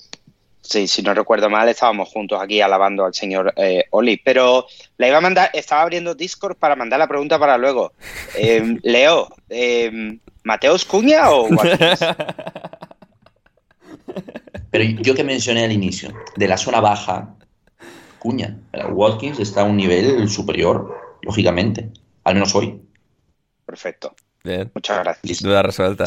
Sí, 0.62 0.88
si 0.88 1.02
no 1.02 1.14
recuerdo 1.14 1.50
mal, 1.50 1.70
estábamos 1.70 2.10
juntos 2.10 2.40
aquí 2.42 2.62
alabando 2.62 3.06
al 3.06 3.14
señor 3.14 3.54
eh, 3.56 3.86
Oli. 3.92 4.18
Pero 4.18 4.68
le 4.98 5.08
iba 5.08 5.18
a 5.18 5.22
mandar, 5.22 5.50
estaba 5.54 5.82
abriendo 5.82 6.16
Discord 6.16 6.58
para 6.58 6.76
mandar 6.76 7.00
la 7.00 7.08
pregunta 7.08 7.40
para 7.40 7.58
luego. 7.58 7.94
Em, 8.36 8.80
Leo, 8.84 9.30
eh, 9.50 10.20
¿Mateos 10.44 10.86
Cuña 10.86 11.30
o 11.30 11.48
Watkins? 11.48 12.00
Pero 14.72 14.84
yo 15.02 15.16
que 15.16 15.24
mencioné 15.24 15.64
al 15.66 15.72
inicio, 15.72 16.14
de 16.36 16.48
la 16.48 16.58
zona 16.58 16.80
baja, 16.80 17.36
Cuña. 18.20 18.58
Watkins 18.92 19.40
está 19.40 19.62
a 19.62 19.64
un 19.64 19.78
nivel 19.78 20.30
superior, 20.30 21.18
lógicamente. 21.22 21.90
Al 22.24 22.36
menos 22.36 22.54
hoy. 22.54 22.80
Perfecto. 23.66 24.14
Bien. 24.44 24.70
Muchas 24.74 25.00
gracias. 25.00 25.42
Duda 25.42 25.64
resuelta. 25.64 26.06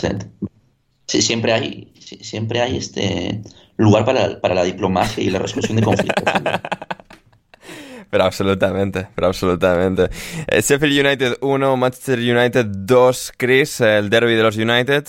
Sí, 1.06 1.22
siempre 1.22 1.52
hay, 1.52 1.92
siempre 2.20 2.60
hay 2.60 2.76
este 2.76 3.42
lugar 3.82 4.04
para, 4.04 4.54
la 4.54 4.64
diplomacia 4.64 5.22
y 5.22 5.30
la 5.30 5.38
resolución 5.38 5.76
de 5.76 5.82
conflictos. 5.82 6.24
Pero 8.10 8.24
absolutamente, 8.24 9.08
pero 9.14 9.28
absolutamente. 9.28 10.10
Eh, 10.46 10.60
Sheffield 10.60 11.06
United 11.06 11.38
1, 11.40 11.76
Manchester 11.78 12.18
United 12.18 12.66
2, 12.66 13.32
Chris, 13.38 13.80
el 13.80 14.10
derby 14.10 14.34
de 14.34 14.42
los 14.42 14.58
United. 14.58 15.06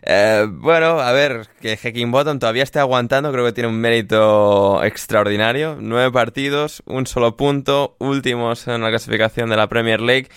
Eh, 0.00 0.46
bueno, 0.48 1.00
a 1.00 1.12
ver, 1.12 1.48
que 1.60 2.06
Bottom 2.06 2.38
todavía 2.38 2.62
está 2.62 2.80
aguantando, 2.80 3.30
creo 3.30 3.44
que 3.44 3.52
tiene 3.52 3.68
un 3.68 3.78
mérito 3.78 4.82
extraordinario. 4.84 5.76
Nueve 5.78 6.10
partidos, 6.10 6.82
un 6.86 7.06
solo 7.06 7.36
punto, 7.36 7.94
últimos 7.98 8.66
en 8.68 8.80
la 8.80 8.88
clasificación 8.88 9.50
de 9.50 9.56
la 9.56 9.68
Premier 9.68 10.00
League 10.00 10.28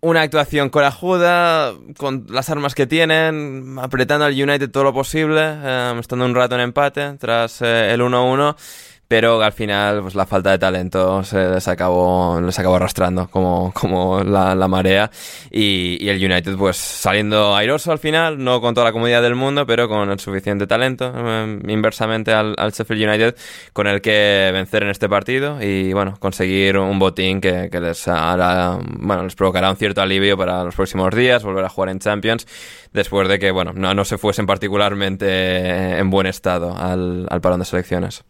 una 0.00 0.22
actuación 0.22 0.70
corajuda, 0.70 1.72
con 1.96 2.26
las 2.28 2.50
armas 2.50 2.74
que 2.74 2.86
tienen, 2.86 3.78
apretando 3.80 4.24
al 4.24 4.32
United 4.32 4.70
todo 4.70 4.84
lo 4.84 4.92
posible, 4.92 5.40
eh, 5.42 5.96
estando 5.98 6.24
un 6.24 6.34
rato 6.34 6.54
en 6.54 6.60
empate 6.60 7.14
tras 7.14 7.62
eh, 7.62 7.92
el 7.92 8.00
1-1 8.00 8.56
pero 9.08 9.42
al 9.42 9.52
final 9.52 10.02
pues 10.02 10.14
la 10.14 10.26
falta 10.26 10.50
de 10.50 10.58
talento 10.58 11.24
se 11.24 11.48
les 11.48 11.66
acabó, 11.66 12.38
les 12.42 12.58
acabó 12.58 12.76
arrastrando 12.76 13.28
como, 13.28 13.72
como 13.72 14.22
la, 14.22 14.54
la 14.54 14.68
marea 14.68 15.10
y, 15.50 15.96
y, 16.04 16.10
el 16.10 16.22
United 16.22 16.56
pues 16.56 16.76
saliendo 16.76 17.56
airoso 17.56 17.90
al 17.90 17.98
final, 17.98 18.42
no 18.44 18.60
con 18.60 18.74
toda 18.74 18.84
la 18.84 18.92
comodidad 18.92 19.22
del 19.22 19.34
mundo, 19.34 19.66
pero 19.66 19.88
con 19.88 20.10
el 20.10 20.20
suficiente 20.20 20.66
talento 20.66 21.10
eh, 21.16 21.58
inversamente 21.68 22.32
al, 22.32 22.54
al, 22.58 22.72
Sheffield 22.72 23.08
United 23.08 23.36
con 23.72 23.86
el 23.86 24.02
que 24.02 24.50
vencer 24.52 24.82
en 24.82 24.90
este 24.90 25.08
partido 25.08 25.60
y 25.62 25.94
bueno, 25.94 26.16
conseguir 26.20 26.76
un 26.76 26.98
botín 26.98 27.40
que, 27.40 27.70
que 27.72 27.80
les 27.80 28.06
hará, 28.08 28.78
bueno, 28.82 29.24
les 29.24 29.34
provocará 29.34 29.70
un 29.70 29.76
cierto 29.76 30.02
alivio 30.02 30.36
para 30.36 30.64
los 30.64 30.74
próximos 30.74 31.14
días, 31.14 31.42
volver 31.42 31.64
a 31.64 31.70
jugar 31.70 31.88
en 31.88 31.98
Champions 31.98 32.46
después 32.92 33.26
de 33.28 33.38
que 33.38 33.50
bueno, 33.52 33.72
no, 33.74 33.94
no 33.94 34.04
se 34.04 34.18
fuesen 34.18 34.44
particularmente 34.44 35.98
en 35.98 36.10
buen 36.10 36.26
estado 36.26 36.76
al, 36.76 37.26
al 37.30 37.40
parón 37.40 37.60
de 37.60 37.64
selecciones. 37.64 38.24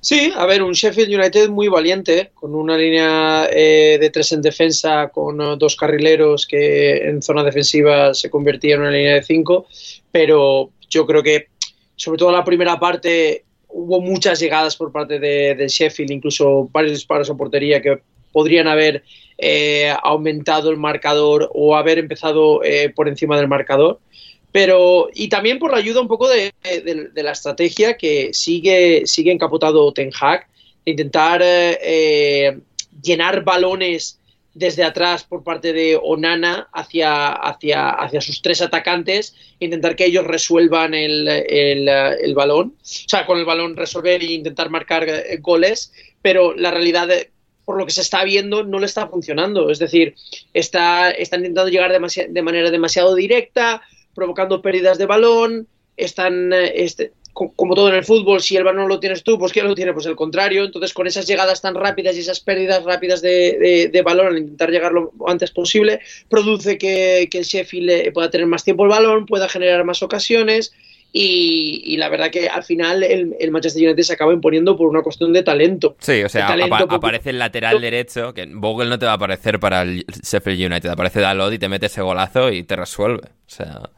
Sí, 0.00 0.32
a 0.36 0.46
ver, 0.46 0.62
un 0.62 0.74
Sheffield 0.74 1.12
United 1.12 1.48
muy 1.48 1.66
valiente, 1.66 2.30
con 2.32 2.54
una 2.54 2.78
línea 2.78 3.48
eh, 3.50 3.98
de 4.00 4.10
tres 4.10 4.30
en 4.30 4.40
defensa, 4.40 5.08
con 5.08 5.40
uh, 5.40 5.56
dos 5.56 5.74
carrileros 5.74 6.46
que 6.46 7.08
en 7.08 7.20
zona 7.20 7.42
defensiva 7.42 8.14
se 8.14 8.30
convertía 8.30 8.76
en 8.76 8.82
una 8.82 8.92
línea 8.92 9.14
de 9.14 9.24
cinco, 9.24 9.66
pero 10.12 10.70
yo 10.88 11.04
creo 11.04 11.22
que, 11.22 11.48
sobre 11.96 12.18
todo 12.18 12.28
en 12.28 12.36
la 12.36 12.44
primera 12.44 12.78
parte, 12.78 13.44
hubo 13.68 14.00
muchas 14.00 14.38
llegadas 14.38 14.76
por 14.76 14.92
parte 14.92 15.18
de, 15.18 15.66
Sheffield, 15.68 16.12
incluso 16.12 16.68
varios 16.72 16.92
disparos 16.92 17.28
a 17.28 17.36
portería 17.36 17.82
que 17.82 18.00
podrían 18.32 18.68
haber 18.68 19.02
eh, 19.36 19.92
aumentado 20.02 20.70
el 20.70 20.76
marcador 20.76 21.50
o 21.54 21.76
haber 21.76 21.98
empezado 21.98 22.62
eh, 22.62 22.90
por 22.94 23.08
encima 23.08 23.36
del 23.36 23.48
marcador. 23.48 23.98
Pero, 24.58 25.08
y 25.14 25.28
también 25.28 25.60
por 25.60 25.70
la 25.70 25.76
ayuda 25.76 26.00
un 26.00 26.08
poco 26.08 26.28
de, 26.28 26.52
la 27.14 27.30
estrategia 27.30 27.96
que 27.96 28.34
sigue, 28.34 29.06
sigue 29.06 29.30
encapotado 29.30 29.92
Ten 29.92 30.10
Hag, 30.20 30.48
de 30.84 30.90
intentar 30.90 31.40
eh, 31.44 32.58
llenar 33.00 33.44
balones 33.44 34.18
desde 34.54 34.82
atrás 34.82 35.22
por 35.22 35.44
parte 35.44 35.72
de 35.72 35.96
Onana 36.02 36.68
hacia, 36.72 37.28
hacia, 37.28 37.90
hacia 37.90 38.20
sus 38.20 38.42
tres 38.42 38.60
atacantes, 38.60 39.36
intentar 39.60 39.94
que 39.94 40.06
ellos 40.06 40.26
resuelvan 40.26 40.92
el, 40.92 41.28
el, 41.28 42.34
balón, 42.34 42.74
o 42.78 42.84
sea, 42.84 43.26
con 43.26 43.38
el 43.38 43.44
balón 43.44 43.76
resolver 43.76 44.20
e 44.22 44.32
intentar 44.32 44.70
marcar 44.70 45.08
eh, 45.08 45.38
goles, 45.40 45.92
pero 46.20 46.52
la 46.52 46.72
realidad, 46.72 47.08
por 47.64 47.78
lo 47.78 47.86
que 47.86 47.92
se 47.92 48.00
está 48.00 48.24
viendo, 48.24 48.64
no 48.64 48.80
le 48.80 48.86
está 48.86 49.06
funcionando. 49.06 49.70
Es 49.70 49.78
decir, 49.78 50.16
está, 50.52 51.12
está 51.12 51.36
intentando 51.36 51.70
llegar 51.70 51.92
de 51.92 52.42
manera 52.42 52.72
demasiado 52.72 53.14
directa, 53.14 53.82
provocando 54.14 54.62
pérdidas 54.62 54.98
de 54.98 55.06
balón, 55.06 55.68
están, 55.96 56.52
eh, 56.52 56.72
este, 56.76 57.12
como 57.32 57.74
todo 57.74 57.88
en 57.88 57.94
el 57.94 58.04
fútbol, 58.04 58.40
si 58.40 58.56
el 58.56 58.64
balón 58.64 58.88
lo 58.88 58.98
tienes 58.98 59.22
tú, 59.22 59.38
pues 59.38 59.52
¿quién 59.52 59.68
lo 59.68 59.74
tiene? 59.74 59.92
Pues 59.92 60.06
el 60.06 60.16
contrario. 60.16 60.64
Entonces, 60.64 60.92
con 60.92 61.06
esas 61.06 61.26
llegadas 61.26 61.60
tan 61.60 61.74
rápidas 61.74 62.16
y 62.16 62.20
esas 62.20 62.40
pérdidas 62.40 62.82
rápidas 62.84 63.22
de, 63.22 63.88
de, 63.92 64.02
balón 64.02 64.28
al 64.28 64.38
intentar 64.38 64.70
llegar 64.70 64.92
lo 64.92 65.12
antes 65.26 65.50
posible, 65.50 66.00
produce 66.28 66.78
que, 66.78 67.28
el 67.32 67.44
Sheffield 67.44 67.90
eh, 67.90 68.12
pueda 68.12 68.30
tener 68.30 68.46
más 68.46 68.64
tiempo 68.64 68.84
el 68.84 68.90
balón, 68.90 69.26
pueda 69.26 69.48
generar 69.48 69.84
más 69.84 70.02
ocasiones. 70.02 70.72
Y, 71.10 71.96
la 71.96 72.10
verdad 72.10 72.30
que 72.30 72.48
al 72.48 72.64
final 72.64 73.02
el, 73.02 73.50
Manchester 73.50 73.82
United 73.82 74.02
se 74.02 74.12
acaba 74.12 74.32
imponiendo 74.32 74.76
por 74.76 74.88
una 74.88 75.02
cuestión 75.02 75.32
de 75.32 75.42
talento. 75.42 75.96
Sí, 76.00 76.22
o 76.22 76.28
sea, 76.28 76.48
aparece 76.48 77.30
el 77.30 77.38
lateral 77.38 77.80
derecho, 77.80 78.34
que 78.34 78.46
Vogel 78.46 78.90
no 78.90 78.98
te 78.98 79.06
va 79.06 79.12
a 79.12 79.14
aparecer 79.14 79.58
para 79.58 79.82
el 79.82 80.04
Sheffield 80.04 80.70
United, 80.70 80.90
aparece 80.90 81.20
Dalot 81.20 81.52
y 81.52 81.58
te 81.58 81.68
mete 81.68 81.86
ese 81.86 82.02
golazo 82.02 82.50
y 82.52 82.64
te 82.64 82.76
resuelve. 82.76 83.22
O 83.22 83.50
sea... 83.50 83.90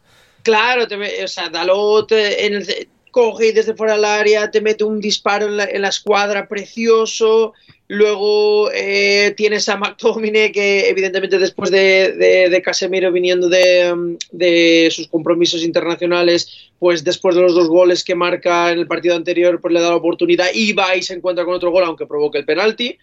Claro, 0.42 0.88
te, 0.88 1.24
o 1.24 1.28
sea, 1.28 1.48
Dalot 1.48 2.12
eh, 2.12 2.46
en 2.46 2.54
el, 2.54 2.88
coge 3.10 3.52
desde 3.52 3.74
fuera 3.74 3.94
del 3.94 4.04
área 4.04 4.50
te 4.50 4.60
mete 4.60 4.84
un 4.84 5.00
disparo 5.00 5.46
en 5.46 5.82
la, 5.82 5.88
escuadra 5.88 6.48
precioso. 6.48 7.52
Luego 7.88 8.70
eh, 8.72 9.34
tienes 9.36 9.68
a 9.68 9.76
McTominay 9.76 10.52
que 10.52 10.88
evidentemente 10.88 11.38
después 11.38 11.72
de, 11.72 12.62
Casemiro 12.64 13.10
viniendo 13.10 13.48
de, 13.48 14.88
sus 14.92 15.08
compromisos 15.08 15.64
internacionales, 15.64 16.70
pues 16.78 17.02
después 17.02 17.34
de 17.34 17.42
los 17.42 17.54
dos 17.54 17.68
goles 17.68 18.04
que 18.04 18.14
marca 18.14 18.70
en 18.70 18.78
el 18.78 18.86
partido 18.86 19.16
anterior, 19.16 19.60
pues 19.60 19.74
le 19.74 19.80
da 19.80 19.90
la 19.90 19.96
oportunidad 19.96 20.46
y 20.54 20.72
va 20.72 20.94
y 20.94 21.02
se 21.02 21.14
encuentra 21.14 21.44
con 21.44 21.54
otro 21.54 21.72
gol 21.72 21.84
aunque 21.84 22.06
provoque 22.06 22.38
el 22.38 22.44
penalti 22.44 22.96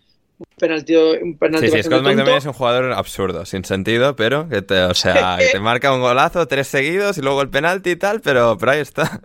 penalti, 0.57 0.95
un 0.95 1.37
penalti 1.37 1.67
sí, 1.67 1.77
sí, 1.77 1.83
Scott 1.83 2.03
McTominay 2.03 2.37
es 2.37 2.45
un 2.45 2.53
jugador 2.53 2.91
absurdo, 2.93 3.45
sin 3.45 3.63
sentido, 3.65 4.15
pero 4.15 4.47
que 4.49 4.61
te, 4.61 4.81
o 4.81 4.93
sea, 4.93 5.37
te 5.51 5.59
marca 5.59 5.93
un 5.93 6.01
golazo, 6.01 6.47
tres 6.47 6.67
seguidos 6.67 7.17
y 7.17 7.21
luego 7.21 7.41
el 7.41 7.49
penalti 7.49 7.91
y 7.91 7.95
tal, 7.95 8.21
pero, 8.21 8.57
pero 8.57 8.71
ahí 8.71 8.79
está. 8.79 9.21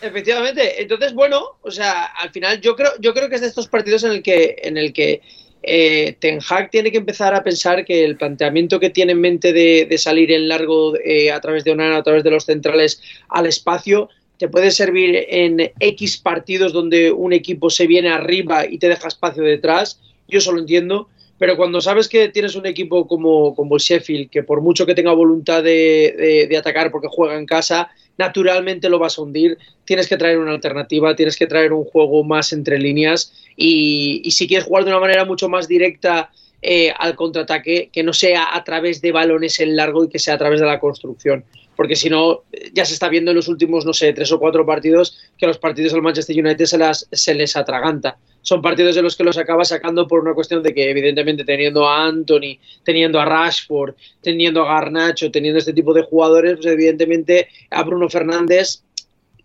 Efectivamente, 0.00 0.82
entonces 0.82 1.14
bueno, 1.14 1.58
o 1.62 1.70
sea, 1.70 2.06
al 2.06 2.30
final 2.30 2.60
yo 2.60 2.76
creo, 2.76 2.90
yo 2.98 3.14
creo 3.14 3.28
que 3.28 3.36
es 3.36 3.40
de 3.40 3.46
estos 3.46 3.68
partidos 3.68 4.04
en 4.04 4.12
el 4.12 4.22
que, 4.22 4.56
en 4.62 4.76
el 4.76 4.92
que 4.92 5.22
eh, 5.62 6.16
Ten 6.18 6.40
Hag 6.46 6.70
tiene 6.70 6.90
que 6.90 6.98
empezar 6.98 7.34
a 7.34 7.44
pensar 7.44 7.84
que 7.84 8.04
el 8.04 8.16
planteamiento 8.16 8.80
que 8.80 8.90
tiene 8.90 9.12
en 9.12 9.20
mente 9.20 9.52
de, 9.52 9.96
salir 9.98 10.32
en 10.32 10.48
largo 10.48 10.96
eh, 10.98 11.30
a 11.30 11.40
través 11.40 11.62
de 11.64 11.70
Onana, 11.70 11.98
a 11.98 12.02
través 12.02 12.24
de 12.24 12.30
los 12.30 12.44
centrales 12.44 13.00
al 13.28 13.46
espacio, 13.46 14.08
te 14.38 14.48
puede 14.48 14.70
servir 14.70 15.26
en 15.28 15.72
X 15.78 16.18
partidos 16.18 16.72
donde 16.72 17.12
un 17.12 17.32
equipo 17.32 17.70
se 17.70 17.86
viene 17.86 18.10
arriba 18.10 18.66
y 18.66 18.78
te 18.78 18.88
deja 18.88 19.08
espacio 19.08 19.42
detrás, 19.42 20.00
yo 20.28 20.40
solo 20.40 20.60
entiendo, 20.60 21.08
pero 21.38 21.56
cuando 21.56 21.80
sabes 21.80 22.08
que 22.08 22.28
tienes 22.28 22.54
un 22.54 22.66
equipo 22.66 23.06
como, 23.06 23.54
como 23.54 23.76
el 23.76 23.80
Sheffield, 23.80 24.30
que 24.30 24.42
por 24.42 24.60
mucho 24.60 24.86
que 24.86 24.94
tenga 24.94 25.12
voluntad 25.12 25.62
de, 25.62 26.46
de, 26.48 26.56
atacar 26.56 26.90
porque 26.90 27.08
juega 27.10 27.36
en 27.36 27.46
casa, 27.46 27.90
naturalmente 28.16 28.88
lo 28.88 28.98
vas 28.98 29.18
a 29.18 29.22
hundir, 29.22 29.58
tienes 29.84 30.08
que 30.08 30.16
traer 30.16 30.38
una 30.38 30.52
alternativa, 30.52 31.16
tienes 31.16 31.36
que 31.36 31.46
traer 31.46 31.72
un 31.72 31.84
juego 31.84 32.22
más 32.22 32.52
entre 32.52 32.78
líneas 32.78 33.32
y, 33.56 34.22
y 34.24 34.30
si 34.30 34.46
quieres 34.46 34.66
jugar 34.66 34.84
de 34.84 34.90
una 34.90 35.00
manera 35.00 35.24
mucho 35.24 35.48
más 35.48 35.66
directa 35.66 36.30
eh, 36.64 36.94
al 36.96 37.16
contraataque, 37.16 37.90
que 37.92 38.04
no 38.04 38.12
sea 38.12 38.54
a 38.54 38.62
través 38.62 39.02
de 39.02 39.10
balones 39.10 39.58
en 39.58 39.74
largo 39.74 40.04
y 40.04 40.08
que 40.08 40.20
sea 40.20 40.34
a 40.34 40.38
través 40.38 40.60
de 40.60 40.66
la 40.66 40.78
construcción. 40.78 41.44
Porque 41.76 41.96
si 41.96 42.10
no, 42.10 42.42
ya 42.72 42.84
se 42.84 42.94
está 42.94 43.08
viendo 43.08 43.30
en 43.30 43.36
los 43.36 43.48
últimos, 43.48 43.86
no 43.86 43.92
sé, 43.92 44.12
tres 44.12 44.30
o 44.32 44.38
cuatro 44.38 44.66
partidos 44.66 45.18
que 45.38 45.46
los 45.46 45.58
partidos 45.58 45.92
del 45.92 46.02
Manchester 46.02 46.36
United 46.38 46.64
se, 46.66 46.78
las, 46.78 47.08
se 47.10 47.34
les 47.34 47.56
atraganta. 47.56 48.18
Son 48.42 48.60
partidos 48.60 48.94
de 48.94 49.02
los 49.02 49.16
que 49.16 49.24
los 49.24 49.38
acaba 49.38 49.64
sacando 49.64 50.06
por 50.06 50.20
una 50.20 50.34
cuestión 50.34 50.62
de 50.62 50.74
que, 50.74 50.90
evidentemente, 50.90 51.44
teniendo 51.44 51.88
a 51.88 52.06
Anthony, 52.06 52.58
teniendo 52.84 53.20
a 53.20 53.24
Rashford, 53.24 53.94
teniendo 54.20 54.62
a 54.62 54.74
Garnacho, 54.74 55.30
teniendo 55.30 55.58
este 55.58 55.72
tipo 55.72 55.94
de 55.94 56.02
jugadores, 56.02 56.56
pues 56.56 56.66
evidentemente 56.66 57.48
a 57.70 57.82
Bruno 57.84 58.08
Fernández, 58.08 58.82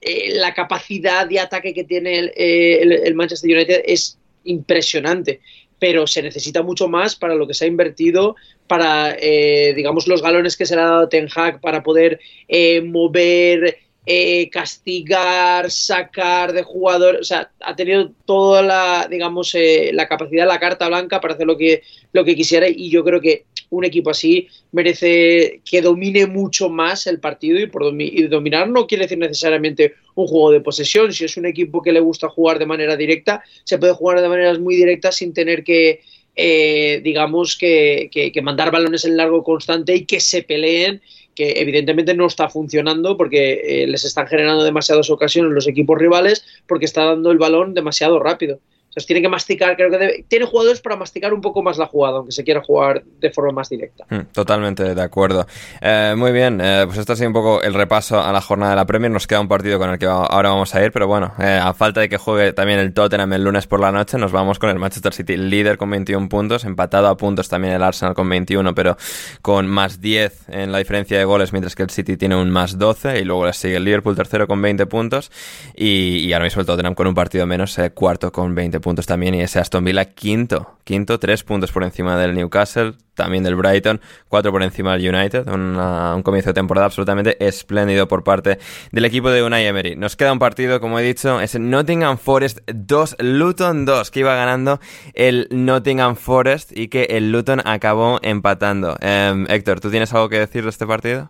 eh, 0.02 0.36
la 0.36 0.54
capacidad 0.54 1.28
de 1.28 1.40
ataque 1.40 1.74
que 1.74 1.84
tiene 1.84 2.20
el, 2.20 2.32
eh, 2.36 2.82
el, 2.82 2.92
el 2.92 3.16
Manchester 3.16 3.56
United 3.56 3.84
es 3.86 4.18
impresionante 4.44 5.42
pero 5.80 6.08
se 6.08 6.22
necesita 6.22 6.64
mucho 6.64 6.88
más 6.88 7.16
para 7.16 7.36
lo 7.36 7.48
que 7.48 7.54
se 7.54 7.66
ha 7.66 7.68
invertido, 7.68 8.36
para, 8.68 9.16
eh, 9.20 9.74
digamos, 9.76 10.08
los 10.08 10.22
galones 10.22 10.58
que 10.58 10.66
se 10.66 10.76
le 10.76 10.82
ha 10.82 10.86
dado 10.86 11.10
Ten 11.10 11.28
Hag 11.34 11.62
para 11.62 11.84
poder 11.84 12.20
eh, 12.48 12.82
mover, 12.82 13.78
eh, 14.06 14.50
castigar, 14.50 15.72
sacar 15.72 16.54
de 16.54 16.64
jugadores, 16.64 17.22
o 17.22 17.24
sea, 17.24 17.52
ha 17.62 17.76
tenido 17.76 18.12
toda 18.26 18.62
la, 18.62 19.08
digamos, 19.10 19.56
la 19.92 20.08
capacidad, 20.08 20.48
la 20.48 20.60
carta 20.60 20.88
blanca 20.88 21.20
para 21.20 21.34
hacer 21.34 21.48
lo 21.48 21.58
que, 21.58 21.82
lo 22.14 22.24
que 22.24 22.36
quisiera 22.36 22.68
y 22.70 22.90
yo 22.90 23.04
creo 23.04 23.20
que 23.20 23.46
un 23.70 23.84
equipo 23.84 24.10
así 24.10 24.48
merece 24.72 25.62
que 25.70 25.82
domine 25.82 26.26
mucho 26.26 26.70
más 26.70 27.08
el 27.08 27.20
partido 27.20 27.60
y 27.60 27.68
por 27.68 27.84
dominar 27.84 28.70
no 28.70 28.88
quiere 28.88 29.04
decir 29.04 29.18
necesariamente 29.18 29.96
un 30.16 30.28
juego 30.28 30.52
de 30.52 30.62
posesión. 30.62 31.12
Si 31.14 31.26
es 31.26 31.38
un 31.38 31.46
equipo 31.46 31.82
que 31.82 31.92
le 31.92 32.00
gusta 32.00 32.30
jugar 32.30 32.60
de 32.60 32.66
manera 32.66 32.96
directa, 32.96 33.44
se 33.64 33.78
puede 33.78 33.94
jugar 33.94 34.22
de 34.22 34.30
maneras 34.30 34.60
muy 34.60 34.76
directas 34.76 35.16
sin 35.18 35.34
tener 35.34 35.64
que, 35.64 36.02
eh, 36.40 37.02
digamos, 37.04 37.58
que, 37.58 38.32
mandar 38.44 38.72
balones 38.72 39.06
en 39.06 39.18
largo 39.18 39.44
constante 39.44 39.96
y 39.96 40.06
que 40.06 40.20
se 40.20 40.44
peleen 40.44 41.02
que 41.34 41.54
evidentemente 41.58 42.14
no 42.16 42.28
está 42.28 42.50
funcionando 42.50 43.18
porque 43.18 43.84
eh, 43.84 43.88
les 43.88 44.06
están 44.06 44.28
generando 44.28 44.64
demasiadas 44.64 45.10
ocasiones 45.10 45.52
los 45.52 45.68
equipos 45.68 45.98
rivales 45.98 46.46
porque 46.68 46.86
está 46.86 47.06
dando 47.06 47.32
el 47.32 47.38
balón 47.38 47.74
demasiado 47.74 48.20
rápido. 48.20 48.60
Entonces 48.98 49.10
tiene 49.10 49.22
que 49.22 49.30
masticar, 49.30 49.76
creo 49.76 49.92
que 49.92 50.26
tiene 50.28 50.46
jugadores 50.48 50.82
para 50.82 50.96
masticar 50.96 51.32
un 51.32 51.40
poco 51.40 51.62
más 51.62 51.78
la 51.78 51.86
jugada, 51.86 52.18
aunque 52.18 52.32
se 52.32 52.44
quiera 52.44 52.64
jugar 52.64 53.04
de 53.22 53.30
forma 53.30 53.52
más 53.52 53.70
directa. 53.70 54.06
Hmm, 54.10 54.22
totalmente 54.34 54.96
de 54.96 55.02
acuerdo. 55.04 55.46
Eh, 55.80 56.16
muy 56.18 56.32
bien, 56.32 56.60
eh, 56.60 56.82
pues 56.88 56.98
esto 56.98 57.14
ha 57.14 57.16
sido 57.16 57.28
un 57.28 57.34
poco 57.34 57.62
el 57.62 57.76
repaso 57.76 58.20
a 58.20 58.32
la 58.32 58.42
jornada 58.42 58.72
de 58.72 58.76
la 58.78 58.88
Premier. 58.88 59.12
Nos 59.12 59.28
queda 59.28 59.40
un 59.40 59.48
partido 59.48 59.78
con 59.78 59.92
el 59.92 60.00
que 60.00 60.08
ahora 60.08 60.50
vamos 60.50 60.74
a 60.74 60.84
ir, 60.84 60.92
pero 60.92 61.06
bueno, 61.06 61.32
eh, 61.38 61.60
a 61.62 61.76
falta 61.76 62.02
de 62.02 62.10
que 62.10 62.18
juegue 62.18 62.54
también 62.54 62.80
el 62.80 62.92
Tottenham 62.92 63.34
el 63.34 63.44
lunes 63.44 63.68
por 63.68 63.80
la 63.80 63.92
noche, 63.92 64.18
nos 64.18 64.32
vamos 64.32 64.58
con 64.58 64.72
el 64.72 64.80
Manchester 64.80 65.14
City 65.14 65.38
líder 65.38 65.78
con 65.78 65.92
21 65.92 66.28
puntos, 66.28 66.66
empatado 66.66 67.08
a 67.08 67.16
puntos 67.18 67.50
también 67.50 67.76
el 67.76 67.84
Arsenal 67.84 68.16
con 68.16 68.28
21, 68.28 68.74
pero 68.74 68.98
con 69.44 69.68
más 69.68 70.02
10 70.02 70.50
en 70.50 70.72
la 70.72 70.80
diferencia 70.80 71.20
de 71.20 71.24
goles, 71.24 71.54
mientras 71.54 71.76
que 71.76 71.84
el 71.84 71.92
City 71.92 72.18
tiene 72.18 72.36
un 72.36 72.50
más 72.50 72.80
12 72.80 73.20
y 73.20 73.26
luego 73.26 73.46
le 73.46 73.54
sigue 73.54 73.76
el 73.76 73.84
Liverpool 73.84 74.16
tercero 74.16 74.48
con 74.48 74.60
20 74.60 74.88
puntos 74.88 75.32
y, 75.76 76.26
y 76.26 76.34
ahora 76.34 76.46
mismo 76.46 76.62
el 76.62 76.66
Tottenham 76.66 76.96
con 76.96 77.06
un 77.06 77.14
partido 77.14 77.46
menos, 77.46 77.78
cuarto 77.94 78.32
con 78.32 78.56
20 78.56 78.80
puntos 78.80 78.87
puntos 78.88 79.06
también 79.06 79.36
y 79.36 79.42
ese 79.42 79.60
Aston 79.60 79.84
Villa 79.84 80.06
quinto, 80.06 80.78
quinto, 80.86 81.20
tres 81.20 81.44
puntos 81.44 81.74
por 81.74 81.84
encima 81.84 82.16
del 82.16 82.34
Newcastle, 82.34 82.94
también 83.16 83.44
del 83.44 83.56
Brighton, 83.56 84.00
cuatro 84.30 84.50
por 84.54 84.64
encima 84.64 84.96
del 84.96 85.14
United, 85.14 85.46
un 85.46 86.24
comienzo 86.24 86.52
de 86.52 86.54
temporada 86.54 86.86
absolutamente 86.86 87.36
espléndido 87.46 88.08
por 88.08 88.24
parte 88.24 88.60
del 88.94 89.04
equipo 89.04 89.30
de 89.30 89.44
Unai 89.44 89.66
Emery. 89.66 89.98
Nos 89.98 90.16
queda 90.16 90.32
un 90.32 90.40
partido, 90.40 90.80
como 90.80 91.00
he 91.00 91.04
dicho, 91.04 91.42
es 91.42 91.60
Nottingham 91.60 92.18
Forest 92.18 92.60
2, 92.66 93.18
Luton 93.20 93.84
2, 93.84 94.10
que 94.10 94.22
iba 94.22 94.34
ganando 94.36 94.80
el 95.14 95.50
Nottingham 95.52 96.16
Forest 96.16 96.72
y 96.74 96.88
que 96.88 97.08
el 97.10 97.30
Luton 97.34 97.62
acabó 97.66 98.20
empatando. 98.22 98.96
Em, 99.02 99.48
Héctor, 99.50 99.82
¿tú 99.82 99.92
tienes 99.92 100.14
algo 100.14 100.30
que 100.30 100.40
decir 100.40 100.64
de 100.64 100.70
este 100.70 100.88
partido? 100.88 101.30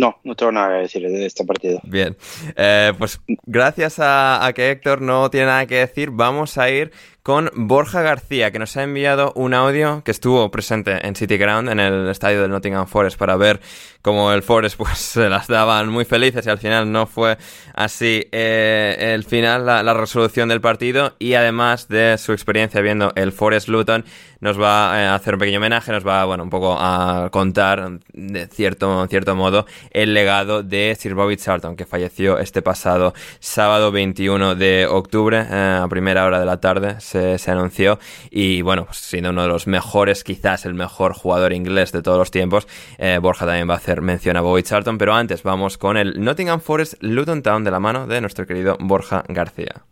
No, 0.00 0.18
no 0.24 0.34
tengo 0.34 0.50
nada 0.50 0.76
que 0.76 0.82
decir 0.84 1.02
de 1.02 1.26
este 1.26 1.44
partido. 1.44 1.78
Bien, 1.82 2.16
eh, 2.56 2.94
pues 2.96 3.20
gracias 3.44 3.96
a, 3.98 4.50
que 4.54 4.70
Héctor 4.70 5.02
no 5.02 5.28
tiene 5.28 5.44
nada 5.44 5.66
que 5.66 5.74
decir, 5.74 6.08
vamos 6.10 6.56
a 6.56 6.70
ir 6.70 6.90
con 7.22 7.50
Borja 7.54 8.00
García, 8.00 8.50
que 8.50 8.58
nos 8.58 8.78
ha 8.78 8.82
enviado 8.82 9.34
un 9.36 9.52
audio 9.52 10.02
que 10.02 10.10
estuvo 10.10 10.50
presente 10.50 11.06
en 11.06 11.16
City 11.16 11.36
Ground, 11.36 11.68
en 11.68 11.80
el 11.80 12.08
estadio 12.08 12.40
del 12.40 12.50
Nottingham 12.50 12.86
Forest, 12.86 13.18
para 13.18 13.36
ver 13.36 13.60
cómo 14.00 14.32
el 14.32 14.42
Forest 14.42 14.76
pues 14.78 14.96
se 14.96 15.28
las 15.28 15.48
daban 15.48 15.90
muy 15.90 16.06
felices 16.06 16.46
y 16.46 16.48
al 16.48 16.56
final 16.56 16.90
no 16.90 17.06
fue 17.06 17.36
así 17.74 18.26
eh, 18.32 19.12
el 19.14 19.24
final, 19.24 19.66
la, 19.66 19.82
la, 19.82 19.92
resolución 19.92 20.48
del 20.48 20.62
partido 20.62 21.14
y 21.18 21.34
además 21.34 21.88
de 21.88 22.16
su 22.16 22.32
experiencia 22.32 22.80
viendo 22.80 23.12
el 23.16 23.32
Forest 23.32 23.68
Luton, 23.68 24.06
nos 24.40 24.60
va 24.60 25.12
a 25.12 25.14
hacer 25.14 25.34
un 25.34 25.40
pequeño 25.40 25.58
homenaje, 25.58 25.92
nos 25.92 26.06
va, 26.06 26.24
bueno, 26.24 26.42
un 26.42 26.50
poco 26.50 26.76
a 26.78 27.28
contar 27.30 28.00
de 28.12 28.46
cierto, 28.46 29.06
cierto 29.08 29.34
modo 29.34 29.66
el 29.90 30.14
legado 30.14 30.62
de 30.62 30.96
Sir 30.98 31.14
Bobby 31.14 31.36
Charlton, 31.36 31.76
que 31.76 31.86
falleció 31.86 32.38
este 32.38 32.62
pasado 32.62 33.14
sábado 33.38 33.92
21 33.92 34.54
de 34.54 34.86
octubre, 34.86 35.46
eh, 35.48 35.80
a 35.82 35.88
primera 35.88 36.24
hora 36.24 36.40
de 36.40 36.46
la 36.46 36.60
tarde 36.60 37.00
se, 37.00 37.38
anunció 37.50 37.98
y 38.30 38.62
bueno, 38.62 38.86
pues, 38.86 38.98
siendo 38.98 39.30
uno 39.30 39.42
de 39.42 39.48
los 39.48 39.66
mejores, 39.66 40.24
quizás 40.24 40.64
el 40.64 40.74
mejor 40.74 41.14
jugador 41.14 41.52
inglés 41.52 41.92
de 41.92 42.02
todos 42.02 42.18
los 42.18 42.30
tiempos, 42.30 42.66
eh, 42.98 43.18
Borja 43.20 43.46
también 43.46 43.68
va 43.68 43.74
a 43.74 43.78
hacer 43.78 44.00
mención 44.00 44.36
a 44.36 44.40
Bobby 44.40 44.62
Charlton, 44.62 44.98
pero 44.98 45.14
antes 45.14 45.42
vamos 45.42 45.78
con 45.78 45.96
el 45.96 46.22
Nottingham 46.22 46.60
Forest 46.60 46.94
Luton 47.00 47.42
Town 47.42 47.64
de 47.64 47.70
la 47.70 47.80
mano 47.80 48.06
de 48.06 48.20
nuestro 48.20 48.46
querido 48.46 48.76
Borja 48.80 49.24
García. 49.28 49.89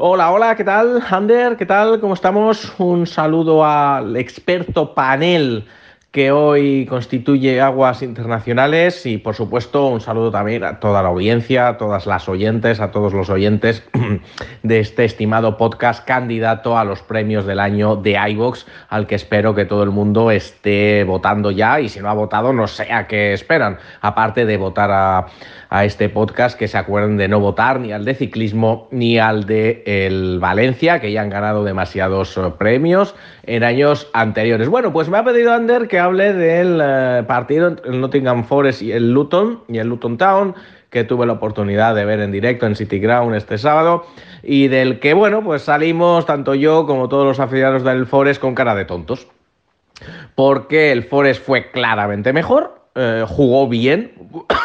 Hola, 0.00 0.30
hola, 0.30 0.54
¿qué 0.54 0.62
tal? 0.62 1.02
Ander, 1.10 1.56
¿qué 1.56 1.66
tal? 1.66 1.98
¿Cómo 1.98 2.14
estamos? 2.14 2.72
Un 2.78 3.04
saludo 3.04 3.64
al 3.64 4.16
experto 4.16 4.94
panel 4.94 5.66
que 6.12 6.30
hoy 6.30 6.86
constituye 6.86 7.60
Aguas 7.60 8.02
Internacionales 8.02 9.04
y 9.04 9.18
por 9.18 9.34
supuesto 9.34 9.88
un 9.88 10.00
saludo 10.00 10.30
también 10.30 10.64
a 10.64 10.80
toda 10.80 11.02
la 11.02 11.10
audiencia, 11.10 11.68
a 11.68 11.76
todas 11.76 12.06
las 12.06 12.28
oyentes, 12.28 12.80
a 12.80 12.92
todos 12.92 13.12
los 13.12 13.28
oyentes 13.28 13.82
de 14.62 14.80
este 14.80 15.04
estimado 15.04 15.58
podcast 15.58 16.06
candidato 16.06 16.78
a 16.78 16.84
los 16.84 17.02
premios 17.02 17.44
del 17.44 17.60
año 17.60 17.96
de 17.96 18.16
iVox, 18.30 18.66
al 18.88 19.06
que 19.06 19.16
espero 19.16 19.54
que 19.54 19.66
todo 19.66 19.82
el 19.82 19.90
mundo 19.90 20.30
esté 20.30 21.04
votando 21.04 21.50
ya 21.50 21.78
y 21.80 21.90
si 21.90 22.00
no 22.00 22.08
ha 22.08 22.14
votado 22.14 22.52
no 22.52 22.68
sé 22.68 22.90
a 22.90 23.06
qué 23.06 23.34
esperan, 23.34 23.78
aparte 24.00 24.46
de 24.46 24.56
votar 24.56 24.90
a, 24.90 25.26
a 25.70 25.84
este 25.84 26.08
podcast, 26.08 26.58
que 26.58 26.68
se 26.68 26.78
acuerden 26.78 27.16
de 27.16 27.28
no 27.28 27.40
votar 27.40 27.80
ni 27.80 27.92
al 27.92 28.04
de 28.04 28.14
ciclismo 28.14 28.88
ni 28.90 29.18
al 29.18 29.44
de 29.44 29.82
el 29.86 30.38
Valencia, 30.38 31.00
que 31.00 31.12
ya 31.12 31.22
han 31.22 31.30
ganado 31.30 31.64
demasiados 31.64 32.38
premios 32.58 33.14
en 33.44 33.64
años 33.64 34.08
anteriores. 34.12 34.68
Bueno, 34.68 34.92
pues 34.92 35.08
me 35.08 35.18
ha 35.18 35.24
pedido 35.24 35.52
Ander 35.52 35.88
que 35.88 35.98
hable 35.98 36.32
del 36.32 36.80
eh, 36.82 37.24
partido 37.26 37.68
entre 37.68 37.90
el 37.90 38.00
Nottingham 38.00 38.44
Forest 38.44 38.82
y 38.82 38.92
el 38.92 39.12
Luton 39.12 39.60
y 39.68 39.78
el 39.78 39.88
Luton 39.88 40.16
Town 40.16 40.54
que 40.90 41.04
tuve 41.04 41.26
la 41.26 41.34
oportunidad 41.34 41.94
de 41.94 42.04
ver 42.04 42.20
en 42.20 42.32
directo 42.32 42.66
en 42.66 42.74
City 42.74 42.98
Ground 42.98 43.34
este 43.34 43.58
sábado 43.58 44.06
y 44.42 44.68
del 44.68 45.00
que, 45.00 45.12
bueno, 45.12 45.42
pues 45.42 45.62
salimos 45.62 46.24
tanto 46.24 46.54
yo 46.54 46.86
como 46.86 47.08
todos 47.08 47.26
los 47.26 47.40
aficionados 47.40 47.84
del 47.84 48.06
Forest 48.06 48.40
con 48.40 48.54
cara 48.54 48.74
de 48.74 48.84
tontos. 48.84 49.26
Porque 50.34 50.92
el 50.92 51.02
Forest 51.02 51.44
fue 51.44 51.70
claramente 51.70 52.32
mejor, 52.32 52.77
eh, 53.00 53.24
jugó 53.28 53.68
bien, 53.68 54.12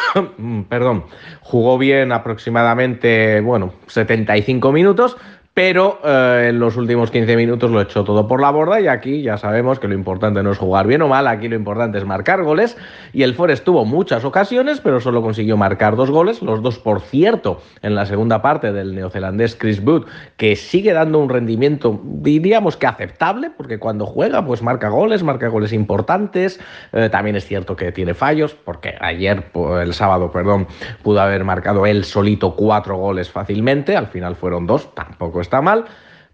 perdón, 0.68 1.04
jugó 1.40 1.78
bien 1.78 2.10
aproximadamente, 2.10 3.40
bueno, 3.40 3.72
75 3.86 4.72
minutos, 4.72 5.16
pero 5.54 6.00
eh, 6.04 6.48
en 6.50 6.58
los 6.58 6.76
últimos 6.76 7.12
15 7.12 7.36
minutos 7.36 7.70
lo 7.70 7.80
echó 7.80 8.02
todo 8.02 8.26
por 8.26 8.40
la 8.40 8.50
borda 8.50 8.80
y 8.80 8.88
aquí 8.88 9.22
ya 9.22 9.38
sabemos 9.38 9.78
que 9.78 9.86
lo 9.86 9.94
importante 9.94 10.42
no 10.42 10.50
es 10.50 10.58
jugar 10.58 10.88
bien 10.88 11.00
o 11.02 11.08
mal, 11.08 11.28
aquí 11.28 11.48
lo 11.48 11.54
importante 11.54 11.96
es 11.96 12.04
marcar 12.04 12.42
goles. 12.42 12.76
Y 13.12 13.22
el 13.22 13.34
Forest 13.34 13.64
tuvo 13.64 13.84
muchas 13.84 14.24
ocasiones, 14.24 14.80
pero 14.80 15.00
solo 15.00 15.22
consiguió 15.22 15.56
marcar 15.56 15.94
dos 15.94 16.10
goles, 16.10 16.42
los 16.42 16.60
dos 16.60 16.80
por 16.80 17.00
cierto 17.00 17.62
en 17.82 17.94
la 17.94 18.04
segunda 18.04 18.42
parte 18.42 18.72
del 18.72 18.96
neozelandés 18.96 19.54
Chris 19.54 19.80
Wood, 19.80 20.06
que 20.36 20.56
sigue 20.56 20.92
dando 20.92 21.20
un 21.20 21.28
rendimiento 21.28 22.00
diríamos 22.02 22.76
que 22.76 22.88
aceptable, 22.88 23.50
porque 23.50 23.78
cuando 23.78 24.06
juega 24.06 24.44
pues 24.44 24.60
marca 24.60 24.88
goles, 24.88 25.22
marca 25.22 25.46
goles 25.46 25.72
importantes, 25.72 26.58
eh, 26.92 27.08
también 27.10 27.36
es 27.36 27.46
cierto 27.46 27.76
que 27.76 27.92
tiene 27.92 28.14
fallos, 28.14 28.54
porque 28.54 28.96
ayer, 29.00 29.44
el 29.80 29.94
sábado, 29.94 30.32
perdón, 30.32 30.66
pudo 31.02 31.20
haber 31.20 31.44
marcado 31.44 31.86
él 31.86 32.04
solito 32.04 32.56
cuatro 32.56 32.96
goles 32.96 33.30
fácilmente, 33.30 33.96
al 33.96 34.08
final 34.08 34.34
fueron 34.34 34.66
dos, 34.66 34.92
tampoco 34.94 35.43
está 35.44 35.62
mal, 35.62 35.84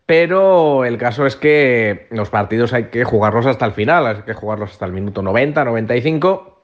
pero 0.06 0.84
el 0.84 0.96
caso 0.98 1.26
es 1.26 1.36
que 1.36 2.08
los 2.10 2.30
partidos 2.30 2.72
hay 2.72 2.84
que 2.84 3.04
jugarlos 3.04 3.46
hasta 3.46 3.66
el 3.66 3.72
final, 3.72 4.06
hay 4.06 4.22
que 4.22 4.34
jugarlos 4.34 4.70
hasta 4.70 4.86
el 4.86 4.92
minuto 4.92 5.22
90, 5.22 5.64
95. 5.64 6.59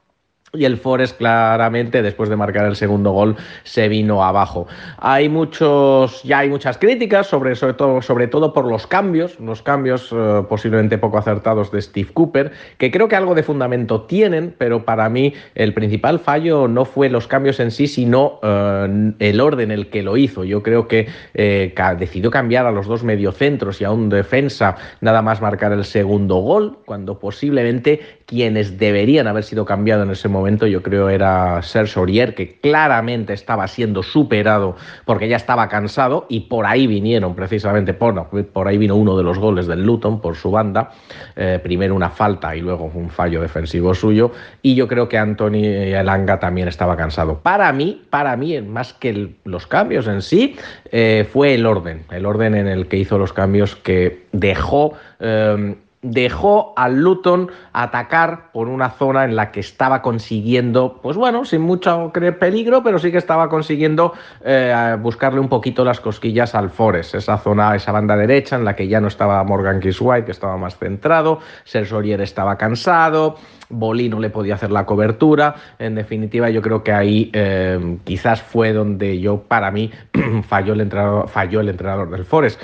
Y 0.52 0.64
el 0.64 0.76
Forest 0.76 1.18
claramente 1.18 2.02
después 2.02 2.28
de 2.28 2.36
marcar 2.36 2.66
el 2.66 2.76
segundo 2.76 3.10
gol 3.10 3.36
se 3.64 3.88
vino 3.88 4.24
abajo. 4.24 4.66
Hay 4.98 5.28
muchos 5.28 6.22
ya 6.22 6.40
hay 6.40 6.48
muchas 6.48 6.78
críticas 6.78 7.26
sobre 7.26 7.54
sobre 7.56 7.74
todo 7.74 8.02
sobre 8.02 8.28
todo 8.28 8.52
por 8.52 8.66
los 8.66 8.86
cambios, 8.86 9.38
los 9.40 9.62
cambios 9.62 10.10
eh, 10.12 10.42
posiblemente 10.48 10.98
poco 10.98 11.18
acertados 11.18 11.70
de 11.70 11.82
Steve 11.82 12.10
Cooper, 12.12 12.52
que 12.78 12.90
creo 12.90 13.08
que 13.08 13.16
algo 13.16 13.34
de 13.34 13.42
fundamento 13.42 14.02
tienen, 14.02 14.54
pero 14.56 14.84
para 14.84 15.08
mí 15.08 15.34
el 15.54 15.74
principal 15.74 16.20
fallo 16.20 16.68
no 16.68 16.84
fue 16.84 17.08
los 17.08 17.26
cambios 17.26 17.60
en 17.60 17.70
sí, 17.70 17.86
sino 17.86 18.38
eh, 18.42 19.12
el 19.18 19.40
orden 19.40 19.70
en 19.70 19.78
el 19.78 19.90
que 19.90 20.02
lo 20.02 20.16
hizo. 20.16 20.44
Yo 20.44 20.62
creo 20.62 20.88
que 20.88 21.08
eh, 21.34 21.74
decidió 21.98 22.30
cambiar 22.30 22.66
a 22.66 22.70
los 22.70 22.86
dos 22.86 23.02
mediocentros 23.02 23.80
y 23.80 23.84
a 23.84 23.90
un 23.90 24.08
defensa 24.08 24.76
nada 25.00 25.22
más 25.22 25.40
marcar 25.40 25.72
el 25.72 25.84
segundo 25.84 26.36
gol, 26.36 26.78
cuando 26.84 27.18
posiblemente 27.18 28.00
quienes 28.26 28.76
deberían 28.76 29.28
haber 29.28 29.44
sido 29.44 29.64
cambiados 29.64 30.04
en 30.04 30.10
ese 30.10 30.28
momento, 30.28 30.66
yo 30.66 30.82
creo 30.82 31.08
era 31.08 31.62
Serge 31.62 31.98
Aurier, 31.98 32.34
que 32.34 32.58
claramente 32.58 33.32
estaba 33.32 33.68
siendo 33.68 34.02
superado 34.02 34.76
porque 35.04 35.28
ya 35.28 35.36
estaba 35.36 35.68
cansado 35.68 36.26
y 36.28 36.40
por 36.40 36.66
ahí 36.66 36.88
vinieron 36.88 37.36
precisamente, 37.36 37.94
por, 37.94 38.66
ahí 38.66 38.78
vino 38.78 38.96
uno 38.96 39.16
de 39.16 39.22
los 39.22 39.38
goles 39.38 39.68
del 39.68 39.84
Luton 39.84 40.20
por 40.20 40.34
su 40.34 40.50
banda, 40.50 40.90
eh, 41.36 41.60
primero 41.62 41.94
una 41.94 42.10
falta 42.10 42.56
y 42.56 42.60
luego 42.60 42.90
un 42.92 43.10
fallo 43.10 43.40
defensivo 43.40 43.94
suyo. 43.94 44.32
Y 44.60 44.74
yo 44.74 44.88
creo 44.88 45.08
que 45.08 45.18
Anthony 45.18 45.64
Elanga 45.94 46.40
también 46.40 46.66
estaba 46.66 46.96
cansado. 46.96 47.38
Para 47.38 47.72
mí, 47.72 48.02
para 48.10 48.36
mí, 48.36 48.60
más 48.60 48.92
que 48.92 49.36
los 49.44 49.68
cambios 49.68 50.08
en 50.08 50.20
sí, 50.20 50.56
eh, 50.90 51.28
fue 51.32 51.54
el 51.54 51.64
orden, 51.64 52.02
el 52.10 52.26
orden 52.26 52.56
en 52.56 52.66
el 52.66 52.88
que 52.88 52.96
hizo 52.96 53.18
los 53.18 53.32
cambios 53.32 53.76
que 53.76 54.24
dejó... 54.32 54.94
Eh, 55.20 55.76
dejó 56.10 56.72
al 56.76 57.00
Luton 57.00 57.50
atacar 57.72 58.52
por 58.52 58.68
una 58.68 58.90
zona 58.90 59.24
en 59.24 59.36
la 59.36 59.50
que 59.50 59.60
estaba 59.60 60.02
consiguiendo, 60.02 61.00
pues 61.02 61.16
bueno, 61.16 61.44
sin 61.44 61.62
mucho 61.62 62.12
peligro, 62.38 62.82
pero 62.82 62.98
sí 62.98 63.10
que 63.10 63.18
estaba 63.18 63.48
consiguiendo 63.48 64.12
eh, 64.44 64.96
buscarle 65.00 65.40
un 65.40 65.48
poquito 65.48 65.84
las 65.84 66.00
cosquillas 66.00 66.54
al 66.54 66.70
Forest, 66.70 67.14
esa 67.16 67.38
zona, 67.38 67.74
esa 67.74 67.92
banda 67.92 68.16
derecha 68.16 68.56
en 68.56 68.64
la 68.64 68.76
que 68.76 68.88
ya 68.88 69.00
no 69.00 69.08
estaba 69.08 69.42
Morgan 69.44 69.80
White, 69.82 70.26
que 70.26 70.32
estaba 70.32 70.56
más 70.56 70.78
centrado, 70.78 71.40
Sersorier 71.64 72.20
estaba 72.20 72.56
cansado, 72.56 73.36
Bolí 73.68 74.08
no 74.08 74.20
le 74.20 74.30
podía 74.30 74.54
hacer 74.54 74.70
la 74.70 74.86
cobertura, 74.86 75.54
en 75.78 75.94
definitiva 75.94 76.50
yo 76.50 76.62
creo 76.62 76.84
que 76.84 76.92
ahí 76.92 77.30
eh, 77.32 77.98
quizás 78.04 78.42
fue 78.42 78.72
donde 78.72 79.18
yo, 79.18 79.42
para 79.42 79.70
mí, 79.70 79.90
falló 80.48 80.74
el 80.74 80.82
entrenador, 80.82 81.28
falló 81.28 81.60
el 81.60 81.68
entrenador 81.68 82.10
del 82.10 82.24
Forest. 82.24 82.60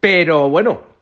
Pero 0.00 0.50
bueno, 0.50 0.93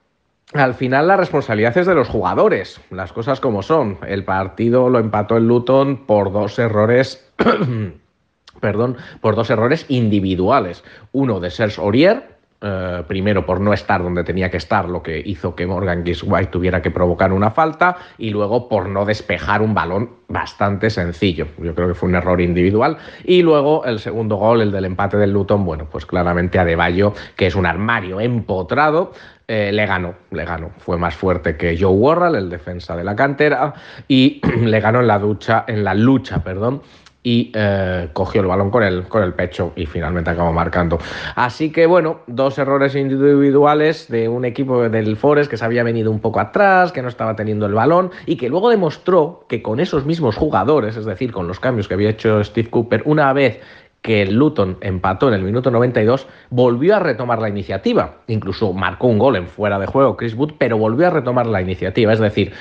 al 0.54 0.74
final 0.74 1.08
la 1.08 1.16
responsabilidad 1.16 1.76
es 1.78 1.86
de 1.86 1.94
los 1.94 2.08
jugadores, 2.08 2.80
las 2.90 3.12
cosas 3.12 3.40
como 3.40 3.62
son. 3.62 3.98
El 4.06 4.24
partido 4.24 4.88
lo 4.88 4.98
empató 4.98 5.36
el 5.36 5.46
Luton 5.46 6.06
por 6.06 6.32
dos 6.32 6.58
errores, 6.58 7.26
perdón, 8.60 8.96
por 9.20 9.34
dos 9.34 9.50
errores 9.50 9.86
individuales. 9.88 10.84
Uno 11.12 11.40
de 11.40 11.50
Serge 11.50 11.80
Aurier, 11.80 12.32
eh, 12.64 13.02
primero 13.08 13.44
por 13.44 13.60
no 13.60 13.72
estar 13.72 14.02
donde 14.02 14.22
tenía 14.24 14.50
que 14.50 14.58
estar, 14.58 14.88
lo 14.88 15.02
que 15.02 15.20
hizo 15.24 15.56
que 15.56 15.66
Morgan 15.66 16.04
White 16.06 16.50
tuviera 16.50 16.80
que 16.80 16.92
provocar 16.92 17.32
una 17.32 17.50
falta, 17.50 17.96
y 18.18 18.30
luego 18.30 18.68
por 18.68 18.88
no 18.88 19.04
despejar 19.04 19.62
un 19.62 19.74
balón 19.74 20.10
bastante 20.28 20.90
sencillo. 20.90 21.48
Yo 21.58 21.74
creo 21.74 21.88
que 21.88 21.94
fue 21.94 22.08
un 22.08 22.14
error 22.14 22.40
individual. 22.40 22.98
Y 23.24 23.42
luego 23.42 23.84
el 23.84 23.98
segundo 23.98 24.36
gol, 24.36 24.62
el 24.62 24.70
del 24.70 24.84
empate 24.84 25.16
del 25.16 25.32
Luton, 25.32 25.64
bueno, 25.64 25.88
pues 25.90 26.06
claramente 26.06 26.58
a 26.58 26.76
Bayo, 26.76 27.14
que 27.36 27.46
es 27.46 27.56
un 27.56 27.66
armario 27.66 28.20
empotrado, 28.20 29.12
eh, 29.54 29.70
le 29.70 29.84
ganó, 29.84 30.14
le 30.30 30.46
ganó. 30.46 30.70
Fue 30.78 30.96
más 30.96 31.14
fuerte 31.14 31.58
que 31.58 31.76
Joe 31.78 31.92
Worrell, 31.92 32.36
el 32.36 32.48
defensa 32.48 32.96
de 32.96 33.04
la 33.04 33.14
cantera, 33.14 33.74
y 34.08 34.40
le 34.64 34.80
ganó 34.80 35.00
en 35.00 35.06
la 35.06 35.18
ducha, 35.18 35.66
en 35.68 35.84
la 35.84 35.92
lucha, 35.92 36.42
perdón, 36.42 36.80
y 37.22 37.52
eh, 37.54 38.08
cogió 38.14 38.40
el 38.40 38.46
balón 38.46 38.70
con 38.70 38.82
el, 38.82 39.02
con 39.08 39.22
el 39.22 39.34
pecho 39.34 39.74
y 39.76 39.84
finalmente 39.84 40.30
acabó 40.30 40.54
marcando. 40.54 40.98
Así 41.36 41.70
que 41.70 41.84
bueno, 41.84 42.20
dos 42.26 42.56
errores 42.56 42.94
individuales 42.94 44.08
de 44.08 44.26
un 44.26 44.46
equipo 44.46 44.88
del 44.88 45.18
Forest 45.18 45.50
que 45.50 45.58
se 45.58 45.66
había 45.66 45.82
venido 45.82 46.10
un 46.10 46.20
poco 46.20 46.40
atrás, 46.40 46.90
que 46.90 47.02
no 47.02 47.08
estaba 47.08 47.36
teniendo 47.36 47.66
el 47.66 47.74
balón 47.74 48.10
y 48.24 48.36
que 48.36 48.48
luego 48.48 48.70
demostró 48.70 49.44
que 49.50 49.60
con 49.60 49.80
esos 49.80 50.06
mismos 50.06 50.34
jugadores, 50.34 50.96
es 50.96 51.04
decir, 51.04 51.30
con 51.30 51.46
los 51.46 51.60
cambios 51.60 51.88
que 51.88 51.94
había 51.94 52.08
hecho 52.08 52.42
Steve 52.42 52.70
Cooper, 52.70 53.02
una 53.04 53.30
vez 53.34 53.60
que 54.02 54.22
el 54.22 54.34
Luton 54.34 54.78
empató 54.80 55.28
en 55.28 55.34
el 55.34 55.42
minuto 55.42 55.70
92, 55.70 56.26
volvió 56.50 56.96
a 56.96 56.98
retomar 56.98 57.40
la 57.40 57.48
iniciativa. 57.48 58.16
Incluso 58.26 58.72
marcó 58.72 59.06
un 59.06 59.18
gol 59.18 59.36
en 59.36 59.46
fuera 59.46 59.78
de 59.78 59.86
juego 59.86 60.16
Chris 60.16 60.34
Wood, 60.34 60.54
pero 60.58 60.76
volvió 60.76 61.06
a 61.06 61.10
retomar 61.10 61.46
la 61.46 61.62
iniciativa. 61.62 62.12
Es 62.12 62.18
decir, 62.18 62.52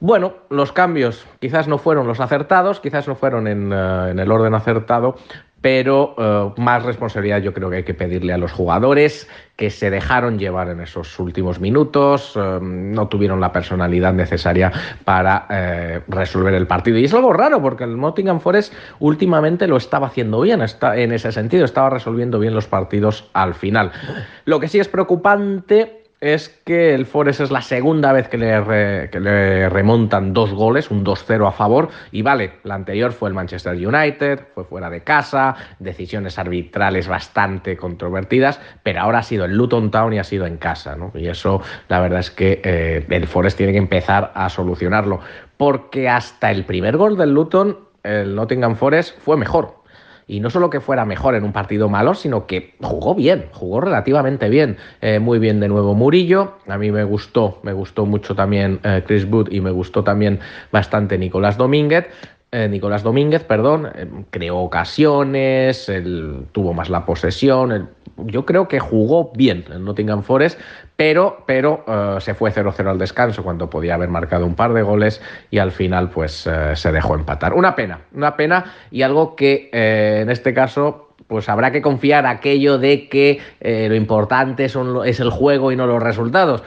bueno, 0.00 0.34
los 0.48 0.72
cambios 0.72 1.26
quizás 1.40 1.68
no 1.68 1.76
fueron 1.76 2.06
los 2.06 2.20
acertados, 2.20 2.80
quizás 2.80 3.06
no 3.06 3.16
fueron 3.16 3.46
en, 3.46 3.70
eh, 3.72 4.10
en 4.10 4.18
el 4.18 4.32
orden 4.32 4.54
acertado, 4.54 5.16
pero 5.66 6.14
eh, 6.16 6.60
más 6.60 6.84
responsabilidad 6.84 7.42
yo 7.42 7.52
creo 7.52 7.68
que 7.68 7.78
hay 7.78 7.82
que 7.82 7.92
pedirle 7.92 8.32
a 8.32 8.38
los 8.38 8.52
jugadores 8.52 9.28
que 9.56 9.68
se 9.68 9.90
dejaron 9.90 10.38
llevar 10.38 10.68
en 10.68 10.78
esos 10.78 11.18
últimos 11.18 11.58
minutos, 11.58 12.34
eh, 12.36 12.60
no 12.62 13.08
tuvieron 13.08 13.40
la 13.40 13.50
personalidad 13.50 14.12
necesaria 14.12 14.70
para 15.04 15.48
eh, 15.50 16.02
resolver 16.06 16.54
el 16.54 16.68
partido. 16.68 16.98
Y 16.98 17.06
es 17.06 17.14
algo 17.14 17.32
raro 17.32 17.60
porque 17.60 17.82
el 17.82 17.98
Nottingham 17.98 18.38
Forest 18.38 18.74
últimamente 19.00 19.66
lo 19.66 19.76
estaba 19.76 20.06
haciendo 20.06 20.40
bien, 20.40 20.62
está, 20.62 20.96
en 20.96 21.10
ese 21.10 21.32
sentido 21.32 21.64
estaba 21.64 21.90
resolviendo 21.90 22.38
bien 22.38 22.54
los 22.54 22.68
partidos 22.68 23.28
al 23.32 23.54
final. 23.54 23.90
Lo 24.44 24.60
que 24.60 24.68
sí 24.68 24.78
es 24.78 24.86
preocupante 24.86 26.05
es 26.20 26.48
que 26.64 26.94
el 26.94 27.06
Forest 27.06 27.40
es 27.40 27.50
la 27.50 27.60
segunda 27.60 28.12
vez 28.12 28.28
que 28.28 28.38
le, 28.38 29.68
remontan 29.68 30.32
dos 30.32 30.52
goles, 30.52 30.90
un 30.90 31.04
2-0 31.04 31.46
a 31.46 31.52
favor, 31.52 31.90
y 32.10 32.22
vale, 32.22 32.52
la 32.64 32.74
anterior 32.74 33.12
fue 33.12 33.28
el 33.28 33.34
Manchester 33.34 33.74
United, 33.74 34.48
fue 34.54 34.64
fuera 34.64 34.88
de 34.88 35.02
casa, 35.02 35.54
decisiones 35.78 36.38
arbitrales 36.38 37.06
bastante 37.06 37.76
controvertidas, 37.76 38.60
pero 38.82 39.00
ahora 39.00 39.18
ha 39.18 39.22
sido 39.22 39.44
el 39.44 39.56
Luton 39.56 39.90
Town 39.90 40.14
y 40.14 40.18
ha 40.18 40.24
sido 40.24 40.46
en 40.46 40.56
casa, 40.56 40.96
¿no? 40.96 41.12
Y 41.14 41.28
eso 41.28 41.60
la 41.88 42.00
verdad 42.00 42.20
es 42.20 42.30
que 42.30 42.60
eh, 42.64 43.06
el 43.08 43.26
Forest 43.26 43.58
tiene 43.58 43.72
que 43.72 43.78
empezar 43.78 44.32
a 44.34 44.48
solucionarlo, 44.48 45.20
porque 45.56 46.08
hasta 46.08 46.50
el 46.50 46.64
primer 46.64 46.96
gol 46.96 47.16
del 47.16 47.32
Luton, 47.32 47.78
el 48.02 48.34
Nottingham 48.34 48.76
Forest 48.76 49.18
fue 49.20 49.36
mejor, 49.36 49.82
y 50.28 50.40
no 50.40 50.50
solo 50.50 50.70
que 50.70 50.80
fuera 50.80 51.04
mejor 51.04 51.34
en 51.36 51.44
un 51.44 51.52
partido 51.52 51.88
malo, 51.88 52.14
sino 52.14 52.46
que 52.46 52.74
jugó 52.80 53.14
bien, 53.14 53.46
jugó 53.52 53.80
relativamente 53.80 54.48
bien. 54.48 54.76
Eh, 55.00 55.20
muy 55.20 55.38
bien 55.38 55.60
de 55.60 55.68
nuevo 55.68 55.94
Murillo, 55.94 56.54
a 56.66 56.78
mí 56.78 56.90
me 56.90 57.04
gustó, 57.04 57.60
me 57.62 57.72
gustó 57.72 58.06
mucho 58.06 58.34
también 58.34 58.80
eh, 58.82 59.04
Chris 59.06 59.24
Wood 59.24 59.52
y 59.52 59.60
me 59.60 59.70
gustó 59.70 60.02
también 60.02 60.40
bastante 60.72 61.16
Nicolás 61.16 61.56
Domínguez. 61.56 62.06
Eh, 62.52 62.68
Nicolás 62.68 63.02
Domínguez, 63.02 63.44
perdón, 63.44 63.90
creó 64.30 64.58
ocasiones, 64.58 65.88
él 65.88 66.46
tuvo 66.52 66.72
más 66.72 66.88
la 66.88 67.04
posesión, 67.04 67.90
yo 68.16 68.46
creo 68.46 68.68
que 68.68 68.78
jugó 68.80 69.32
bien 69.34 69.64
en 69.70 69.84
Nottingham 69.84 70.22
Forest, 70.22 70.58
pero, 70.96 71.44
pero 71.46 71.84
uh, 71.86 72.20
se 72.20 72.34
fue 72.34 72.52
0-0 72.52 72.88
al 72.88 72.98
descanso 72.98 73.42
cuando 73.42 73.68
podía 73.68 73.94
haber 73.94 74.08
marcado 74.08 74.46
un 74.46 74.54
par 74.54 74.72
de 74.72 74.82
goles 74.82 75.20
y 75.50 75.58
al 75.58 75.70
final 75.72 76.10
pues 76.10 76.46
uh, 76.46 76.74
se 76.74 76.90
dejó 76.90 77.14
empatar. 77.14 77.52
Una 77.54 77.76
pena, 77.76 78.00
una 78.14 78.36
pena 78.36 78.72
y 78.90 79.02
algo 79.02 79.36
que 79.36 79.70
uh, 79.72 80.22
en 80.22 80.30
este 80.30 80.54
caso 80.54 81.14
pues 81.26 81.48
habrá 81.48 81.70
que 81.72 81.82
confiar 81.82 82.24
aquello 82.24 82.78
de 82.78 83.08
que 83.08 83.40
lo 83.60 83.96
importante 83.96 84.66
es 84.66 84.76
el 85.20 85.30
juego 85.30 85.72
y 85.72 85.76
no 85.76 85.88
los 85.88 86.00
resultados. 86.00 86.62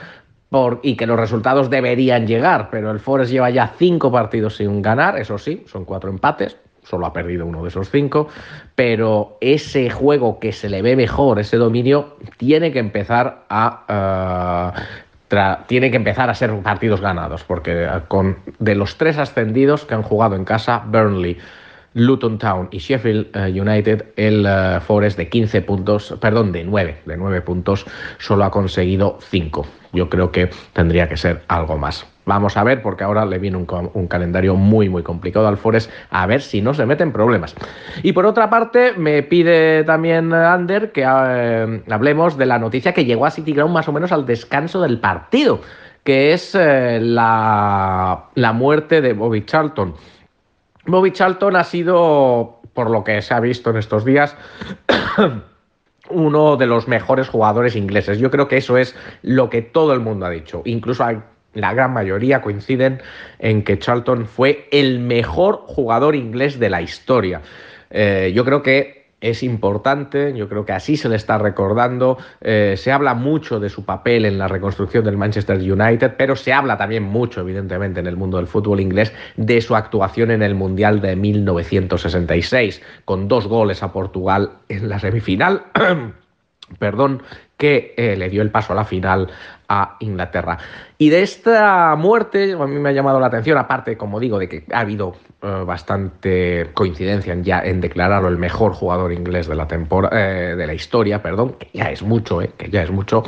Y 0.82 0.96
que 0.96 1.06
los 1.06 1.18
resultados 1.18 1.70
deberían 1.70 2.26
llegar, 2.26 2.68
pero 2.70 2.90
el 2.90 2.98
Forest 2.98 3.32
lleva 3.32 3.48
ya 3.48 3.72
cinco 3.78 4.12
partidos 4.12 4.56
sin 4.56 4.82
ganar, 4.82 5.18
eso 5.18 5.38
sí, 5.38 5.64
son 5.66 5.86
cuatro 5.86 6.10
empates, 6.10 6.58
solo 6.84 7.06
ha 7.06 7.12
perdido 7.12 7.46
uno 7.46 7.62
de 7.62 7.68
esos 7.68 7.90
cinco, 7.90 8.28
pero 8.74 9.38
ese 9.40 9.90
juego 9.90 10.38
que 10.38 10.52
se 10.52 10.68
le 10.68 10.82
ve 10.82 10.96
mejor, 10.96 11.38
ese 11.38 11.56
dominio, 11.56 12.16
tiene 12.36 12.72
que 12.72 12.78
empezar 12.78 13.44
a... 13.48 14.74
Uh, 14.76 15.00
tiene 15.68 15.92
que 15.92 15.96
empezar 15.96 16.28
a 16.28 16.34
ser 16.34 16.52
partidos 16.60 17.00
ganados, 17.00 17.44
porque 17.44 17.88
con 18.08 18.38
de 18.58 18.74
los 18.74 18.96
tres 18.96 19.16
ascendidos 19.16 19.84
que 19.84 19.94
han 19.94 20.02
jugado 20.02 20.34
en 20.34 20.44
casa, 20.44 20.82
Burnley, 20.84 21.38
Luton 21.94 22.38
Town 22.38 22.68
y 22.72 22.78
Sheffield 22.78 23.36
uh, 23.36 23.40
United, 23.46 24.06
el 24.16 24.44
uh, 24.44 24.80
Forest 24.80 25.16
de 25.16 25.28
15 25.28 25.62
puntos, 25.62 26.16
perdón, 26.20 26.50
de 26.50 26.64
9, 26.64 27.02
de 27.04 27.16
9 27.16 27.42
puntos, 27.42 27.86
solo 28.18 28.44
ha 28.44 28.50
conseguido 28.50 29.18
5. 29.20 29.66
Yo 29.92 30.08
creo 30.08 30.32
que 30.32 30.50
tendría 30.72 31.08
que 31.08 31.16
ser 31.16 31.42
algo 31.48 31.78
más. 31.78 32.09
Vamos 32.26 32.56
a 32.56 32.64
ver, 32.64 32.82
porque 32.82 33.02
ahora 33.02 33.24
le 33.24 33.38
viene 33.38 33.56
un, 33.56 34.06
calendario 34.06 34.54
muy, 34.54 34.88
muy 34.88 35.02
complicado 35.02 35.48
al 35.48 35.56
Forest, 35.56 35.90
a 36.10 36.26
ver 36.26 36.42
si 36.42 36.60
no 36.60 36.74
se 36.74 36.84
meten 36.84 37.12
problemas. 37.12 37.54
Y 38.02 38.12
por 38.12 38.26
otra 38.26 38.50
parte, 38.50 38.92
me 38.92 39.22
pide 39.22 39.84
también 39.84 40.32
Ander 40.32 40.92
que 40.92 41.02
eh, 41.02 41.82
hablemos 41.90 42.36
de 42.36 42.46
la 42.46 42.58
noticia 42.58 42.92
que 42.92 43.04
llegó 43.04 43.26
a 43.26 43.30
City 43.30 43.52
Ground 43.52 43.72
más 43.72 43.88
o 43.88 43.92
menos 43.92 44.12
al 44.12 44.26
descanso 44.26 44.82
del 44.82 45.00
partido, 45.00 45.60
que 46.04 46.32
es 46.32 46.54
eh, 46.54 47.00
la, 47.00 48.26
la 48.34 48.52
muerte 48.52 49.00
de 49.00 49.14
Bobby 49.14 49.44
Charlton. 49.46 49.94
Bobby 50.86 51.12
Charlton 51.12 51.56
ha 51.56 51.64
sido, 51.64 52.60
por 52.74 52.90
lo 52.90 53.02
que 53.02 53.22
se 53.22 53.32
ha 53.32 53.40
visto 53.40 53.70
en 53.70 53.76
estos 53.78 54.04
días, 54.04 54.36
uno 56.10 56.56
de 56.56 56.66
los 56.66 56.86
mejores 56.86 57.28
jugadores 57.28 57.76
ingleses. 57.76 58.18
Yo 58.18 58.30
creo 58.30 58.46
que 58.46 58.58
eso 58.58 58.76
es 58.76 58.94
lo 59.22 59.48
que 59.48 59.62
todo 59.62 59.94
el 59.94 60.00
mundo 60.00 60.26
ha 60.26 60.30
dicho. 60.30 60.62
Incluso 60.64 61.04
hay 61.04 61.18
la 61.54 61.74
gran 61.74 61.92
mayoría 61.92 62.42
coinciden 62.42 63.00
en 63.38 63.62
que 63.64 63.78
Charlton 63.78 64.26
fue 64.26 64.68
el 64.70 65.00
mejor 65.00 65.62
jugador 65.66 66.14
inglés 66.14 66.58
de 66.58 66.70
la 66.70 66.82
historia. 66.82 67.42
Eh, 67.90 68.32
yo 68.34 68.44
creo 68.44 68.62
que 68.62 69.00
es 69.20 69.42
importante, 69.42 70.32
yo 70.34 70.48
creo 70.48 70.64
que 70.64 70.72
así 70.72 70.96
se 70.96 71.08
le 71.08 71.16
está 71.16 71.36
recordando. 71.36 72.16
Eh, 72.40 72.74
se 72.76 72.90
habla 72.90 73.14
mucho 73.14 73.60
de 73.60 73.68
su 73.68 73.84
papel 73.84 74.24
en 74.24 74.38
la 74.38 74.48
reconstrucción 74.48 75.04
del 75.04 75.18
Manchester 75.18 75.58
United, 75.58 76.14
pero 76.16 76.36
se 76.36 76.52
habla 76.52 76.78
también 76.78 77.02
mucho, 77.02 77.42
evidentemente, 77.42 78.00
en 78.00 78.06
el 78.06 78.16
mundo 78.16 78.38
del 78.38 78.46
fútbol 78.46 78.80
inglés 78.80 79.12
de 79.36 79.60
su 79.60 79.76
actuación 79.76 80.30
en 80.30 80.42
el 80.42 80.54
Mundial 80.54 81.00
de 81.00 81.16
1966, 81.16 82.80
con 83.04 83.28
dos 83.28 83.46
goles 83.46 83.82
a 83.82 83.92
Portugal 83.92 84.52
en 84.68 84.88
la 84.88 84.98
semifinal. 84.98 85.64
perdón, 86.78 87.22
que 87.56 87.94
eh, 87.96 88.16
le 88.16 88.30
dio 88.30 88.42
el 88.42 88.50
paso 88.50 88.72
a 88.72 88.76
la 88.76 88.84
final 88.84 89.28
a 89.70 89.96
Inglaterra. 90.00 90.58
Y 90.98 91.08
de 91.10 91.22
esta 91.22 91.94
muerte, 91.96 92.52
a 92.52 92.66
mí 92.66 92.78
me 92.78 92.88
ha 92.90 92.92
llamado 92.92 93.20
la 93.20 93.28
atención, 93.28 93.56
aparte, 93.56 93.96
como 93.96 94.18
digo, 94.18 94.38
de 94.38 94.48
que 94.48 94.64
ha 94.72 94.80
habido 94.80 95.14
eh, 95.40 95.62
bastante 95.64 96.70
coincidencia 96.74 97.32
en, 97.32 97.44
ya, 97.44 97.60
en 97.60 97.80
declararlo 97.80 98.28
el 98.28 98.36
mejor 98.36 98.72
jugador 98.72 99.12
inglés 99.12 99.46
de 99.46 99.54
la, 99.54 99.68
eh, 100.10 100.54
de 100.56 100.66
la 100.66 100.74
historia, 100.74 101.22
perdón, 101.22 101.54
que 101.58 101.70
ya 101.72 101.84
es 101.84 102.02
mucho, 102.02 102.40
que 102.58 102.68
ya 102.68 102.82
es 102.82 102.90
mucho 102.90 103.22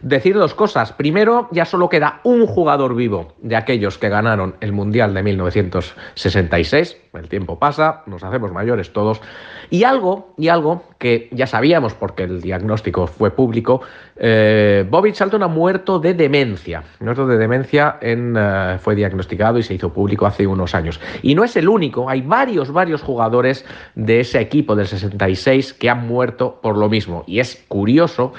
decir 0.00 0.36
dos 0.36 0.54
cosas. 0.54 0.92
Primero, 0.92 1.48
ya 1.50 1.64
solo 1.64 1.88
queda 1.88 2.20
un 2.22 2.46
jugador 2.46 2.94
vivo 2.94 3.34
de 3.42 3.56
aquellos 3.56 3.98
que 3.98 4.08
ganaron 4.08 4.54
el 4.60 4.72
Mundial 4.72 5.12
de 5.12 5.22
1966. 5.24 6.96
El 7.12 7.28
tiempo 7.28 7.58
pasa, 7.58 8.02
nos 8.06 8.22
hacemos 8.22 8.52
mayores 8.52 8.92
todos. 8.92 9.20
Y 9.68 9.82
algo, 9.82 10.32
y 10.38 10.48
algo 10.48 10.84
que 10.98 11.28
ya 11.32 11.46
sabíamos 11.46 11.94
porque 11.94 12.22
el 12.22 12.40
diagnóstico 12.40 13.08
fue 13.08 13.32
público, 13.32 13.80
eh, 14.16 14.86
Bobby 14.88 15.12
Charlton 15.12 15.42
ha 15.42 15.48
muerto 15.48 15.98
de 15.98 16.14
demencia. 16.14 16.84
Muerto 17.00 17.26
de 17.26 17.36
demencia 17.36 17.98
en, 18.00 18.36
eh, 18.38 18.78
fue 18.80 18.94
diagnosticado 18.94 19.58
y 19.58 19.64
se 19.64 19.74
hizo 19.74 19.92
público 19.92 20.24
hace 20.24 20.46
unos 20.46 20.74
años. 20.74 21.00
Y 21.22 21.34
no 21.34 21.42
es 21.42 21.56
el 21.56 21.68
único, 21.68 22.08
hay 22.08 22.22
varios, 22.22 22.72
varios 22.72 23.02
jugadores 23.02 23.64
de 23.96 24.20
ese 24.20 24.40
equipo 24.40 24.76
del 24.76 24.86
66 24.86 25.74
que 25.74 25.90
han 25.90 26.06
muerto 26.06 26.60
por 26.62 26.78
lo 26.78 26.88
mismo. 26.88 27.24
Y 27.26 27.40
es 27.40 27.64
curioso 27.66 28.32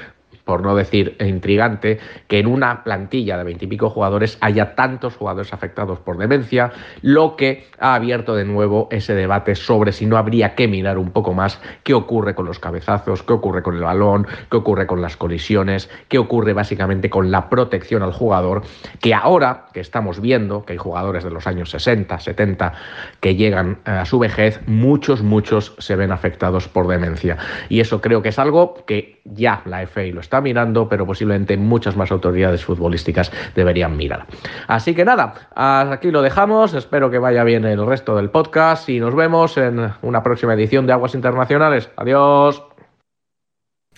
por 0.45 0.61
no 0.61 0.75
decir 0.75 1.15
intrigante, 1.19 1.99
que 2.27 2.39
en 2.39 2.47
una 2.47 2.83
plantilla 2.83 3.37
de 3.37 3.43
veintipico 3.43 3.89
jugadores 3.89 4.37
haya 4.41 4.75
tantos 4.75 5.15
jugadores 5.15 5.53
afectados 5.53 5.99
por 5.99 6.17
demencia, 6.17 6.71
lo 7.01 7.35
que 7.35 7.67
ha 7.79 7.95
abierto 7.95 8.35
de 8.35 8.45
nuevo 8.45 8.87
ese 8.91 9.13
debate 9.15 9.55
sobre 9.55 9.91
si 9.91 10.05
no 10.05 10.17
habría 10.17 10.55
que 10.55 10.67
mirar 10.67 10.97
un 10.97 11.11
poco 11.11 11.33
más 11.33 11.61
qué 11.83 11.93
ocurre 11.93 12.35
con 12.35 12.45
los 12.45 12.59
cabezazos, 12.59 13.23
qué 13.23 13.33
ocurre 13.33 13.63
con 13.63 13.75
el 13.75 13.83
balón, 13.83 14.27
qué 14.49 14.57
ocurre 14.57 14.87
con 14.87 15.01
las 15.01 15.17
colisiones, 15.17 15.89
qué 16.07 16.17
ocurre 16.17 16.53
básicamente 16.53 17.09
con 17.09 17.31
la 17.31 17.49
protección 17.49 18.03
al 18.03 18.13
jugador, 18.13 18.63
que 18.99 19.13
ahora 19.13 19.67
que 19.73 19.79
estamos 19.79 20.21
viendo 20.21 20.65
que 20.65 20.73
hay 20.73 20.77
jugadores 20.77 21.23
de 21.23 21.31
los 21.31 21.47
años 21.47 21.69
60, 21.71 22.19
70 22.19 22.73
que 23.19 23.35
llegan 23.35 23.79
a 23.85 24.05
su 24.05 24.19
vejez, 24.19 24.61
muchos, 24.67 25.21
muchos 25.21 25.75
se 25.77 25.95
ven 25.95 26.11
afectados 26.11 26.67
por 26.67 26.87
demencia. 26.87 27.37
Y 27.69 27.79
eso 27.79 28.01
creo 28.01 28.21
que 28.21 28.29
es 28.29 28.39
algo 28.39 28.85
que 28.85 29.21
ya 29.25 29.61
la 29.65 29.85
FA 29.87 30.03
lo 30.13 30.21
está 30.21 30.30
mirando, 30.39 30.87
pero 30.87 31.05
posiblemente 31.05 31.57
muchas 31.57 31.97
más 31.97 32.11
autoridades 32.11 32.63
futbolísticas 32.63 33.31
deberían 33.55 33.97
mirar. 33.97 34.27
Así 34.67 34.95
que 34.95 35.03
nada, 35.03 35.49
aquí 35.55 36.11
lo 36.11 36.21
dejamos. 36.21 36.73
Espero 36.73 37.11
que 37.11 37.17
vaya 37.17 37.43
bien 37.43 37.65
el 37.65 37.85
resto 37.85 38.15
del 38.15 38.29
podcast 38.29 38.87
y 38.87 38.99
nos 38.99 39.15
vemos 39.15 39.57
en 39.57 39.91
una 40.01 40.23
próxima 40.23 40.53
edición 40.53 40.87
de 40.87 40.93
Aguas 40.93 41.15
Internacionales. 41.15 41.89
Adiós. 41.97 42.63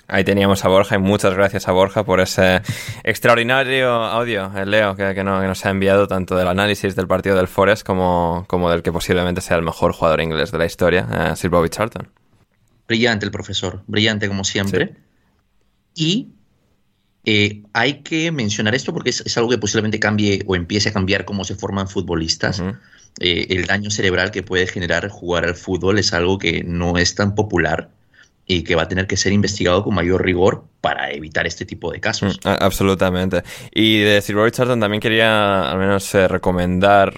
Ahí 0.08 0.24
teníamos 0.24 0.66
a 0.66 0.68
Borja 0.68 0.96
y 0.96 1.00
muchas 1.00 1.34
gracias 1.34 1.68
a 1.68 1.72
Borja 1.72 2.04
por 2.04 2.20
ese 2.20 2.62
extraordinario 3.04 3.90
audio, 3.90 4.52
el 4.56 4.70
Leo, 4.70 4.96
que, 4.96 5.24
nos 5.24 5.66
ha 5.66 5.70
enviado 5.70 6.08
tanto 6.08 6.36
del 6.36 6.48
análisis 6.48 6.96
del 6.96 7.08
partido 7.08 7.38
del 7.38 7.48
Forest 7.48 7.86
como, 7.86 8.44
como 8.48 8.70
del 8.70 8.84
que 8.84 8.92
posiblemente 8.92 9.40
sea 9.40 9.58
el 9.58 9.64
mejor 9.64 9.94
jugador 9.94 10.20
inglés 10.22 10.52
de 10.52 10.58
la 10.58 10.66
historia, 10.66 11.08
eh, 11.12 11.36
Sir 11.36 11.50
Bobby 11.50 11.70
Charlton. 11.70 12.10
Brillante 12.88 13.26
el 13.26 13.32
profesor, 13.32 13.82
brillante 13.88 14.28
como 14.28 14.44
siempre. 14.44 14.94
Y 15.96 16.30
eh, 17.26 17.64
hay 17.72 18.02
que 18.02 18.32
mencionar 18.32 18.76
esto 18.76 18.94
porque 18.94 19.12
es, 19.12 19.38
algo 19.38 19.50
que 19.50 19.58
posiblemente 19.58 20.00
cambie 20.00 20.44
o 20.46 20.56
empiece 20.56 20.90
a 20.90 20.94
cambiar 20.94 21.26
cómo 21.26 21.44
se 21.44 21.56
forman 21.56 21.88
futbolistas. 21.88 22.62
Eh, 23.20 23.48
el 23.50 23.66
daño 23.66 23.92
cerebral 23.92 24.32
que 24.32 24.44
puede 24.44 24.68
generar 24.68 25.08
jugar 25.10 25.46
al 25.46 25.56
fútbol 25.56 26.00
es 26.00 26.14
algo 26.14 26.38
que 26.38 26.64
no 26.64 26.98
es 26.98 27.16
tan 27.16 27.36
popular 27.36 27.90
y 28.46 28.64
que 28.64 28.76
va 28.76 28.84
a 28.84 28.88
tener 28.88 29.08
que 29.08 29.16
ser 29.16 29.32
investigado 29.32 29.84
con 29.84 29.94
mayor 29.94 30.24
rigor 30.24 30.66
para 30.82 31.12
evitar 31.12 31.48
este 31.48 31.66
tipo 31.66 31.92
de 31.92 32.02
casos. 32.02 32.40
Mm, 32.44 32.50
absolutamente. 32.60 33.44
Y 33.74 34.00
de 34.00 34.22
Sir 34.22 34.36
Richardson 34.36 34.80
también 34.80 35.00
quería 35.00 35.72
al 35.72 35.78
menos 35.78 36.14
eh, 36.14 36.28
recomendar 36.28 37.14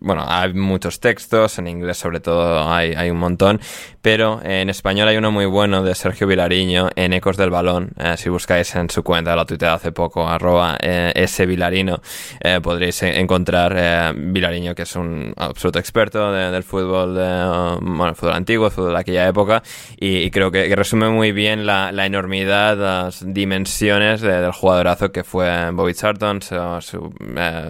bueno, 0.00 0.24
hay 0.26 0.54
muchos 0.54 1.00
textos, 1.00 1.58
en 1.58 1.66
inglés 1.66 1.98
sobre 1.98 2.20
todo 2.20 2.70
hay, 2.70 3.10
un 3.10 3.16
montón, 3.16 3.60
pero 4.00 4.40
en 4.44 4.70
español 4.70 5.08
hay 5.08 5.16
uno 5.16 5.32
muy 5.32 5.46
bueno 5.46 5.82
de 5.82 5.94
Sergio 5.94 6.26
Vilariño 6.26 6.88
en 6.94 7.12
Ecos 7.12 7.36
del 7.36 7.50
Balón. 7.50 7.90
Eh, 7.98 8.14
si 8.16 8.28
buscáis 8.28 8.74
en 8.76 8.90
su 8.90 9.02
cuenta, 9.02 9.34
la 9.34 9.44
tuiteado 9.44 9.74
hace 9.74 9.90
poco, 9.90 10.28
arroba 10.28 10.76
eh, 10.80 11.12
ese 11.14 11.46
eh, 11.48 12.60
podréis 12.62 13.02
encontrar 13.02 14.14
Vilariño, 14.14 14.74
que 14.74 14.82
es 14.82 14.94
un 14.94 15.32
absoluto 15.36 15.78
experto 15.78 16.32
del 16.32 16.62
fútbol, 16.62 17.14
bueno, 17.80 18.14
fútbol 18.14 18.34
antiguo, 18.34 18.70
fútbol 18.70 18.94
de 18.94 19.00
aquella 19.00 19.26
época, 19.26 19.62
y, 19.98 20.30
creo 20.30 20.50
que, 20.50 20.74
resume 20.76 21.08
muy 21.08 21.32
bien 21.32 21.66
la, 21.66 21.90
enormidad, 22.06 22.78
las 22.78 23.24
dimensiones 23.26 24.20
del 24.20 24.52
jugadorazo 24.52 25.10
que 25.10 25.24
fue 25.24 25.70
Bobby 25.72 25.94
Charlton, 25.94 26.40
su, 26.42 27.12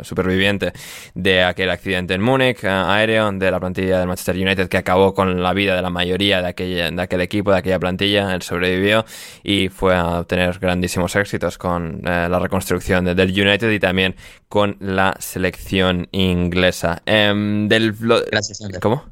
superviviente 0.03 0.73
de 1.15 1.45
aquel 1.45 1.71
accidente 1.71 2.18
en 2.19 2.25
Múnich, 2.25 2.65
aéreo, 2.65 3.31
de 3.33 3.51
la 3.51 3.61
plantilla 3.61 3.99
del 3.99 4.09
Manchester 4.09 4.37
United, 4.37 4.69
que 4.69 4.77
acabó 4.77 5.15
con 5.15 5.43
la 5.43 5.53
vida 5.53 5.77
de 5.77 5.83
la 5.83 5.91
mayoría 5.91 6.43
de, 6.43 6.49
aquella, 6.49 6.91
de 6.91 7.03
aquel 7.03 7.21
equipo, 7.21 7.53
de 7.53 7.59
aquella 7.59 7.79
plantilla, 7.79 8.35
él 8.35 8.43
sobrevivió 8.43 9.05
y 9.43 9.69
fue 9.69 9.95
a 9.95 10.21
obtener 10.21 10.59
grandísimos 10.59 11.15
éxitos 11.17 11.59
con 11.59 12.03
eh, 12.07 12.29
la 12.29 12.39
reconstrucción 12.39 13.05
del 13.05 13.31
United 13.31 13.71
y 13.71 13.79
también 13.79 14.17
con 14.49 14.77
la 14.81 15.17
selección 15.21 16.09
inglesa. 16.11 17.03
Em, 17.07 17.69
del, 17.69 17.93
gracias, 18.31 18.61
Ander. 18.63 18.81
¿Cómo? 18.81 19.05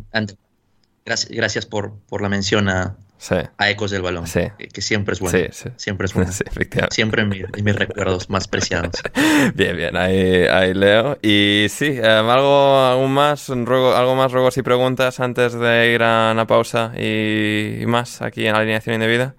Gracias, 1.05 1.31
gracias 1.31 1.67
por, 1.67 1.93
por 2.09 2.21
la 2.21 2.29
mención 2.29 2.69
a, 2.69 2.97
a 3.59 3.71
Ecos 3.71 3.91
del 3.91 4.03
Balón, 4.03 4.25
que, 4.25 4.83
siempre 4.83 5.15
es 5.15 5.21
bueno. 5.21 5.39
Siempre 5.77 6.07
es 6.07 6.15
bueno. 6.15 6.31
siempre 6.91 7.23
en, 7.23 7.65
mis 7.65 7.77
recuerdos 7.77 8.29
más 8.31 8.47
preciados. 8.47 9.03
bien, 9.55 9.77
bien, 9.77 9.97
ahí, 9.97 10.45
ahí 10.47 10.75
leo. 10.75 11.19
Y 11.23 11.67
sí, 11.71 11.87
em, 11.87 12.29
algo 12.29 12.79
algún 12.79 13.13
más, 13.13 13.49
ruego, 13.49 13.95
algo 13.95 14.15
más 14.15 14.33
ruegos 14.33 14.57
y 14.59 14.63
preguntas 14.63 15.19
antes 15.21 15.55
de 15.55 15.93
ir 15.93 16.03
a 16.03 16.31
una 16.33 16.47
pausa 16.47 16.93
y, 16.97 17.85
más 17.87 18.23
aquí 18.23 18.47
en 18.47 18.53
la 18.53 18.61
alineación 18.61 18.95
indebida. 18.95 19.35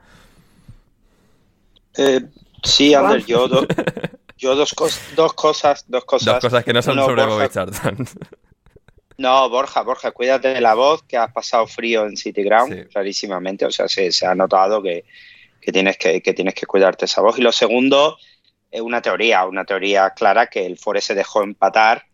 Eh, 1.97 2.21
sí, 2.63 2.93
Ander, 2.93 3.25
yo, 3.25 3.47
yo 4.37 4.55
dos, 4.55 4.75
dos 5.15 5.33
cosas, 5.33 5.85
dos 5.87 6.05
cosas. 6.05 6.25
Dos 6.35 6.39
cosas 6.41 6.63
que 6.63 6.73
no 6.73 6.81
son 6.81 6.95
sobre 6.95 7.25
Bobby 7.25 7.49
Charlton. 7.49 8.07
No, 9.17 9.49
Borja, 9.49 9.81
Borja, 9.81 10.11
cuídate 10.11 10.49
de 10.49 10.61
la 10.61 10.75
voz, 10.75 11.01
que 11.03 11.17
has 11.17 11.31
pasado 11.31 11.65
frío 11.65 12.05
en 12.05 12.15
City 12.15 12.43
Ground, 12.43 12.87
clarísimamente. 12.89 13.65
O 13.65 13.71
sea, 13.71 13.87
se, 13.87 14.11
ha 14.25 14.35
notado 14.35 14.81
que, 14.83 15.05
tienes 15.73 15.97
que, 15.97 16.21
tienes 16.21 16.53
que 16.53 16.67
cuidarte 16.67 17.05
esa 17.05 17.21
voz. 17.21 17.39
Y 17.39 17.41
lo 17.41 17.51
segundo 17.51 18.17
es 18.69 18.81
una 18.81 19.01
teoría, 19.01 19.45
una 19.45 19.65
teoría 19.65 20.11
clara 20.11 20.47
que 20.47 20.65
el 20.65 20.77
Forest 20.77 21.07
se 21.07 21.15
dejó 21.15 21.41
empatar 21.41 22.05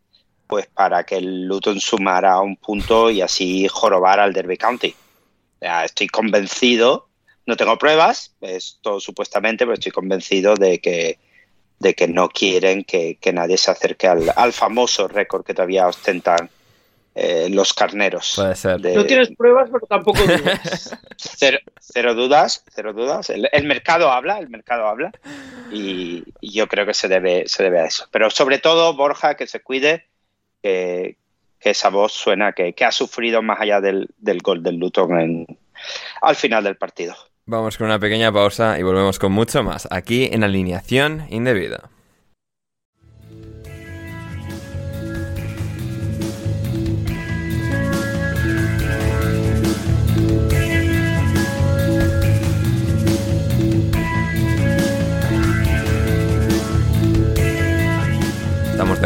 pues 0.48 0.68
para 0.68 1.04
que 1.04 1.18
el 1.18 1.46
Luton 1.46 1.80
sumara 1.80 2.40
un 2.40 2.56
punto 2.58 3.10
y 3.10 3.22
así 3.22 3.68
jorobar 3.68 4.20
al 4.20 4.34
Derby 4.34 4.58
County. 4.58 4.96
estoy 5.60 6.08
convencido, 6.08 7.10
no 7.46 7.58
tengo 7.58 7.78
pruebas, 7.78 8.36
esto 8.40 9.00
supuestamente, 9.00 9.66
pero 9.66 9.74
estoy 9.74 9.92
convencido 9.92 10.56
de 10.56 10.80
que, 10.80 11.18
de 11.80 11.94
que 11.96 12.08
no 12.08 12.30
quieren 12.30 12.84
que, 12.84 13.18
nadie 13.34 13.58
se 13.58 13.72
acerque 13.72 14.08
al, 14.08 14.32
al 14.36 14.54
famoso 14.54 15.08
récord 15.08 15.44
que 15.44 15.54
todavía 15.54 15.88
ostentan 15.88 16.50
eh, 17.16 17.48
los 17.50 17.74
carneros. 17.74 18.34
Puede 18.36 18.56
ser. 18.56 18.82
no 18.82 19.06
tienes 19.06 19.30
pruebas, 19.36 19.70
pero 19.72 19.86
tampoco 19.86 20.20
dudas. 20.24 20.98
cero, 21.18 22.16
dudas, 22.16 22.64
cero 22.74 22.94
dudas. 22.94 23.30
El, 23.30 23.66
mercado 23.66 24.12
habla, 24.12 24.40
el 24.40 24.50
mercado 24.50 24.88
habla. 24.88 25.12
Y, 25.72 26.24
yo 26.42 26.68
creo 26.68 26.86
que 26.86 26.94
se 26.94 27.08
debe, 27.08 27.44
se 27.48 27.62
debe 27.64 27.82
a 27.82 27.86
eso. 27.86 28.08
Pero 28.12 28.30
sobre 28.30 28.58
todo, 28.58 28.96
Borja, 28.96 29.36
que 29.36 29.46
se 29.46 29.62
cuide, 29.62 30.08
que, 30.64 31.18
esa 31.60 31.90
voz 31.90 32.14
suena 32.14 32.54
que, 32.54 32.74
ha 32.84 32.92
sufrido 32.92 33.42
más 33.42 33.62
allá 33.62 33.80
del, 33.80 34.10
gol 34.42 34.64
del 34.64 34.78
Luton 34.78 35.20
en, 35.20 35.60
al 36.22 36.36
final 36.36 36.64
del 36.64 36.78
partido. 36.78 37.16
Vamos 37.46 37.78
con 37.78 37.88
una 37.88 38.00
pequeña 38.00 38.32
pausa 38.32 38.80
y 38.80 38.84
volvemos 38.84 39.20
con 39.20 39.32
mucho 39.34 39.64
más 39.64 39.88
aquí 39.92 40.30
en 40.32 40.44
Alineación 40.44 41.28
Indebida. 41.30 41.90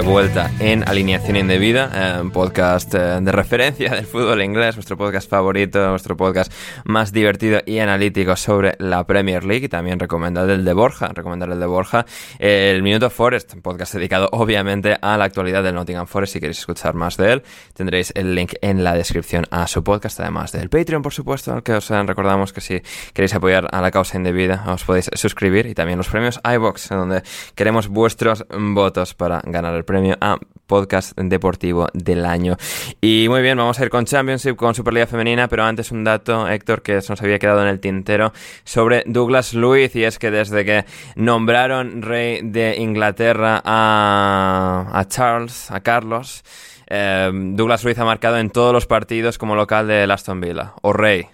Vuelta 0.01 0.51
en 0.59 0.87
Alineación 0.87 1.37
Indebida, 1.37 1.89
eh, 1.93 2.29
podcast 2.31 2.93
eh, 2.93 3.19
de 3.21 3.31
referencia 3.31 3.89
del 3.95 4.05
fútbol 4.05 4.41
inglés, 4.43 4.75
vuestro 4.75 4.95
podcast 4.95 5.29
favorito, 5.29 5.89
vuestro 5.89 6.15
podcast 6.15 6.53
más 6.85 7.11
divertido 7.11 7.61
y 7.65 7.79
analítico 7.79 8.35
sobre 8.35 8.75
la 8.79 9.05
Premier 9.05 9.43
League 9.43 9.65
y 9.65 9.69
también 9.69 9.99
recomendar 9.99 10.49
el 10.49 10.63
de 10.65 10.73
Borja, 10.73 11.07
recomendar 11.13 11.49
el 11.49 11.59
de 11.59 11.65
Borja, 11.65 12.05
el 12.37 12.83
Minuto 12.83 13.09
Forest, 13.09 13.55
podcast 13.61 13.95
dedicado 13.95 14.29
obviamente 14.31 14.97
a 15.01 15.17
la 15.17 15.25
actualidad 15.25 15.63
del 15.63 15.75
Nottingham 15.75 16.05
Forest. 16.05 16.33
Si 16.33 16.39
queréis 16.39 16.59
escuchar 16.59 16.93
más 16.93 17.17
de 17.17 17.33
él, 17.33 17.43
tendréis 17.73 18.11
el 18.15 18.35
link 18.35 18.53
en 18.61 18.83
la 18.83 18.93
descripción 18.93 19.45
a 19.49 19.67
su 19.67 19.83
podcast, 19.83 20.19
además 20.19 20.51
del 20.51 20.69
Patreon, 20.69 21.01
por 21.01 21.13
supuesto, 21.13 21.63
que 21.63 21.73
os 21.73 21.89
recordamos 21.89 22.53
que 22.53 22.61
si 22.61 22.81
queréis 23.13 23.33
apoyar 23.33 23.67
a 23.71 23.81
la 23.81 23.91
causa 23.91 24.17
indebida 24.17 24.63
os 24.67 24.83
podéis 24.83 25.09
suscribir 25.13 25.65
y 25.65 25.73
también 25.73 25.97
los 25.97 26.07
premios 26.07 26.39
iBox, 26.43 26.89
donde 26.89 27.23
queremos 27.55 27.87
vuestros 27.87 28.45
votos 28.49 29.15
para 29.15 29.41
ganar 29.43 29.73
el 29.73 29.86
premio 29.87 30.15
a 30.21 30.37
podcast 30.67 31.17
deportivo 31.17 31.87
del 31.93 32.25
año. 32.25 32.57
Y 33.01 33.25
muy 33.29 33.41
bien, 33.41 33.57
vamos 33.57 33.79
a 33.79 33.83
ir 33.83 33.89
con 33.89 34.05
Championship, 34.05 34.55
con 34.55 34.75
Superliga 34.75 35.07
Femenina, 35.07 35.47
pero 35.47 35.63
antes 35.63 35.91
un 35.91 36.03
dato, 36.03 36.47
Héctor, 36.47 36.83
que 36.83 37.01
se 37.01 37.11
nos 37.11 37.21
había 37.23 37.39
quedado 37.39 37.63
en 37.63 37.69
el 37.69 37.79
tintero 37.79 38.33
sobre 38.63 39.03
Douglas 39.07 39.55
Luiz, 39.55 39.95
y 39.95 40.03
es 40.03 40.19
que 40.19 40.29
desde 40.29 40.63
que 40.63 40.85
nombraron 41.15 42.03
rey 42.03 42.41
de 42.43 42.75
Inglaterra 42.77 43.61
a, 43.65 44.91
a 44.93 45.07
Charles, 45.07 45.71
a 45.71 45.79
Carlos, 45.79 46.43
eh, 46.87 47.31
Douglas 47.33 47.83
Luiz 47.83 47.97
ha 47.97 48.05
marcado 48.05 48.37
en 48.37 48.49
todos 48.49 48.73
los 48.73 48.85
partidos 48.85 49.37
como 49.37 49.55
local 49.55 49.87
de 49.87 50.03
Aston 50.03 50.39
Villa, 50.39 50.73
o 50.81 50.93
rey. 50.93 51.25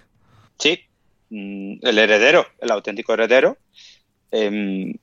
Sí, 0.58 0.80
mm, 1.30 1.74
el 1.82 1.98
heredero, 1.98 2.46
el 2.60 2.70
auténtico 2.70 3.12
heredero. 3.12 3.58
Em, 4.30 4.94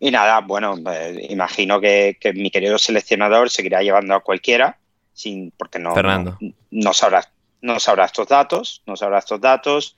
y 0.00 0.10
nada, 0.10 0.40
bueno, 0.40 0.76
eh, 0.92 1.26
imagino 1.30 1.80
que, 1.80 2.16
mi 2.34 2.50
querido 2.50 2.78
seleccionador 2.78 3.50
seguirá 3.50 3.82
llevando 3.82 4.14
a 4.14 4.20
cualquiera, 4.20 4.78
sin, 5.12 5.50
porque 5.50 5.78
no, 5.78 5.94
no, 6.70 6.94
sabrá, 6.94 7.28
no 7.60 7.80
sabrá 7.80 8.04
estos 8.04 8.28
datos, 8.28 8.82
no 8.86 8.96
sabrá 8.96 9.18
estos 9.18 9.40
datos. 9.40 9.96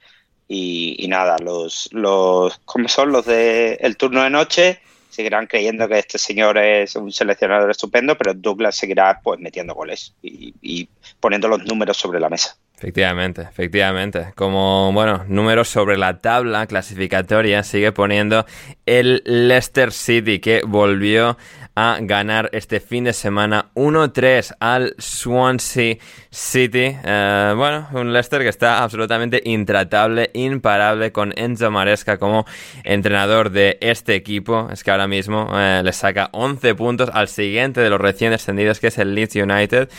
Y, 0.49 1.07
nada, 1.09 1.37
los, 1.39 1.89
los, 1.93 2.59
¿cómo 2.65 2.89
son 2.89 3.13
los 3.13 3.25
de 3.25 3.75
el 3.75 3.97
turno 3.97 4.23
de 4.23 4.31
noche? 4.31 4.81
Seguirán 5.09 5.47
creyendo 5.47 5.87
que 5.87 5.99
este 5.99 6.19
señor 6.19 6.59
es 6.59 6.97
un 6.97 7.13
seleccionador 7.13 7.71
estupendo, 7.71 8.19
pero 8.19 8.35
Douglas 8.35 8.75
seguirá 8.75 9.21
pues 9.23 9.39
metiendo 9.39 9.75
goles 9.75 10.15
y, 10.23 10.53
y 10.61 10.89
poniendo 11.21 11.47
los 11.47 11.65
números 11.65 11.99
sobre 11.99 12.19
la 12.19 12.29
mesa. 12.29 12.57
Efectivamente, 12.81 13.43
efectivamente. 13.43 14.33
Como, 14.35 14.91
bueno, 14.95 15.27
números 15.29 15.69
sobre 15.69 15.99
la 15.99 16.19
tabla 16.23 16.67
clasificatoria 16.67 17.63
sigue 17.63 17.93
poniendo 17.93 18.47
el 18.87 19.23
Leicester 19.27 19.93
City 19.93 20.39
que 20.39 20.63
volvió 20.67 21.37
a 21.75 21.99
ganar 22.01 22.49
este 22.53 22.81
fin 22.81 23.05
de 23.05 23.13
semana 23.13 23.67
1-3 23.75 24.55
al 24.61 24.95
Swansea 24.97 25.97
City. 26.31 26.97
Eh, 27.05 27.55
bueno, 27.55 27.87
un 27.93 28.15
Leicester 28.15 28.41
que 28.41 28.49
está 28.49 28.83
absolutamente 28.83 29.43
intratable, 29.45 30.31
imparable 30.33 31.13
con 31.13 31.35
Enzo 31.37 31.71
Maresca 31.71 32.17
como 32.17 32.47
entrenador 32.83 33.51
de 33.51 33.77
este 33.83 34.15
equipo. 34.15 34.71
Es 34.73 34.83
que 34.85 34.91
ahora 34.91 35.07
mismo 35.07 35.51
eh, 35.53 35.83
le 35.85 35.93
saca 35.93 36.31
11 36.33 36.75
puntos 36.77 37.11
al 37.13 37.29
siguiente 37.29 37.83
de 37.83 37.91
los 37.91 38.01
recién 38.01 38.31
descendidos 38.31 38.81
que 38.81 38.87
es 38.87 38.97
el 38.97 39.15
Leeds 39.15 39.37
United 39.37 39.91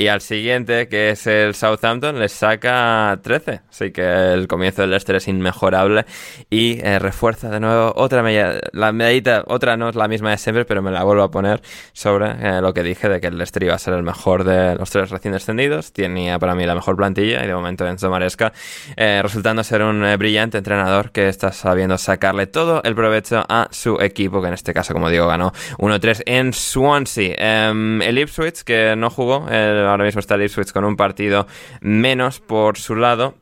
y 0.00 0.06
al 0.06 0.20
siguiente 0.20 0.86
que 0.86 1.10
es 1.10 1.26
el 1.26 1.56
Southampton 1.56 2.20
le 2.20 2.28
saca 2.28 3.18
13. 3.20 3.62
Así 3.68 3.90
que 3.90 4.32
el 4.32 4.46
comienzo 4.46 4.82
del 4.82 4.90
Leicester 4.90 5.16
es 5.16 5.26
inmejorable 5.26 6.06
y 6.48 6.78
eh, 6.82 7.00
refuerza 7.00 7.50
de 7.50 7.58
nuevo 7.58 7.92
otra 7.96 8.22
medalla, 8.22 8.60
la 8.70 8.92
medallita, 8.92 9.42
otra 9.48 9.76
no 9.76 9.88
es 9.88 9.96
la 9.96 10.06
misma 10.06 10.30
de 10.30 10.38
siempre, 10.38 10.64
pero 10.64 10.82
me 10.82 10.92
la 10.92 11.02
vuelvo 11.02 11.24
a 11.24 11.32
poner 11.32 11.60
sobre 11.92 12.30
eh, 12.30 12.60
lo 12.60 12.72
que 12.72 12.84
dije 12.84 13.08
de 13.08 13.20
que 13.20 13.26
el 13.26 13.38
Leicester 13.38 13.64
iba 13.64 13.74
a 13.74 13.78
ser 13.78 13.94
el 13.94 14.04
mejor 14.04 14.44
de 14.44 14.76
los 14.76 14.88
tres 14.88 15.10
recién 15.10 15.32
descendidos. 15.32 15.92
Tenía 15.92 16.38
para 16.38 16.54
mí 16.54 16.64
la 16.64 16.76
mejor 16.76 16.94
plantilla 16.96 17.42
y 17.42 17.48
de 17.48 17.54
momento 17.54 17.84
Enzo 17.84 18.08
Maresca 18.08 18.52
eh, 18.96 19.18
resultando 19.20 19.64
ser 19.64 19.82
un 19.82 20.04
eh, 20.04 20.16
brillante 20.16 20.58
entrenador 20.58 21.10
que 21.10 21.28
está 21.28 21.50
sabiendo 21.50 21.98
sacarle 21.98 22.46
todo 22.46 22.82
el 22.84 22.94
provecho 22.94 23.44
a 23.48 23.66
su 23.72 24.00
equipo, 24.00 24.40
que 24.40 24.46
en 24.46 24.54
este 24.54 24.72
caso, 24.72 24.92
como 24.92 25.10
digo, 25.10 25.26
ganó 25.26 25.52
1-3 25.78 26.22
en 26.26 26.52
Swansea. 26.52 27.34
Em, 27.36 28.00
el 28.00 28.16
Ipswich, 28.16 28.62
que 28.62 28.94
no 28.96 29.10
jugó, 29.10 29.48
ahora 29.90 30.04
mismo 30.04 30.20
está 30.20 30.34
el 30.34 30.42
Ipswich 30.42 30.72
con 30.72 30.84
un 30.84 30.96
partido 30.96 31.46
menos 31.80 32.40
por 32.40 32.78
su 32.78 32.94
lado 32.96 33.34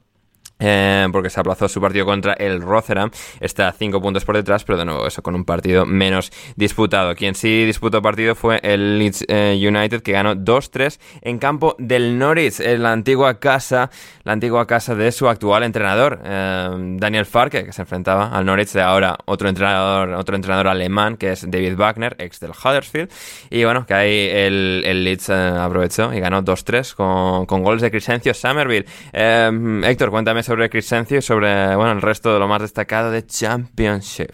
eh, 0.59 1.07
porque 1.13 1.29
se 1.29 1.39
aplazó 1.39 1.69
su 1.69 1.81
partido 1.81 2.07
contra 2.07 2.33
el 2.35 2.63
Rotherham. 2.63 3.11
Está 3.41 3.73
cinco 3.73 4.01
puntos 4.01 4.25
por 4.25 4.37
detrás, 4.37 4.65
pero 4.65 4.79
de 4.79 4.85
nuevo, 4.85 5.07
eso 5.07 5.23
con 5.23 5.35
un 5.35 5.45
partido 5.45 5.85
menos 5.85 6.33
disputado. 6.57 7.15
Quien 7.15 7.35
sí 7.35 7.65
disputó 7.65 8.01
partido 8.01 8.35
fue 8.35 8.61
el 8.63 8.99
Leeds 8.99 9.25
eh, 9.29 9.59
United, 9.61 10.03
que 10.03 10.13
ganó 10.13 10.35
2-3 10.35 10.99
en 11.23 11.39
campo 11.39 11.77
del 11.79 12.19
Norwich, 12.19 12.61
en 12.61 12.83
la 12.83 12.93
antigua 12.93 13.39
casa, 13.39 13.91
la 14.25 14.33
antigua 14.33 14.67
casa 14.67 14.95
de 14.95 15.13
su 15.13 15.29
actual 15.29 15.63
entrenador, 15.63 16.21
eh, 16.25 16.69
Daniel 16.97 17.27
Farke, 17.27 17.65
que 17.65 17.73
se 17.73 17.83
enfrentaba 17.83 18.29
al 18.29 18.47
Norwich 18.47 18.73
de 18.73 18.83
ahora 18.83 19.19
otro 19.27 19.49
entrenador, 19.49 20.11
otro 20.11 20.37
entrenador 20.37 20.69
alemán, 20.69 21.17
que 21.17 21.33
es 21.33 21.51
David 21.51 21.77
Wagner, 21.77 22.17
ex 22.19 22.41
del 22.41 22.53
Huddersfield. 22.53 23.11
Y 23.51 23.65
bueno, 23.65 23.85
que 23.87 23.95
ahí 23.95 24.29
el, 24.31 25.05
Leeds 25.05 25.31
aprovechó 25.31 26.13
y 26.15 26.21
ganó 26.21 26.43
2-3 26.43 26.95
con, 26.95 27.47
con 27.47 27.63
goles 27.63 27.83
de 27.83 27.91
Crescencio 27.91 28.33
Somerville. 28.33 28.87
Héctor, 29.13 30.11
cuéntame 30.11 30.43
sobre 30.47 30.71
Crescencio 30.71 31.19
y 31.19 31.23
sobre 31.23 31.75
bueno, 31.77 31.93
el 31.93 32.01
resto 32.01 32.33
de 32.33 32.39
lo 32.39 32.49
más 32.49 32.63
destacado 32.63 33.11
de 33.11 33.27
Championship. 33.27 34.33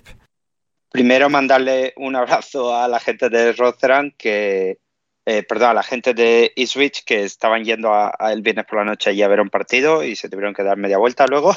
Primero 0.90 1.30
mandarle 1.30 1.94
un 1.97 2.14
abrazo 2.14 2.76
a 2.76 2.86
la 2.86 3.01
gente 3.01 3.30
de 3.30 3.52
Rotherham 3.55 4.12
que, 4.16 4.78
eh, 5.24 5.43
perdón, 5.43 5.70
a 5.70 5.74
la 5.74 5.82
gente 5.82 6.12
de 6.12 6.52
Ipswich 6.55 7.05
que 7.05 7.24
estaban 7.24 7.64
yendo 7.64 7.94
a, 7.94 8.12
el 8.30 8.43
viernes 8.43 8.66
por 8.66 8.78
la 8.78 8.84
noche 8.84 9.09
allí 9.09 9.22
a 9.22 9.28
ver 9.28 9.40
un 9.40 9.48
partido 9.48 10.05
y 10.05 10.14
se 10.14 10.28
tuvieron 10.28 10.52
que 10.52 10.62
dar 10.62 10.76
media 10.76 10.98
vuelta 10.98 11.26
luego 11.26 11.56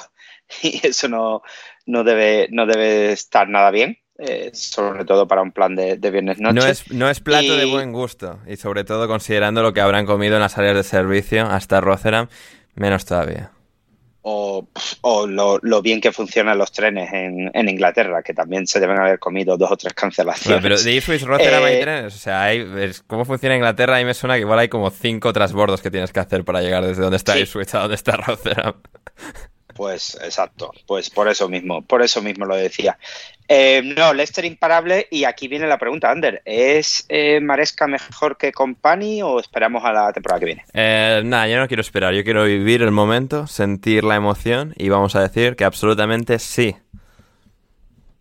y 0.64 0.88
eso 0.88 1.10
no, 1.10 1.41
no, 1.86 2.06
debe, 2.06 2.48
no 2.49 2.65
debe 2.65 3.11
estar 3.11 3.49
nada 3.49 3.72
bien. 3.72 3.98
Eh, 4.18 4.52
sobre 4.53 5.03
todo 5.03 5.27
para 5.27 5.41
un 5.41 5.52
plan 5.52 5.76
de, 5.76 5.98
viernes 5.98 6.40
noche. 6.40 6.56
No 6.56 6.65
es, 6.65 6.90
no 6.90 7.10
es 7.10 7.19
plato 7.19 7.57
de 7.57 7.65
buen 7.65 7.91
gusto 7.91 8.40
y 8.48 8.56
sobre 8.56 8.86
todo 8.86 9.10
considerando 9.10 9.61
lo 9.61 9.73
que 9.73 9.82
habrán 9.82 10.06
comido 10.06 10.36
en 10.36 10.41
las 10.41 10.57
áreas 10.57 10.76
de 10.76 10.84
servicio 10.84 11.45
hasta 11.45 11.82
Rotherham, 11.82 12.30
menos 12.76 13.03
todavía 13.03 13.52
o, 14.27 15.27
lo, 15.27 15.81
bien 15.84 16.02
que 16.02 16.11
funcionan 16.11 16.57
los 16.57 16.72
trenes 16.72 17.10
en, 17.14 17.69
Inglaterra, 17.69 18.23
que 18.23 18.34
también 18.34 18.65
se 18.65 18.80
deben 18.80 18.99
haber 18.99 19.19
comido 19.19 19.56
dos 19.56 19.72
o 19.72 19.77
tres 19.77 19.93
cancelaciones. 19.93 20.64
pero 20.64 20.81
de 20.81 20.93
Ipswich 20.93 21.23
Rotterdam 21.23 21.64
hay 21.64 21.76
eh, 21.76 21.81
trenes, 21.81 22.15
o 22.15 22.18
sea, 22.18 22.49
¿cómo 23.06 23.26
funciona 23.26 23.56
Inglaterra? 23.56 23.97
Ahí 23.97 24.06
me 24.06 24.15
suena 24.15 24.35
que 24.35 24.41
igual 24.41 24.57
hay 24.57 24.68
como 24.68 24.89
cinco 24.89 25.31
transbordos 25.31 25.81
que 25.81 25.91
tienes 25.91 26.11
que 26.11 26.19
hacer 26.19 26.43
para 26.43 26.61
llegar 26.61 26.84
desde 26.85 27.03
donde 27.03 27.18
está 27.18 27.38
Ipswich 27.38 27.76
a 27.76 27.80
donde 27.81 27.95
está 27.95 28.18
Rotterdam. 28.18 28.73
Pues 29.76 30.18
exacto, 30.23 30.72
pues 30.88 31.10
por 31.10 31.27
eso 31.27 31.49
mismo, 31.49 31.81
por 31.81 32.02
eso 32.02 32.22
mismo 32.22 32.45
lo 32.45 32.56
decía. 32.56 32.97
Eh, 33.49 33.93
no, 33.97 34.14
Lester 34.14 34.45
imparable 34.45 35.06
y 35.11 35.26
aquí 35.26 35.49
viene 35.49 35.68
la 35.68 35.77
pregunta, 35.77 36.10
Ander, 36.10 36.41
¿es 36.45 37.06
eh, 37.10 37.41
Maresca 37.41 37.85
mejor 37.85 38.38
que 38.38 38.53
Company 38.53 39.22
o 39.22 39.38
esperamos 39.38 39.84
a 39.84 39.91
la 39.91 40.14
temporada 40.14 40.39
que 40.39 40.45
viene? 40.45 40.65
Eh, 40.73 41.22
nada, 41.26 41.49
yo 41.49 41.57
no 41.57 41.68
quiero 41.68 41.81
esperar, 41.81 42.14
yo 42.14 42.23
quiero 42.23 42.45
vivir 42.45 42.84
el 42.84 42.91
momento, 42.91 43.47
sentir 43.47 44.06
la 44.06 44.15
emoción 44.15 44.73
y 44.77 44.88
vamos 44.88 45.18
a 45.18 45.22
decir 45.22 45.57
que 45.57 45.65
absolutamente 45.65 46.39
sí. 46.39 46.77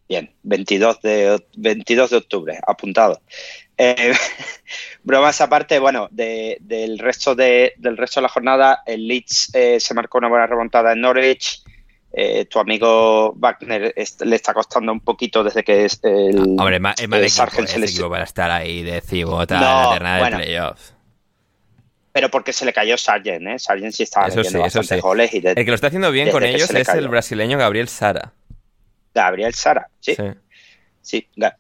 Bien, 0.09 0.35
22 0.43 1.03
de, 1.03 1.45
22 1.57 2.11
de 2.11 2.17
octubre, 2.17 2.59
apuntado. 2.67 3.21
Eh, 3.77 4.13
bromas 5.03 5.41
aparte, 5.41 5.79
bueno, 5.79 6.09
del, 6.11 6.99
resto 6.99 7.35
de, 7.35 7.75
del 7.77 7.97
resto 7.97 8.21
de 8.21 8.23
la 8.23 8.29
jornada, 8.29 8.83
el 8.87 9.07
Leeds 9.07 9.55
eh, 9.55 9.81
se 9.81 9.95
marcó 9.95 10.19
una 10.19 10.29
buena 10.29 10.47
remontada 10.47 10.93
en 10.93 11.01
Norwich. 11.01 11.63
Eh, 12.17 12.45
tu 12.45 12.61
amigo 12.61 13.33
Wagner 13.37 13.93
le 14.21 14.37
está 14.37 14.55
costando 14.55 14.93
un 14.93 15.01
poquito 15.01 15.43
desde 15.43 15.65
que 15.65 15.87
es 15.87 15.99
el. 16.05 16.39
Ah, 16.39 16.63
hombre, 16.63 16.77
es 16.77 16.81
más 16.81 16.97
de 16.97 17.87
equipo, 17.87 18.09
para 18.09 18.23
estar 18.23 18.53
ahí 18.53 18.85
de 18.85 19.01
cibota 19.01 19.59
no, 19.59 19.67
en 19.67 19.85
la 19.85 19.93
terna 19.93 20.17
de 20.17 20.37
playoffs. 20.37 20.95
Pero 22.13 22.31
porque 22.31 22.53
se 22.53 22.65
le 22.65 22.73
cayó 22.73 22.97
Sargent, 22.97 23.45
¿eh? 23.49 23.59
Sargent 23.59 23.93
sí 23.93 24.05
estaba 24.05 24.29
eso 24.29 24.45
sí, 24.45 24.85
sí. 24.85 25.01
goles. 25.01 25.35
Y 25.35 25.39
el 25.45 25.57
que 25.57 25.65
lo 25.65 25.75
está 25.75 25.89
haciendo 25.89 26.13
bien 26.13 26.31
con 26.31 26.45
ellos 26.45 26.71
es 26.71 26.89
el 26.91 27.09
brasileño 27.09 27.59
Gabriel 27.59 27.89
Sara. 27.89 28.33
Gabriel 29.13 29.53
Sara, 29.53 29.89
sí. 29.99 30.15
Sí, 30.15 30.23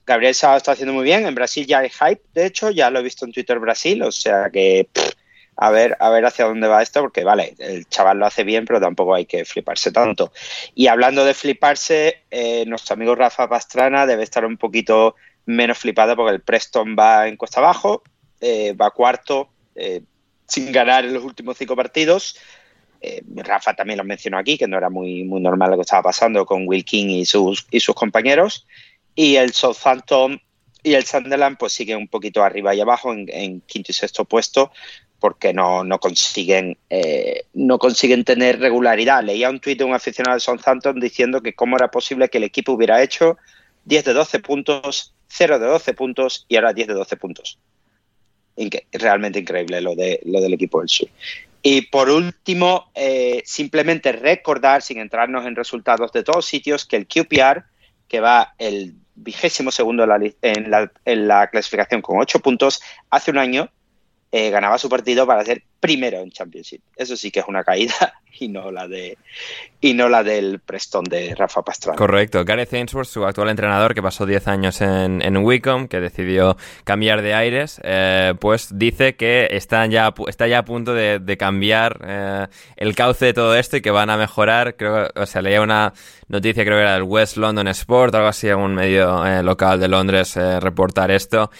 Gabriel 0.06 0.34
Sá 0.34 0.56
está 0.56 0.72
haciendo 0.72 0.94
muy 0.94 1.04
bien. 1.04 1.26
En 1.26 1.34
Brasil 1.34 1.66
ya 1.66 1.80
hay 1.80 1.90
hype, 1.90 2.22
de 2.32 2.46
hecho, 2.46 2.70
ya 2.70 2.90
lo 2.90 3.00
he 3.00 3.02
visto 3.02 3.24
en 3.24 3.32
Twitter 3.32 3.58
Brasil, 3.58 4.02
o 4.02 4.12
sea 4.12 4.50
que 4.50 4.88
a 5.56 5.70
ver, 5.70 5.96
a 6.00 6.10
ver 6.10 6.24
hacia 6.24 6.46
dónde 6.46 6.68
va 6.68 6.82
esto, 6.82 7.00
porque 7.00 7.24
vale, 7.24 7.54
el 7.58 7.86
chaval 7.88 8.18
lo 8.18 8.26
hace 8.26 8.44
bien, 8.44 8.64
pero 8.64 8.80
tampoco 8.80 9.14
hay 9.14 9.26
que 9.26 9.44
fliparse 9.44 9.92
tanto. 9.92 10.32
Y 10.74 10.88
hablando 10.88 11.24
de 11.24 11.34
fliparse, 11.34 12.22
eh, 12.30 12.64
nuestro 12.66 12.94
amigo 12.94 13.14
Rafa 13.14 13.48
Pastrana 13.48 14.06
debe 14.06 14.24
estar 14.24 14.44
un 14.44 14.56
poquito 14.56 15.14
menos 15.46 15.78
flipado 15.78 16.16
porque 16.16 16.34
el 16.34 16.40
Preston 16.40 16.96
va 16.98 17.28
en 17.28 17.36
cuesta 17.36 17.60
abajo, 17.60 18.02
eh, 18.40 18.72
va 18.72 18.90
cuarto, 18.90 19.50
eh, 19.74 20.02
sin 20.46 20.72
ganar 20.72 21.04
en 21.04 21.14
los 21.14 21.24
últimos 21.24 21.56
cinco 21.56 21.76
partidos. 21.76 22.36
Rafa 23.36 23.74
también 23.74 23.98
lo 23.98 24.04
mencionó 24.04 24.38
aquí, 24.38 24.56
que 24.56 24.66
no 24.66 24.78
era 24.78 24.88
muy, 24.88 25.24
muy 25.24 25.38
normal 25.38 25.70
lo 25.70 25.76
que 25.76 25.82
estaba 25.82 26.04
pasando 26.04 26.46
con 26.46 26.66
Will 26.66 26.86
King 26.86 27.08
y 27.08 27.26
sus, 27.26 27.66
y 27.70 27.80
sus 27.80 27.94
compañeros. 27.94 28.66
Y 29.14 29.36
el 29.36 29.52
Southampton 29.52 30.40
y 30.82 30.94
el 30.94 31.04
Sunderland 31.04 31.56
pues 31.56 31.72
sigue 31.72 31.96
un 31.96 32.08
poquito 32.08 32.42
arriba 32.42 32.74
y 32.74 32.80
abajo 32.80 33.12
en, 33.12 33.60
quinto 33.62 33.90
y 33.90 33.94
sexto 33.94 34.24
puesto 34.24 34.70
porque 35.18 35.54
no, 35.54 35.82
no 35.84 35.98
consiguen 35.98 36.76
eh, 36.90 37.44
no 37.54 37.78
consiguen 37.78 38.24
tener 38.24 38.60
regularidad. 38.60 39.24
Leía 39.24 39.48
un 39.48 39.60
tuit 39.60 39.78
de 39.78 39.84
un 39.84 39.94
aficionado 39.94 40.36
de 40.36 40.40
Southampton 40.40 41.00
diciendo 41.00 41.40
que 41.40 41.54
cómo 41.54 41.76
era 41.76 41.90
posible 41.90 42.28
que 42.28 42.38
el 42.38 42.44
equipo 42.44 42.72
hubiera 42.72 43.02
hecho 43.02 43.38
10 43.86 44.04
de 44.04 44.12
12 44.12 44.38
puntos, 44.40 45.14
0 45.28 45.58
de 45.58 45.66
12 45.66 45.94
puntos 45.94 46.44
y 46.48 46.56
ahora 46.56 46.72
10 46.72 46.88
de 46.88 46.94
12 46.94 47.16
puntos. 47.16 47.58
realmente 48.92 49.38
increíble 49.38 49.80
lo, 49.80 49.94
de, 49.94 50.20
lo 50.24 50.40
del 50.40 50.54
equipo 50.54 50.80
del 50.80 50.88
sur. 50.88 51.08
Y 51.62 51.82
por 51.82 52.10
último, 52.10 52.90
eh, 52.94 53.42
simplemente 53.46 54.12
recordar, 54.12 54.82
sin 54.82 54.98
entrarnos 54.98 55.46
en 55.46 55.56
resultados 55.56 56.12
de 56.12 56.22
todos 56.22 56.44
sitios, 56.44 56.84
que 56.84 56.96
el 56.96 57.06
QPR, 57.06 57.64
que 58.06 58.20
va 58.20 58.54
el 58.58 58.96
vigésimo 59.14 59.70
segundo 59.70 60.04
en 60.04 60.70
la, 60.70 60.92
en 61.04 61.28
la, 61.28 61.46
clasificación 61.48 62.02
con 62.02 62.20
ocho 62.20 62.40
puntos, 62.40 62.80
hace 63.10 63.30
un 63.30 63.38
año 63.38 63.70
eh, 64.32 64.50
ganaba 64.50 64.78
su 64.78 64.88
partido 64.88 65.26
para 65.26 65.44
ser 65.44 65.62
primero 65.80 66.18
en 66.18 66.30
Championship. 66.30 66.82
Eso 66.96 67.16
sí 67.16 67.30
que 67.30 67.40
es 67.40 67.46
una 67.46 67.64
caída 67.64 68.14
y 68.38 68.48
no 68.48 68.70
la 68.70 68.88
de 68.88 69.16
y 69.80 69.92
no 69.92 70.08
la 70.08 70.22
del 70.22 70.60
Preston 70.60 71.04
de 71.04 71.34
Rafa 71.34 71.62
Pastrana. 71.62 71.96
Correcto. 71.96 72.42
Gareth 72.44 72.72
Ainsworth, 72.72 73.06
su 73.06 73.24
actual 73.26 73.50
entrenador, 73.50 73.94
que 73.94 74.02
pasó 74.02 74.24
10 74.24 74.48
años 74.48 74.80
en, 74.80 75.20
en 75.20 75.88
que 75.88 76.00
decidió 76.00 76.56
cambiar 76.84 77.20
de 77.20 77.34
aires, 77.34 77.82
eh, 77.84 78.32
pues 78.40 78.78
dice 78.78 79.14
que 79.16 79.48
está 79.50 79.84
ya, 79.86 80.14
está 80.26 80.48
ya 80.48 80.60
a 80.60 80.64
punto 80.64 80.94
de, 80.94 81.36
cambiar 81.38 82.00
eh, 82.02 82.46
el 82.76 82.94
cauce 82.94 83.26
de 83.26 83.34
todo 83.34 83.54
esto 83.56 83.76
y 83.76 83.82
que 83.82 83.90
van 83.90 84.08
a 84.08 84.16
mejorar. 84.16 84.76
Creo, 84.76 85.10
o 85.14 85.26
sea, 85.26 85.42
leía 85.42 85.60
una 85.60 85.92
noticia, 86.28 86.64
creo 86.64 86.78
que 86.78 86.82
era 86.82 86.94
del 86.94 87.02
West 87.02 87.36
London 87.36 87.68
Sport, 87.68 88.14
algo 88.14 88.28
así, 88.28 88.48
un 88.48 88.74
medio 88.74 89.42
local 89.42 89.80
de 89.80 89.88
Londres, 89.88 90.34
reportar 90.60 91.10
esto 91.10 91.50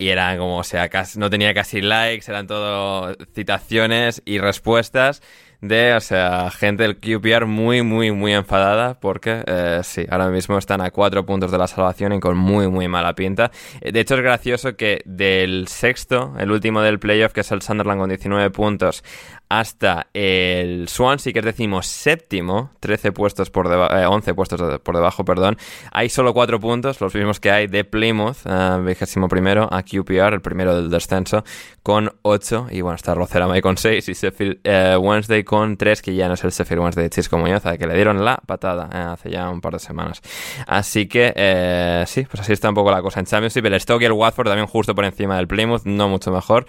y 0.00 0.08
era 0.08 0.36
como, 0.38 0.56
o 0.56 0.64
sea, 0.64 0.88
casi, 0.88 1.18
no 1.18 1.28
tenía 1.28 1.52
casi 1.52 1.82
likes, 1.82 2.24
eran 2.30 2.46
todo 2.46 3.14
citaciones 3.34 4.22
y 4.24 4.38
respuestas 4.38 5.20
de, 5.60 5.94
o 5.94 6.00
sea, 6.00 6.50
gente 6.50 6.84
del 6.84 6.96
QPR 6.96 7.46
muy, 7.46 7.82
muy, 7.82 8.12
muy 8.12 8.32
enfadada 8.32 8.94
porque, 8.98 9.42
eh, 9.46 9.80
sí, 9.82 10.06
ahora 10.08 10.28
mismo 10.28 10.56
están 10.56 10.80
a 10.80 10.90
cuatro 10.90 11.26
puntos 11.26 11.50
de 11.50 11.58
la 11.58 11.66
salvación 11.66 12.12
y 12.14 12.20
con 12.20 12.36
muy, 12.36 12.68
muy 12.68 12.88
mala 12.88 13.14
pinta. 13.14 13.50
Eh, 13.80 13.92
de 13.92 14.00
hecho, 14.00 14.14
es 14.14 14.22
gracioso 14.22 14.76
que 14.76 15.02
del 15.04 15.68
sexto, 15.68 16.34
el 16.38 16.50
último 16.50 16.80
del 16.80 16.98
playoff, 16.98 17.32
que 17.32 17.40
es 17.40 17.52
el 17.52 17.62
Sunderland 17.62 18.00
con 18.00 18.08
19 18.08 18.50
puntos, 18.50 19.04
hasta 19.50 20.06
el 20.14 20.88
Swansea, 20.88 21.32
que 21.32 21.40
es 21.40 21.44
decimos 21.44 21.88
séptimo, 21.88 22.70
13 22.78 23.10
puestos 23.10 23.50
por 23.50 23.68
debajo, 23.68 23.92
11 23.92 24.34
puestos 24.34 24.80
por 24.80 24.94
debajo, 24.94 25.24
perdón. 25.24 25.58
Hay 25.90 26.08
solo 26.08 26.32
4 26.32 26.60
puntos, 26.60 27.00
los 27.00 27.12
mismos 27.16 27.40
que 27.40 27.50
hay 27.50 27.66
de 27.66 27.82
Plymouth, 27.84 28.46
uh, 28.46 28.80
vigésimo 28.84 29.26
primero, 29.28 29.68
a 29.72 29.82
QPR, 29.82 30.34
el 30.34 30.40
primero 30.40 30.76
del 30.76 30.88
descenso, 30.88 31.42
con 31.82 32.12
8. 32.22 32.68
Y 32.70 32.80
bueno, 32.80 32.94
está 32.94 33.12
Rocerama 33.12 33.60
con 33.60 33.76
6 33.76 34.08
y 34.08 34.12
Sheffield 34.12 34.60
eh, 34.62 34.96
Wednesday 34.96 35.42
con 35.42 35.76
3, 35.76 36.00
que 36.00 36.14
ya 36.14 36.28
no 36.28 36.34
es 36.34 36.44
el 36.44 36.52
Sheffield 36.52 36.82
Wednesday 36.82 37.02
de 37.02 37.10
Chisco 37.10 37.36
Muñoz, 37.36 37.64
que 37.76 37.86
le 37.88 37.94
dieron 37.96 38.24
la 38.24 38.36
patada 38.36 38.88
eh, 38.92 39.12
hace 39.12 39.30
ya 39.30 39.50
un 39.50 39.60
par 39.60 39.72
de 39.72 39.80
semanas. 39.80 40.22
Así 40.68 41.08
que, 41.08 42.04
sí, 42.06 42.24
pues 42.30 42.40
así 42.40 42.52
está 42.52 42.68
un 42.68 42.76
poco 42.76 42.92
la 42.92 43.02
cosa 43.02 43.18
en 43.18 43.26
Championship. 43.26 43.66
El 43.66 43.80
Stoke 43.80 44.02
y 44.02 44.04
el 44.04 44.12
Watford 44.12 44.46
también 44.46 44.68
justo 44.68 44.94
por 44.94 45.04
encima 45.04 45.36
del 45.38 45.48
Plymouth, 45.48 45.82
no 45.86 46.08
mucho 46.08 46.30
mejor. 46.30 46.66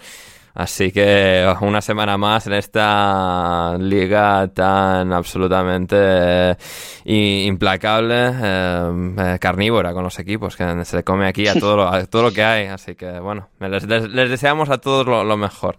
Así 0.54 0.92
que 0.92 1.50
una 1.62 1.80
semana 1.80 2.18
más 2.18 2.46
en 2.46 2.52
esta 2.54 3.76
liga 3.78 4.48
tan 4.48 5.12
absolutamente 5.12 5.96
eh, 5.96 6.56
implacable, 7.04 8.30
eh, 8.34 9.14
eh, 9.18 9.38
carnívora 9.40 9.94
con 9.94 10.04
los 10.04 10.18
equipos, 10.18 10.54
que 10.54 10.84
se 10.84 11.02
come 11.04 11.26
aquí 11.26 11.48
a 11.48 11.54
todo 11.54 11.76
lo, 11.76 12.06
todo 12.06 12.22
lo 12.22 12.32
que 12.32 12.42
hay. 12.42 12.66
Así 12.66 12.94
que 12.94 13.18
bueno, 13.18 13.48
les, 13.60 13.86
deseamos 13.86 14.68
a 14.68 14.78
todos 14.78 15.06
lo 15.06 15.36
mejor. 15.36 15.78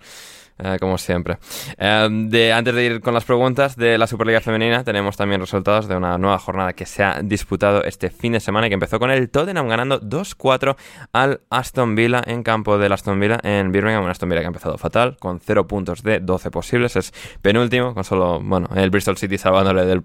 Eh, 0.60 0.78
como 0.80 1.00
siempre. 1.00 1.40
Eh, 1.78 2.08
de, 2.12 2.54
antes 2.54 2.76
de 2.76 2.86
ir 2.86 3.02
con 3.02 3.14
las 3.14 3.26
preguntas 3.26 3.76
de 3.76 3.98
la 3.98 4.06
Superliga 4.06 4.40
Femenina, 4.40 4.84
tenemos 4.84 5.18
también 5.18 5.42
resultados 5.42 5.88
de 5.88 5.96
una 5.96 6.18
nueva 6.20 6.38
jornada 6.38 6.74
que 6.74 6.86
se 6.86 7.04
ha 7.04 7.22
disputado 7.24 7.84
este 7.84 8.12
fin 8.12 8.34
de 8.34 8.40
semana 8.40 8.68
y 8.68 8.70
que 8.70 8.76
empezó 8.76 9.00
con 9.00 9.10
el 9.10 9.30
Tottenham 9.32 9.68
ganando 9.68 10.00
2-4 10.00 10.76
al 11.12 11.42
Aston 11.50 11.96
Villa 11.96 12.22
en 12.26 12.44
campo 12.44 12.78
del 12.78 12.92
Aston 12.92 13.20
Villa 13.20 13.40
en 13.44 13.72
Birmingham. 13.72 14.04
Un 14.04 14.12
Aston 14.12 14.30
Villa 14.30 14.42
que 14.42 14.48
ha 14.48 14.50
empezado 14.50 14.78
fatal, 14.78 15.18
con 15.20 15.40
0 15.40 15.68
puntos 15.68 16.04
de 16.04 16.20
12 16.20 16.52
posibles. 16.52 16.96
Es 16.98 17.14
penúltimo, 17.42 17.96
con 17.96 18.04
solo, 18.04 18.40
bueno, 18.40 18.70
el 18.76 18.92
Bristol 18.92 19.18
City 19.18 19.40
salvándole 19.40 19.86
del 19.86 20.04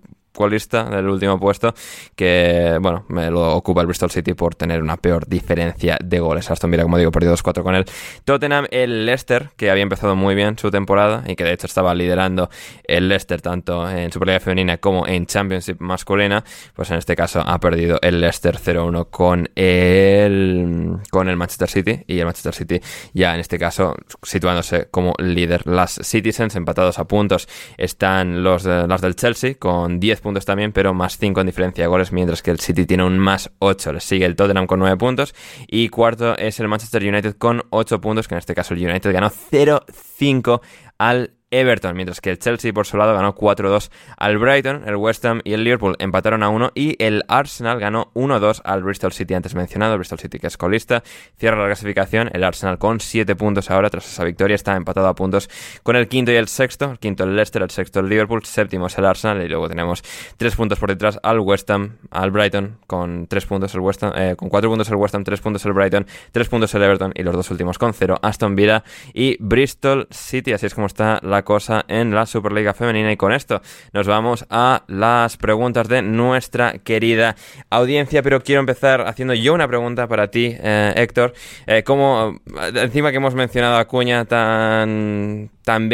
lista 0.49 0.85
del 0.85 1.09
último 1.09 1.39
puesto, 1.41 1.75
que, 2.15 2.79
bueno, 2.81 3.05
me 3.09 3.31
lo 3.31 3.57
ocupa 3.57 3.81
el 3.81 3.87
Bristol 3.87 4.11
City 4.11 4.35
por 4.35 4.55
tener 4.55 4.83
una 4.83 4.97
peor 4.97 5.27
diferencia 5.27 5.99
de 6.03 6.21
goles. 6.21 6.51
Aston 6.51 6.71
Villa, 6.71 6.85
como 6.85 6.99
digo, 6.99 7.11
perdió 7.11 7.35
2-4 7.35 7.63
con 7.63 7.75
él. 7.75 7.85
Tottenham, 8.25 8.67
el 8.71 9.07
Leicester, 9.07 9.51
que 9.57 9.71
había 9.71 9.83
empezado 9.83 10.15
muy 10.15 10.35
bien 10.35 10.59
su 10.59 10.71
temporada 10.71 11.25
y 11.27 11.35
que 11.35 11.45
de 11.45 11.53
hecho 11.53 11.67
estaba 11.67 11.95
liderando 11.95 12.51
el 12.85 13.09
Leicester 13.09 13.41
tanto 13.41 13.89
en 13.91 14.13
Superliga 14.13 14.41
Femenina 14.41 14.79
como 14.79 15.07
en 15.07 15.27
Championship 15.27 15.81
masculina, 15.81 16.45
pues 16.75 16.91
en 16.91 16.99
este 16.99 17.17
caso 17.17 17.43
ha 17.45 17.59
perdido 17.59 17.99
el 18.03 18.21
Leicester 18.21 18.57
0-1 18.59 19.09
con 19.11 19.49
el, 19.55 20.99
con 21.11 21.29
el 21.29 21.37
Manchester 21.37 21.69
City 21.69 22.05
y 22.07 22.19
el 22.19 22.27
Manchester 22.27 22.55
City 22.55 22.81
ya 23.13 23.35
en 23.35 23.41
este 23.41 23.59
caso 23.59 23.95
situándose 24.23 24.89
como 24.91 25.15
líder. 25.19 25.67
Las 25.67 25.99
Citizens 26.03 26.57
empatados 26.57 26.99
a 26.99 27.07
puntos 27.07 27.49
están 27.77 28.43
los 28.43 28.65
las 28.65 29.01
del 29.01 29.17
Chelsea 29.17 29.55
con 29.55 29.99
10 29.99 30.21
puntos 30.21 30.28
también, 30.45 30.73
pero 30.73 30.95
más 30.95 31.19
5 31.19 31.41
en 31.41 31.47
diferencia 31.47 31.85
de 31.85 31.89
goles, 31.89 32.13
mientras 32.13 32.43
que 32.43 32.51
el 32.51 32.61
City 32.61 32.87
tiene 32.87 33.05
un 33.05 33.19
más 33.19 33.51
8. 33.59 33.93
Le 33.93 34.01
sigue 34.01 34.27
el 34.27 34.37
Tottenham 34.37 34.67
con 34.67 34.79
9 34.79 34.97
puntos. 34.97 35.35
Y 35.67 35.89
cuarto 35.89 36.37
es 36.37 36.61
el 36.61 36.69
Manchester 36.69 37.03
United 37.03 37.37
con 37.37 37.63
8 37.71 38.01
puntos, 38.01 38.29
que 38.29 38.35
en 38.35 38.39
este 38.39 38.55
caso 38.55 38.75
el 38.75 38.85
United 38.85 39.13
ganó 39.13 39.31
0-5 39.31 40.61
al 40.99 41.38
Everton, 41.51 41.97
mientras 41.97 42.20
que 42.20 42.31
el 42.31 42.39
Chelsea 42.39 42.73
por 42.73 42.87
su 42.87 42.97
lado 42.97 43.15
ganó 43.15 43.35
4-2 43.35 43.91
al 44.16 44.39
Brighton, 44.39 44.85
el 44.87 44.97
West 44.97 45.25
Ham 45.25 45.41
y 45.45 45.55
el 45.55 45.65
Liverpool 45.65 45.97
empataron 45.99 46.43
a 46.43 46.49
1 46.49 46.73
y 46.75 47.03
el 47.03 47.25
Arsenal 47.29 47.81
ganó 47.81 48.11
1-2 48.15 48.61
al 48.65 48.83
Bristol 48.83 49.12
City. 49.12 49.35
Antes 49.35 49.55
mencionado, 49.55 49.97
Bristol 49.97 50.19
City 50.19 50.39
que 50.39 50.47
es 50.47 50.57
colista, 50.57 51.03
cierra 51.39 51.61
la 51.61 51.66
clasificación, 51.66 52.31
el 52.33 52.45
Arsenal 52.45 52.79
con 52.79 53.01
7 53.01 53.35
puntos 53.37 53.70
ahora 53.70 53.91
tras 53.91 54.07
esa 54.07 54.25
victoria 54.25 54.55
está 54.55 54.77
empatado 54.77 55.09
a 55.09 55.15
puntos 55.15 55.49
con 55.83 55.97
el 55.97 56.09
quinto 56.09 56.33
y 56.33 56.37
el 56.37 56.49
sexto, 56.49 56.91
el 56.93 56.99
quinto 56.99 57.25
el 57.25 57.35
Leicester, 57.35 57.62
el 57.62 57.70
sexto 57.70 58.01
el 58.01 58.09
Liverpool, 58.09 58.45
séptimo 58.45 58.87
es 58.87 58.99
el 58.99 59.07
Arsenal 59.07 59.43
y 59.43 59.49
luego 59.49 59.69
tenemos 59.69 60.03
3 60.37 60.57
puntos 60.57 60.79
por 60.79 60.91
detrás 60.91 61.19
al 61.23 61.41
West 61.41 61.70
Ham, 61.70 61.97
al 62.11 62.31
Brighton 62.31 62.79
con 62.87 63.27
3 63.27 63.47
puntos 63.47 63.75
el 63.75 63.81
West 63.81 64.03
Ham, 64.03 64.12
eh, 64.16 64.37
con 64.37 64.49
4 64.49 64.69
puntos 64.69 64.89
el 64.89 64.97
West 64.97 65.15
Ham, 65.15 65.25
3 65.25 65.41
puntos 65.41 65.65
el 65.65 65.73
Brighton, 65.73 66.07
3 66.33 66.49
puntos 66.49 66.75
el 66.75 66.83
Everton 66.83 67.12
y 67.15 67.23
los 67.23 67.35
dos 67.35 67.51
últimos 67.51 67.79
con 67.79 67.95
0 67.95 68.19
Aston 68.23 68.55
Villa 68.55 68.85
y 69.15 69.37
Bristol 69.41 70.09
City, 70.11 70.53
así 70.53 70.66
es 70.66 70.75
como 70.75 70.87
está 70.87 71.20
la 71.23 71.38
cosa 71.43 71.85
en 71.89 72.15
la 72.15 72.27
Superliga 72.27 72.74
Femenina. 72.74 73.12
Y 73.12 73.16
con 73.16 73.32
esto 73.32 73.60
nos 73.93 74.06
vamos 74.06 74.47
a 74.51 74.85
las 74.89 75.36
preguntas 75.36 75.89
de 75.89 76.02
nuestra 76.02 76.78
querida 76.78 77.36
audiencia. 77.70 78.23
Pero 78.23 78.43
quiero 78.43 78.60
empezar 78.60 79.02
haciendo 79.02 79.35
yo 79.35 79.55
una 79.55 79.69
pregunta 79.69 80.06
para 80.06 80.28
ti, 80.28 80.56
eh, 80.59 80.93
Héctor. 80.97 81.32
Eh, 81.66 81.82
como 81.82 82.40
encima 82.74 83.10
que 83.10 83.16
hemos 83.16 83.35
mencionado 83.35 83.77
a 83.77 83.86
Cuña 83.86 84.24
tan, 84.24 85.51
tan 85.69 85.90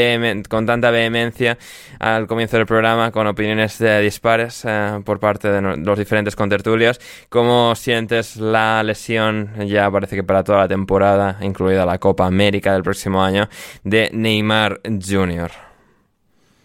con 0.48 0.66
tanta 0.66 0.92
vehemencia 0.92 1.58
al 1.98 2.28
comienzo 2.28 2.56
del 2.56 2.66
programa, 2.66 3.10
con 3.10 3.26
opiniones 3.26 3.82
dispares 4.00 4.64
eh, 4.64 5.00
por 5.04 5.18
parte 5.18 5.50
de 5.50 5.76
los 5.78 5.98
diferentes 5.98 6.36
contertulios, 6.36 7.00
¿cómo 7.28 7.74
sientes 7.74 8.36
la 8.36 8.84
lesión? 8.84 9.50
Ya 9.66 9.90
parece 9.90 10.14
que 10.14 10.22
para 10.22 10.44
toda 10.44 10.58
la 10.58 10.68
temporada, 10.68 11.38
incluida 11.40 11.84
la 11.84 11.98
Copa 11.98 12.24
América 12.26 12.72
del 12.72 12.84
próximo 12.84 13.22
año, 13.22 13.48
de 13.82 14.10
Neymar 14.12 14.80
Jr 14.84 15.50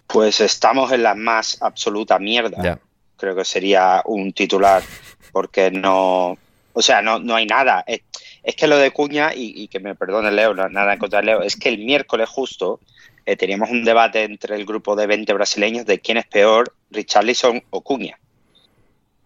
pues 0.10 0.42
estamos 0.42 0.92
en 0.92 1.04
la 1.04 1.14
más 1.14 1.62
absoluta 1.62 2.18
mierda. 2.18 2.80
Creo 3.16 3.36
que 3.36 3.46
sería 3.46 4.02
un 4.06 4.34
titular, 4.34 4.82
porque 5.32 5.70
no, 5.70 6.36
o 6.74 6.82
sea, 6.82 7.04
no, 7.04 7.20
no 7.20 7.36
hay 7.36 7.46
nada. 7.46 7.84
Es, 7.86 8.56
que 8.56 8.66
lo 8.66 8.78
de 8.78 8.90
Cuña, 8.90 9.32
y, 9.36 9.68
que 9.68 9.80
me 9.80 9.94
perdone 9.94 10.32
Leo, 10.32 10.56
nada 10.56 10.94
en 10.94 11.00
contra 11.00 11.20
de 11.20 11.28
Leo, 11.28 11.42
es 11.44 11.56
que 11.56 11.70
el 11.70 11.78
miércoles 11.78 12.28
justo 12.28 12.80
eh, 13.30 13.36
teníamos 13.36 13.70
un 13.70 13.84
debate 13.84 14.24
entre 14.24 14.56
el 14.56 14.66
grupo 14.66 14.96
de 14.96 15.06
20 15.06 15.32
brasileños 15.34 15.86
de 15.86 16.00
quién 16.00 16.18
es 16.18 16.26
peor, 16.26 16.74
Richarlison 16.90 17.62
o 17.70 17.82
Cuña. 17.82 18.18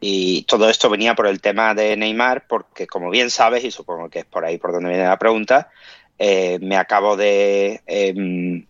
Y 0.02 0.44
todo 0.44 0.70
esto 0.70 0.90
venía 0.90 1.16
por 1.16 1.26
el 1.26 1.40
tema 1.40 1.74
de 1.74 1.96
Neymar, 1.96 2.46
porque 2.46 2.86
como 2.86 3.10
bien 3.10 3.30
sabes, 3.30 3.64
y 3.64 3.72
supongo 3.72 4.10
que 4.10 4.20
es 4.20 4.26
por 4.26 4.44
ahí 4.44 4.58
por 4.58 4.74
donde 4.74 4.90
viene 4.90 5.06
la 5.06 5.18
pregunta, 5.18 5.70
eh, 6.20 6.60
me 6.62 6.76
acabo 6.76 7.16
de 7.16 7.82
em, 7.86 8.66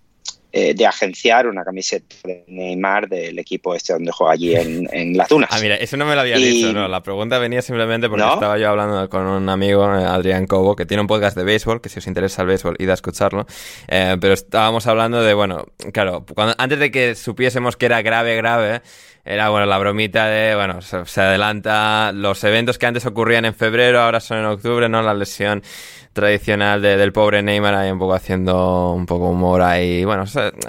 eh, 0.56 0.76
de 0.76 0.86
agenciar 0.86 1.48
una 1.48 1.64
camiseta 1.64 2.16
de 2.24 2.44
Neymar 2.46 3.10
del 3.10 3.40
equipo 3.40 3.74
este 3.74 3.94
donde 3.94 4.12
juega 4.12 4.34
allí 4.34 4.56
en, 4.56 5.18
las 5.18 5.28
dunas. 5.28 5.50
Ah, 5.52 5.58
mira, 5.60 5.78
eso 5.78 5.98
no 5.98 6.06
me 6.06 6.14
lo 6.14 6.22
había 6.22 6.38
dicho, 6.38 6.72
no. 6.72 6.88
La 6.88 7.02
pregunta 7.02 7.40
venía 7.40 7.64
simplemente 7.64 8.08
porque 8.08 8.24
estaba 8.24 8.60
yo 8.60 8.70
hablando 8.70 9.10
con 9.10 9.26
un 9.26 9.50
amigo, 9.50 9.84
eh, 9.86 10.04
Adrián 10.06 10.46
Cobo, 10.46 10.76
que 10.76 10.86
tiene 10.86 11.02
un 11.02 11.08
podcast 11.08 11.36
de 11.36 11.44
béisbol, 11.44 11.82
que 11.82 11.90
si 11.90 11.98
os 11.98 12.06
interesa 12.06 12.44
el 12.44 12.50
béisbol, 12.50 12.76
id 12.78 12.88
a 12.88 12.94
escucharlo. 12.94 13.48
Eh, 13.88 14.16
pero 14.22 14.36
estábamos 14.36 14.86
hablando 14.86 15.24
de, 15.24 15.34
bueno, 15.34 15.66
claro, 15.92 16.24
cuando, 16.36 16.54
antes 16.60 16.78
de 16.78 16.92
que 16.92 17.16
supiésemos 17.16 17.76
que 17.76 17.88
era 17.88 18.04
grave, 18.04 18.36
grave, 18.36 18.84
Era, 19.26 19.48
bueno, 19.50 19.66
la 19.66 19.78
bromita 19.78 20.26
de, 20.28 20.54
bueno, 20.54 20.82
se, 20.82 21.22
adelanta 21.22 22.12
los 22.14 22.44
eventos 22.44 22.78
que 22.78 22.86
antes 22.88 23.06
ocurrían 23.06 23.46
en 23.46 23.56
febrero, 23.56 24.02
ahora 24.02 24.20
son 24.20 24.40
en 24.40 24.46
octubre, 24.46 24.90
¿no? 24.90 25.02
La 25.02 25.14
lesión 25.14 25.64
tradicional 26.12 26.82
de- 26.82 26.98
del 26.98 27.14
pobre 27.14 27.42
Neymar 27.42 27.74
ahí 27.74 27.90
un 27.90 28.00
poco 28.00 28.14
haciendo 28.16 28.92
un 28.92 29.06
poco 29.06 29.30
humor 29.30 29.62
ahí, 29.62 30.04
bueno, 30.04 30.26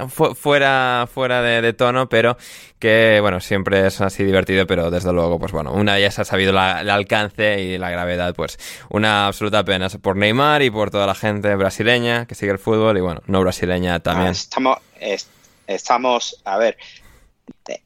fu- 0.09 0.35
fuera, 0.37 1.07
fuera 1.13 1.43
de, 1.43 1.73
tono, 1.73 2.09
pero 2.09 2.37
que, 2.79 3.19
bueno, 3.21 3.41
siempre 3.41 3.87
es 3.89 4.01
así 4.01 4.23
divertido, 4.23 4.67
pero 4.69 4.89
desde 4.91 5.13
luego, 5.13 5.39
pues 5.41 5.51
bueno, 5.51 5.73
una 5.73 5.97
vez 5.97 6.15
se 6.15 6.23
ha 6.23 6.25
sabido 6.25 6.53
la- 6.53 6.81
el 6.83 6.91
alcance 6.91 7.61
y 7.61 7.77
la 7.77 7.91
gravedad, 7.91 8.35
pues 8.37 8.57
una 8.89 9.27
absoluta 9.27 9.65
pena 9.65 9.89
por 10.01 10.17
Neymar 10.17 10.63
y 10.63 10.71
por 10.71 10.91
toda 10.93 11.07
la 11.09 11.15
gente 11.17 11.55
brasileña 11.57 12.25
que 12.27 12.37
sigue 12.37 12.53
el 12.53 12.59
fútbol 12.61 12.97
y, 12.97 13.01
bueno, 13.01 13.21
no 13.27 13.41
brasileña 13.41 13.97
Ah, 13.97 14.01
también. 14.01 14.31
estamos, 14.31 14.79
es- 15.01 15.29
estamos, 15.67 16.41
a 16.45 16.57
ver, 16.57 16.77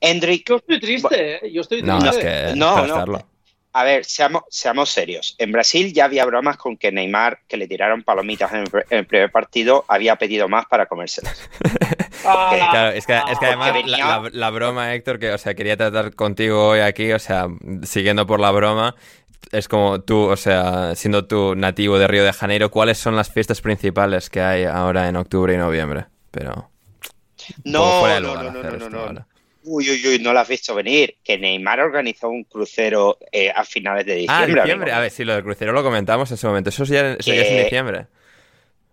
Hendrik, 0.00 0.48
Yo 0.48 0.56
estoy 0.56 0.80
triste, 0.80 1.46
¿eh? 1.46 1.52
Yo 1.52 1.60
estoy 1.62 1.82
No, 1.82 1.98
triste. 2.00 2.46
es 2.48 2.52
que 2.52 2.56
No, 2.56 2.86
no. 2.86 3.28
a 3.72 3.84
ver, 3.84 4.04
seamos, 4.04 4.42
seamos 4.50 4.90
serios. 4.90 5.36
En 5.38 5.52
Brasil 5.52 5.92
ya 5.92 6.06
había 6.06 6.24
bromas 6.24 6.56
con 6.56 6.76
que 6.76 6.90
Neymar, 6.90 7.40
que 7.46 7.56
le 7.56 7.68
tiraron 7.68 8.02
palomitas 8.02 8.52
en 8.52 8.60
el, 8.60 8.66
pr- 8.70 8.86
en 8.90 8.98
el 8.98 9.06
primer 9.06 9.30
partido, 9.30 9.84
había 9.88 10.16
pedido 10.16 10.48
más 10.48 10.66
para 10.66 10.86
comérselas. 10.86 11.48
Ah, 12.24 12.48
Claro, 12.72 12.90
es 12.96 13.06
que, 13.06 13.16
es 13.16 13.38
que 13.38 13.46
además 13.46 13.72
venía- 13.72 13.96
la, 13.98 14.18
la- 14.20 14.30
la 14.32 14.50
broma, 14.50 14.92
Héctor, 14.92 15.20
que, 15.20 15.30
o 15.30 15.38
sea, 15.38 15.54
quería 15.54 15.76
tratar 15.76 16.14
contigo 16.16 16.70
hoy 16.70 16.80
aquí, 16.80 17.12
o 17.12 17.18
sea, 17.20 17.46
siguiendo 17.84 18.26
por 18.26 18.40
la 18.40 18.50
broma, 18.50 18.96
es 19.52 19.68
como 19.68 20.00
tú, 20.00 20.22
o 20.28 20.36
sea, 20.36 20.96
siendo 20.96 21.26
tú 21.26 21.54
nativo 21.54 21.96
de 21.98 22.08
Río 22.08 22.24
de 22.24 22.32
Janeiro, 22.32 22.70
¿cuáles 22.72 22.98
son 22.98 23.14
las 23.14 23.30
fiestas 23.32 23.60
principales 23.60 24.28
que 24.30 24.40
hay 24.42 24.64
ahora 24.64 25.08
en 25.08 25.14
octubre 25.16 25.54
y 25.54 25.58
noviembre? 25.58 26.06
Pero 26.32 26.68
No, 27.64 28.02
no, 28.20 28.20
no, 28.20 28.50
no, 28.52 28.62
no, 28.62 28.90
no, 28.90 28.98
ahora. 28.98 29.26
Uy, 29.70 29.90
uy, 29.90 30.06
uy, 30.08 30.18
no 30.20 30.32
lo 30.32 30.40
has 30.40 30.48
visto 30.48 30.74
venir. 30.74 31.16
Que 31.22 31.36
Neymar 31.38 31.80
organizó 31.80 32.28
un 32.28 32.44
crucero 32.44 33.18
eh, 33.32 33.50
a 33.54 33.64
finales 33.64 34.06
de 34.06 34.12
Ah, 34.28 34.40
diciembre. 34.40 34.62
diciembre. 34.62 34.90
amigo. 34.90 34.96
A 34.96 35.00
ver, 35.00 35.10
sí, 35.10 35.24
lo 35.24 35.34
del 35.34 35.42
crucero 35.42 35.72
lo 35.72 35.82
comentamos 35.82 36.30
en 36.30 36.36
su 36.36 36.46
momento. 36.46 36.70
Eso 36.70 36.84
ya, 36.84 37.12
eso 37.12 37.32
ya 37.32 37.42
es 37.42 37.50
en 37.50 37.62
diciembre. 37.64 38.06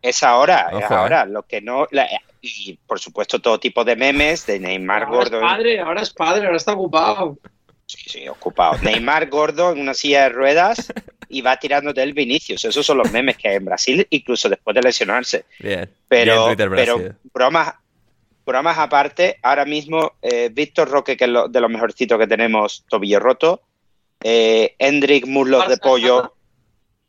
Es 0.02 0.22
ahora, 0.24 0.68
Ojo, 0.72 0.80
es 0.80 0.84
eh. 0.92 0.94
ahora. 0.94 1.26
Lo 1.26 1.44
que 1.44 1.62
no. 1.62 1.88
la- 1.92 2.08
y 2.42 2.78
por 2.86 3.00
supuesto, 3.00 3.40
todo 3.40 3.60
tipo 3.60 3.84
de 3.84 3.96
memes 3.96 4.46
de 4.46 4.60
Neymar 4.60 5.04
ahora 5.04 5.16
gordo. 5.16 5.38
es 5.38 5.44
padre, 5.44 5.80
ahora 5.80 6.02
es 6.02 6.14
padre, 6.14 6.46
ahora 6.46 6.58
está 6.58 6.74
ocupado. 6.74 7.40
Sí, 7.88 7.98
sí, 8.10 8.28
ocupado. 8.28 8.78
Neymar 8.84 9.30
gordo 9.30 9.72
en 9.72 9.80
una 9.80 9.94
silla 9.94 10.24
de 10.24 10.30
ruedas 10.30 10.92
y 11.30 11.42
va 11.42 11.58
tirándote 11.58 12.04
el 12.04 12.14
Vinicius. 12.14 12.66
Esos 12.66 12.86
son 12.86 12.98
los 13.00 13.12
memes 13.12 13.38
que 13.38 13.48
hay 13.48 13.56
en 13.56 13.66
Brasil, 13.66 14.06
incluso 14.12 14.48
después 14.50 14.76
de 14.76 14.82
lesionarse. 14.84 15.46
Bien. 15.60 15.90
Pero, 16.08 16.34
Bien, 16.34 16.46
Twitter 16.58 16.70
pero 16.76 17.16
bromas, 17.34 17.74
bromas 18.46 18.78
aparte, 18.78 19.38
ahora 19.42 19.66
mismo 19.66 20.14
eh, 20.22 20.50
Víctor 20.52 20.90
Roque, 20.90 21.18
que 21.18 21.26
es 21.26 21.30
lo- 21.30 21.48
de 21.48 21.60
los 21.62 21.70
mejorcitos 21.70 22.18
que 22.20 22.28
tenemos, 22.28 22.86
tobillo 22.88 23.20
roto. 23.20 23.62
Eh, 24.24 24.76
Hendrik 24.80 25.26
Muslos 25.28 25.68
de 25.68 25.78
Pollo. 25.78 26.34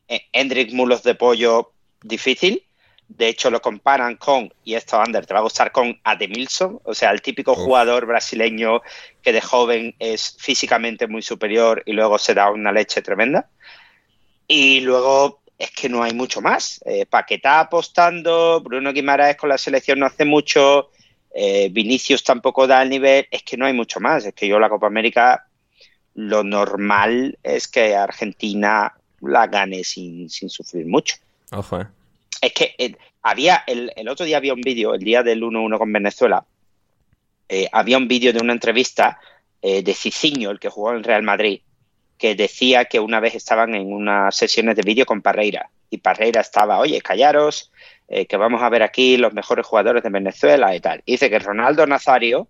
eh, 0.09 0.23
Hendrik 0.33 0.73
Muslos 0.73 1.03
de 1.03 1.15
Pollo, 1.15 1.73
difícil. 2.03 2.63
De 3.09 3.29
hecho, 3.29 3.51
lo 3.51 3.61
comparan 3.63 4.17
con, 4.17 4.53
y 4.65 4.75
esto, 4.75 5.01
Ander, 5.01 5.25
te 5.27 5.33
va 5.35 5.39
a 5.41 5.43
gustar, 5.45 5.71
con 5.71 5.97
Ademilson, 6.03 6.81
o 6.83 6.93
sea, 6.95 7.13
el 7.13 7.23
típico 7.23 7.55
jugador 7.55 8.05
brasileño 8.07 8.81
que 9.23 9.33
de 9.33 9.41
joven 9.41 9.95
es 10.01 10.37
físicamente 10.41 11.07
muy 11.07 11.23
superior 11.23 11.83
y 11.87 11.93
luego 11.93 12.19
se 12.19 12.35
da 12.35 12.51
una 12.51 12.73
leche 12.73 13.03
tremenda. 13.03 13.49
Y 14.49 14.81
luego 14.81 15.41
es 15.59 15.71
que 15.71 15.89
no 15.89 16.03
hay 16.03 16.13
mucho 16.15 16.41
más. 16.41 16.81
Eh, 16.85 17.07
Paquetá 17.07 17.61
apostando, 17.61 18.61
Bruno 18.61 18.93
Guimaraes 18.93 19.37
con 19.37 19.49
la 19.51 19.59
selección 19.59 19.99
no 20.01 20.07
hace 20.07 20.25
mucho, 20.25 20.91
eh, 21.39 21.69
Vinicius 21.71 22.25
tampoco 22.25 22.67
da 22.67 22.83
el 22.83 22.89
nivel, 22.89 23.27
es 23.31 23.43
que 23.43 23.59
no 23.59 23.67
hay 23.67 23.75
mucho 23.75 24.01
más. 24.01 24.25
Es 24.25 24.33
que 24.33 24.49
yo 24.49 24.59
la 24.59 24.71
Copa 24.71 24.87
América, 24.87 25.47
lo 26.15 26.43
normal 26.43 27.39
es 27.43 27.69
que 27.69 27.95
Argentina 27.95 28.95
la 29.21 29.47
gane 29.47 29.85
sin, 29.85 30.31
sin 30.31 30.49
sufrir 30.49 30.87
mucho. 30.87 31.17
Ojo, 31.53 31.83
eh. 31.83 31.87
Es 32.41 32.53
que 32.55 32.75
eh, 32.79 32.97
había, 33.23 33.65
el, 33.67 33.93
el 33.97 34.09
otro 34.09 34.25
día 34.25 34.39
había 34.39 34.55
un 34.55 34.63
vídeo, 34.63 34.95
el 34.95 35.01
día 35.01 35.23
del 35.23 35.43
1-1 35.43 35.77
con 35.77 35.93
Venezuela, 35.93 36.45
había 37.71 37.99
un 37.99 38.09
vídeo 38.09 38.33
de 38.33 38.41
una 38.41 38.55
entrevista 38.55 39.21
de 39.63 39.95
Cicinho, 39.95 40.51
el 40.51 40.59
que 40.59 40.69
jugó 40.69 40.93
en 40.93 41.05
Real 41.05 41.23
Madrid, 41.23 41.61
que 42.19 42.35
decía 42.35 42.87
que 42.87 42.99
una 42.99 43.21
vez 43.21 43.37
estaban 43.37 43.75
en 43.75 43.93
unas 43.93 44.35
sesiones 44.35 44.75
de 44.75 44.83
vídeo 44.83 45.07
con 45.07 45.23
Parreira 45.23 45.71
y 45.91 45.99
Parreira 45.99 46.41
estaba, 46.41 46.79
oye, 46.79 47.01
callaros, 47.01 47.71
eh, 48.09 48.27
que 48.27 48.37
vamos 48.37 48.63
a 48.63 48.69
ver 48.69 48.83
aquí 48.83 49.17
los 49.17 49.33
mejores 49.33 49.67
jugadores 49.67 50.03
de 50.03 50.11
Venezuela 50.11 50.75
y 50.75 50.81
tal. 50.81 51.03
Y 51.05 51.13
dice 51.13 51.29
que 51.29 51.39
Ronaldo 51.39 51.87
Nazario, 51.87 52.49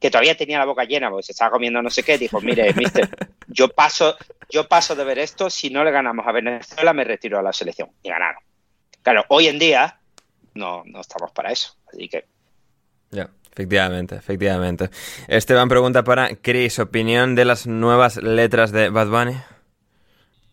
que 0.00 0.10
todavía 0.10 0.36
tenía 0.36 0.58
la 0.58 0.64
boca 0.64 0.84
llena 0.84 1.10
porque 1.10 1.24
se 1.24 1.32
estaba 1.32 1.52
comiendo 1.52 1.80
no 1.82 1.90
sé 1.90 2.02
qué, 2.02 2.18
dijo, 2.18 2.40
mire, 2.40 2.72
mister, 2.74 3.08
yo 3.46 3.68
paso, 3.68 4.16
yo 4.48 4.66
paso 4.66 4.96
de 4.96 5.04
ver 5.04 5.18
esto, 5.18 5.48
si 5.50 5.70
no 5.70 5.84
le 5.84 5.90
ganamos 5.90 6.26
a 6.26 6.32
Venezuela 6.32 6.92
me 6.92 7.04
retiro 7.04 7.38
a 7.38 7.42
la 7.42 7.52
selección. 7.52 7.90
Y 8.02 8.08
ganaron. 8.08 8.42
Claro, 9.02 9.24
hoy 9.28 9.46
en 9.46 9.58
día 9.58 10.00
no, 10.54 10.82
no 10.86 11.00
estamos 11.00 11.30
para 11.32 11.52
eso. 11.52 11.74
Así 11.92 12.08
que 12.08 12.24
Ya, 13.10 13.30
efectivamente, 13.52 14.16
efectivamente. 14.16 14.90
Esteban 15.28 15.68
pregunta 15.68 16.02
para 16.02 16.34
Chris, 16.36 16.78
opinión 16.78 17.34
de 17.34 17.44
las 17.44 17.66
nuevas 17.66 18.16
letras 18.16 18.72
de 18.72 18.90
Bad 18.90 19.08
Bunny. 19.08 19.36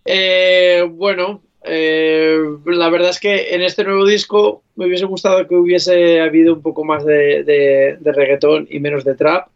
Eh, 0.06 0.86
bueno, 0.90 1.42
eh, 1.64 2.38
la 2.66 2.90
verdad 2.90 3.10
es 3.10 3.20
que 3.20 3.54
en 3.56 3.62
este 3.62 3.84
nuevo 3.84 4.06
disco 4.06 4.64
me 4.76 4.86
hubiese 4.86 5.06
gustado 5.06 5.48
que 5.48 5.56
hubiese 5.56 6.20
habido 6.22 6.54
un 6.54 6.62
poco 6.62 6.84
más 6.86 7.04
de, 7.06 7.44
de- 7.44 7.98
de 8.00 8.12
reggaetón 8.14 8.68
y 8.70 8.80
menos 8.80 9.04
de 9.04 9.16
trap, 9.16 9.48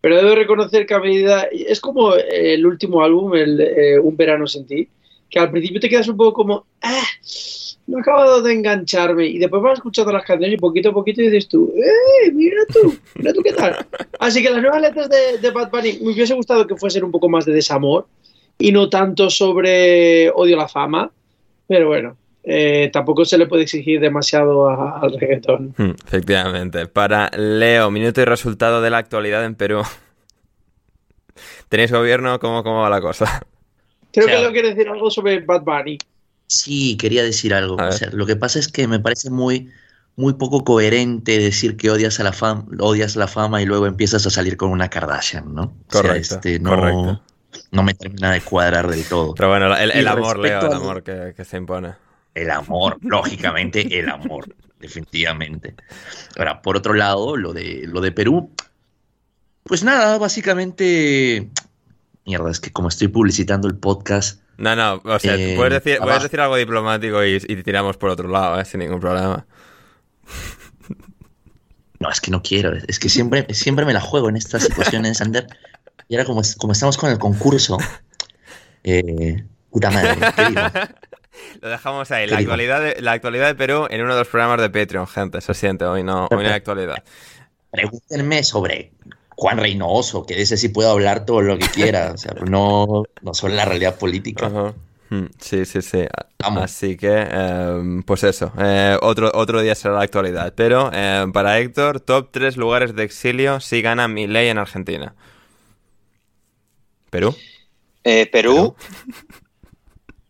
pero 0.00 0.16
debo 0.16 0.34
reconocer 0.34 0.84
que 0.86 0.94
a 0.94 1.00
medida, 1.00 1.48
es 1.50 1.80
como 1.80 2.14
el 2.14 2.66
último 2.66 3.02
álbum, 3.02 3.34
el, 3.34 3.60
eh, 3.60 3.98
Un 3.98 4.16
verano 4.16 4.46
sin 4.46 4.66
ti, 4.66 4.88
que 5.30 5.38
al 5.38 5.50
principio 5.50 5.80
te 5.80 5.88
quedas 5.88 6.08
un 6.08 6.16
poco 6.16 6.34
como, 6.34 6.66
ah, 6.82 7.02
no 7.86 7.98
he 7.98 8.00
acabado 8.00 8.42
de 8.42 8.52
engancharme, 8.52 9.26
y 9.26 9.38
después 9.38 9.62
vas 9.62 9.78
escuchando 9.78 10.12
las 10.12 10.24
canciones 10.24 10.56
y 10.56 10.60
poquito 10.60 10.90
a 10.90 10.92
poquito 10.92 11.22
dices 11.22 11.48
tú, 11.48 11.72
¡eh, 11.76 12.30
mira 12.32 12.62
tú, 12.72 12.94
mira 13.16 13.32
tú 13.32 13.42
qué 13.42 13.52
tal! 13.52 13.76
Así 14.18 14.42
que 14.42 14.50
las 14.50 14.60
nuevas 14.60 14.82
letras 14.82 15.08
de, 15.08 15.50
Bad 15.50 15.70
Bunny 15.70 15.98
me 16.02 16.12
hubiese 16.12 16.34
gustado 16.34 16.66
que 16.66 16.76
fuesen 16.76 17.04
un 17.04 17.10
poco 17.10 17.28
más 17.30 17.46
de 17.46 17.52
desamor, 17.54 18.06
y 18.58 18.72
no 18.72 18.88
tanto 18.90 19.30
sobre 19.30 20.30
odio 20.30 20.56
a 20.56 20.62
la 20.64 20.68
fama, 20.68 21.10
pero 21.66 21.88
bueno, 21.88 22.16
eh, 22.42 22.90
tampoco 22.92 23.24
se 23.24 23.38
le 23.38 23.46
puede 23.46 23.62
exigir 23.62 24.00
demasiado 24.00 24.68
a- 24.68 25.00
al 25.00 25.18
reggaetón. 25.18 25.74
Hmm, 25.78 25.92
efectivamente. 26.06 26.86
Para 26.86 27.30
Leo, 27.36 27.90
minuto 27.90 28.20
y 28.20 28.24
resultado 28.24 28.80
de 28.82 28.90
la 28.90 28.98
actualidad 28.98 29.44
en 29.44 29.54
Perú. 29.54 29.82
¿Tenéis 31.68 31.90
gobierno? 31.92 32.38
¿Cómo, 32.38 32.62
cómo 32.62 32.80
va 32.82 32.90
la 32.90 33.00
cosa? 33.00 33.42
Creo 34.12 34.26
O 34.26 34.28
sea- 34.28 34.36
que 34.36 34.42
Leo 34.42 34.52
quiere 34.52 34.68
decir 34.74 34.88
algo 34.88 35.10
sobre 35.10 35.40
Bad 35.40 35.62
Bunny. 35.62 35.98
Sí, 36.46 36.96
quería 36.98 37.22
decir 37.22 37.54
algo. 37.54 37.76
O 37.76 37.92
sea, 37.92 38.10
lo 38.12 38.26
que 38.26 38.36
pasa 38.36 38.58
es 38.58 38.68
que 38.68 38.86
me 38.86 39.00
parece 39.00 39.30
muy, 39.30 39.70
muy 40.14 40.34
poco 40.34 40.62
coherente 40.62 41.38
decir 41.38 41.76
que 41.76 41.90
odias 41.90 42.20
a 42.20 42.22
la 42.24 42.32
fama, 42.32 42.66
odias 42.80 43.16
la 43.16 43.26
fama 43.26 43.62
y 43.62 43.66
luego 43.66 43.86
empiezas 43.86 44.24
a 44.26 44.30
salir 44.30 44.56
con 44.56 44.70
una 44.70 44.88
Kardashian, 44.90 45.54
¿no? 45.54 45.62
O 45.62 45.72
sea, 45.90 46.02
Correcto, 46.02 46.34
este, 46.36 46.60
no, 46.60 46.70
correcto. 46.70 47.22
No 47.70 47.82
me 47.82 47.94
termina 47.94 48.32
de 48.32 48.40
cuadrar 48.40 48.88
del 48.88 49.04
todo. 49.04 49.34
Pero 49.34 49.48
bueno, 49.48 49.76
el, 49.76 50.08
amor, 50.08 50.38
Leo, 50.38 50.60
el 50.60 50.72
amor 50.72 51.02
que, 51.02 51.34
que 51.36 51.44
se 51.44 51.56
impone. 51.56 51.94
El 52.34 52.50
amor, 52.50 52.98
lógicamente, 53.02 53.98
el 53.98 54.08
amor, 54.08 54.54
definitivamente. 54.80 55.74
Ahora, 56.36 56.62
por 56.62 56.76
otro 56.76 56.94
lado, 56.94 57.36
lo 57.36 57.52
de, 57.52 57.84
lo 57.86 58.00
de 58.00 58.12
Perú, 58.12 58.50
pues 59.62 59.84
nada, 59.84 60.18
básicamente, 60.18 61.48
mierda, 62.24 62.50
es 62.50 62.60
que 62.60 62.72
como 62.72 62.88
estoy 62.88 63.08
publicitando 63.08 63.68
el 63.68 63.76
podcast, 63.76 64.40
No, 64.58 64.74
no, 64.76 65.00
o 65.04 65.18
sea, 65.18 65.36
Eh, 65.36 65.54
puedes, 65.56 65.82
decir, 65.82 65.98
puedes 66.00 66.22
decir 66.22 66.40
algo 66.40 66.56
diplomático 66.56 67.24
y, 67.24 67.36
y 67.36 67.62
tiramos 67.62 67.96
por 67.96 68.10
otro 68.10 68.28
lado, 68.28 68.60
¿eh? 68.60 68.64
sin 68.64 68.80
ningún 68.80 69.00
problema. 69.00 69.46
no, 72.00 72.10
es 72.10 72.20
que 72.20 72.30
no 72.30 72.42
quiero, 72.42 72.72
es 72.72 72.98
que 72.98 73.08
siempre, 73.08 73.46
siempre 73.54 73.84
me 73.84 73.92
la 73.92 74.00
juego 74.00 74.28
en 74.28 74.36
estas 74.36 74.64
situaciones, 74.64 75.20
Ander. 75.20 75.46
Y 76.08 76.14
ahora 76.16 76.26
como, 76.26 76.40
es- 76.40 76.56
como 76.56 76.72
estamos 76.72 76.96
con 76.96 77.10
el 77.10 77.18
concurso, 77.18 77.78
eh, 78.84 79.44
puta 79.70 79.90
madre, 79.90 80.16
¿qué 80.36 80.44
digo? 80.46 80.60
Lo 81.60 81.68
dejamos 81.68 82.10
ahí. 82.10 82.26
¿Qué 82.26 82.32
La 82.32 82.38
actualidad, 82.38 82.80
de, 82.80 83.00
la 83.02 83.12
actualidad 83.12 83.46
de 83.48 83.54
Perú 83.54 83.86
en 83.90 84.02
uno 84.02 84.12
de 84.14 84.20
los 84.20 84.28
programas 84.28 84.60
de 84.60 84.70
Patreon, 84.70 85.06
gente. 85.06 85.40
Se 85.40 85.52
siente, 85.54 85.84
hoy 85.84 86.02
no, 86.02 86.26
hoy 86.30 86.36
no 86.44 86.48
hay 86.48 86.54
actualidad. 86.54 86.96
Pregúntenme 87.70 88.44
sobre 88.44 88.92
Juan 89.30 89.58
Reynoso, 89.58 90.24
que 90.26 90.36
de 90.36 90.42
ese 90.42 90.56
sí 90.56 90.68
puedo 90.68 90.90
hablar 90.90 91.24
todo 91.26 91.42
lo 91.42 91.58
que 91.58 91.66
quiera, 91.68 92.12
o 92.12 92.16
sea, 92.18 92.34
no, 92.48 93.02
no 93.22 93.34
sobre 93.34 93.54
la 93.54 93.64
realidad 93.64 93.96
política. 93.96 94.46
Ajá. 94.46 94.74
Mm, 95.10 95.26
Sí, 95.40 95.64
sí, 95.64 95.82
sí. 95.82 96.06
Vamos. 96.38 96.62
Así 96.62 96.96
que, 96.96 97.10
eh, 97.12 98.02
pues 98.06 98.22
eso. 98.24 98.52
eh, 98.58 98.96
otro, 99.02 99.32
otro 99.34 99.60
día 99.60 99.74
será 99.74 99.94
la 99.94 100.02
actualidad. 100.02 100.52
Pero 100.56 100.90
eh, 100.94 101.26
para 101.32 101.58
Héctor, 101.58 101.98
top 102.00 102.28
3 102.30 102.56
lugares 102.56 102.94
de 102.94 103.02
exilio 103.02 103.58
si 103.60 103.82
gana 103.82 104.06
Milei 104.06 104.48
en 104.48 104.58
Argentina. 104.58 105.14
¿Perú? 107.14 107.32
eh, 108.02 108.26
Perú, 108.26 108.74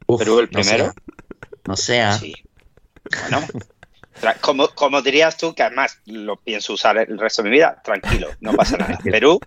Uf, 0.06 0.18
Perú 0.18 0.40
el 0.40 0.50
no 0.50 0.60
primero. 0.60 0.84
sea, 0.84 0.94
no 1.66 1.76
sea. 1.76 2.12
sí. 2.18 2.34
Bueno, 3.22 3.46
como, 4.42 4.68
como 4.68 5.00
dirías 5.00 5.38
tú, 5.38 5.54
que 5.54 5.62
además 5.62 5.98
lo 6.04 6.36
pienso 6.36 6.74
usar 6.74 6.98
el 6.98 7.18
resto 7.18 7.42
de 7.42 7.48
mi 7.48 7.56
vida, 7.56 7.80
tranquilo, 7.82 8.28
no 8.40 8.52
pasa 8.52 8.76
nada. 8.76 8.98
Perú, 9.02 9.40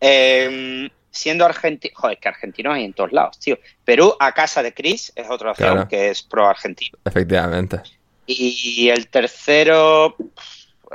Eh, 0.00 0.90
siendo 1.10 1.44
argentino, 1.44 1.94
joder, 1.96 2.18
que 2.18 2.28
argentinos 2.28 2.74
hay 2.74 2.84
en 2.84 2.92
todos 2.94 3.12
lados, 3.12 3.38
tío. 3.38 3.58
Perú 3.84 4.14
a 4.18 4.32
casa 4.32 4.62
de 4.62 4.74
Chris 4.74 5.12
es 5.14 5.30
otra 5.30 5.52
opción 5.52 5.72
Claro. 5.74 5.88
que 5.88 6.10
es 6.10 6.22
pro 6.24 6.48
argentino. 6.48 6.98
Efectivamente. 7.04 7.80
Y 8.26 8.88
el 8.90 9.08
tercero, 9.08 10.16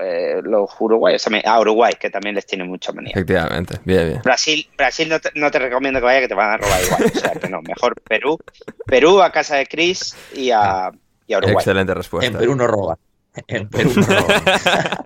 eh, 0.01 0.41
los 0.43 0.69
uruguayos, 0.79 1.21
o 1.21 1.29
sea, 1.29 1.31
me- 1.37 1.43
a 1.45 1.59
Uruguay, 1.59 1.93
que 1.99 2.09
también 2.09 2.35
les 2.35 2.45
tiene 2.45 2.63
mucha 2.63 2.91
manía. 2.93 3.11
Efectivamente. 3.11 3.79
Bien, 3.85 4.07
bien. 4.07 4.21
Brasil, 4.23 4.67
Brasil 4.77 5.07
no 5.09 5.19
te, 5.19 5.29
no 5.35 5.49
te 5.51 5.59
recomiendo 5.59 5.99
que 5.99 6.05
vaya, 6.05 6.19
que 6.21 6.27
te 6.27 6.33
van 6.33 6.51
a 6.51 6.57
robar 6.57 6.83
igual. 6.83 7.03
O 7.05 7.19
sea, 7.19 7.31
que 7.31 7.49
no, 7.49 7.61
mejor 7.61 7.99
Perú. 8.01 8.37
Perú 8.85 9.21
a 9.21 9.31
casa 9.31 9.55
de 9.57 9.65
Chris 9.65 10.15
y 10.33 10.51
a, 10.51 10.91
y 11.27 11.33
a 11.33 11.37
Uruguay. 11.37 11.55
Excelente 11.55 11.93
respuesta. 11.93 12.31
En 12.31 12.37
Perú 12.37 12.55
no 12.55 12.67
roba. 12.67 12.97
En 13.47 13.67
Perú 13.69 13.91
no 13.95 14.05
roba. 14.05 15.05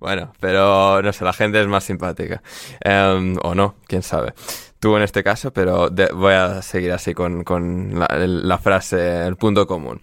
Bueno, 0.00 0.32
pero 0.40 1.02
no 1.02 1.12
sé, 1.12 1.24
la 1.24 1.32
gente 1.34 1.60
es 1.60 1.66
más 1.66 1.84
simpática. 1.84 2.42
Em, 2.80 3.36
o 3.42 3.54
no, 3.54 3.76
quién 3.86 4.02
sabe. 4.02 4.32
Tú 4.80 4.96
en 4.96 5.02
este 5.02 5.22
caso, 5.22 5.52
pero 5.52 5.90
de- 5.90 6.08
voy 6.10 6.32
a 6.32 6.62
seguir 6.62 6.90
así 6.92 7.12
con, 7.12 7.44
con 7.44 7.98
la, 7.98 8.56
frase, 8.56 9.26
el 9.26 9.36
punto 9.36 9.66
común. 9.66 10.00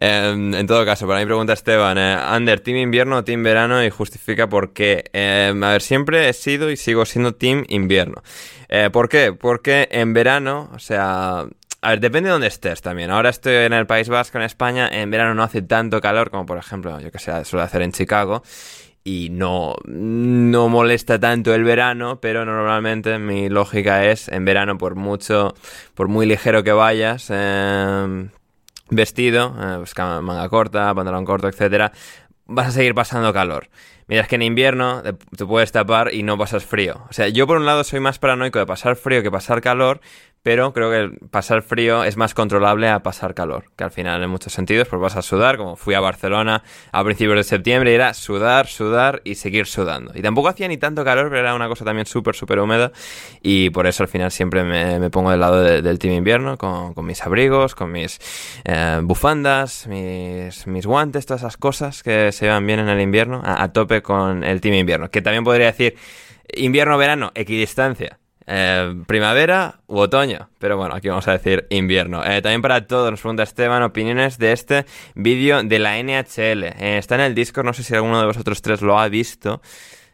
Em, 0.00 0.54
en 0.54 0.66
todo 0.66 0.84
caso, 0.84 1.06
para 1.06 1.20
mi 1.20 1.24
pregunta, 1.24 1.54
Esteban, 1.54 1.96
eh, 1.96 2.12
Ander, 2.12 2.60
¿team 2.60 2.76
invierno 2.76 3.16
o 3.16 3.24
team 3.24 3.42
verano? 3.42 3.82
Y 3.82 3.88
justifica 3.88 4.46
por 4.46 4.74
qué. 4.74 5.04
Em, 5.14 5.64
a 5.64 5.70
ver, 5.72 5.80
siempre 5.80 6.28
he 6.28 6.34
sido 6.34 6.70
y 6.70 6.76
sigo 6.76 7.06
siendo 7.06 7.34
team 7.36 7.64
invierno. 7.68 8.22
Eh, 8.68 8.90
¿Por 8.92 9.08
qué? 9.08 9.32
Porque 9.32 9.88
en 9.90 10.12
verano, 10.12 10.68
o 10.74 10.78
sea, 10.78 11.46
a 11.80 11.88
ver, 11.90 12.00
depende 12.00 12.28
de 12.28 12.32
dónde 12.32 12.48
estés 12.48 12.82
también. 12.82 13.10
Ahora 13.10 13.30
estoy 13.30 13.54
en 13.54 13.72
el 13.72 13.86
País 13.86 14.10
Vasco, 14.10 14.36
en 14.36 14.44
España. 14.44 14.88
En 14.92 15.10
verano 15.10 15.34
no 15.34 15.42
hace 15.42 15.62
tanto 15.62 16.02
calor 16.02 16.30
como, 16.30 16.44
por 16.44 16.58
ejemplo, 16.58 17.00
yo 17.00 17.10
que 17.10 17.18
sé, 17.18 17.44
suele 17.46 17.64
hacer 17.64 17.80
en 17.80 17.92
Chicago. 17.92 18.42
Y 19.10 19.30
no, 19.30 19.74
no 19.86 20.68
molesta 20.68 21.18
tanto 21.18 21.54
el 21.54 21.64
verano, 21.64 22.20
pero 22.20 22.44
normalmente 22.44 23.18
mi 23.18 23.48
lógica 23.48 24.04
es 24.04 24.28
en 24.28 24.44
verano, 24.44 24.76
por 24.76 24.96
mucho, 24.96 25.54
por 25.94 26.08
muy 26.08 26.26
ligero 26.26 26.62
que 26.62 26.72
vayas, 26.72 27.28
eh, 27.30 28.28
vestido, 28.90 29.56
eh, 29.58 29.76
pues 29.78 29.94
manga 29.96 30.46
corta, 30.50 30.94
pantalón 30.94 31.24
corto, 31.24 31.48
etcétera, 31.48 31.90
vas 32.44 32.66
a 32.66 32.70
seguir 32.70 32.94
pasando 32.94 33.32
calor. 33.32 33.70
Mientras 34.08 34.28
que 34.28 34.34
en 34.34 34.42
invierno 34.42 35.02
te 35.02 35.46
puedes 35.46 35.72
tapar 35.72 36.12
y 36.12 36.22
no 36.22 36.36
pasas 36.36 36.66
frío. 36.66 37.06
O 37.08 37.12
sea, 37.14 37.28
yo 37.28 37.46
por 37.46 37.56
un 37.56 37.64
lado 37.64 37.84
soy 37.84 38.00
más 38.00 38.18
paranoico 38.18 38.58
de 38.58 38.66
pasar 38.66 38.96
frío 38.96 39.22
que 39.22 39.30
pasar 39.30 39.62
calor, 39.62 40.02
pero 40.42 40.72
creo 40.72 40.90
que 40.90 41.16
pasar 41.28 41.62
frío 41.62 42.04
es 42.04 42.16
más 42.16 42.32
controlable 42.34 42.88
a 42.88 43.02
pasar 43.02 43.34
calor, 43.34 43.64
que 43.76 43.84
al 43.84 43.90
final 43.90 44.22
en 44.22 44.30
muchos 44.30 44.52
sentidos 44.52 44.88
pues 44.88 45.00
vas 45.00 45.16
a 45.16 45.22
sudar, 45.22 45.56
como 45.56 45.76
fui 45.76 45.94
a 45.94 46.00
Barcelona 46.00 46.62
a 46.92 47.04
principios 47.04 47.36
de 47.36 47.44
septiembre 47.44 47.90
y 47.92 47.94
era 47.94 48.14
sudar, 48.14 48.66
sudar 48.66 49.20
y 49.24 49.34
seguir 49.34 49.66
sudando. 49.66 50.12
Y 50.14 50.22
tampoco 50.22 50.48
hacía 50.48 50.68
ni 50.68 50.76
tanto 50.78 51.04
calor, 51.04 51.28
pero 51.28 51.40
era 51.40 51.54
una 51.54 51.68
cosa 51.68 51.84
también 51.84 52.06
súper, 52.06 52.34
súper 52.34 52.58
húmeda 52.60 52.92
y 53.42 53.70
por 53.70 53.86
eso 53.86 54.02
al 54.02 54.08
final 54.08 54.30
siempre 54.30 54.64
me, 54.64 55.10
pongo 55.10 55.30
del 55.30 55.40
lado 55.40 55.62
de- 55.62 55.82
del 55.82 55.98
team 55.98 56.14
invierno, 56.14 56.56
con, 56.56 56.94
con 56.94 57.04
mis 57.06 57.22
abrigos, 57.24 57.74
con 57.74 57.92
mis 57.92 58.18
eh, 58.64 59.00
bufandas, 59.02 59.86
mis, 59.86 60.66
mis 60.66 60.86
guantes, 60.86 61.26
todas 61.26 61.42
esas 61.42 61.56
cosas 61.56 62.02
que 62.02 62.32
se 62.32 62.46
llevan 62.46 62.66
bien 62.66 62.80
en 62.80 62.88
el 62.88 63.00
invierno, 63.00 63.42
a, 63.44 63.62
a 63.62 63.72
tope 63.72 64.02
con 64.02 64.44
el 64.44 64.60
team 64.60 64.74
invierno. 64.74 65.10
Que 65.10 65.22
también 65.22 65.44
podría 65.44 65.66
decir 65.66 65.96
invierno-verano, 66.54 67.32
equidistancia. 67.34 68.18
Eh, 68.50 69.02
primavera 69.06 69.80
u 69.88 69.98
otoño, 69.98 70.48
pero 70.58 70.78
bueno, 70.78 70.94
aquí 70.94 71.08
vamos 71.08 71.28
a 71.28 71.32
decir 71.32 71.66
invierno. 71.68 72.24
Eh, 72.24 72.40
también 72.40 72.62
para 72.62 72.86
todos, 72.86 73.10
nos 73.10 73.20
pregunta 73.20 73.42
Esteban, 73.42 73.82
opiniones 73.82 74.38
de 74.38 74.52
este 74.52 74.86
vídeo 75.14 75.62
de 75.62 75.78
la 75.78 75.98
NHL. 75.98 76.64
Eh, 76.64 76.96
está 76.98 77.16
en 77.16 77.20
el 77.20 77.34
Discord, 77.34 77.66
no 77.66 77.74
sé 77.74 77.82
si 77.82 77.94
alguno 77.94 78.18
de 78.20 78.26
vosotros 78.26 78.62
tres 78.62 78.80
lo 78.80 78.98
ha 78.98 79.08
visto. 79.08 79.60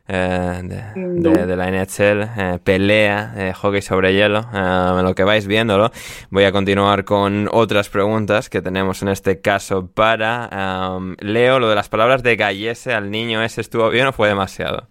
eh, 0.06 0.61
de, 0.62 1.31
de- 1.32 1.47
de 1.47 1.56
la 1.56 1.69
NHL, 1.70 2.23
eh, 2.36 2.59
pelea, 2.62 3.32
eh, 3.39 3.52
hockey 3.55 3.81
sobre 3.81 4.12
hielo, 4.12 4.40
eh, 4.52 5.01
lo 5.02 5.15
que 5.15 5.24
vais 5.24 5.47
viéndolo. 5.47 5.90
Voy 6.28 6.44
a 6.44 6.52
continuar 6.52 7.05
con 7.06 7.48
otras 7.51 7.89
preguntas 7.89 8.51
que 8.51 8.61
tenemos 8.61 9.01
en 9.01 9.09
este 9.09 9.40
caso 9.40 9.86
para 9.86 10.90
um, 10.98 11.15
Leo. 11.20 11.59
Lo 11.59 11.70
de 11.70 11.74
las 11.77 11.89
palabras 11.89 12.23
de 12.23 12.36
Gallese 12.36 12.93
al 12.93 13.11
niño 13.11 13.43
ese 13.43 13.62
estuvo 13.62 13.89
bien 13.89 14.06
o 14.09 14.12
fue 14.12 14.28
demasiado. 14.28 14.89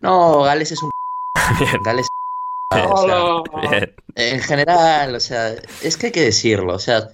No, 0.00 0.42
Gales 0.42 0.72
es 0.72 0.82
un. 0.82 0.90
Bien. 1.58 1.82
Gales. 1.84 2.06
Bien, 2.74 2.86
o 2.90 2.96
sea, 2.96 3.22
Hola. 3.24 3.42
bien. 3.70 3.94
En 4.16 4.40
general, 4.40 5.14
o 5.14 5.20
sea, 5.20 5.54
es 5.82 5.96
que 5.96 6.06
hay 6.06 6.12
que 6.12 6.22
decirlo, 6.22 6.74
o 6.74 6.78
sea, 6.78 7.08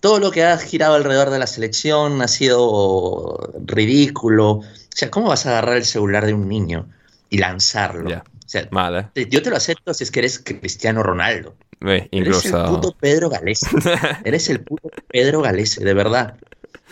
todo 0.00 0.18
lo 0.18 0.30
que 0.30 0.44
ha 0.44 0.56
girado 0.58 0.94
alrededor 0.94 1.30
de 1.30 1.38
la 1.38 1.46
selección 1.46 2.20
ha 2.22 2.28
sido 2.28 3.52
ridículo. 3.64 4.50
O 4.52 4.64
sea, 4.90 5.10
¿cómo 5.10 5.28
vas 5.28 5.46
a 5.46 5.50
agarrar 5.50 5.76
el 5.76 5.84
celular 5.84 6.26
de 6.26 6.34
un 6.34 6.48
niño 6.48 6.86
y 7.30 7.38
lanzarlo? 7.38 8.10
Ya. 8.10 8.24
O 8.44 8.48
sea, 8.48 8.68
Vale. 8.70 9.08
te- 9.14 9.28
yo 9.28 9.42
te 9.42 9.50
lo 9.50 9.56
acepto 9.56 9.94
si 9.94 10.04
es 10.04 10.10
que 10.10 10.20
eres 10.20 10.38
Cristiano 10.38 11.02
Ronaldo. 11.02 11.54
Eres 11.80 12.44
el 12.46 12.52
puto 12.64 12.94
Pedro 12.98 13.28
Galese. 13.30 13.66
Eres 14.24 14.48
el 14.48 14.60
puto 14.60 14.88
Pedro 15.08 15.42
Galese, 15.42 15.84
de 15.84 15.92
verdad. 15.94 16.34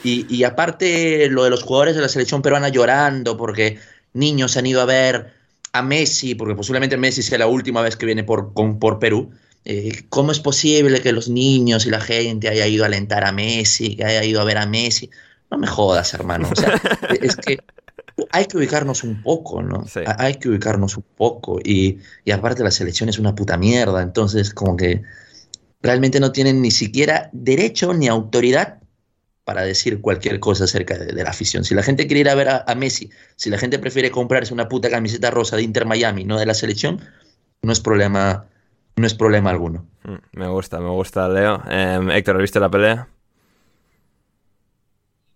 Y, 0.05 0.27
y 0.35 0.45
aparte, 0.45 1.29
lo 1.29 1.45
de 1.45 1.51
los 1.51 1.63
jugadores 1.63 1.95
de 1.95 2.03
la 2.03 2.09
selección 2.09 2.43
peruana 2.43 2.69
llorando 2.69 3.37
porque 3.37 3.79
niños 4.15 4.57
han 4.57 4.67
ido 4.67 4.81
a 4.83 4.85
ver 4.87 5.33
a 5.73 5.83
Messi, 5.83 6.35
porque 6.35 6.55
posiblemente 6.55 6.97
Messi 6.97 7.23
sea 7.23 7.39
la 7.39 7.47
última 7.47 7.83
vez 7.83 7.97
que 7.97 8.07
viene 8.07 8.25
por, 8.25 8.53
con- 8.55 8.79
por 8.79 8.99
Perú. 8.99 9.31
Eh, 9.65 10.05
¿Cómo 10.09 10.33
es 10.33 10.41
posible 10.41 11.01
que 11.01 11.13
los 11.13 11.29
niños 11.29 11.87
y 11.87 11.91
la 11.91 12.01
gente 12.01 12.49
haya 12.49 12.67
ido 12.67 12.85
a 12.85 12.87
alentar 12.89 13.25
a 13.25 13.33
Messi, 13.33 13.97
que 13.97 14.05
haya 14.05 14.25
ido 14.25 14.41
a 14.41 14.45
ver 14.45 14.59
a 14.59 14.67
Messi? 14.67 15.11
No 15.51 15.59
me 15.59 15.67
jodas, 15.67 16.13
hermano. 16.15 16.49
O 16.51 16.57
sea, 16.57 16.81
es 17.23 17.37
que 17.37 17.59
hay 18.31 18.47
que 18.47 18.57
ubicarnos 18.59 19.05
un 19.05 19.23
poco, 19.23 19.63
¿no? 19.63 19.87
Sí. 19.87 20.01
Hay 20.19 20.35
que 20.37 20.49
ubicarnos 20.49 20.97
un 20.97 21.05
poco. 21.17 21.61
Y, 21.65 21.99
y 22.25 22.31
aparte 22.33 22.63
la 22.65 22.71
selección 22.71 23.09
es 23.09 23.19
una 23.19 23.35
puta 23.35 23.57
mierda. 23.57 24.03
Entonces, 24.03 24.53
como 24.53 24.77
que 24.77 25.03
realmente 25.83 26.21
no 26.21 26.33
tienen 26.33 26.63
ni 26.63 26.71
siquiera 26.71 27.31
derecho 27.33 27.95
ni 27.95 28.09
autoridad 28.09 28.79
para 29.45 29.63
decir 29.63 30.01
cualquier 30.01 30.39
cosa 30.41 30.65
acerca 30.65 30.97
de, 30.97 31.07
de 31.07 31.25
la 31.25 31.31
afición. 31.31 31.65
Si 31.65 31.75
la 31.75 31.83
gente 31.83 32.07
quiere 32.07 32.21
ir 32.21 32.29
a 32.29 32.35
ver 32.35 32.49
a, 32.49 32.65
a 32.67 32.75
Messi, 32.75 33.11
si 33.37 33.51
la 33.51 33.59
gente 33.59 33.79
prefiere 33.79 34.11
comprarse 34.11 34.55
una 34.55 34.69
puta 34.69 34.89
camiseta 34.91 35.31
rosa 35.31 35.57
de 35.57 35.63
Inter 35.63 35.85
Miami, 35.87 36.25
no 36.25 36.39
de 36.39 36.47
la 36.47 36.55
selección, 36.55 37.01
no 37.63 37.73
es 37.73 37.81
problema, 37.81 38.47
no 38.97 39.07
es 39.07 39.15
problema 39.15 39.51
alguno. 39.51 39.87
Mm, 40.05 40.39
Me 40.39 40.49
gusta, 40.49 40.79
me 40.81 40.91
gusta, 40.91 41.29
Leo. 41.29 41.63
Em, 41.69 42.11
Héctor, 42.11 42.37
¿has 42.37 42.43
visto 42.43 42.61
la 42.61 42.71
pelea? 42.71 43.09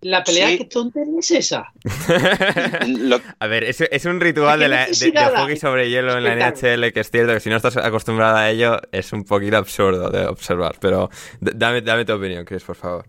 La 0.02 0.22
pelea, 0.22 0.48
Sí. 0.50 0.58
¿qué 0.58 0.64
tontería 0.66 1.18
es 1.18 1.30
esa? 1.32 1.72
Lo- 2.86 3.20
A 3.40 3.46
ver, 3.46 3.64
es, 3.64 3.80
es 3.80 4.04
un 4.04 4.20
ritual 4.20 4.58
¿Qué 4.58 4.64
de, 4.64 4.68
la- 4.68 4.86
de- 4.86 5.36
hockey 5.36 5.56
sobre 5.56 5.88
hielo 5.90 6.16
en 6.16 6.22
la 6.24 6.34
NHL 6.34 6.92
que 6.92 7.00
es 7.00 7.10
cierto 7.10 7.32
que 7.32 7.40
si 7.40 7.48
no 7.50 7.56
estás 7.56 7.76
acostumbrado 7.78 8.36
a 8.36 8.50
ello 8.50 8.78
es 8.92 9.12
un 9.12 9.24
poquito 9.24 9.56
absurdo 9.56 10.10
de 10.10 10.26
observar. 10.26 10.76
Pero 10.80 11.10
dame, 11.40 11.80
dame 11.80 12.04
tu 12.04 12.12
opinión, 12.12 12.44
Chris, 12.44 12.62
por 12.62 12.76
favor. 12.76 13.06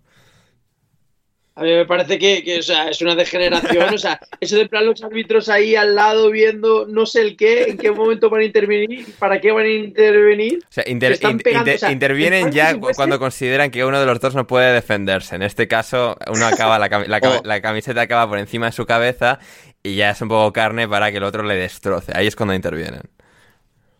A 1.57 1.63
mí 1.63 1.71
me 1.73 1.85
parece 1.87 2.19
que, 2.19 2.43
que, 2.43 2.59
o 2.59 2.61
sea, 2.61 2.87
es 2.89 3.01
una 3.01 3.15
degeneración. 3.15 3.91
O 3.93 3.97
sea, 3.97 4.19
eso 4.39 4.55
de 4.57 4.67
plan 4.69 4.85
los 4.85 5.03
árbitros 5.03 5.49
ahí 5.49 5.75
al 5.75 5.95
lado 5.95 6.29
viendo 6.29 6.85
no 6.87 7.07
sé 7.07 7.21
el 7.21 7.35
qué, 7.35 7.63
en 7.63 7.77
qué 7.79 7.91
momento 7.91 8.29
van 8.29 8.41
a 8.41 8.43
intervenir, 8.45 9.07
para 9.17 9.41
qué 9.41 9.51
van 9.51 9.65
a 9.65 9.69
intervenir. 9.69 10.59
O 10.63 10.71
sea, 10.71 10.83
inter- 10.87 11.09
Se 11.09 11.13
están 11.15 11.31
in- 11.31 11.37
pegando, 11.39 11.61
inter- 11.71 11.75
o 11.75 11.79
sea, 11.79 11.91
intervienen 11.91 12.45
en 12.47 12.51
ya 12.51 12.63
parte, 12.65 12.75
si 12.75 12.81
fuese- 12.81 12.95
cuando 12.95 13.17
consideran 13.19 13.71
que 13.71 13.83
uno 13.83 13.99
de 13.99 14.05
los 14.05 14.19
dos 14.19 14.35
no 14.35 14.45
puede 14.45 14.71
defenderse. 14.71 15.35
En 15.35 15.41
este 15.41 15.67
caso, 15.67 16.15
uno 16.31 16.45
acaba 16.45 16.77
la, 16.77 16.89
cami- 16.89 17.07
la 17.07 17.19
Oh. 17.23 17.41
la 17.43 17.59
camiseta 17.59 18.01
acaba 18.01 18.29
por 18.29 18.37
encima 18.37 18.67
de 18.67 18.71
su 18.73 18.85
cabeza 18.85 19.39
y 19.81 19.95
ya 19.95 20.11
es 20.11 20.21
un 20.21 20.29
poco 20.29 20.53
carne 20.53 20.87
para 20.87 21.09
que 21.11 21.17
el 21.17 21.23
otro 21.23 21.41
le 21.43 21.55
destroce. 21.55 22.11
Ahí 22.15 22.27
es 22.27 22.35
cuando 22.35 22.53
intervienen. 22.53 23.01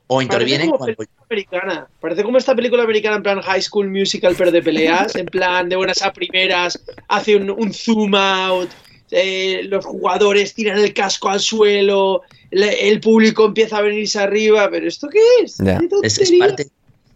O 0.09 0.15
Parece 0.15 0.23
intervienen 0.34 0.67
como 0.67 0.77
cuando... 0.79 0.95
película 0.95 1.25
americana. 1.29 1.88
Parece 1.99 2.23
como 2.23 2.38
esta 2.38 2.55
película 2.55 2.84
americana 2.84 3.17
en 3.17 3.23
plan 3.23 3.41
High 3.41 3.61
School 3.61 3.89
Musical, 3.89 4.35
pero 4.38 4.51
de 4.51 4.61
peleas, 4.63 5.15
en 5.15 5.25
plan 5.25 5.67
de 5.69 5.75
buenas 5.75 6.01
a 6.01 6.13
primeras, 6.13 6.79
hace 7.09 7.35
un, 7.35 7.49
un 7.49 7.73
zoom 7.73 8.15
out, 8.15 8.69
eh, 9.11 9.61
los 9.65 9.85
jugadores 9.85 10.53
tiran 10.53 10.77
el 10.79 10.93
casco 10.93 11.29
al 11.29 11.39
suelo, 11.41 12.21
le- 12.51 12.89
el 12.89 12.99
público 13.01 13.45
empieza 13.45 13.77
a 13.77 13.81
venirse 13.81 14.19
arriba, 14.19 14.69
pero 14.69 14.88
¿esto 14.88 15.07
qué 15.09 15.19
es? 15.43 15.57
¿Qué 15.57 15.89
Es, 16.03 16.31
parte, 16.39 16.67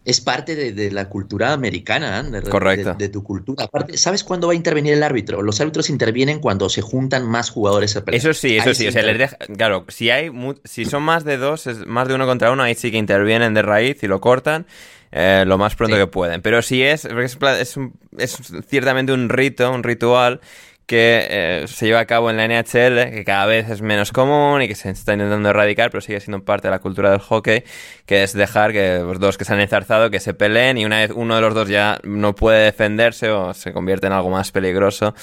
es 0.04 0.20
parte 0.20 0.56
de, 0.56 0.72
de 0.72 0.90
la 0.90 1.08
cultura 1.08 1.52
americana, 1.52 2.18
Ander, 2.18 2.42
de- 2.44 2.50
Correcto. 2.50 2.94
De, 2.94 3.06
de 3.06 3.08
tu 3.08 3.22
cultura. 3.22 3.64
Aparte, 3.64 3.96
¿sabes 3.96 4.24
cuándo 4.24 4.48
va 4.48 4.52
a 4.52 4.56
intervenir 4.56 4.94
el 4.94 5.02
árbitro? 5.02 5.42
Los 5.42 5.60
árbitros 5.60 5.90
intervienen 5.90 6.40
cuando 6.40 6.68
se 6.68 6.82
juntan 6.82 7.28
más 7.28 7.50
jugadores 7.50 7.96
a. 7.96 8.02
Eso 8.08 8.34
sí, 8.34 8.56
eso 8.56 8.70
Ahí 8.70 8.74
sí. 8.74 8.88
O 8.88 8.92
sea, 8.92 9.02
les 9.02 9.18
deja- 9.18 9.36
claro, 9.56 9.84
si 9.88 10.10
hay 10.10 10.30
si 10.64 10.84
son 10.84 11.02
más 11.04 11.24
de 11.24 11.36
dos, 11.36 11.66
es 11.66 11.86
más 11.86 12.08
de 12.08 12.14
uno 12.14 12.26
contra 12.26 12.50
uno, 12.50 12.62
ahí 12.62 12.74
sí 12.74 12.90
que 12.90 12.98
intervienen 12.98 13.54
de 13.54 13.62
raíz 13.62 14.02
y 14.02 14.06
lo 14.08 14.20
cortan 14.20 14.66
eh, 15.14 15.44
lo 15.46 15.58
más 15.58 15.74
pronto 15.76 15.94
Sí. 15.96 16.00
que 16.02 16.06
pueden. 16.06 16.40
Pero 16.42 16.62
si 16.62 16.82
es, 16.82 17.04
es, 17.04 17.76
un- 17.76 17.92
es 18.16 18.38
ciertamente 18.66 19.12
un 19.12 19.28
rito, 19.28 19.70
un 19.70 19.82
ritual 19.82 20.40
que 20.86 21.26
eh, 21.30 21.64
se 21.68 21.86
lleva 21.86 22.00
a 22.00 22.06
cabo 22.06 22.30
en 22.30 22.36
la 22.36 22.46
NHL, 22.46 23.10
que 23.10 23.24
cada 23.24 23.46
vez 23.46 23.70
es 23.70 23.82
menos 23.82 24.12
común 24.12 24.62
y 24.62 24.68
que 24.68 24.74
se 24.74 24.90
está 24.90 25.12
intentando 25.12 25.50
erradicar, 25.50 25.90
pero 25.90 26.00
sigue 26.00 26.20
siendo 26.20 26.44
parte 26.44 26.68
de 26.68 26.72
la 26.72 26.80
cultura 26.80 27.10
del 27.10 27.20
hockey, 27.20 27.64
que 28.06 28.22
es 28.22 28.32
dejar 28.32 28.72
que 28.72 28.98
los 28.98 29.18
dos 29.20 29.38
que 29.38 29.44
se 29.44 29.52
han 29.52 29.60
enzarzado 29.60 30.10
que 30.10 30.20
se 30.20 30.34
peleen 30.34 30.78
y 30.78 30.84
una 30.84 30.98
vez 30.98 31.12
uno 31.14 31.34
de 31.36 31.40
los 31.40 31.54
dos 31.54 31.68
ya 31.68 31.98
no 32.02 32.34
puede 32.34 32.64
defenderse 32.64 33.30
o 33.30 33.54
se 33.54 33.72
convierte 33.72 34.06
en 34.06 34.12
algo 34.12 34.30
más 34.30 34.52
peligroso, 34.52 35.14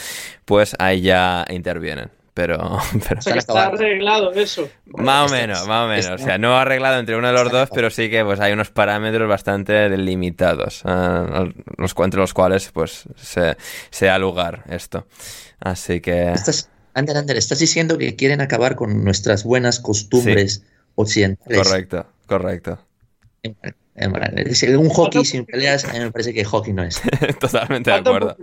pues 0.45 0.75
ahí 0.79 1.01
ya 1.01 1.45
intervienen. 1.49 2.18
Pero... 2.33 2.57
pero 3.07 3.19
O 3.19 3.21
sea, 3.21 3.33
que 3.33 3.39
está 3.39 3.67
arreglado 3.67 4.31
eso. 4.33 4.69
más 4.85 5.31
o 5.31 5.33
menos, 5.33 5.67
más 5.67 5.85
o 5.85 5.87
menos. 5.87 6.21
O 6.21 6.23
sea, 6.23 6.37
no 6.37 6.57
arreglado 6.57 6.99
entre 6.99 7.15
uno 7.15 7.27
de 7.27 7.33
los 7.33 7.51
dos, 7.51 7.69
pero 7.73 7.89
sí 7.89 8.09
que 8.09 8.23
pues 8.23 8.39
hay 8.39 8.53
unos 8.53 8.69
parámetros 8.71 9.27
bastante 9.27 9.73
delimitados, 9.89 10.81
ah, 10.85 11.47
los, 11.77 11.93
entre 11.97 12.19
los 12.19 12.33
cuales 12.33 12.71
pues 12.71 13.05
se, 13.15 13.57
se 13.89 14.05
da 14.05 14.17
lugar 14.17 14.63
esto. 14.69 15.05
Así 15.59 16.01
que... 16.01 16.31
Estás, 16.31 16.69
Ander, 16.93 17.17
Ander, 17.17 17.37
estás 17.37 17.59
diciendo 17.59 17.97
que 17.97 18.15
quieren 18.15 18.41
acabar 18.41 18.75
con 18.75 19.03
nuestras 19.03 19.43
buenas 19.43 19.79
costumbres 19.79 20.63
occidentales. 20.95 21.67
Correcto, 21.67 22.05
correcto. 22.25 22.79
Un 24.77 24.89
hockey 24.89 25.25
sin 25.25 25.45
peleas, 25.45 25.85
a 25.85 25.93
mí 25.93 25.99
me 25.99 26.11
parece 26.11 26.33
que 26.33 26.43
hockey 26.43 26.73
no 26.73 26.83
es. 26.83 27.01
Totalmente 27.39 27.91
de 27.91 27.97
acuerdo. 27.97 28.37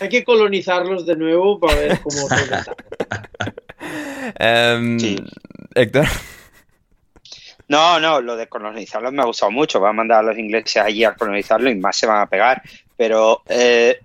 Hay 0.00 0.08
que 0.08 0.24
colonizarlos 0.24 1.04
de 1.06 1.16
nuevo 1.16 1.58
para 1.58 1.74
ver 1.74 2.00
cómo. 2.00 2.28
Em, 4.38 4.98
Sí. 4.98 5.16
Héctor. 5.74 6.06
No, 7.68 8.00
no, 8.00 8.20
lo 8.20 8.36
de 8.36 8.46
colonizarlos 8.48 9.12
me 9.12 9.22
ha 9.22 9.26
gustado 9.26 9.50
mucho. 9.50 9.80
Va 9.80 9.90
a 9.90 9.92
mandar 9.92 10.20
a 10.20 10.22
los 10.22 10.38
ingleses 10.38 10.76
allí 10.82 11.04
a 11.04 11.14
colonizarlo 11.14 11.68
y 11.70 11.74
más 11.74 11.96
se 11.96 12.06
van 12.06 12.20
a 12.22 12.26
pegar. 12.26 12.62
Pero 12.96 13.42
eh, 13.48 14.00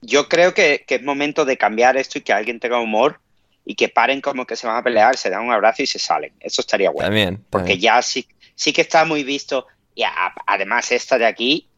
yo 0.00 0.28
creo 0.28 0.54
que, 0.54 0.84
que 0.86 0.96
es 0.96 1.02
momento 1.02 1.44
de 1.44 1.56
cambiar 1.58 1.96
esto 1.96 2.18
y 2.18 2.22
que 2.22 2.32
alguien 2.32 2.58
tenga 2.58 2.80
humor 2.80 3.20
y 3.64 3.74
que 3.74 3.88
paren 3.88 4.20
como 4.20 4.46
que 4.46 4.56
se 4.56 4.66
van 4.66 4.76
a 4.76 4.82
pelear, 4.82 5.16
se 5.16 5.30
dan 5.30 5.42
un 5.44 5.52
abrazo 5.52 5.82
y 5.82 5.86
se 5.86 5.98
salen. 5.98 6.32
Eso 6.40 6.62
estaría 6.62 6.90
bueno. 6.90 7.06
También. 7.06 7.44
Porque 7.50 7.72
también. 7.72 7.80
ya 7.80 8.02
sí, 8.02 8.26
sí 8.54 8.72
que 8.72 8.80
está 8.80 9.04
muy 9.04 9.22
visto. 9.24 9.66
Y 9.94 10.02
a- 10.04 10.32
además, 10.46 10.90
esta 10.90 11.18
de 11.18 11.26
aquí 11.26 11.68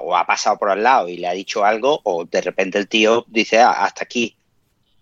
o 0.00 0.16
ha 0.16 0.26
pasado 0.26 0.58
por 0.58 0.70
al 0.70 0.82
lado 0.82 1.08
y 1.08 1.16
le 1.16 1.28
ha 1.28 1.32
dicho 1.32 1.64
algo, 1.64 2.00
o 2.04 2.24
de 2.24 2.40
repente 2.40 2.78
el 2.78 2.88
tío 2.88 3.24
dice, 3.28 3.60
"Ah, 3.60 3.84
hasta 3.84 4.04
aquí 4.04 4.36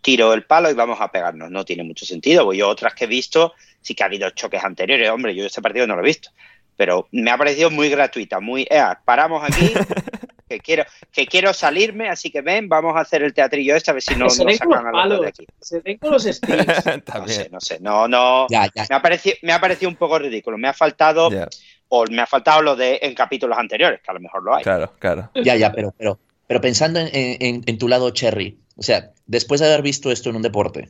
tiro 0.03 0.35
el 0.35 0.45
palo 0.45 0.71
y 0.71 0.75
vamos 0.75 1.01
a 1.01 1.11
pegarnos. 1.11 1.51
No 1.51 1.65
tiene 1.65 1.85
mucho 1.85 2.05
sentido. 2.05 2.45
Pues 2.45 2.59
yo 2.59 2.69
otras 2.69 2.93
que 2.95 3.05
he 3.05 3.09
visto, 3.09 3.55
sí 3.81 3.95
que 3.95 4.03
ha 4.03 4.07
habido 4.07 4.29
choques 4.31 4.63
anteriores. 4.63 5.09
Hombre, 5.09 5.35
yo 5.35 5.47
este 5.47 5.63
partido 5.63 5.87
no 5.87 5.95
lo 5.95 6.03
he 6.03 6.07
visto. 6.07 6.31
Pero 6.77 7.09
me 7.13 7.31
ha 7.31 7.39
parecido 7.39 7.71
muy 7.71 7.89
gratuita, 7.89 8.41
muy, 8.41 8.67
"Ea, 8.69 9.01
paramos 9.05 9.45
aquí, 9.45 9.73
que 10.49 10.59
quiero, 10.59 10.85
que 11.13 11.27
quiero 11.27 11.55
salirme, 11.55 12.09
así 12.09 12.31
que 12.31 12.41
ven, 12.41 12.69
vamos 12.69 12.97
a 12.97 13.01
hacer 13.01 13.23
el 13.23 13.33
teatrillo 13.33 13.77
este, 13.77 13.91
a 13.91 13.95
ver 13.95 14.03
si 14.03 14.17
no 14.17 14.29
se 14.29 14.45
nos 14.45 14.57
sacan 14.57 14.87
a 14.87 14.91
los 14.91 15.09
dos 15.09 15.21
de 15.21 15.29
aquí. 15.29 15.47
Se 15.61 15.81
den 15.81 15.99
con 15.99 16.11
los 16.11 16.25
sticks. 16.25 16.43
No 17.15 17.29
sé, 17.29 17.49
no 17.51 17.61
sé, 17.61 17.79
no, 17.81 18.09
no. 18.09 18.47
Ya, 18.51 18.69
ya. 18.75 18.87
Me 18.89 18.97
ha, 18.97 19.03
parecido, 19.03 19.37
me 19.43 19.53
ha 19.53 19.61
parecido 19.61 19.89
un 19.89 19.97
poco 19.97 20.19
ridículo. 20.19 20.59
Me 20.59 20.69
ha 20.69 20.73
faltado, 20.73 21.31
Ya, 21.31 21.49
o 21.95 22.07
me 22.11 22.23
ha 22.23 22.27
faltado 22.27 22.63
lo 22.63 22.75
de 22.75 22.99
en 23.03 23.15
capítulos 23.15 23.59
anteriores, 23.59 24.01
que 24.03 24.11
a 24.11 24.15
lo 24.15 24.21
mejor 24.21 24.43
lo 24.43 24.55
hay. 24.55 24.63
claro, 24.65 24.93
claro. 24.99 25.31
Ya, 25.35 25.57
ya, 25.57 25.73
pero, 25.73 25.95
pero, 25.99 26.19
pero 26.47 26.61
pensando 26.61 26.99
en, 27.01 27.09
en- 27.13 27.63
en 27.67 27.79
tu 27.79 27.87
lado 27.87 28.11
Cherry, 28.11 28.59
o 28.77 28.83
sea, 28.83 29.13
después 29.27 29.61
de 29.61 29.67
haber 29.67 29.83
visto 29.83 30.11
esto 30.11 30.31
en 30.31 30.37
un 30.37 30.43
deporte 30.43 30.89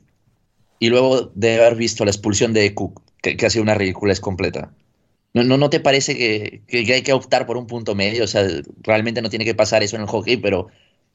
y 0.78 0.90
luego 0.90 1.32
de 1.34 1.56
haber 1.60 1.74
visto 1.76 2.04
la 2.04 2.12
expulsión 2.12 2.52
de 2.52 2.72
Cook, 2.74 3.02
que, 3.20 3.36
que 3.36 3.46
ha 3.46 3.50
sido 3.50 3.64
una 3.64 3.74
ridiculez 3.74 4.20
completa, 4.20 4.72
¿no, 5.34 5.42
no, 5.44 5.56
no 5.56 5.70
te 5.70 5.80
parece 5.80 6.16
que, 6.16 6.62
que- 6.68 6.84
que 6.84 6.94
hay 6.94 7.02
que 7.02 7.12
optar 7.12 7.46
por 7.46 7.56
un 7.56 7.66
punto 7.66 7.94
medio? 7.96 8.24
O 8.24 8.28
sea, 8.28 8.46
realmente 8.82 9.22
no 9.22 9.30
tiene 9.30 9.44
que 9.44 9.54
pasar 9.56 9.82
eso 9.82 9.96
en 9.96 10.02
el 10.02 10.08
hockey, 10.08 10.36
pero 10.36 10.68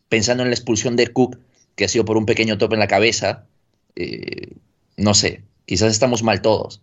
pensando 0.10 0.44
en 0.44 0.50
la 0.50 0.56
expulsión 0.56 0.98
de 0.98 1.08
Cook, 1.08 1.38
que 1.76 1.86
ha 1.86 1.90
sido 1.90 2.06
por 2.06 2.18
un 2.18 2.26
pequeño 2.26 2.58
tope 2.58 2.76
en 2.76 2.82
la 2.82 2.88
cabeza, 2.88 3.46
eh, 3.96 4.58
no 4.98 5.14
sé, 5.14 5.44
quizás 5.66 5.92
estamos 5.92 6.24
mal 6.24 6.42
todos. 6.42 6.82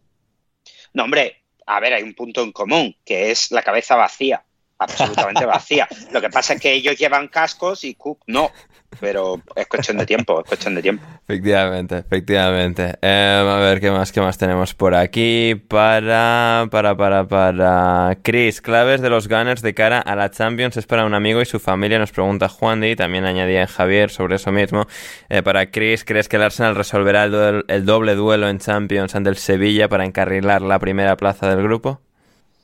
No, 0.95 1.05
hombre, 1.05 1.44
a 1.67 1.81
ver, 1.81 1.95
hay 1.95 2.03
un 2.03 2.15
punto 2.15 2.43
en 2.43 2.53
común, 2.53 2.97
que 3.05 3.31
es 3.31 3.51
la 3.51 3.63
cabeza 3.63 3.97
vacía, 3.97 4.45
absolutamente 4.79 5.47
vacía. 5.47 5.89
Lo 6.13 6.21
que 6.21 6.31
pasa 6.31 6.55
es 6.55 6.61
que 6.61 6.73
ellos 6.73 6.97
llevan 6.97 7.29
cascos 7.29 7.85
y 7.85 7.95
Cook 7.95 8.23
no, 8.27 8.51
pero 9.01 9.41
es 9.55 9.67
cuestión 9.67 9.99
de 9.99 10.07
tiempo, 10.07 10.41
es 10.41 10.47
cuestión 10.47 10.75
de 10.75 10.83
tiempo. 10.83 11.05
Efectivamente, 11.29 11.99
efectivamente. 11.99 12.95
Em, 13.01 13.47
a 13.49 13.59
ver, 13.59 13.81
¿qué 13.81 13.91
más, 13.91 14.13
qué 14.13 14.21
más 14.21 14.39
tenemos 14.39 14.75
por 14.75 14.95
aquí? 14.95 15.55
Para, 15.69 16.69
para, 16.71 16.97
para, 16.97 17.27
para... 17.27 18.19
Chris, 18.23 18.61
claves 18.61 19.01
de 19.01 19.11
los 19.11 19.29
Gunners 19.29 19.63
de 19.63 19.75
cara 19.75 20.01
a 20.01 20.17
la 20.17 20.31
Champions 20.31 20.77
es 20.77 20.87
para 20.87 21.05
un 21.05 21.15
amigo 21.15 21.41
y 21.41 21.47
su 21.47 21.61
familia, 21.61 21.99
nos 21.99 22.13
pregunta 22.13 22.49
Juan 22.49 22.81
Di, 22.81 22.97
también 22.97 23.25
añadía 23.25 23.67
Javier 23.67 24.11
sobre 24.11 24.37
eso 24.37 24.53
mismo. 24.53 24.87
Eh, 25.29 25.43
para 25.43 25.71
Chris, 25.71 26.05
¿crees 26.05 26.29
que 26.29 26.37
el 26.37 26.43
Arsenal 26.43 26.75
resolverá 26.75 27.25
el, 27.25 27.65
el 27.69 27.85
doble 27.85 28.15
duelo 28.15 28.49
en 28.49 28.59
Champions 28.59 29.15
ante 29.15 29.31
el 29.31 29.37
Sevilla 29.37 29.89
para 29.89 30.05
encarrilar 30.05 30.63
la 30.63 30.79
primera 30.79 31.17
plaza 31.17 31.49
del 31.49 31.63
grupo? 31.63 32.01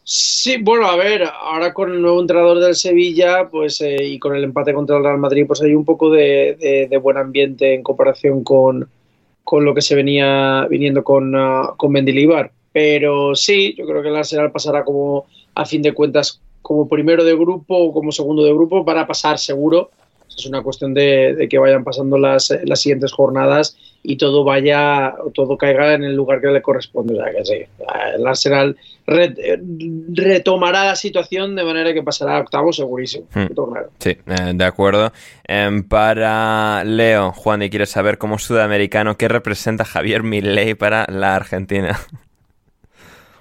Sí, 0.03 0.57
bueno, 0.61 0.87
a 0.87 0.97
ver, 0.97 1.23
ahora 1.23 1.73
con 1.73 1.93
el 1.93 2.03
nuevo 2.03 2.21
entrenador 2.21 2.59
del 2.59 2.75
Sevilla, 2.75 3.49
pues 3.51 3.81
eh, 3.81 3.97
y 4.05 4.19
con 4.19 4.35
el 4.35 4.43
empate 4.43 4.75
contra 4.75 4.97
el 4.97 5.05
Real 5.05 5.19
Madrid, 5.19 5.45
pues 5.47 5.63
hay 5.63 5.75
un 5.75 5.85
poco 5.85 6.11
de, 6.11 6.89
buen 7.03 7.17
ambiente 7.17 7.75
en 7.75 7.83
comparación 7.83 8.43
con, 8.43 8.89
con 9.45 9.65
lo 9.65 9.75
que 9.75 9.83
se 9.83 9.95
venía 9.95 10.67
viniendo 10.69 11.05
con, 11.05 11.35
ah, 11.37 11.75
con 11.77 11.93
Mendilibar. 11.93 12.51
Pero 12.73 13.35
sí, 13.35 13.75
yo 13.77 13.87
creo 13.87 14.03
que 14.03 14.09
el 14.09 14.17
Arsenal 14.17 14.53
pasará 14.53 14.85
como, 14.85 15.27
a 15.55 15.65
fin 15.65 15.83
de 15.83 15.93
cuentas, 15.93 16.41
como 16.63 16.89
primero 16.89 17.25
de 17.25 17.35
grupo 17.35 17.77
o 17.77 17.93
como 17.93 18.13
segundo 18.13 18.45
de 18.45 18.53
grupo 18.53 18.85
para 18.85 19.07
pasar 19.07 19.39
seguro. 19.39 19.91
Es 20.41 20.47
una 20.47 20.63
cuestión 20.63 20.95
de, 20.95 21.35
de 21.35 21.49
que 21.49 21.59
vayan 21.59 21.85
pasando 21.85 22.19
las, 22.19 22.53
las 22.65 22.81
siguientes 22.81 23.13
jornadas 23.13 23.77
y 24.03 24.17
todo 24.17 24.45
vaya, 24.45 25.15
o 25.25 25.31
todo 25.31 25.59
caiga 25.59 25.93
en 25.95 26.05
el 26.05 26.15
lugar 26.17 26.41
que 26.41 26.49
le 26.49 26.63
corresponde. 26.63 27.15
O 27.15 27.17
sea 27.23 27.33
que 27.33 27.45
sí, 27.45 27.55
el 28.15 28.27
Arsenal 28.27 28.77
re- 29.07 29.35
retomará 30.13 30.85
la 30.87 30.97
situación 30.97 31.55
de 31.57 31.65
manera 31.65 31.93
que 31.93 32.03
pasará 32.03 32.39
a 32.39 32.41
octavo 32.41 32.73
segurísimo. 32.73 33.27
Hmm. 33.35 33.47
Sí, 33.99 34.11
eh, 34.11 34.53
de 34.55 34.65
acuerdo. 34.65 35.13
Em, 35.47 35.83
para 35.83 36.83
Leo, 36.85 37.33
Juan, 37.33 37.63
y 37.63 37.71
quieres 37.71 37.91
saber 37.91 38.19
como 38.19 38.39
sudamericano 38.39 39.17
qué 39.17 39.29
representa 39.29 39.85
Javier 39.85 40.23
Milei 40.23 40.75
para 40.75 41.07
la 41.11 41.37
Argentina. 41.37 41.99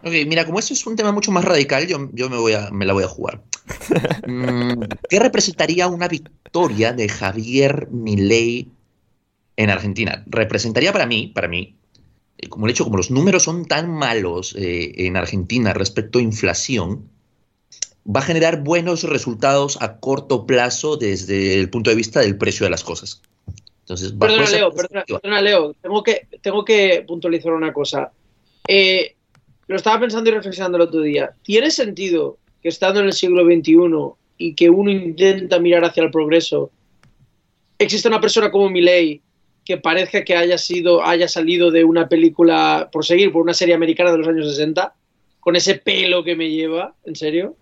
Ok, 0.01 0.13
mira, 0.27 0.45
como 0.45 0.59
esto 0.59 0.73
es 0.73 0.85
un 0.87 0.95
tema 0.95 1.11
mucho 1.11 1.31
más 1.31 1.43
radical, 1.43 1.85
yo, 1.87 2.09
yo 2.13 2.29
me, 2.29 2.37
voy 2.37 2.53
a, 2.53 2.69
me 2.71 2.85
la 2.85 2.93
voy 2.93 3.03
a 3.03 3.07
jugar. 3.07 3.41
Mm, 4.27 4.83
¿Qué 5.09 5.19
representaría 5.19 5.87
una 5.87 6.07
victoria 6.07 6.93
de 6.93 7.09
Javier 7.09 7.87
Milei 7.89 8.69
en 9.57 9.69
Argentina? 9.69 10.23
Representaría 10.27 10.91
para 10.93 11.07
mí, 11.07 11.27
para 11.33 11.47
mí, 11.47 11.75
eh, 12.37 12.47
como 12.47 12.65
el 12.65 12.71
hecho, 12.71 12.83
como 12.83 12.97
los 12.97 13.09
números 13.09 13.43
son 13.43 13.65
tan 13.65 13.89
malos 13.89 14.55
eh, 14.55 14.93
en 15.05 15.17
Argentina 15.17 15.73
respecto 15.73 16.19
a 16.19 16.21
inflación, 16.21 17.09
va 18.05 18.19
a 18.19 18.23
generar 18.23 18.63
buenos 18.63 19.03
resultados 19.03 19.81
a 19.81 19.97
corto 19.97 20.45
plazo 20.45 20.97
desde 20.97 21.59
el 21.59 21.69
punto 21.69 21.89
de 21.89 21.95
vista 21.95 22.19
del 22.21 22.37
precio 22.37 22.65
de 22.65 22.69
las 22.69 22.83
cosas. 22.83 23.21
Entonces, 23.81 24.13
Perdona, 24.13 24.49
Leo, 24.49 24.71
perdona, 24.71 25.41
Leo, 25.41 25.73
tengo 25.81 26.03
que, 26.03 26.27
tengo 26.41 26.63
que 26.63 27.03
puntualizar 27.07 27.51
una 27.53 27.73
cosa. 27.73 28.11
Eh, 28.67 29.15
lo 29.69 29.75
estaba 29.75 29.99
pensando 29.99 30.29
y 30.29 30.33
reflexionando 30.33 30.77
el 30.77 30.81
otro 30.81 31.01
día. 31.01 31.31
¿Tiene 31.43 31.69
sentido 31.69 32.37
que 32.61 32.69
estando 32.69 32.99
en 32.99 33.05
el 33.05 33.13
siglo 33.13 33.45
XXI 33.45 33.75
y 34.39 34.55
que 34.55 34.69
uno 34.69 34.89
intenta 34.89 35.59
mirar 35.59 35.85
hacia 35.85 36.03
el 36.03 36.09
progreso, 36.09 36.71
exista 37.77 38.09
una 38.09 38.19
persona 38.19 38.49
como 38.49 38.69
Milei 38.69 39.21
que 39.63 39.77
parezca 39.77 40.23
que 40.23 40.35
haya 40.35 40.57
sido, 40.57 41.05
haya 41.05 41.27
salido 41.27 41.69
de 41.69 41.83
una 41.83 42.09
película, 42.09 42.89
por 42.91 43.05
seguir, 43.05 43.31
por 43.31 43.43
una 43.43 43.53
serie 43.53 43.75
americana 43.75 44.11
de 44.11 44.17
los 44.17 44.27
años 44.27 44.49
60, 44.49 44.95
con 45.39 45.55
ese 45.55 45.75
pelo 45.75 46.23
que 46.23 46.35
me 46.35 46.49
lleva, 46.49 46.95
¿en 47.05 47.15
serio? 47.15 47.55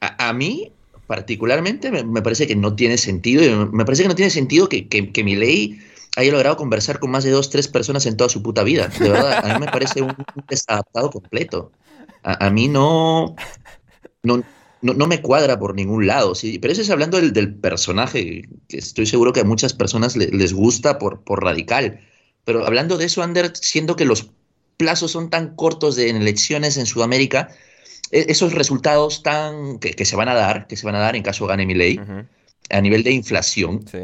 A, 0.00 0.32
mí, 0.32 0.72
particularmente, 1.06 1.92
me, 1.92 2.22
parece 2.22 2.48
que 2.48 2.56
no 2.56 2.74
tiene 2.74 2.98
sentido. 2.98 3.66
Me 3.66 3.84
parece 3.84 4.02
que 4.02 4.08
no 4.08 4.16
tiene 4.16 4.30
sentido 4.30 4.68
que, 4.68 4.88
que, 4.88 5.22
haya 6.18 6.32
logrado 6.32 6.56
conversar 6.56 6.98
con 7.00 7.10
más 7.10 7.24
de 7.24 7.30
dos, 7.30 7.50
tres 7.50 7.68
personas 7.68 8.06
en 8.06 8.16
toda 8.16 8.28
su 8.30 8.42
puta 8.42 8.62
vida. 8.64 8.88
De 8.98 9.08
verdad, 9.08 9.38
a 9.42 9.48
mí 9.50 9.56
me 9.56 9.68
parece 9.68 10.02
un 10.02 10.16
desadaptado 10.48 11.10
completo. 11.10 11.72
A, 12.22 12.46
a 12.46 12.50
mí 12.50 12.68
no, 12.68 13.36
no, 14.22 14.44
no, 14.80 14.94
no 14.94 15.06
me 15.06 15.22
cuadra 15.22 15.58
por 15.58 15.74
ningún 15.74 16.06
lado. 16.06 16.34
Sí, 16.34 16.58
pero 16.58 16.72
eso 16.72 16.82
es 16.82 16.90
hablando 16.90 17.18
del, 17.18 17.32
del 17.32 17.54
personaje, 17.54 18.48
que 18.68 18.78
estoy 18.78 19.06
seguro 19.06 19.32
que 19.32 19.40
a 19.40 19.44
muchas 19.44 19.74
personas 19.74 20.16
le- 20.16 20.28
les 20.28 20.52
gusta 20.52 20.98
por, 20.98 21.22
por 21.24 21.42
radical. 21.44 22.00
Pero 22.44 22.66
hablando 22.66 22.96
de 22.98 23.06
eso, 23.06 23.22
Ander, 23.22 23.52
siendo 23.56 23.96
que 23.96 24.04
los 24.04 24.30
plazos 24.76 25.10
son 25.12 25.30
tan 25.30 25.54
cortos 25.56 25.96
de 25.96 26.08
en 26.08 26.16
elecciones 26.16 26.76
en 26.76 26.86
Sudamérica, 26.86 27.50
e- 28.10 28.26
esos 28.28 28.54
resultados 28.54 29.22
tan 29.22 29.78
que, 29.78 29.92
que 29.92 30.04
se 30.04 30.16
van 30.16 30.28
a 30.28 30.34
dar, 30.34 30.66
que 30.66 30.76
se 30.76 30.86
van 30.86 30.94
a 30.96 31.00
dar 31.00 31.16
en 31.16 31.22
caso 31.22 31.46
gane 31.46 31.66
mi 31.66 31.74
ley, 31.74 31.98
Ujú, 31.98 32.26
a 32.70 32.80
nivel 32.80 33.02
de 33.02 33.12
inflación, 33.12 33.86
Sí. 33.88 33.98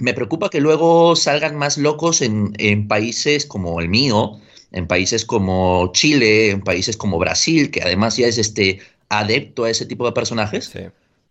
Me 0.00 0.14
preocupa 0.14 0.50
que 0.50 0.60
luego 0.60 1.14
salgan 1.16 1.56
más 1.56 1.78
locos 1.78 2.22
en, 2.22 2.88
países 2.88 3.46
como 3.46 3.80
el 3.80 3.88
mío, 3.88 4.40
en 4.72 4.86
países 4.86 5.24
como 5.24 5.90
Chile, 5.92 6.50
en 6.50 6.62
países 6.62 6.96
como 6.96 7.18
Brasil, 7.18 7.70
que 7.70 7.82
además 7.82 8.16
ya 8.16 8.26
es 8.26 8.38
este 8.38 8.80
adepto 9.08 9.64
a 9.64 9.70
ese 9.70 9.86
tipo 9.86 10.06
de 10.06 10.12
personajes, 10.12 10.66
Sí. 10.66 10.80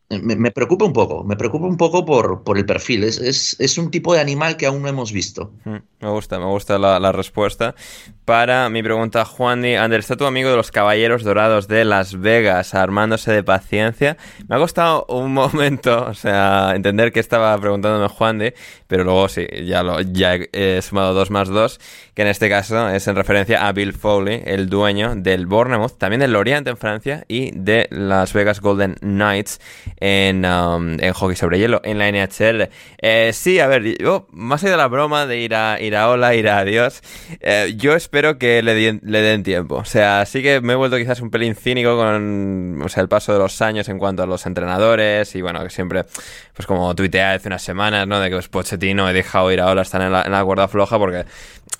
Me, 0.09 0.51
preocupa 0.51 0.85
un 0.85 0.93
poco, 0.93 1.23
me 1.23 1.35
preocupa 1.35 1.67
un 1.67 1.77
poco 1.77 2.03
por, 2.03 2.43
por 2.43 2.57
el 2.57 2.65
perfil. 2.65 3.03
Es, 3.03 3.19
es, 3.19 3.55
es 3.59 3.77
un 3.77 3.91
tipo 3.91 4.13
de 4.13 4.19
animal 4.19 4.57
que 4.57 4.65
aún 4.65 4.81
no 4.81 4.87
hemos 4.87 5.11
visto. 5.11 5.51
Me 5.65 6.09
gusta, 6.09 6.39
me 6.39 6.45
gusta 6.45 6.79
la, 6.79 6.99
la 6.99 7.11
respuesta. 7.11 7.75
Para 8.25 8.69
mi 8.69 8.81
pregunta, 8.81 9.25
Juan 9.25 9.61
Di, 9.61 9.75
Ander, 9.75 9.99
¿está 9.99 10.15
tu 10.15 10.25
amigo 10.25 10.49
de 10.49 10.55
los 10.55 10.71
Caballeros 10.71 11.23
Dorados 11.23 11.67
de 11.67 11.85
Las 11.85 12.19
Vegas 12.19 12.73
armándose 12.73 13.31
de 13.31 13.43
paciencia? 13.43 14.17
Me 14.47 14.55
ha 14.55 14.59
costado 14.59 15.05
un 15.09 15.33
momento, 15.33 16.05
o 16.05 16.13
sea, 16.15 16.73
entender 16.75 17.11
que 17.11 17.19
estaba 17.19 17.55
preguntándome 17.59 18.07
Juan 18.07 18.39
Di, 18.39 18.53
pero 18.87 19.03
luego 19.03 19.29
sí, 19.29 19.45
ya, 19.65 19.83
lo, 19.83 20.01
ya 20.01 20.35
he, 20.35 20.49
he 20.53 20.81
sumado 20.81 21.13
dos 21.13 21.29
más 21.29 21.49
dos, 21.49 21.79
que 22.15 22.23
en 22.23 22.27
este 22.27 22.49
caso 22.49 22.89
es 22.89 23.07
en 23.07 23.15
referencia 23.15 23.67
a 23.67 23.71
Bill 23.73 23.93
Foley, 23.93 24.41
el 24.45 24.69
dueño 24.69 25.15
del 25.15 25.45
Bournemouth, 25.45 25.97
también 25.97 26.19
del 26.19 26.33
Lorient 26.33 26.67
en 26.67 26.77
Francia 26.77 27.25
y 27.27 27.51
de 27.51 27.87
Las 27.91 28.33
Vegas 28.33 28.59
Golden 28.59 28.95
Knights 29.01 29.59
en, 29.99 30.45
um, 30.45 30.99
en 30.99 31.13
hockey 31.13 31.35
sobre 31.35 31.59
hielo, 31.59 31.81
en 31.83 31.97
la 31.97 32.07
NHL. 32.11 32.69
Eh, 33.01 33.31
sí, 33.33 33.59
a 33.59 33.67
ver, 33.67 33.83
yo, 34.01 34.27
más 34.31 34.63
allá 34.63 34.71
de 34.71 34.77
la 34.77 34.87
broma 34.87 35.25
de 35.25 35.39
ir 35.39 35.55
a, 35.55 35.79
ir 35.81 35.95
a 35.95 36.09
hola, 36.09 36.35
ir 36.35 36.47
a 36.49 36.59
adiós, 36.59 37.01
eh, 37.41 37.73
yo 37.77 37.93
espero 37.95 38.37
que 38.37 38.61
le, 38.63 38.75
di- 38.75 38.99
le 39.03 39.21
den 39.21 39.43
tiempo. 39.43 39.75
O 39.75 39.85
sea, 39.85 40.25
sí 40.25 40.41
que 40.41 40.61
me 40.61 40.73
he 40.73 40.75
vuelto 40.75 40.97
quizás 40.97 41.21
un 41.21 41.29
pelín 41.29 41.55
cínico 41.55 41.97
con 41.97 42.81
o 42.83 42.89
sea, 42.89 43.01
el 43.03 43.09
paso 43.09 43.33
de 43.33 43.39
los 43.39 43.61
años 43.61 43.89
en 43.89 43.97
cuanto 43.99 44.23
a 44.23 44.25
los 44.25 44.45
entrenadores 44.45 45.35
y 45.35 45.41
bueno, 45.41 45.63
que 45.63 45.69
siempre, 45.69 46.05
pues 46.53 46.65
como 46.65 46.93
tuiteé 46.95 47.21
hace 47.23 47.47
unas 47.47 47.61
semanas, 47.61 48.07
¿no? 48.07 48.19
De 48.19 48.29
que 48.29 48.35
pues, 48.35 48.47
Pochettino 48.47 49.09
he 49.09 49.13
dejado 49.13 49.51
ir 49.51 49.61
a 49.61 49.67
hola, 49.67 49.81
están 49.81 50.01
en 50.01 50.11
la, 50.11 50.21
en 50.23 50.31
la 50.31 50.43
cuerda 50.43 50.67
floja 50.67 50.97
porque 50.97 51.25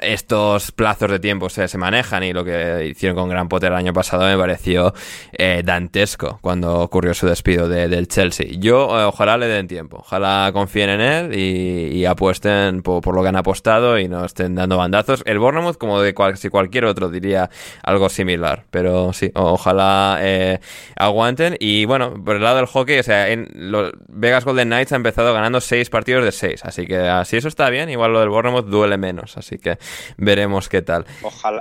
estos 0.02 0.72
plazos 0.72 1.10
de 1.12 1.20
tiempo 1.20 1.50
se, 1.50 1.68
se 1.68 1.78
manejan 1.78 2.24
y 2.24 2.32
lo 2.32 2.44
que 2.46 2.88
hicieron 2.92 3.18
con 3.18 3.30
Gran 3.30 3.50
Potter 3.50 3.72
el 3.72 3.78
año 3.78 3.92
pasado 3.94 4.26
me 4.26 4.38
pareció 4.38 4.94
eh, 5.34 5.62
dantesco 5.66 6.40
cuando 6.42 6.80
ocurrió 6.80 7.14
su 7.14 7.28
despido 7.28 7.68
de- 7.68 7.88
del 7.88 8.08
Chelsea. 8.10 8.48
Yo 8.60 9.00
eh, 9.00 9.06
ojalá 9.06 9.38
le 9.38 9.48
den 9.48 9.68
tiempo, 9.68 9.98
ojalá 10.02 10.50
confíen 10.54 10.90
en 10.90 11.02
él 11.02 11.34
y, 11.40 11.98
y 11.98 12.06
apuesten 12.06 12.82
por, 12.82 13.02
por 13.02 13.16
lo 13.16 13.22
que 13.22 13.30
han 13.30 13.36
apostado 13.38 13.98
y 13.98 14.08
no 14.10 14.26
estén 14.26 14.56
dando 14.56 14.76
bandazos. 14.78 15.24
El 15.26 15.40
Bournemouth, 15.40 15.78
como 15.78 16.02
de 16.02 16.14
cual- 16.14 16.38
si 16.38 16.50
cualquier 16.50 16.86
otro, 16.86 17.10
diría 17.10 17.50
algo 17.84 18.10
similar, 18.10 18.66
pero 18.72 19.14
sí, 19.14 19.32
ojalá 19.36 20.18
eh, 20.22 20.60
aguanten. 20.98 21.56
Y 21.60 21.86
bueno, 21.86 22.14
por 22.24 22.36
el 22.36 22.44
lado 22.44 22.58
del 22.58 22.66
hockey, 22.66 23.00
o 23.00 23.04
sea, 23.04 23.30
en 23.30 23.48
los 23.54 23.92
Vegas 24.10 24.44
Golden 24.46 24.68
Knights 24.70 24.92
ha 24.92 24.96
empezado 24.98 25.34
ganando 25.34 25.62
seis 25.62 25.90
partidos 25.90 26.24
de 26.26 26.32
seis, 26.32 26.66
así 26.66 26.86
que 26.86 26.98
así 26.98 27.38
eso 27.38 27.48
está 27.48 27.70
bien, 27.70 27.90
igual 27.90 28.12
lo 28.12 28.20
del 28.20 28.30
Bournemouth 28.30 28.66
duele 28.66 28.98
menos, 28.98 29.38
así 29.38 29.58
que 29.58 29.78
veremos 30.18 30.68
qué 30.70 30.82
tal. 30.82 31.06
Ojalá. 31.22 31.60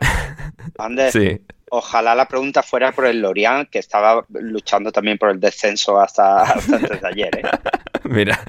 Ander, 0.79 1.13
Sí. 1.19 1.41
Ojalá 1.71 2.15
la 2.15 2.27
pregunta 2.29 2.63
fuera 2.63 2.93
por 2.93 3.07
el 3.07 3.21
Lorient, 3.21 3.69
que 3.71 3.79
estaba 3.79 4.25
luchando 4.31 4.91
también 4.93 5.19
por 5.19 5.31
el 5.31 5.41
descenso 5.41 6.01
hasta, 6.01 6.43
hasta 6.43 6.77
antes 6.77 7.01
de 7.01 7.09
ayer. 7.09 7.37
¿eh? 7.37 7.43
Mira, 8.05 8.41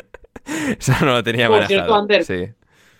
eso 0.79 0.93
no 1.01 1.13
lo 1.13 1.23
tenía 1.23 1.47
Por 1.47 1.57
manejado. 1.61 1.67
cierto, 1.79 1.95
Ander, 1.95 2.23
sí, 2.25 2.47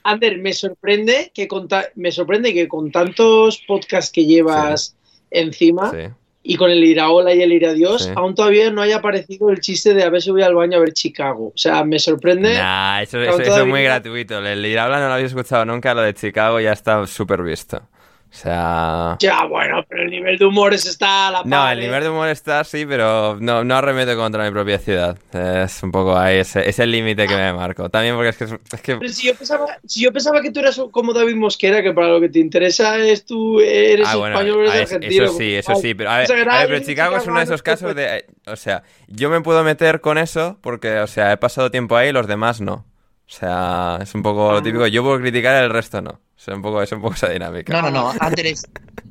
Ander, 0.03 0.37
me 0.39 0.53
sorprende 0.53 1.31
que 1.33 1.47
con, 1.47 1.67
ta- 1.67 1.87
me 1.95 2.11
sorprende 2.11 2.53
que 2.53 2.67
con 2.67 2.91
tantos 2.91 3.61
podcasts 3.67 4.11
que 4.11 4.25
llevas 4.25 4.95
encima 5.31 5.91
sí. 5.91 5.97
y 6.43 6.55
con 6.55 6.71
el 6.71 6.83
Iraola 6.83 7.33
y 7.33 7.41
el 7.41 7.51
Iradios, 7.53 8.05
Sí. 8.05 8.11
aún 8.15 8.33
todavía 8.33 8.71
no 8.71 8.81
haya 8.81 8.97
aparecido 8.97 9.49
el 9.49 9.59
chiste 9.59 9.93
de 9.93 10.03
a 10.03 10.09
ver 10.09 10.21
si 10.21 10.31
voy 10.31 10.41
al 10.41 10.55
baño 10.55 10.77
a 10.77 10.79
ver 10.79 10.93
Chicago. 10.93 11.47
O 11.47 11.57
sea, 11.57 11.83
me 11.83 11.99
sorprende. 11.99 12.55
Nah, 12.55 13.01
eso, 13.01 13.21
eso- 13.21 13.59
es 13.61 13.65
muy 13.67 13.83
gratuito. 13.83 14.39
El 14.39 14.65
Irabla 14.65 14.99
no 14.99 15.07
lo 15.09 15.13
había 15.15 15.25
escuchado 15.27 15.65
nunca, 15.65 15.93
lo 15.93 16.01
de 16.01 16.13
Chicago 16.13 16.59
ya 16.59 16.71
está 16.71 17.05
súper 17.05 17.43
visto. 17.43 17.81
O 18.31 18.35
sea... 18.41 19.17
Ya, 19.19 19.43
bueno, 19.45 19.83
pero 19.89 20.03
el 20.03 20.11
nivel 20.11 20.37
de 20.37 20.45
humor 20.45 20.73
es 20.73 20.85
está 20.85 21.29
a 21.29 21.31
la 21.31 21.43
No, 21.43 21.49
par, 21.57 21.73
el 21.73 21.79
¿eh? 21.79 21.87
nivel 21.87 22.03
de 22.03 22.09
humor 22.09 22.29
está 22.29 22.63
sí, 22.63 22.85
pero 22.85 23.37
no, 23.39 23.63
no 23.63 23.75
arremeto 23.75 24.15
contra 24.15 24.45
mi 24.45 24.51
propia 24.51 24.77
ciudad. 24.77 25.17
Es 25.33 25.81
un 25.81 25.91
poco 25.91 26.15
ahí 26.15 26.37
ese, 26.37 26.69
ese 26.69 26.85
límite 26.85 27.27
que 27.27 27.35
me 27.35 27.51
marco. 27.53 27.89
También 27.89 28.15
porque 28.15 28.29
es 28.29 28.37
que, 28.37 28.43
es 28.45 28.81
que 28.81 28.97
Pero 28.97 29.11
si 29.11 29.27
yo, 29.27 29.35
pensaba, 29.35 29.65
si 29.85 30.01
yo 30.03 30.13
pensaba 30.13 30.41
que 30.43 30.51
tú 30.51 30.59
eras 30.59 30.79
como 30.91 31.11
David 31.11 31.35
Mosquera, 31.37 31.81
que 31.81 31.91
para 31.91 32.09
lo 32.09 32.21
que 32.21 32.29
te 32.29 32.37
interesa 32.39 32.99
es 32.99 33.25
tú 33.25 33.59
eres 33.61 34.07
Ah, 34.07 34.15
bueno, 34.15 34.35
español 34.35 34.59
eres 34.61 34.71
ah, 34.73 34.77
es- 34.81 34.93
argentino. 34.93 35.23
eso 35.25 35.33
sí, 35.37 35.55
eso 35.55 35.75
sí, 35.75 35.93
pero 35.95 36.11
a 36.11 36.17
ver, 36.19 36.49
a 36.49 36.65
pero 36.67 36.79
Chicago 36.81 37.17
es 37.17 37.25
uno 37.25 37.39
de 37.39 37.45
esos 37.45 37.63
casos 37.63 37.95
de, 37.95 38.25
o 38.45 38.55
sea, 38.55 38.83
yo 39.07 39.31
me 39.31 39.41
puedo 39.41 39.63
meter 39.63 40.01
con 40.01 40.19
eso 40.19 40.59
porque, 40.61 40.99
o 40.99 41.07
sea, 41.07 41.31
he 41.31 41.37
pasado 41.37 41.71
tiempo 41.71 41.97
ahí 41.97 42.09
y 42.09 42.11
los 42.11 42.27
demás 42.27 42.61
no. 42.61 42.85
O 43.29 43.31
sea, 43.31 43.99
es 44.01 44.15
un 44.15 44.23
poco 44.23 44.51
lo 44.51 44.63
típico, 44.63 44.87
yo 44.87 45.03
puedo 45.03 45.19
criticar 45.19 45.63
el 45.63 45.69
resto 45.69 46.01
no. 46.01 46.09
O 46.09 46.19
sea, 46.41 46.55
un 46.55 46.61
poco, 46.63 46.81
es 46.81 46.91
un 46.91 47.01
poco 47.01 47.13
esa 47.13 47.29
dinámica. 47.29 47.71
No, 47.73 47.83
no, 47.83 47.91
no. 47.91 48.13
Ander 48.19 48.47
es, 48.47 48.65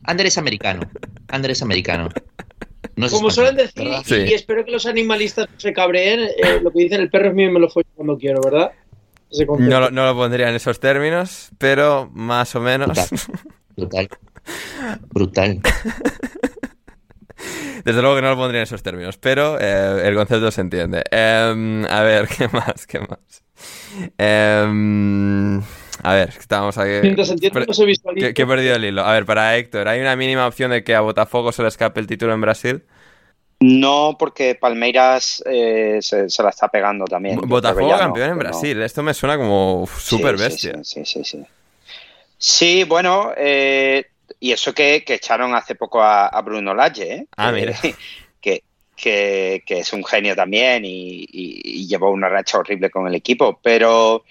Ander 0.04 0.26
es 0.26 0.36
americano. 0.38 0.80
Ander 1.28 1.52
es 1.52 1.62
americano. 1.62 2.08
No 2.96 3.06
es 3.06 3.12
Como 3.12 3.28
español, 3.28 3.32
suelen 3.32 3.56
decir, 3.56 3.84
¿verdad? 3.84 4.02
Sí. 4.04 4.16
y 4.28 4.34
espero 4.34 4.64
que 4.64 4.72
los 4.72 4.86
animalistas 4.86 5.48
no 5.48 5.60
se 5.60 5.72
cabreen, 5.72 6.20
eh, 6.20 6.60
lo 6.60 6.72
que 6.72 6.80
dicen 6.82 7.00
el 7.00 7.10
perro 7.10 7.28
es 7.28 7.34
mío 7.34 7.48
y 7.48 7.52
me 7.52 7.60
lo 7.60 7.68
follo 7.68 7.86
cuando 7.94 8.18
quiero, 8.18 8.40
¿verdad? 8.42 8.72
Lo- 9.58 9.90
no 9.90 10.06
lo 10.06 10.14
pondría 10.16 10.48
en 10.48 10.56
esos 10.56 10.80
términos, 10.80 11.50
pero 11.58 12.10
más 12.12 12.54
o 12.56 12.60
menos. 12.60 12.98
Brutal. 13.76 14.08
Brutal. 15.10 15.60
Desde 17.84 18.02
luego 18.02 18.16
que 18.16 18.22
no 18.22 18.30
lo 18.30 18.36
pondría 18.36 18.60
en 18.60 18.64
esos 18.64 18.82
términos, 18.82 19.16
pero 19.16 19.58
eh, 19.60 20.02
el 20.08 20.14
concepto 20.16 20.50
se 20.50 20.60
entiende. 20.60 21.04
Em, 21.10 21.84
a 21.84 22.02
ver, 22.02 22.26
¿qué 22.36 22.48
más? 22.48 22.86
¿Qué 22.86 22.98
más? 22.98 23.44
Em, 24.19 25.60
a 26.02 26.15
ver, 26.15 26.28
estamos 26.39 26.77
aquí. 26.78 26.90
Mientras 27.02 27.31
entiendo, 27.31 27.60
no 27.60 27.74
se 27.74 27.85
visualiza. 27.85 28.28
Que, 28.28 28.35
que 28.35 28.43
he 28.43 28.47
perdido 28.47 28.77
el 28.77 28.85
hilo. 28.85 29.05
A 29.05 29.12
ver, 29.12 29.27
para 29.27 29.56
Héctor, 29.56 29.89
¿hay 29.89 30.01
una 30.01 30.16
mínima 30.16 30.47
opción 30.47 30.70
de 30.70 30.85
que 30.85 30.94
a 30.94 31.01
Botafogo 31.01 31.52
se 31.52 31.62
le 31.62 31.69
escape 31.69 32.01
el 32.01 32.06
título 32.06 32.32
en 32.32 32.40
Brasil? 32.40 32.82
No, 33.60 34.16
porque 34.19 34.55
Palmeiras 34.55 35.43
eh, 35.44 35.98
se, 36.01 36.31
se 36.31 36.43
la 36.43 36.51
está 36.51 36.69
pegando 36.69 37.06
también. 37.06 37.40
Botafogo 37.40 37.90
no, 37.90 37.98
campeón 37.98 38.31
en 38.31 38.36
no. 38.36 38.40
Brasil. 38.40 38.81
Esto 38.82 39.02
me 39.02 39.15
suena 39.15 39.36
como 39.36 39.86
súper 39.98 40.39
sí, 40.39 40.44
bestia. 40.44 40.73
Sí, 40.85 41.05
sí, 41.05 41.24
sí. 41.24 41.39
Sí, 41.39 41.47
Sí, 42.39 42.85
bueno, 42.85 43.32
eh, 43.36 44.06
y 44.39 44.52
eso 44.52 44.73
que, 44.73 45.02
que 45.05 45.15
echaron 45.15 45.56
hace 45.56 45.74
poco 45.74 46.01
a, 46.01 46.28
a 46.28 46.40
Bruno 46.43 46.73
Lage, 46.73 47.12
¿eh? 47.12 47.27
Ah, 47.36 47.51
mira. 47.51 47.74
Que, 49.00 49.62
es 49.66 49.92
un 49.92 50.04
genio 50.04 50.34
también 50.34 50.82
y, 50.84 51.86
llevó 51.86 52.10
una 52.10 52.28
racha 52.28 52.58
horrible 52.58 52.90
con 52.90 53.06
el 53.06 53.14
equipo, 53.14 53.58
pero, 53.62 54.24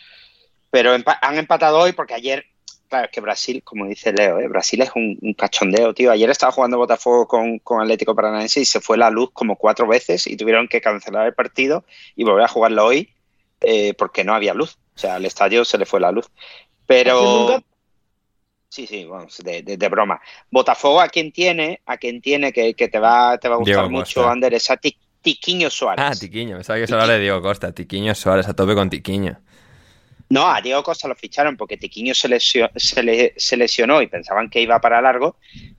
pero 0.70 0.96
han 1.22 1.38
empatado 1.38 1.80
hoy 1.80 1.94
porque 1.94 2.14
ayer, 2.14 2.46
claro, 2.88 3.06
es 3.06 3.12
que 3.12 3.22
Brasil, 3.22 3.64
como 3.64 3.88
dice 3.88 4.14
Leo, 4.14 4.40
¿eh? 4.40 4.48
Brasil 4.48 4.82
es 4.82 4.92
un, 4.96 5.18
un 5.22 5.34
cachondeo, 5.34 5.94
tío. 5.94 6.12
Ayer 6.12 6.30
estaba 6.30 6.52
jugando 6.52 6.78
Botafogo 6.78 7.28
con, 7.28 7.60
con 7.60 7.82
Atlético 7.82 8.14
Paranaense 8.14 8.60
y 8.60 8.66
se 8.66 8.80
fue 8.80 8.98
la 8.98 9.10
luz 9.10 9.32
como 9.34 9.56
cuatro 9.56 9.88
veces 9.88 10.28
y 10.28 10.38
tuvieron 10.38 10.68
que 10.68 10.82
cancelar 10.82 11.26
el 11.26 11.34
partido 11.34 11.84
y 12.16 12.24
volver 12.24 12.44
a 12.44 12.50
jugarlo 12.50 12.86
hoy 12.86 13.10
eh, 13.62 13.94
porque 13.96 14.24
no 14.24 14.34
había 14.34 14.54
luz. 14.54 14.78
O 14.96 15.00
sea, 15.00 15.16
al 15.16 15.26
estadio 15.26 15.66
se 15.66 15.78
le 15.78 15.86
fue 15.86 16.00
la 16.00 16.12
luz. 16.12 16.30
Pero... 16.86 17.64
Sí, 18.70 18.86
sí, 18.86 19.06
vamos, 19.06 19.38
de, 19.44 19.62
de- 19.64 19.78
de 19.78 19.90
broma. 19.90 20.20
Botafogo 20.52 21.00
a 21.02 21.08
quien 21.08 21.32
tiene, 21.32 21.82
a 21.86 21.98
quien 21.98 22.22
tiene 22.22 22.52
que, 22.52 22.74
que 22.74 22.90
te 22.90 23.00
va, 23.00 23.38
te 23.38 23.48
va 23.48 23.56
a 23.56 23.58
gustar 23.60 23.76
Diego 23.76 23.90
mucho, 23.90 24.22
Costa. 24.22 24.32
Ander, 24.32 24.54
es 24.54 24.70
a 24.70 24.78
Ti- 24.78 24.98
Tiquiño 25.22 25.70
Suárez. 25.70 26.06
Ah, 26.06 26.14
Tiquiño. 26.14 26.58
Pensaba 26.58 26.80
que 26.80 26.88
se 26.88 26.94
hablaba 26.94 27.14
de 27.14 27.20
Diego 27.20 27.42
Costa. 27.42 27.72
Tiquiño 27.72 28.14
Suárez, 28.14 28.48
a 28.48 28.54
tope 28.56 28.76
con 28.76 28.90
Tiquiño. 28.90 29.40
No, 30.30 30.48
a 30.48 30.60
Diego 30.62 30.84
Costa 30.84 31.08
lo 31.08 31.16
ficharon 31.16 31.56
porque 31.56 31.78
Tiquiño 31.78 32.14
se, 32.14 32.28
lesio- 32.28 32.70
se, 32.76 33.02
le- 33.04 33.34
se 33.38 33.56
lesionó 33.56 34.02
y 34.02 34.08
pensaban 34.08 34.50
que 34.50 34.62
iba 34.62 34.80
para 34.82 35.02
largo, 35.02 35.38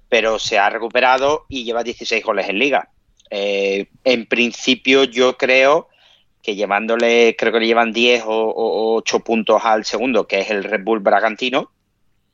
pero 0.09 0.39
se 0.39 0.59
ha 0.59 0.70
recuperado 0.70 1.44
y 1.48 1.65
lleva 1.65 1.82
16 1.85 2.24
goles 2.24 2.48
en 2.48 2.59
liga. 2.59 2.89
Eh, 3.31 3.86
en 4.05 4.24
principio 4.27 5.05
yo 5.05 5.36
creo 5.36 5.89
que 6.43 6.55
llevándole, 6.56 7.36
creo 7.39 7.52
que 7.52 7.60
le 7.60 7.66
llevan 7.66 7.93
10 7.93 8.23
o, 8.27 8.31
o 8.31 8.94
8 8.97 9.20
puntos 9.20 9.62
al 9.62 9.85
segundo, 9.85 10.27
que 10.27 10.40
es 10.40 10.51
el 10.51 10.65
Red 10.65 10.82
Bull 10.82 11.01
Bragantino, 11.01 11.70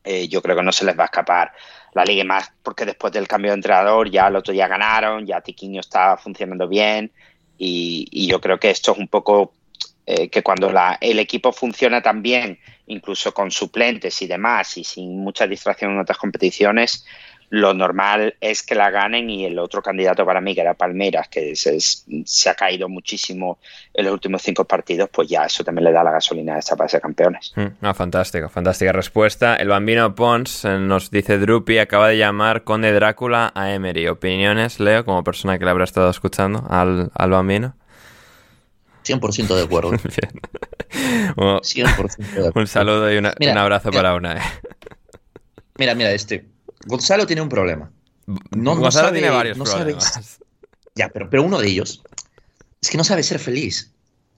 eh, 0.04 0.28
yo 0.28 0.42
creo 0.42 0.56
que 0.56 0.62
no 0.62 0.72
se 0.72 0.84
les 0.84 0.96
va 0.98 1.04
a 1.04 1.06
escapar 1.06 1.52
la 1.94 2.04
liga 2.04 2.24
más, 2.24 2.50
porque 2.62 2.84
después 2.84 3.12
del 3.12 3.26
cambio 3.28 3.50
de 3.52 3.56
entrenador 3.56 4.10
ya 4.10 4.26
el 4.28 4.36
otro 4.36 4.52
día 4.52 4.68
ganaron, 4.68 5.26
ya 5.26 5.40
Tiquiño 5.40 5.80
está 5.80 6.16
funcionando 6.16 6.68
bien 6.68 7.10
y, 7.58 8.06
y 8.10 8.26
yo 8.26 8.40
creo 8.40 8.58
que 8.58 8.70
esto 8.70 8.92
es 8.92 8.98
un 8.98 9.08
poco 9.08 9.54
eh, 10.06 10.28
que 10.28 10.42
cuando 10.42 10.70
la- 10.70 10.98
el 11.00 11.18
equipo 11.18 11.50
funciona 11.52 12.02
tan 12.02 12.20
bien, 12.20 12.58
incluso 12.88 13.32
con 13.32 13.50
suplentes 13.50 14.20
y 14.20 14.26
demás, 14.26 14.76
y 14.76 14.84
sin 14.84 15.16
mucha 15.18 15.46
distracción 15.46 15.92
en 15.92 16.00
otras 16.00 16.18
competiciones, 16.18 17.06
lo 17.50 17.72
normal 17.74 18.34
es 18.40 18.62
que 18.62 18.74
la 18.74 18.90
ganen 18.90 19.30
y 19.30 19.44
el 19.46 19.58
otro 19.58 19.80
candidato 19.82 20.24
para 20.26 20.40
mí, 20.40 20.54
que 20.54 20.60
era 20.62 20.74
Palmeiras, 20.74 21.28
que 21.28 21.54
se, 21.54 21.78
se 21.80 22.50
ha 22.50 22.54
caído 22.54 22.88
muchísimo 22.88 23.58
en 23.92 24.04
los 24.06 24.14
últimos 24.14 24.42
cinco 24.42 24.64
partidos, 24.64 25.08
pues 25.12 25.28
ya 25.28 25.44
eso 25.44 25.62
también 25.62 25.84
le 25.84 25.92
da 25.92 26.02
la 26.02 26.10
gasolina 26.10 26.58
esta 26.58 26.74
para 26.74 26.88
ser 26.88 27.00
campeones. 27.00 27.52
Mm, 27.54 27.66
No, 27.80 27.94
fantástico, 27.94 28.48
fantástica 28.48 28.92
respuesta. 28.92 29.56
El 29.56 29.68
bambino 29.68 30.14
Pons 30.14 30.64
eh, 30.64 30.78
nos 30.78 31.10
dice 31.10 31.38
Drupi 31.38 31.78
acaba 31.78 32.08
de 32.08 32.18
llamar 32.18 32.64
Conde 32.64 32.92
Drácula 32.92 33.52
a 33.54 33.72
Emery. 33.72 34.08
¿Opiniones, 34.08 34.80
Leo, 34.80 35.04
como 35.04 35.22
persona 35.22 35.58
que 35.58 35.64
le 35.64 35.70
habrá 35.70 35.84
estado 35.84 36.10
escuchando 36.10 36.66
al, 36.68 37.10
al 37.14 37.30
bambino? 37.30 37.74
100% 39.04 39.54
de 39.54 39.62
acuerdo. 39.62 39.90
Bueno, 41.36 41.60
100% 41.60 42.16
de 42.16 42.30
acuerdo. 42.48 42.52
un 42.60 42.66
saludo 42.68 43.12
y 43.12 43.16
una- 43.18 43.34
Mira, 43.40 43.52
un 43.52 43.58
abrazo 43.58 43.90
mira. 43.90 44.02
para 44.02 44.14
una. 44.14 44.40
Mira, 45.76 45.94
mira, 45.96 46.12
este. 46.12 46.44
Gonzalo 46.86 47.26
tiene 47.26 47.42
un 47.42 47.48
problema. 47.48 47.90
No- 48.26 48.38
no 48.52 48.76
Gonzalo 48.76 49.08
sabe- 49.08 49.18
tiene 49.20 49.34
varios 49.34 49.58
no 49.58 49.64
problemas. 49.64 50.38
Ya, 50.94 51.08
pero, 51.08 51.28
pero 51.28 51.42
uno 51.42 51.58
de 51.58 51.68
ellos. 51.68 52.02
es 52.80 52.88
que 52.90 52.96
no 52.96 53.04
sabe 53.04 53.22
ser 53.22 53.38
feliz. 53.38 53.90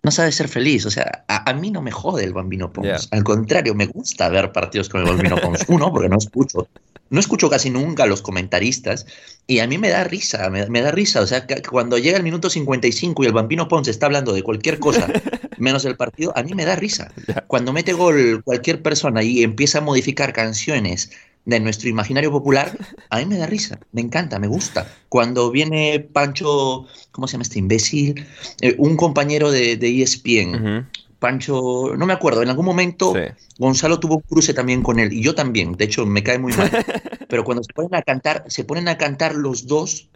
No 0.03 0.11
sabe 0.11 0.31
ser 0.33 0.49
feliz. 0.49 0.87
O 0.87 0.91
sea, 0.91 1.25
a, 1.29 1.51
a 1.51 1.53
mí 1.55 1.71
no 1.71 1.83
me 1.83 1.91
jode 1.91 2.25
el 2.25 2.33
Bambino 2.33 2.73
Pons. 2.73 2.87
Yeah. 2.87 2.99
Al 3.11 3.25
contrario, 3.25 3.75
me 3.75 3.87
gusta 3.87 4.29
ver 4.29 4.53
partidos 4.53 4.89
con 4.89 5.01
el 5.03 5.07
Bambino 5.09 5.37
Pons. 5.37 5.65
Uno, 5.69 5.93
porque 5.93 6.09
no 6.09 6.17
escucho. 6.19 6.69
No 7.09 7.21
escucho 7.21 7.49
casi 7.49 7.71
nunca 7.71 8.03
a 8.03 8.07
los 8.07 8.21
comentaristas 8.21 9.07
y 9.47 9.61
a 9.61 9.69
mí 9.69 9.79
me 9.79 9.91
da 9.91 10.03
risa, 10.03 10.51
me, 10.51 10.67
me 10.69 10.81
da 10.81 10.91
risa. 10.91 11.21
O 11.21 11.27
sea, 11.27 11.47
cuando 11.71 11.99
llega 11.99 12.17
el 12.17 12.25
minuto 12.25 12.51
55 12.51 13.23
y 13.23 13.27
el 13.27 13.33
Bambino 13.33 13.69
Pons 13.69 13.87
está 13.87 14.07
hablando 14.07 14.33
de 14.33 14.43
cualquier 14.43 14.81
cosa 14.81 15.07
menos 15.59 15.85
el 15.85 15.97
partido, 15.97 16.33
a 16.37 16.43
mí 16.43 16.53
me 16.55 16.65
da 16.65 16.75
risa. 16.75 17.13
Cuando 17.47 17.73
mete 17.73 17.93
gol 17.93 18.43
cualquier 18.45 18.83
persona 18.83 19.23
y 19.23 19.45
empieza 19.45 19.79
a 19.79 19.83
modificar 19.83 20.33
canciones 20.33 21.11
de 21.47 21.61
nuestro 21.61 21.89
imaginario 21.89 22.31
popular, 22.31 22.77
a 23.09 23.19
mí 23.19 23.25
me 23.25 23.39
da 23.39 23.47
risa, 23.47 23.79
me 23.93 24.03
encanta, 24.03 24.39
me 24.39 24.49
gusta. 24.49 24.87
Cuando 25.09 25.51
viene 25.51 26.01
Pancho, 26.01 26.87
¿cómo 27.13 27.27
se 27.27 27.33
llama 27.33 27.43
este 27.43 27.59
imbécil? 27.61 28.27
Eh, 28.61 28.75
un 28.79 28.97
compañero 28.97 29.51
de, 29.51 29.77
de 29.77 30.03
ESPN, 30.03 30.89
Pancho, 31.19 31.95
no 31.97 32.05
me 32.05 32.13
acuerdo, 32.13 32.43
en 32.43 32.51
algún 32.51 32.67
momento 32.67 33.15
Sí. 33.15 33.21
Gonzalo 33.59 33.99
tuvo 33.99 34.17
un 34.17 34.23
cruce 34.23 34.53
también 34.53 34.83
con 34.83 34.99
él, 34.99 35.13
y 35.13 35.23
yo 35.23 35.35
también, 35.35 35.73
de 35.73 35.87
hecho 35.87 36.05
me 36.05 36.23
cae 36.23 36.39
muy 36.39 36.53
mal. 36.53 36.71
Pero 37.29 37.45
cuando 37.45 37.63
se 37.65 37.73
ponen 37.73 37.95
a 37.95 38.03
cantar, 38.03 38.45
se 38.49 38.65
ponen 38.65 38.89
a 38.89 38.99
cantar 38.99 39.35
los 39.35 39.67
dos, 39.67 40.09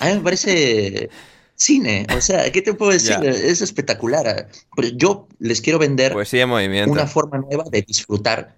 a 0.00 0.08
mí 0.08 0.14
me 0.14 0.20
parece 0.20 1.08
cine, 1.54 2.06
o 2.14 2.20
sea, 2.20 2.50
¿qué 2.52 2.60
te 2.60 2.74
puedo 2.74 2.92
decir? 2.92 3.16
Es 3.24 3.62
espectacular. 3.62 4.48
Pero 4.74 4.88
yo 4.88 5.28
les 5.38 5.60
quiero 5.60 5.78
vender 5.78 6.12
Poesía 6.12 6.46
movimiento. 6.46 6.92
una 6.92 7.06
forma 7.06 7.38
nueva 7.38 7.64
de 7.70 7.82
disfrutar, 7.82 8.56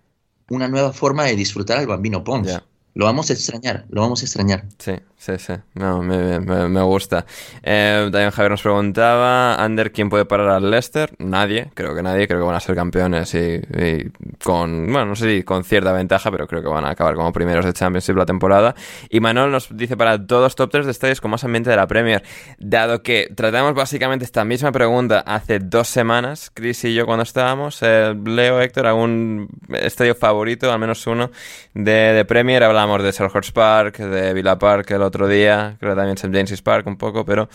una 0.48 0.68
nueva 0.68 0.92
forma 0.92 1.24
de 1.24 1.36
disfrutar 1.36 1.78
al 1.78 1.86
Bambino 1.86 2.24
Pons. 2.24 2.60
Lo 2.94 3.04
vamos 3.04 3.30
a 3.30 3.32
extrañar, 3.32 3.86
lo 3.90 4.00
vamos 4.00 4.22
a 4.22 4.24
extrañar. 4.24 4.64
Sí, 4.78 4.92
sí, 5.19 5.39
sí. 5.39 5.53
No, 5.74 6.01
me, 6.03 6.40
me- 6.40 6.82
gusta. 6.82 7.27
Eh, 7.62 8.09
también 8.11 8.31
Javier 8.31 8.53
nos 8.53 8.62
preguntaba, 8.62 9.57
Ander, 9.62 9.93
¿quién 9.93 10.09
puede 10.09 10.24
parar 10.24 10.49
al 10.49 10.70
Leicester? 10.70 11.12
Nadie, 11.19 11.70
creo 11.74 11.95
que 11.95 12.03
nadie. 12.03 12.27
Creo 12.27 12.40
que 12.40 12.47
van 12.47 12.55
a 12.55 12.61
ser 12.61 12.74
campeones 12.74 13.35
y, 13.35 13.39
y 13.39 14.11
con, 14.43 14.86
bueno, 14.86 15.07
no 15.07 15.16
sé 15.16 15.28
si 15.39 15.43
con 15.43 15.65
cierta 15.65 15.93
ventaja, 15.93 16.31
pero 16.31 16.47
creo 16.47 16.62
que 16.62 16.69
van 16.69 16.85
a 16.85 16.90
acabar 16.90 17.15
como 17.15 17.32
primeros 17.32 17.65
de 17.65 17.73
Championship 17.73 18.16
la 18.16 18.24
temporada. 18.27 18.74
Y 19.11 19.20
Manuel 19.20 19.51
nos 19.51 19.77
dice 19.77 19.97
para 19.97 20.24
todos 20.24 20.55
top 20.55 20.70
3 20.70 20.86
de 20.86 20.93
estadios 20.93 21.20
con 21.20 21.31
más 21.31 21.45
ambiente 21.45 21.69
de 21.70 21.77
la 21.77 21.86
Premier. 21.86 22.23
Dado 22.59 23.03
que 23.03 23.28
tratamos 23.35 23.74
básicamente 23.74 24.24
esta 24.24 24.45
misma 24.45 24.73
pregunta 24.73 25.20
hace 25.20 25.59
dos 25.59 25.89
semanas, 25.89 26.51
Chris 26.55 26.85
y 26.85 26.95
yo 26.95 27.05
cuando 27.07 27.24
estábamos, 27.24 27.78
eh, 27.82 28.15
Leo, 28.24 28.61
Héctor, 28.61 28.86
¿algún 28.86 29.49
estadio 29.74 30.15
favorito, 30.15 30.73
al 30.73 30.78
menos 30.78 31.07
uno, 31.07 31.31
de, 31.74 31.93
de 32.15 32.24
Premier? 32.24 32.62
Hablamos 32.62 33.03
de 33.03 33.12
Selhurst 33.12 33.53
Park, 33.53 33.99
de 33.99 34.32
Villa 34.32 34.59
Park 34.59 34.90
el 34.93 35.03
otro 35.09 35.28
día, 35.28 35.76
creo 35.80 35.93
que 35.93 35.97
también 35.97 36.16
St. 36.16 36.32
James's 36.32 36.62
Park 36.62 36.86
un 36.86 36.97
poco, 36.97 37.24
pero 37.24 37.48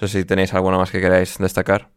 no 0.00 0.08
sé 0.08 0.20
si 0.20 0.24
tenéis 0.24 0.52
alguno 0.54 0.78
más 0.78 0.90
que 0.90 1.00
queráis 1.00 1.38
destacar. 1.38 1.88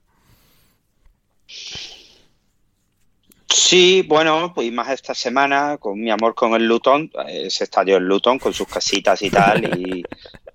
Sí, 3.49 4.05
bueno, 4.07 4.53
pues 4.53 4.71
más 4.71 4.89
esta 4.89 5.13
semana 5.13 5.77
con 5.77 5.99
mi 5.99 6.11
amor 6.11 6.35
con 6.35 6.53
el 6.53 6.67
Luton, 6.67 7.09
ese 7.27 7.63
estadio 7.63 7.97
en 7.97 8.03
Luton 8.03 8.39
con 8.39 8.53
sus 8.53 8.67
casitas 8.67 9.21
y 9.21 9.29
tal, 9.29 9.65
y 9.79 10.03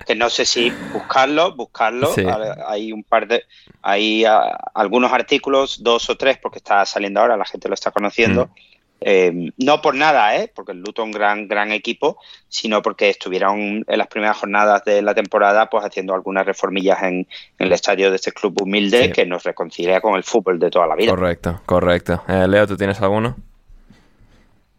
que 0.07 0.15
no 0.15 0.31
sé 0.31 0.45
si 0.45 0.71
buscarlo, 0.93 1.55
buscarlo. 1.55 2.13
Sí. 2.15 2.23
Hay 2.67 2.93
un 2.93 3.03
par 3.03 3.27
de, 3.27 3.45
hay 3.81 4.25
ah, 4.25 4.59
algunos 4.75 5.13
artículos, 5.13 5.83
dos 5.83 6.09
o 6.11 6.17
tres, 6.17 6.39
porque 6.39 6.59
está 6.59 6.85
saliendo 6.85 7.21
ahora, 7.21 7.37
la 7.37 7.45
gente 7.45 7.69
lo 7.69 7.75
está 7.75 7.91
conociendo. 7.91 8.47
Mm. 8.47 8.72
Eh, 9.05 9.51
no 9.59 9.83
por 9.83 9.95
nada, 9.95 10.37
¿eh? 10.37 10.51
porque 10.55 10.73
el 10.73 10.79
Luton 10.81 11.11
gran 11.11 11.49
gran 11.49 11.73
equipo, 11.73 12.19
sino 12.49 12.83
porque 12.83 13.11
estuvieron 13.11 13.85
en 13.87 13.99
las 13.99 14.07
primeras 14.09 14.37
jornadas 14.39 14.85
de 14.85 15.03
la 15.03 15.15
temporada 15.15 15.69
pues 15.71 15.85
haciendo 15.85 16.15
algunas 16.15 16.47
reformillas 16.47 17.03
en, 17.03 17.15
en 17.15 17.27
el 17.59 17.73
estadio 17.73 18.11
de 18.11 18.17
este 18.17 18.33
club 18.33 18.61
humilde 18.63 19.07
Sí. 19.07 19.13
que 19.13 19.27
nos 19.27 19.43
reconcilia 19.45 20.01
con 20.01 20.15
el 20.15 20.23
fútbol 20.25 20.59
de 20.59 20.71
toda 20.71 20.87
la 20.87 20.95
vida. 20.97 21.11
Correcto, 21.11 21.61
correcto. 21.67 22.23
Eh, 22.29 22.47
Leo, 22.49 22.67
¿tú 22.67 22.77
tienes 22.77 23.01
alguno? 23.01 23.37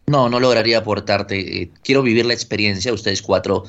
No, 0.06 0.28
no 0.28 0.38
lograría 0.40 0.78
aportarte. 0.78 1.62
eh, 1.62 1.70
quiero 1.82 2.02
vivir 2.02 2.26
la 2.26 2.34
experiencia, 2.34 2.92
ustedes 2.92 3.22
cuatro 3.22 3.64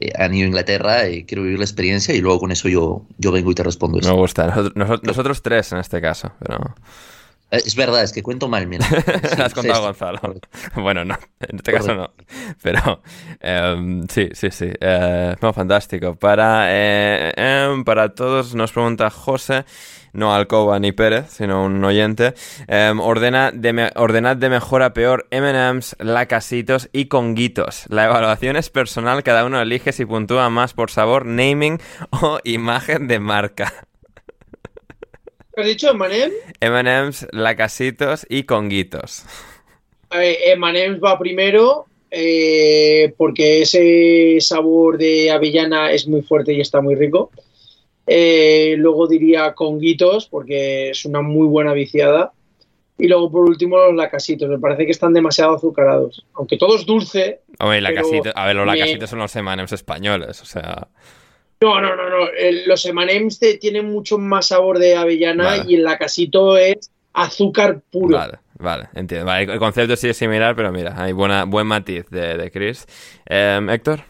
eh, 0.00 0.10
han 0.18 0.34
ido 0.34 0.44
a 0.44 0.48
Inglaterra, 0.48 1.04
eh, 1.06 1.24
quiero 1.26 1.42
vivir 1.44 1.58
la 1.58 1.64
experiencia 1.64 2.14
y 2.14 2.20
luego 2.20 2.40
con 2.40 2.50
eso 2.52 2.68
yo, 2.68 3.02
yo 3.18 3.30
vengo 3.32 3.50
y 3.52 3.54
te 3.54 3.62
respondo 3.62 3.98
Me 4.02 4.10
gusta. 4.12 4.46
Nosotros, 4.46 4.72
nosotros- 4.74 5.04
nosotros 5.04 5.42
tres 5.42 5.72
en 5.72 5.78
este 5.78 6.00
caso, 6.00 6.32
pero... 6.40 6.74
Eh, 7.50 7.60
Es 7.64 7.74
verdad, 7.76 8.02
es 8.02 8.12
que 8.12 8.22
cuento 8.22 8.48
mal, 8.48 8.66
mira. 8.66 8.84
Sí, 8.88 9.40
has 9.42 9.54
contado 9.54 9.80
sí, 9.80 9.86
Gonzalo. 9.86 10.20
Bueno, 10.74 11.04
no, 11.04 11.16
en 11.40 11.56
este 11.56 11.72
caso 11.72 11.94
no. 11.94 12.10
Pero 12.62 13.00
em, 13.40 14.06
sí, 14.08 14.28
sí, 14.32 14.50
sí. 14.50 14.70
Eh, 14.80 15.34
no, 15.40 15.52
fantástico. 15.52 16.14
Para, 16.16 16.66
eh, 16.68 17.32
em, 17.36 17.84
para 17.84 18.14
todos 18.14 18.54
nos 18.54 18.72
pregunta 18.72 19.10
José, 19.10 19.64
no 20.12 20.34
Alcoba 20.34 20.78
ni 20.78 20.92
Pérez, 20.92 21.26
sino 21.30 21.64
un 21.64 21.84
oyente. 21.84 22.34
em, 22.68 22.98
ordena 23.00 23.50
de 23.52 23.72
me- 23.72 23.90
ordenad 23.96 24.36
de 24.36 24.48
mejor 24.48 24.82
a 24.82 24.92
peor 24.92 25.26
M&M's, 25.30 25.94
lacasitos 26.00 26.88
y 26.92 27.06
conguitos. 27.06 27.84
La 27.88 28.06
evaluación 28.06 28.56
es 28.56 28.70
personal, 28.70 29.22
cada 29.22 29.44
uno 29.44 29.60
elige 29.60 29.92
si 29.92 30.04
puntúa 30.04 30.48
más 30.50 30.72
por 30.74 30.90
sabor, 30.90 31.26
naming 31.26 31.80
o 32.10 32.38
imagen 32.44 33.06
de 33.08 33.20
marca. 33.20 33.72
¿Qué 35.56 35.62
has 35.62 35.68
dicho, 35.68 35.94
Manem? 35.94 36.30
M&M's, 36.60 37.26
lacasitos 37.32 38.26
y 38.28 38.42
conguitos. 38.42 39.24
Manem 40.58 41.00
va 41.02 41.18
primero 41.18 41.86
eh, 42.10 43.14
porque 43.16 43.62
ese 43.62 44.36
sabor 44.40 44.98
de 44.98 45.30
avellana 45.30 45.92
es 45.92 46.06
muy 46.06 46.20
fuerte 46.20 46.52
y 46.52 46.60
está 46.60 46.82
muy 46.82 46.94
rico. 46.94 47.30
Eh, 48.06 48.74
luego 48.76 49.06
diría 49.08 49.54
conguitos 49.54 50.26
porque 50.26 50.90
es 50.90 51.06
una 51.06 51.22
muy 51.22 51.46
buena 51.46 51.72
viciada. 51.72 52.34
Y 52.98 53.08
luego 53.08 53.30
por 53.32 53.48
último 53.48 53.78
los 53.78 53.94
lacasitos. 53.94 54.50
Me 54.50 54.58
parece 54.58 54.84
que 54.84 54.92
están 54.92 55.14
demasiado 55.14 55.56
azucarados. 55.56 56.26
Aunque 56.34 56.58
todo 56.58 56.76
es 56.76 56.84
dulce. 56.84 57.40
Hombre, 57.58 57.78
a 58.34 58.46
ver, 58.46 58.56
los 58.56 58.66
me- 58.66 58.76
lacasitos 58.76 59.08
son 59.08 59.20
los 59.20 59.34
M&M's 59.34 59.72
españoles, 59.72 60.42
o 60.42 60.44
sea... 60.44 60.88
No, 61.60 61.80
no, 61.80 61.96
no, 61.96 62.08
no. 62.10 62.28
El- 62.36 62.66
los 62.68 62.84
M&M's 62.84 63.38
te- 63.38 63.56
tienen 63.58 63.90
mucho 63.90 64.18
más 64.18 64.46
sabor 64.48 64.78
de 64.78 64.94
avellana 64.96 65.44
Vale. 65.44 65.64
y 65.66 65.76
el 65.76 65.84
lacasito 65.84 66.56
es 66.56 66.90
azúcar 67.14 67.80
puro. 67.90 68.18
Vale, 68.18 68.38
vale, 68.58 68.88
entiendo. 68.94 69.26
Vale, 69.26 69.50
el 69.52 69.58
concepto 69.58 69.96
sí 69.96 70.08
es 70.08 70.16
similar, 70.16 70.54
pero 70.54 70.70
mira, 70.70 70.94
hay 71.02 71.12
buena, 71.12 71.44
buen 71.44 71.66
matiz 71.66 72.04
de, 72.10 72.36
de 72.36 72.50
Chris. 72.50 72.86
Em, 73.24 73.68
Héctor, 73.70 74.00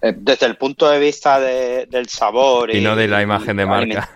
Eh, 0.00 0.14
Desde 0.16 0.46
el 0.46 0.56
punto 0.56 0.88
de 0.88 0.98
vista 1.00 1.40
de- 1.40 1.86
del 1.86 2.08
sabor 2.08 2.72
y 2.74 2.80
no 2.80 2.94
de 2.94 3.08
la 3.08 3.20
imagen 3.20 3.56
de 3.56 3.64
aliment- 3.66 3.94
marca. 3.94 4.10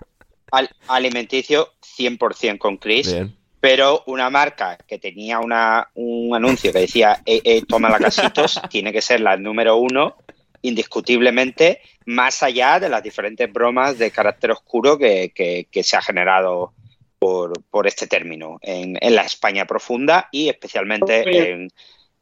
al- 0.53 0.71
alimenticio, 0.89 1.73
100% 1.81 2.59
con 2.59 2.77
Chris, 2.77 3.13
Bien. 3.13 3.35
pero 3.61 4.05
una 4.07 4.31
marca 4.31 4.79
que 4.87 4.99
tenía 4.99 5.41
una, 5.41 5.89
un 5.95 6.35
anuncio 6.37 6.73
que 6.73 6.81
decía 6.81 7.21
eh, 7.27 7.41
eh, 7.45 7.63
toma 7.67 7.89
la 7.91 7.99
casitos, 7.99 8.61
tiene 8.71 8.93
que 8.93 9.03
ser 9.03 9.21
la 9.23 9.37
número 9.37 9.77
uno, 9.77 10.17
indiscutiblemente, 10.63 11.81
más 12.07 12.43
allá 12.43 12.81
de 12.81 12.89
las 12.89 13.03
diferentes 13.03 13.53
bromas 13.53 13.99
de 13.99 14.11
carácter 14.11 14.53
oscuro 14.53 14.97
que, 14.99 15.33
que- 15.35 15.67
que 15.71 15.83
se 15.83 15.97
ha 15.97 16.03
generado 16.03 16.73
por, 17.19 17.53
por 17.71 17.87
este 17.87 18.07
término 18.07 18.59
en, 18.63 18.97
en 19.01 19.15
la 19.15 19.23
España 19.23 19.65
profunda 19.67 20.29
y 20.33 20.49
especialmente 20.49 21.51
en, 21.53 21.69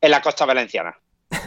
en 0.01 0.11
la 0.11 0.21
costa 0.21 0.45
valenciana. 0.47 0.99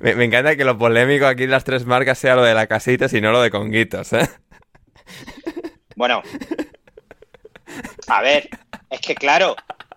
Me, 0.00 0.14
me 0.14 0.24
encanta 0.24 0.56
que 0.56 0.64
lo 0.64 0.76
polémico 0.78 1.26
aquí 1.26 1.42
de 1.42 1.48
las 1.48 1.64
tres 1.64 1.84
marcas 1.86 2.18
sea 2.18 2.34
lo 2.36 2.42
de 2.42 2.54
la 2.54 2.66
casita 2.66 3.06
y 3.12 3.20
no 3.20 3.32
lo 3.32 3.42
de 3.42 3.50
conguitos, 3.50 4.12
¿eh? 4.12 4.28
Bueno, 5.94 6.22
a 8.08 8.22
ver, 8.22 8.48
es 8.90 9.00
que 9.00 9.14
claro, 9.14 9.54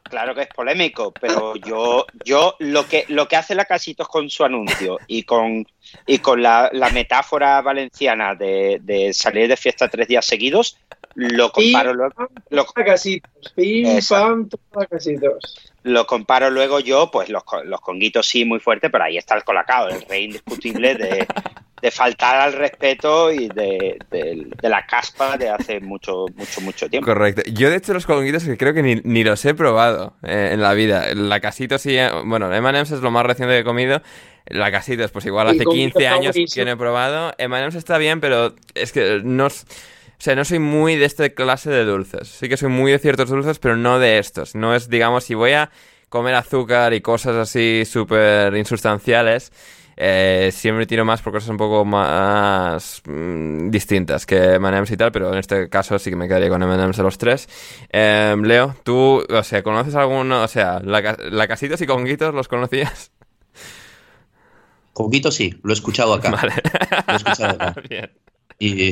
claro 0.09 0.35
que 0.35 0.41
es 0.41 0.47
polémico, 0.47 1.13
pero 1.13 1.55
yo, 1.55 2.05
yo 2.25 2.55
lo 2.59 2.87
que 2.87 3.05
lo 3.07 3.27
que 3.27 3.35
hace 3.35 3.55
la 3.55 3.65
Casitos 3.65 4.07
con 4.07 4.29
su 4.29 4.43
anuncio 4.43 4.97
y 5.07 5.23
con 5.23 5.65
y 6.05 6.19
con 6.19 6.41
la, 6.41 6.69
la 6.73 6.89
metáfora 6.89 7.61
valenciana 7.61 8.35
de, 8.35 8.79
de 8.83 9.13
salir 9.13 9.47
de 9.47 9.57
fiesta 9.57 9.87
tres 9.87 10.07
días 10.07 10.25
seguidos, 10.25 10.77
lo 11.15 11.51
comparo 11.51 11.93
luego, 11.93 12.27
lo. 12.49 12.65
Pim, 13.55 13.99
pam, 14.07 14.49
lo 15.83 16.05
comparo 16.05 16.49
luego 16.49 16.79
yo, 16.79 17.09
pues 17.11 17.29
los, 17.29 17.43
los 17.63 17.81
conguitos 17.81 18.27
sí 18.27 18.45
muy 18.45 18.59
fuerte, 18.59 18.89
pero 18.89 19.05
ahí 19.05 19.17
está 19.17 19.35
el 19.35 19.43
colacao, 19.43 19.87
el 19.87 20.01
rey 20.01 20.25
indiscutible 20.25 20.95
de, 20.95 21.27
de 21.81 21.91
faltar 21.91 22.35
al 22.41 22.53
respeto 22.53 23.31
y 23.31 23.47
de, 23.47 23.97
de- 24.11 24.47
de 24.61 24.69
la 24.69 24.85
caspa 24.85 25.37
de 25.37 25.49
hace 25.49 25.79
mucho, 25.79 26.25
mucho, 26.35 26.61
mucho 26.61 26.89
tiempo. 26.89 27.05
Correcto. 27.07 27.41
Yo, 27.51 27.69
de 27.69 27.77
hecho, 27.77 27.93
los 27.93 28.05
conguitos 28.05 28.43
que 28.43 28.57
creo 28.57 28.73
que 28.73 28.81
ni, 28.83 28.95
ni 29.03 29.23
los 29.23 29.43
he 29.45 29.53
probado 29.53 30.13
eh, 30.23 30.51
en 30.53 30.61
la 30.61 30.73
vida. 30.73 31.13
La 31.15 31.39
casito 31.39 31.77
sí, 31.77 31.97
bueno, 32.25 32.53
M&M's 32.53 32.91
es 32.91 33.01
lo 33.01 33.11
más 33.11 33.25
reciente 33.25 33.53
que 33.55 33.59
he 33.61 33.63
comido. 33.63 34.01
La 34.47 34.71
casitos, 34.71 35.11
pues 35.11 35.25
igual 35.25 35.47
hace 35.47 35.63
conguito 35.63 35.99
15 35.99 36.03
está 36.05 36.15
años 36.15 36.35
buenísimo. 36.35 36.61
que 36.61 36.65
no 36.65 36.71
he 36.71 36.77
probado. 36.77 37.33
M&M's 37.37 37.75
está 37.75 37.97
bien, 37.97 38.19
pero 38.19 38.55
es 38.75 38.91
que 38.91 39.21
no... 39.23 39.47
O 39.47 40.21
sea, 40.21 40.35
no 40.35 40.43
soy 40.43 40.59
muy 40.59 40.97
de 40.97 41.05
esta 41.05 41.29
clase 41.29 41.69
de 41.69 41.85
dulces. 41.85 42.27
Sí 42.27 42.49
que 42.49 42.57
soy 42.57 42.67
muy 42.69 42.91
de 42.91 42.99
ciertos 42.99 43.29
dulces, 43.29 43.57
pero 43.59 43.77
no 43.77 43.99
de 43.99 44.17
estos. 44.19 44.53
No 44.53 44.75
es, 44.75 44.89
digamos, 44.89 45.23
si 45.23 45.33
voy 45.33 45.51
a 45.53 45.69
comer 46.09 46.35
azúcar 46.35 46.93
y 46.93 46.99
cosas 46.99 47.35
así 47.37 47.83
súper 47.85 48.53
insustanciales, 48.57 49.53
eh, 50.01 50.49
siempre 50.53 50.85
tiro 50.85 51.03
más 51.03 51.21
por 51.21 51.33
cosas 51.33 51.49
un 51.49 51.57
poco 51.57 51.83
más 51.83 53.01
mm, 53.05 53.69
distintas 53.69 54.25
que 54.25 54.53
M&M's 54.53 54.91
y 54.91 54.95
tal, 54.97 55.11
pero 55.11 55.33
en 55.33 55.39
este 55.39 55.67
caso 55.67 55.99
sí 55.99 56.09
que 56.09 56.15
me 56.15 56.27
quedaría 56.27 56.47
con 56.47 56.63
M&M's 56.63 56.95
de 56.95 57.03
los 57.03 57.17
tres. 57.17 57.49
Eh, 57.91 58.33
Leo, 58.41 58.75
tú, 58.83 59.21
o 59.29 59.43
sea, 59.43 59.61
¿conoces 59.61 59.95
alguno? 59.95 60.41
O 60.43 60.47
sea, 60.47 60.79
la, 60.79 61.17
la 61.29 61.47
Casitos 61.49 61.81
y 61.81 61.85
Conguitos 61.85 62.33
los 62.33 62.47
conocías? 62.47 63.11
Conguito 64.93 65.31
sí, 65.31 65.53
lo 65.63 65.71
he 65.71 65.73
escuchado 65.73 66.13
acá. 66.13 66.31
Vale. 66.31 66.53
Lo 67.07 67.13
he 67.13 67.17
escuchado 67.17 67.49
acá. 67.51 67.75
Bien. 67.89 68.11
Y, 68.61 68.91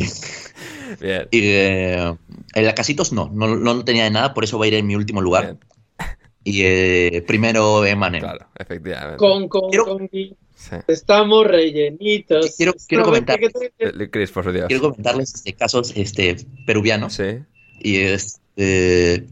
Bien. 1.01 1.27
y 1.31 1.39
eh, 1.43 2.15
en 2.53 2.65
la 2.65 2.73
Casitos 2.75 3.11
no, 3.11 3.29
no, 3.33 3.55
no 3.55 3.83
tenía 3.83 4.05
de 4.05 4.11
nada, 4.11 4.33
por 4.33 4.43
eso 4.45 4.57
va 4.57 4.65
a 4.65 4.67
ir 4.69 4.75
en 4.75 4.87
mi 4.87 4.95
último 4.95 5.21
lugar. 5.21 5.43
Bien. 5.45 5.59
Y 6.45 6.61
eh, 6.63 7.23
primero 7.27 7.85
Emanem. 7.85 8.21
Claro, 8.21 8.47
efectivamente. 8.57 9.17
Con, 9.17 9.49
con, 9.49 9.69
Quiero- 9.69 9.85
con- 9.85 10.09
Sí. 10.57 10.75
Estamos 10.87 11.45
rellenitos. 11.45 12.55
Quiero- 12.57 12.73
quiero 12.87 13.05
comentar- 13.05 13.39
Eh, 13.79 14.09
Chris, 14.11 14.31
por 14.31 14.43
su 14.43 14.51
Dios. 14.51 14.65
Quiero 14.67 14.81
comentarles 14.89 15.35
este, 15.35 15.53
casos 15.53 15.93
este, 15.95 16.35
peruvianos. 16.65 17.13
Sí. 17.13 17.39
Y 17.79 17.97
este, 17.97 19.27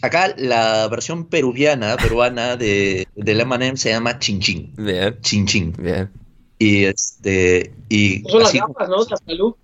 acá 0.00 0.34
la 0.38 0.88
versión 0.88 1.26
peruviana, 1.26 1.96
peruana 1.98 2.56
de, 2.56 3.06
del 3.14 3.40
Emanem 3.40 3.76
se 3.76 3.90
llama 3.90 4.18
Chin 4.18 4.40
Chin. 4.40 4.72
Bien. 4.76 5.16
Chin 5.20 5.46
Chin. 5.46 5.74
Bien. 5.78 6.10
Y 6.58 6.84
este, 6.84 7.72
y 7.90 8.22
Son 8.22 8.42
las 8.42 8.52
gafas, 8.54 8.88
¿no? 8.88 9.56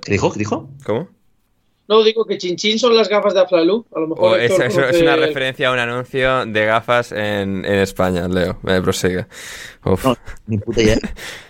¿Qué 0.00 0.12
dijo? 0.12 0.32
¿Qué 0.32 0.38
dijo? 0.38 0.70
¿Cómo? 0.84 1.08
No, 1.88 2.02
digo 2.02 2.24
que 2.24 2.36
Chinchín 2.36 2.78
son 2.78 2.96
las 2.96 3.08
gafas 3.08 3.32
de 3.34 3.40
Aflalú. 3.40 3.86
A 3.94 4.00
lo 4.00 4.08
mejor. 4.08 4.32
O 4.32 4.36
es, 4.36 4.52
una 5.00 5.14
el- 5.14 5.20
referencia 5.20 5.68
a 5.68 5.72
un 5.72 5.78
anuncio 5.78 6.44
de 6.46 6.64
gafas 6.66 7.12
en, 7.12 7.64
en 7.64 7.74
España, 7.80 8.26
Leo. 8.26 8.58
Me 8.62 8.82
prosigue. 8.82 9.26
Uf. 9.84 10.04
No, 10.04 10.16
ni 10.48 10.58
puta 10.58 10.82
idea. 10.82 10.98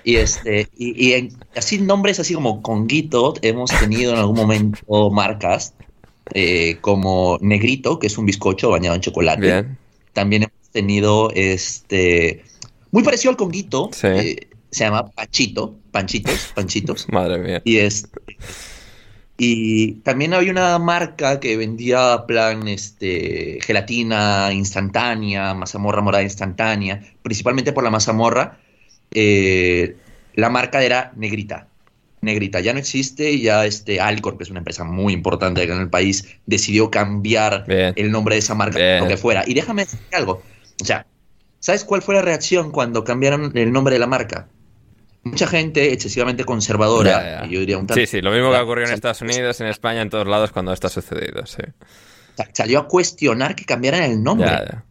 Y 0.04 0.16
este, 0.16 0.68
y, 0.76 1.08
y 1.08 1.12
en- 1.14 1.32
así 1.56 1.78
nombres 1.80 2.20
así 2.20 2.34
como 2.34 2.60
Conguito, 2.62 3.32
hemos 3.40 3.70
tenido 3.70 4.12
en 4.12 4.18
algún 4.18 4.36
momento 4.36 5.10
marcas 5.10 5.74
eh, 6.34 6.76
como 6.82 7.38
Negrito, 7.40 7.98
que 7.98 8.08
es 8.08 8.18
un 8.18 8.26
bizcocho 8.26 8.68
bañado 8.70 8.94
en 8.94 9.00
chocolate. 9.00 9.40
Bien. 9.40 9.78
También 10.12 10.42
hemos 10.42 10.70
tenido 10.70 11.30
este 11.34 12.44
muy 12.90 13.02
parecido 13.02 13.30
al 13.30 13.36
Conguito, 13.38 13.88
Sí. 13.92 14.06
eh, 14.08 14.48
se 14.70 14.84
llama 14.84 15.06
Pachito, 15.10 15.76
Panchitos, 15.92 16.52
Panchitos. 16.54 17.06
Madre 17.12 17.38
mía. 17.38 17.62
Y 17.64 17.78
es 17.78 18.08
y 19.38 19.92
también 20.02 20.32
había 20.34 20.50
una 20.50 20.78
marca 20.78 21.40
que 21.40 21.56
vendía 21.56 22.24
plan 22.26 22.68
este 22.68 23.58
gelatina 23.62 24.50
instantánea, 24.52 25.52
mazamorra 25.54 26.00
morada 26.00 26.22
instantánea, 26.22 27.02
principalmente 27.22 27.72
por 27.72 27.84
la 27.84 27.90
mazamorra. 27.90 28.58
eh, 29.12 29.96
la 30.34 30.50
marca 30.50 30.82
era 30.82 31.12
Negrita. 31.16 31.68
Negrita 32.20 32.60
ya 32.60 32.72
no 32.72 32.78
existe 32.78 33.30
y 33.30 33.42
ya 33.42 33.64
este 33.66 34.00
Alcor, 34.00 34.36
que 34.36 34.44
es 34.44 34.50
una 34.50 34.58
empresa 34.58 34.84
muy 34.84 35.12
importante 35.12 35.62
acá 35.62 35.74
en 35.74 35.80
el 35.82 35.90
país, 35.90 36.38
decidió 36.46 36.90
cambiar 36.90 37.64
Bien. 37.66 37.92
el 37.96 38.10
nombre 38.10 38.34
de 38.34 38.40
esa 38.40 38.54
marca, 38.54 38.78
Bien. 38.78 39.00
lo 39.00 39.08
que 39.08 39.16
fuera. 39.16 39.44
Y 39.46 39.54
déjame 39.54 39.84
decir 39.84 40.00
algo. 40.12 40.42
O 40.82 40.84
sea, 40.84 41.06
¿sabes 41.60 41.84
cuál 41.84 42.02
fue 42.02 42.14
la 42.14 42.22
reacción 42.22 42.70
cuando 42.70 43.04
cambiaron 43.04 43.56
el 43.56 43.72
nombre 43.72 43.94
de 43.94 43.98
la 44.00 44.06
marca? 44.06 44.48
Mucha 45.26 45.46
gente 45.48 45.92
excesivamente 45.92 46.44
conservadora, 46.44 47.44
y 47.46 47.50
yo 47.54 47.60
diría 47.60 47.78
un 47.78 47.86
tanto, 47.86 48.00
Sí, 48.00 48.06
sí, 48.06 48.20
lo 48.20 48.30
mismo 48.30 48.50
que 48.50 48.56
Ya, 48.56 48.62
ocurrió 48.62 48.86
en 48.86 48.92
Estados 48.92 49.20
Unidos, 49.22 49.60
en 49.60 49.66
España, 49.66 50.00
en 50.02 50.08
todos 50.10 50.26
lados 50.26 50.52
cuando 50.52 50.72
esto 50.72 50.86
ha 50.86 50.90
sucedido, 50.90 51.44
sí. 51.46 51.62
sa- 52.36 52.48
salió 52.52 52.78
a 52.78 52.86
cuestionar 52.88 53.56
que 53.56 53.64
cambiaran 53.64 54.02
el 54.04 54.22
nombre. 54.22 54.48
A 54.50 54.84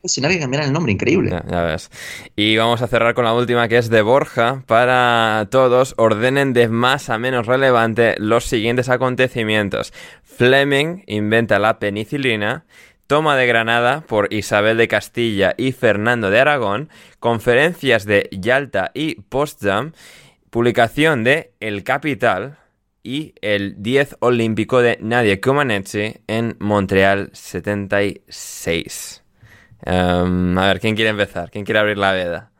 cuestionar 0.00 0.32
que 0.32 0.40
cambiaran 0.40 0.66
el 0.66 0.72
nombre, 0.72 0.90
increíble. 0.92 1.30
Ya, 1.30 1.44
ya 1.48 1.62
ves. 1.62 1.88
Y 2.34 2.56
vamos 2.56 2.82
a 2.82 2.88
cerrar 2.88 3.14
con 3.14 3.24
la 3.24 3.34
última 3.34 3.68
que 3.68 3.78
es 3.78 3.88
de 3.88 4.02
Borja. 4.02 4.64
Para 4.66 5.46
todos, 5.48 5.94
ordenen 5.96 6.52
de 6.54 6.66
más 6.68 7.08
a 7.08 7.18
menos 7.18 7.46
relevante 7.46 8.16
los 8.18 8.44
siguientes 8.44 8.88
acontecimientos. 8.88 9.92
Fleming 10.24 11.04
inventa 11.06 11.60
la 11.60 11.78
penicilina. 11.78 12.64
Toma 13.12 13.36
de 13.36 13.46
Granada 13.46 14.04
por 14.08 14.32
Isabel 14.32 14.78
de 14.78 14.88
Castilla 14.88 15.54
y 15.58 15.72
Fernando 15.72 16.30
de 16.30 16.40
Aragón. 16.40 16.88
Conferencias 17.20 18.06
de 18.06 18.30
Yalta 18.32 18.90
y 18.94 19.16
Potsdam. 19.16 19.92
Publicación 20.48 21.22
de 21.22 21.52
El 21.60 21.84
Capital. 21.84 22.56
Y 23.02 23.34
el 23.42 23.82
10 23.82 24.16
olímpico 24.20 24.80
de 24.80 24.96
Nadia 25.02 25.42
Comaneci 25.42 26.22
en 26.26 26.56
Montreal 26.58 27.28
76. 27.34 29.22
Em, 29.84 30.58
a 30.58 30.68
ver, 30.68 30.80
¿quién 30.80 30.94
quiere 30.94 31.10
empezar? 31.10 31.50
¿Quién 31.50 31.66
quiere 31.66 31.80
abrir 31.80 31.98
la 31.98 32.12
veda? 32.12 32.50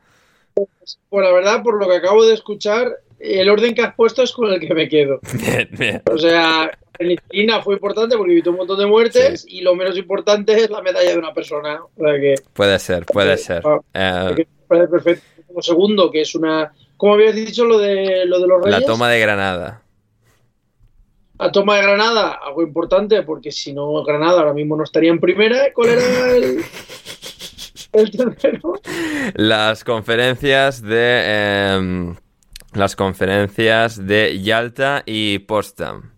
Pues 0.53 0.99
la 1.09 1.31
verdad, 1.31 1.63
por 1.63 1.79
lo 1.79 1.89
que 1.89 1.95
acabo 1.95 2.23
de 2.27 2.35
escuchar, 2.35 2.91
el 3.17 3.49
orden 3.49 3.73
que 3.73 3.81
has 3.81 3.95
puesto 3.95 4.21
es 4.21 4.31
con 4.31 4.53
el 4.53 4.59
que 4.59 4.75
me 4.75 4.87
quedo. 4.87 5.19
Bien, 5.33 5.67
bien. 5.71 6.03
O 6.11 6.17
sea, 6.19 6.69
penicilina 6.97 7.61
fue 7.61 7.75
importante 7.75 8.17
porque 8.17 8.31
evitó 8.33 8.51
un 8.51 8.57
montón 8.57 8.79
de 8.79 8.85
muertes 8.85 9.45
y 9.47 9.61
lo 9.61 9.75
menos 9.75 9.97
importante 9.97 10.53
es 10.53 10.69
la 10.69 10.81
medalla 10.81 11.11
de 11.11 11.17
una 11.17 11.33
persona. 11.33 11.81
O 11.83 12.03
sea 12.03 12.19
que 12.19 12.35
Puede 12.53 12.79
ser, 12.79 13.05
puede 13.05 13.37
ser. 13.37 13.63
Eh, 13.93 14.33
que 14.35 14.41
me 14.45 14.67
parece 14.67 14.87
perfecto. 14.87 15.25
Como 15.47 15.61
segundo, 15.61 16.09
que 16.09 16.21
es 16.21 16.33
una. 16.35 16.73
¿Cómo 16.97 17.13
habías 17.13 17.35
dicho 17.35 17.65
lo 17.65 17.77
de 17.77 18.25
lo 18.25 18.39
de 18.39 18.47
los 18.47 18.63
reyes? 18.63 18.79
la 18.79 18.85
toma 18.85 19.09
de 19.09 19.19
Granada. 19.19 19.81
La 21.39 21.51
toma 21.51 21.75
de 21.75 21.81
Granada, 21.81 22.39
algo 22.45 22.61
importante, 22.61 23.21
porque 23.23 23.51
si 23.51 23.73
no, 23.73 24.03
Granada 24.03 24.39
ahora 24.39 24.53
mismo 24.53 24.77
no 24.77 24.83
estaría 24.83 25.09
en 25.11 25.19
primera. 25.19 25.73
¿Cuál 25.73 25.89
era 25.89 26.35
el, 26.35 26.63
el 27.93 28.11
tercero? 28.11 28.73
Las 29.33 29.83
conferencias 29.83 30.81
de. 30.81 31.73
em, 31.75 32.15
las 32.73 32.95
conferencias 32.95 34.05
de 34.05 34.41
Yalta 34.41 35.03
y 35.05 35.39
Potsdam. 35.39 36.12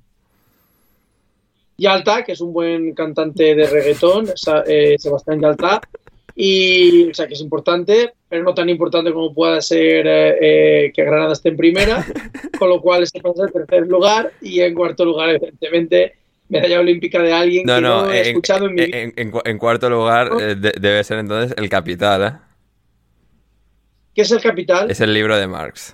Yalta, 1.78 2.24
que 2.24 2.32
es 2.34 2.42
un 2.42 2.54
buen 2.54 2.94
cantante 2.94 3.54
de 3.56 3.68
reggaetón, 3.68 4.28
eh, 4.68 4.96
Sebastián 4.98 5.42
Yalta, 5.42 5.82
y 6.36 7.10
o 7.10 7.14
sea 7.14 7.28
que 7.28 7.34
es 7.34 7.42
importante, 7.42 8.14
pero 8.30 8.44
no 8.44 8.54
tan 8.54 8.70
importante 8.70 9.12
como 9.14 9.34
pueda 9.34 9.62
ser 9.62 10.06
eh, 10.08 10.38
eh, 10.86 10.92
que 10.94 11.04
Granada 11.04 11.34
esté 11.34 11.50
en 11.50 11.58
primera, 11.58 12.06
con 12.60 12.70
lo 12.70 12.82
cual 12.82 13.04
este 13.04 13.22
pasa 13.22 13.44
en 13.46 13.52
tercer 13.52 13.88
lugar 13.88 14.32
y 14.42 14.60
en 14.62 14.74
cuarto 14.74 15.06
lugar, 15.06 15.30
evidentemente, 15.30 16.16
medalla 16.50 16.80
olímpica 16.80 17.22
de 17.22 17.34
alguien 17.34 17.66
No, 17.66 17.76
que 17.76 17.82
no, 17.82 18.06
no, 18.06 18.12
he 18.12 18.20
en, 18.22 18.26
escuchado 18.28 18.68
en 18.68 18.76
mi 18.76 18.86
vida. 18.86 18.98
en- 19.00 19.14
en 19.16 19.32
cu- 19.32 19.42
en 19.44 19.58
cuarto 19.58 19.90
lugar 19.90 20.30
eh, 20.40 20.56
de- 20.56 20.74
debe 20.80 21.04
ser 21.04 21.20
entonces 21.20 21.54
El 21.58 21.70
Capital, 21.70 22.24
¿eh? 22.24 22.32
¿Qué 24.14 24.22
es 24.22 24.32
el 24.32 24.42
capital? 24.42 24.90
Es 24.90 25.02
el 25.02 25.14
libro 25.14 25.38
de 25.38 25.46
Marx. 25.48 25.94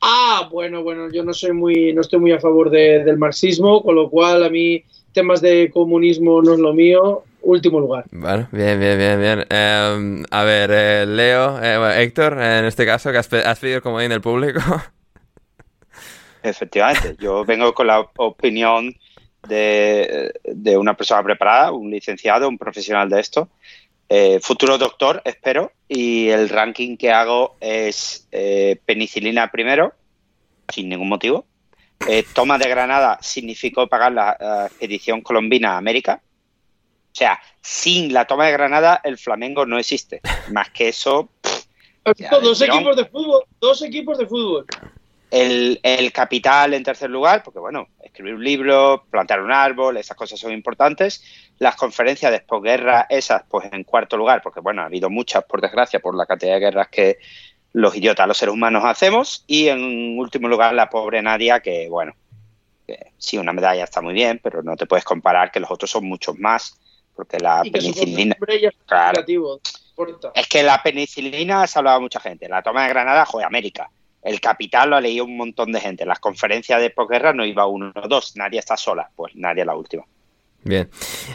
Ah, 0.00 0.48
bueno, 0.50 0.82
bueno, 0.82 1.10
yo 1.10 1.24
no 1.24 1.32
soy 1.34 1.52
muy, 1.52 1.92
no 1.92 2.00
estoy 2.02 2.20
muy 2.20 2.32
a 2.32 2.38
favor 2.40 2.70
de- 2.70 3.02
del 3.04 3.18
marxismo, 3.18 3.82
con 3.82 3.94
lo 3.96 4.08
cual 4.08 4.44
a 4.44 4.48
mí 4.48 4.84
temas 5.12 5.40
de 5.40 5.70
comunismo 5.72 6.40
no 6.42 6.54
es 6.54 6.58
lo 6.60 6.72
mío. 6.72 7.24
Último 7.40 7.80
lugar. 7.80 8.04
Bueno, 8.10 8.48
bien, 8.52 8.78
bien, 8.78 8.98
bien, 8.98 9.20
bien. 9.20 9.46
Em, 9.48 10.24
a 10.30 10.44
ver, 10.44 10.70
eh, 10.72 11.06
Leo, 11.06 11.56
eh, 11.62 11.78
bueno, 11.78 11.92
Héctor, 11.94 12.32
en 12.34 12.64
este 12.64 12.84
caso, 12.84 13.10
que 13.12 13.18
has, 13.18 13.32
has 13.32 13.58
pedido 13.58 13.76
el 13.76 13.82
comodín 13.82 14.10
del 14.10 14.20
público. 14.20 14.60
Efectivamente, 16.42 17.16
yo 17.18 17.44
vengo 17.44 17.72
con 17.74 17.86
la 17.86 18.00
opinión 18.16 18.94
de, 19.48 20.32
de 20.44 20.76
una 20.76 20.94
persona 20.94 21.22
preparada, 21.22 21.72
un 21.72 21.90
licenciado, 21.90 22.48
un 22.48 22.58
profesional 22.58 23.08
de 23.08 23.20
esto, 23.20 23.48
eh, 24.08 24.40
futuro 24.40 24.78
doctor, 24.78 25.20
espero, 25.24 25.72
y 25.88 26.28
el 26.28 26.48
ranking 26.48 26.96
que 26.96 27.10
hago 27.10 27.56
es 27.60 28.26
eh, 28.32 28.80
penicilina 28.84 29.50
primero, 29.50 29.94
sin 30.72 30.88
ningún 30.88 31.08
motivo. 31.08 31.46
Eh, 32.08 32.24
toma 32.32 32.58
de 32.58 32.68
Granada 32.68 33.18
significó 33.20 33.86
pagar 33.86 34.12
la 34.12 34.36
eh, 34.38 34.66
expedición 34.66 35.20
colombina 35.20 35.72
a 35.72 35.78
América. 35.78 36.22
O 37.12 37.14
sea, 37.18 37.40
sin 37.60 38.12
la 38.12 38.26
toma 38.26 38.46
de 38.46 38.52
Granada 38.52 39.00
el 39.02 39.18
Flamengo 39.18 39.66
no 39.66 39.78
existe. 39.78 40.20
Más 40.52 40.70
que 40.70 40.88
eso, 40.88 41.28
Ya, 42.16 42.30
dos 42.38 42.62
equipos 42.62 42.96
de 42.96 43.04
fútbol, 43.04 43.44
dos 43.60 43.82
equipos 43.82 44.16
de 44.18 44.26
fútbol. 44.26 44.66
El, 45.30 45.78
el 45.82 46.12
capital 46.12 46.72
en 46.72 46.82
tercer 46.82 47.10
lugar, 47.10 47.42
porque 47.42 47.58
bueno, 47.58 47.88
escribir 48.02 48.34
un 48.34 48.44
libro, 48.44 49.04
plantar 49.10 49.42
un 49.42 49.52
árbol, 49.52 49.96
esas 49.96 50.16
cosas 50.16 50.40
son 50.40 50.52
importantes. 50.52 51.22
Las 51.58 51.76
conferencias 51.76 52.30
de 52.30 52.40
posguerra, 52.40 53.06
esas, 53.08 53.42
pues 53.48 53.68
en 53.72 53.84
cuarto 53.84 54.16
lugar, 54.16 54.42
porque 54.42 54.60
bueno, 54.60 54.82
ha 54.82 54.86
habido 54.86 55.10
muchas, 55.10 55.44
por 55.44 55.60
desgracia, 55.60 56.00
por 56.00 56.14
la 56.14 56.26
cantidad 56.26 56.54
de 56.54 56.60
guerras 56.60 56.88
que 56.88 57.18
los 57.72 57.96
idiotas, 57.96 58.26
los 58.28 58.36
seres 58.36 58.54
humanos 58.54 58.84
hacemos. 58.84 59.44
Y 59.46 59.68
en 59.68 60.18
último 60.18 60.48
lugar, 60.48 60.74
la 60.74 60.88
pobre 60.88 61.20
Nadia, 61.20 61.60
que 61.60 61.88
bueno, 61.88 62.12
que 62.86 63.12
sí, 63.18 63.38
una 63.38 63.52
medalla 63.52 63.84
está 63.84 64.00
muy 64.00 64.14
bien, 64.14 64.40
pero 64.42 64.62
no 64.62 64.76
te 64.76 64.86
puedes 64.86 65.04
comparar 65.04 65.50
que 65.50 65.60
los 65.60 65.70
otros 65.70 65.90
son 65.90 66.04
muchos 66.04 66.38
más, 66.38 66.78
porque 67.14 67.38
la 67.38 67.62
y 67.64 67.70
penicilina... 67.70 68.34
es 68.34 68.74
Claro. 68.86 69.24
que 70.48 70.62
la 70.62 70.80
penicilina 70.80 71.66
se 71.66 71.76
ha 71.76 71.80
hablado 71.80 71.96
a 71.96 72.00
mucha 72.00 72.20
gente. 72.20 72.48
La 72.48 72.62
toma 72.62 72.84
de 72.84 72.90
Granada, 72.90 73.26
joder, 73.26 73.46
América. 73.46 73.90
El 74.22 74.40
capital 74.40 74.90
lo 74.90 74.96
ha 74.96 75.00
leído 75.00 75.24
un 75.24 75.36
montón 75.36 75.72
de 75.72 75.80
gente. 75.80 76.06
Las 76.06 76.20
conferencias 76.20 76.80
de 76.80 76.90
posguerra 76.90 77.32
no 77.32 77.44
iba 77.44 77.66
uno 77.66 77.92
o 77.94 78.08
dos. 78.08 78.36
Nadie 78.36 78.58
está 78.58 78.76
sola. 78.76 79.10
Pues 79.16 79.34
nadie 79.34 79.64
la 79.64 79.74
última. 79.74 80.04
Bien. 80.68 80.90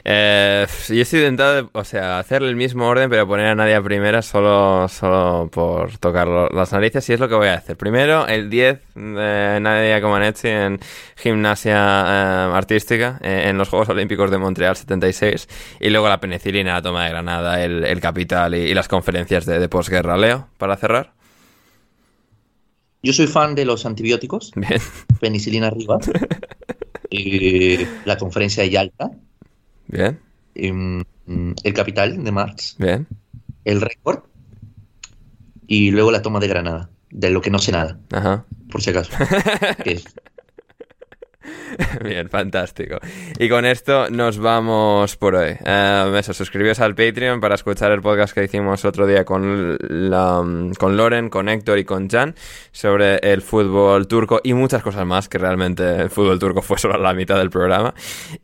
Eh, 0.06 0.68
yo 0.90 1.02
estoy 1.02 1.22
intentando, 1.22 1.72
o 1.74 1.84
sea, 1.84 2.20
hacer 2.20 2.44
el 2.44 2.56
mismo 2.56 2.86
orden, 2.88 3.10
pero 3.10 3.28
poner 3.28 3.48
a 3.48 3.56
Nadia 3.56 3.82
primera 3.82 4.22
solo, 4.22 4.88
solo 4.88 5.50
por 5.52 5.98
tocar 5.98 6.28
las 6.28 6.72
narices, 6.72 7.10
y 7.10 7.14
es 7.14 7.20
lo 7.20 7.28
que 7.28 7.34
voy 7.34 7.48
a 7.48 7.56
hacer. 7.56 7.76
Primero, 7.76 8.28
el 8.28 8.52
10 8.52 8.80
de 8.94 9.60
Nadia 9.60 10.00
Comaneci 10.02 10.50
en 10.50 10.80
gimnasia 11.16 11.74
eh, 11.74 12.52
artística 12.54 13.20
eh, 13.24 13.46
en 13.48 13.58
los 13.58 13.70
Juegos 13.70 13.90
Olímpicos 13.90 14.30
de 14.30 14.38
Montreal 14.38 14.76
76, 14.76 15.50
y 15.80 15.90
luego 15.90 16.08
la 16.10 16.20
penicilina, 16.20 16.74
la 16.76 16.84
toma 16.84 17.06
de 17.06 17.10
Granada, 17.10 17.64
el, 17.64 18.00
capital 18.02 18.54
y, 18.54 18.72
las 18.76 18.88
conferencias 18.88 19.48
de, 19.48 19.58
de 19.58 19.68
posguerra. 19.68 20.16
Leo, 20.16 20.48
para 20.60 20.78
cerrar. 20.78 21.14
Yo 23.02 23.14
soy 23.14 23.26
fan 23.26 23.56
de 23.56 23.66
los 23.66 23.88
antibióticos. 23.88 24.52
Bien. 24.56 24.80
Penicilina 25.20 25.68
arriba. 25.68 25.98
Eh, 27.16 27.88
la 28.06 28.18
conferencia 28.18 28.64
de 28.64 28.72
Yalta. 28.72 29.12
Bien. 29.88 30.20
Em, 30.56 31.04
el 31.64 31.74
Capital 31.74 32.24
de 32.24 32.32
Marx. 32.32 32.76
Bien. 32.80 33.08
El 33.66 33.82
récord. 33.82 34.24
Y 35.68 35.92
luego 35.92 36.12
la 36.12 36.24
toma 36.24 36.40
de 36.40 36.48
Granada. 36.48 36.90
De 37.12 37.30
lo 37.30 37.42
que 37.42 37.52
no 37.52 37.60
sé 37.60 37.72
nada. 37.72 38.00
Ajá. 38.12 38.46
Por 38.72 38.82
si 38.82 38.90
acaso. 38.90 39.12
Bien, 42.04 42.30
fantástico. 42.30 42.98
Y 43.38 43.50
con 43.50 43.66
esto 43.66 44.10
nos 44.10 44.38
vamos 44.38 45.18
por 45.18 45.36
hoy. 45.36 45.56
Eh, 45.66 46.16
eso, 46.18 46.34
suscribíos 46.34 46.80
al 46.80 46.96
Patreon 46.96 47.40
para 47.40 47.56
escuchar 47.56 47.92
el 47.92 48.02
podcast 48.02 48.34
que 48.34 48.44
hicimos 48.44 48.86
otro 48.86 49.08
día 49.08 49.26
con, 49.26 49.78
la, 49.80 50.44
con 50.78 50.98
Loren, 50.98 51.30
con 51.30 51.50
Héctor 51.50 51.80
y 51.80 51.86
con 51.86 52.10
Jan 52.10 52.36
sobre 52.72 53.18
el 53.18 53.42
fútbol 53.42 54.08
turco 54.08 54.40
y 54.44 54.54
muchas 54.54 54.82
cosas 54.84 55.06
más, 55.06 55.30
que 55.30 55.38
realmente 55.38 56.02
el 56.02 56.10
fútbol 56.10 56.40
turco 56.40 56.62
fue 56.62 56.78
solo 56.78 56.98
la 56.98 57.14
mitad 57.14 57.38
del 57.38 57.50
programa. 57.50 57.94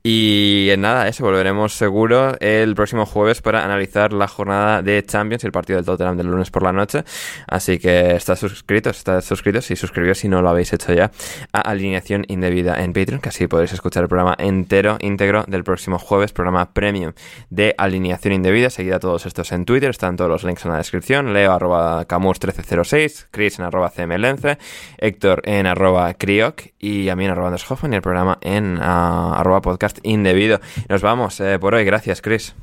Y 0.03 0.71
nada, 0.77 1.07
eso, 1.07 1.23
volveremos 1.23 1.73
seguro 1.73 2.35
el 2.39 2.75
próximo 2.75 3.05
jueves 3.05 3.41
para 3.41 3.63
analizar 3.63 4.13
la 4.13 4.27
jornada 4.27 4.81
de 4.81 5.03
Champions 5.05 5.43
y 5.43 5.47
el 5.47 5.53
partido 5.53 5.77
del 5.77 5.85
Tottenham 5.85 6.17
del 6.17 6.27
lunes 6.27 6.51
por 6.51 6.63
la 6.63 6.71
noche. 6.71 7.03
Así 7.47 7.79
que 7.79 8.15
estad 8.15 8.35
suscritos, 8.35 8.97
estad 8.97 9.21
suscritos 9.21 9.69
y 9.71 9.75
suscribíos 9.75 10.19
si 10.19 10.27
no 10.27 10.41
lo 10.41 10.49
habéis 10.49 10.73
hecho 10.73 10.93
ya 10.93 11.11
a 11.53 11.61
Alineación 11.61 12.25
Indebida 12.27 12.83
en 12.83 12.88
Patreon, 12.93 13.21
que 13.21 13.29
así 13.29 13.47
podréis 13.47 13.73
escuchar 13.73 14.03
el 14.03 14.09
programa 14.09 14.35
entero, 14.37 14.97
íntegro 14.99 15.43
del 15.47 15.63
próximo 15.63 15.99
jueves, 15.99 16.31
programa 16.31 16.73
premium 16.73 17.13
de 17.49 17.75
alineación 17.77 18.33
indebida. 18.33 18.69
Seguid 18.69 18.93
a 18.93 18.99
todos 18.99 19.25
estos 19.25 19.51
en 19.51 19.65
Twitter, 19.65 19.89
están 19.89 20.15
todos 20.17 20.29
los 20.29 20.43
links 20.43 20.65
en 20.65 20.71
la 20.71 20.77
descripción. 20.77 21.33
Leo 21.33 21.51
arroba 21.51 22.07
camus1306, 22.07 23.27
Chris 23.31 23.59
en 23.59 23.65
arroba 23.65 23.91
cmlence, 23.91 24.57
Héctor 24.97 25.41
en 25.45 25.65
arroba 25.65 26.13
crioc 26.13 26.63
y 26.79 27.09
a 27.09 27.15
mí 27.15 27.25
en 27.25 27.31
arroba 27.31 27.55
y 27.57 27.95
el 27.95 28.01
programa 28.01 28.37
en 28.41 28.77
uh, 28.77 29.33
arroba 29.33 29.61
podcast 29.61 29.99
indebido. 30.03 30.59
Nos 30.87 31.01
vamos 31.01 31.39
eh, 31.39 31.57
por 31.59 31.75
hoy, 31.75 31.85
gracias 31.85 32.21
Chris. 32.21 32.55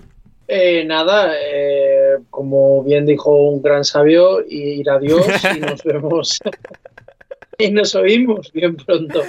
Eh, 0.48 0.84
nada, 0.84 1.32
eh, 1.34 2.18
como 2.30 2.84
bien 2.84 3.04
dijo 3.04 3.50
un 3.50 3.62
gran 3.62 3.84
sabio, 3.84 4.40
ir 4.48 4.88
a 4.88 4.98
Dios 4.98 5.26
y 5.56 5.60
nos 5.60 5.82
vemos 5.82 6.38
y 7.58 7.70
nos 7.70 7.94
oímos 7.94 8.52
bien 8.52 8.76
pronto. 8.76 9.22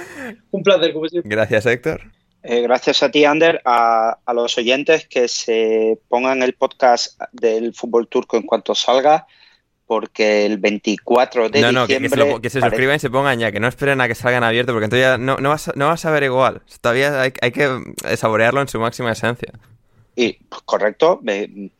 Un 0.50 0.62
placer, 0.62 0.92
como 0.92 1.08
siempre. 1.08 1.30
Gracias, 1.30 1.66
Héctor. 1.66 2.02
Eh, 2.42 2.62
gracias 2.62 3.02
a 3.02 3.10
ti, 3.10 3.24
Ander, 3.24 3.60
a, 3.64 4.18
los 4.32 4.56
oyentes 4.58 5.06
que 5.06 5.28
se 5.28 5.98
pongan 6.08 6.42
el 6.42 6.54
podcast 6.54 7.20
del 7.32 7.74
fútbol 7.74 8.08
turco 8.08 8.36
en 8.36 8.44
cuanto 8.44 8.74
salga, 8.74 9.26
porque 9.86 10.46
el 10.46 10.58
24 10.58 11.48
de 11.48 11.60
no, 11.60 11.86
diciembre... 11.86 12.24
No, 12.24 12.36
que, 12.36 12.42
que 12.42 12.50
se 12.50 12.60
suscriban 12.60 12.96
y 12.96 13.00
se 13.00 13.10
pongan 13.10 13.38
ya, 13.38 13.50
que 13.50 13.60
no 13.60 13.68
esperen 13.68 14.00
a 14.00 14.08
que 14.08 14.14
salgan 14.14 14.44
abiertos, 14.44 14.72
porque 14.72 14.84
entonces 14.84 15.06
ya 15.06 15.18
no, 15.18 15.38
no, 15.38 15.48
vas, 15.48 15.72
no 15.74 15.88
vas 15.88 16.04
a 16.04 16.10
ver 16.10 16.22
igual. 16.22 16.62
Todavía 16.80 17.20
hay, 17.22 17.32
hay 17.40 17.50
que 17.50 17.68
saborearlo 18.16 18.60
en 18.60 18.68
su 18.68 18.78
máxima 18.78 19.12
esencia. 19.12 19.52
Y, 20.14 20.34
pues, 20.48 20.62
correcto, 20.62 21.20
me, 21.22 21.70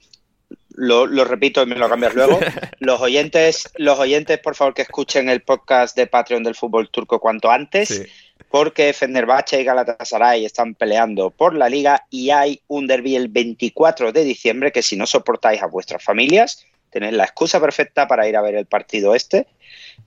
lo, 0.79 1.25
repito 1.25 1.63
y 1.63 1.67
me 1.67 1.75
lo 1.75 1.89
cambias 1.89 2.15
luego. 2.15 2.39
Los 2.79 3.01
oyentes, 3.01 3.69
los 3.77 3.99
oyentes, 3.99 4.39
por 4.39 4.55
favor, 4.55 4.75
que 4.75 4.83
escuchen 4.83 5.29
el 5.29 5.43
podcast 5.43 5.97
de 5.97 6.07
Patreon 6.07 6.45
del 6.45 6.55
fútbol 6.55 6.89
turco 6.91 7.19
cuanto 7.19 7.51
antes, 7.51 8.07
porque 8.51 8.93
Fenerbahce 8.93 9.61
y 9.61 9.65
Galatasaray 9.65 10.45
están 10.45 10.75
peleando 10.75 11.31
por 11.31 11.55
la 11.55 11.69
liga 11.69 12.07
y 12.11 12.31
hay 12.31 12.63
un 12.69 12.87
derby 12.87 13.17
el 13.17 13.29
24 13.29 14.13
de 14.13 14.25
diciembre 14.25 14.71
que 14.71 14.83
si 14.83 14.97
no 14.97 15.07
soportáis 15.07 15.61
a 15.61 15.67
vuestras 15.67 16.03
familias, 16.03 16.65
tenéis 16.91 17.15
la 17.15 17.25
excusa 17.25 17.61
perfecta 17.61 18.07
para 18.07 18.29
ir 18.29 18.37
a 18.37 18.43
ver 18.43 18.55
el 18.55 18.67
partido 18.67 19.15
este, 19.15 19.49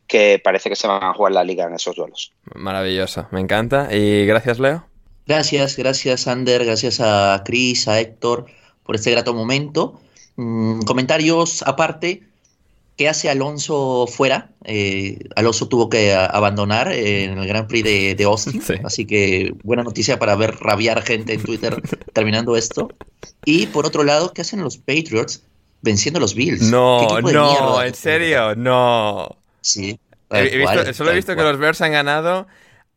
que 0.07 0.39
parece 0.41 0.69
que 0.69 0.75
se 0.77 0.87
van 0.87 1.03
a 1.03 1.13
jugar 1.13 1.33
la 1.33 1.43
liga 1.43 1.65
en 1.65 1.73
esos 1.73 1.95
duelos. 1.95 2.31
Maravilloso, 2.55 3.27
me 3.31 3.41
encanta. 3.41 3.93
Y 3.93 4.25
gracias, 4.25 4.59
Leo. 4.59 4.85
Gracias, 5.27 5.77
gracias, 5.77 6.27
Ander, 6.27 6.65
gracias 6.65 6.99
a 7.01 7.41
Cris, 7.45 7.87
a 7.87 7.99
Héctor 7.99 8.45
por 8.83 8.95
este 8.95 9.11
grato 9.11 9.33
momento. 9.33 9.99
Mm, 10.41 10.81
comentarios 10.81 11.63
aparte. 11.67 12.23
¿Qué 12.97 13.07
hace 13.07 13.29
Alonso 13.29 14.07
fuera? 14.07 14.49
Eh, 14.63 15.17
Alonso 15.35 15.67
tuvo 15.67 15.89
que 15.89 16.13
abandonar 16.13 16.91
en 16.91 17.37
el 17.37 17.47
Grand 17.47 17.67
Prix 17.67 17.83
de, 18.17 18.23
Austin, 18.25 18.61
así 18.83 19.05
que 19.05 19.53
buena 19.63 19.83
noticia 19.83 20.19
para 20.19 20.35
ver 20.35 20.55
rabiar 20.59 21.01
gente 21.01 21.33
en 21.33 21.43
Twitter 21.43 21.81
terminando 22.13 22.57
esto. 22.57 22.89
Y 23.45 23.67
por 23.67 23.85
otro 23.85 24.03
lado, 24.03 24.33
¿qué 24.33 24.41
hacen 24.41 24.61
los 24.61 24.77
Patriots 24.77 25.43
venciendo 25.81 26.17
a 26.17 26.21
los 26.21 26.35
Bills? 26.35 26.63
No, 26.63 27.21
no, 27.21 27.81
en 27.81 27.95
serio, 27.95 28.55
no. 28.55 29.37
Sí. 29.61 29.99
solo 30.93 31.11
he 31.11 31.15
visto 31.15 31.35
que 31.35 31.43
los 31.43 31.57
Bears 31.57 31.81
han 31.81 31.91
ganado 31.91 32.47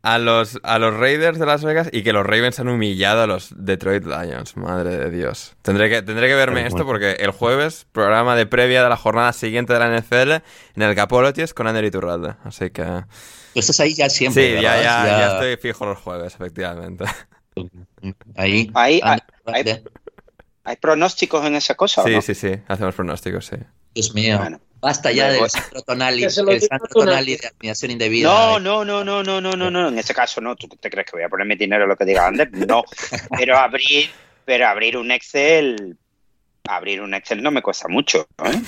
a 0.04 0.18
los, 0.18 0.60
a 0.62 0.78
los 0.78 0.94
Raiders 0.94 1.38
de 1.38 1.46
Las 1.46 1.64
Vegas 1.64 1.88
y 1.90 2.02
que 2.02 2.12
los 2.12 2.26
Ravens 2.26 2.60
han 2.60 2.68
humillado 2.68 3.22
a 3.22 3.26
los 3.26 3.48
Detroit 3.56 4.04
Lions. 4.04 4.54
Madre 4.54 4.98
de 4.98 5.10
Dios. 5.10 5.54
Tendré 5.62 5.88
que, 5.88 6.02
tendré 6.02 6.28
que 6.28 6.34
verme 6.34 6.66
esto 6.66 6.84
porque 6.84 7.12
el 7.12 7.30
jueves, 7.30 7.86
programa 7.90 8.36
de 8.36 8.44
previa 8.44 8.82
de 8.82 8.90
la 8.90 8.98
jornada 8.98 9.32
siguiente 9.32 9.72
de 9.72 9.78
la 9.78 9.98
NFL 9.98 10.32
en 10.76 10.82
el 10.82 10.94
Capolotis 10.94 11.54
con 11.54 11.66
Ander 11.66 11.90
Turralde. 11.90 12.34
Así 12.44 12.68
que. 12.68 12.84
Tú 12.84 13.60
estás 13.60 13.80
ahí 13.80 13.94
ya 13.94 14.10
siempre. 14.10 14.58
Sí, 14.58 14.62
ya, 14.62 14.76
ya, 14.76 15.06
ya, 15.06 15.32
estoy 15.32 15.56
fijo 15.56 15.86
los 15.86 15.98
jueves, 15.98 16.34
efectivamente. 16.34 17.06
Ahí. 18.36 18.70
Ahí 18.74 19.00
hay, 20.64 20.76
pronósticos 20.76 21.46
en 21.46 21.54
esa 21.54 21.76
cosa. 21.76 22.04
Sí, 22.04 22.20
sí, 22.20 22.34
sí. 22.34 22.52
Hacemos 22.68 22.94
pronósticos, 22.94 23.46
sí. 23.46 23.56
Dios 23.94 24.14
mío. 24.14 24.38
Basta 24.84 25.10
ya 25.12 25.32
del 25.32 25.48
santo 25.48 25.82
tonal 25.82 26.18
y, 26.18 27.36
de 27.36 27.46
admiración 27.46 27.90
indebida. 27.92 28.28
No, 28.28 28.60
no, 28.60 28.84
no, 28.84 29.02
no, 29.02 29.22
no, 29.22 29.40
no, 29.40 29.56
no, 29.56 29.70
no. 29.70 29.88
En 29.88 29.98
ese 29.98 30.12
caso 30.12 30.42
no. 30.42 30.54
¿Tú 30.56 30.68
te 30.68 30.90
crees 30.90 31.06
que 31.06 31.16
voy 31.16 31.22
a 31.22 31.30
poner 31.30 31.46
mi 31.46 31.56
dinero 31.56 31.84
en 31.84 31.88
lo 31.88 31.96
que 31.96 32.04
diga 32.04 32.26
Ander? 32.26 32.52
No. 32.52 32.84
pero 33.38 33.56
abrir, 33.56 34.10
pero 34.44 34.68
abrir 34.68 34.98
un 34.98 35.10
Excel, 35.10 35.96
abrir 36.68 37.00
un 37.00 37.14
Excel 37.14 37.42
no 37.42 37.50
me 37.50 37.62
cuesta 37.62 37.88
mucho. 37.88 38.28
¿eh? 38.44 38.60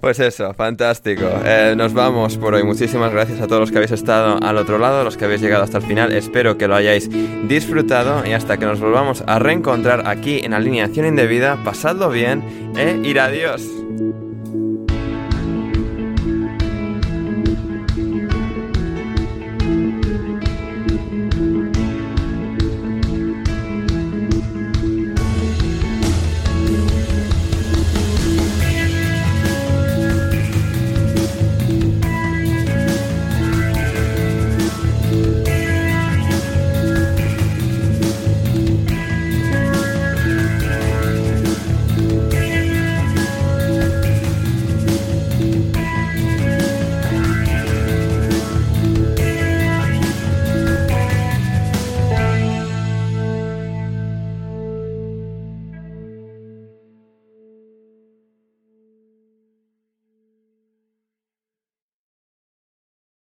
Pues 0.00 0.20
eso, 0.20 0.52
fantástico. 0.54 1.24
Eh, 1.44 1.74
nos 1.76 1.92
vamos 1.92 2.36
por 2.36 2.54
hoy. 2.54 2.62
Muchísimas 2.62 3.12
gracias 3.12 3.40
a 3.40 3.46
todos 3.46 3.60
los 3.60 3.70
que 3.70 3.78
habéis 3.78 3.92
estado 3.92 4.38
al 4.42 4.56
otro 4.56 4.78
lado, 4.78 5.04
los 5.04 5.16
que 5.16 5.24
habéis 5.24 5.40
llegado 5.40 5.64
hasta 5.64 5.78
el 5.78 5.84
final. 5.84 6.12
Espero 6.12 6.58
que 6.58 6.68
lo 6.68 6.74
hayáis 6.74 7.08
disfrutado 7.48 8.26
y 8.26 8.32
hasta 8.32 8.58
que 8.58 8.66
nos 8.66 8.80
volvamos 8.80 9.24
a 9.26 9.38
reencontrar 9.38 10.06
aquí 10.06 10.40
en 10.44 10.54
Alineación 10.54 11.06
Indebida, 11.06 11.56
pasadlo 11.64 12.10
bien 12.10 12.72
e 12.76 13.00
ir 13.04 13.20
adiós. 13.20 13.62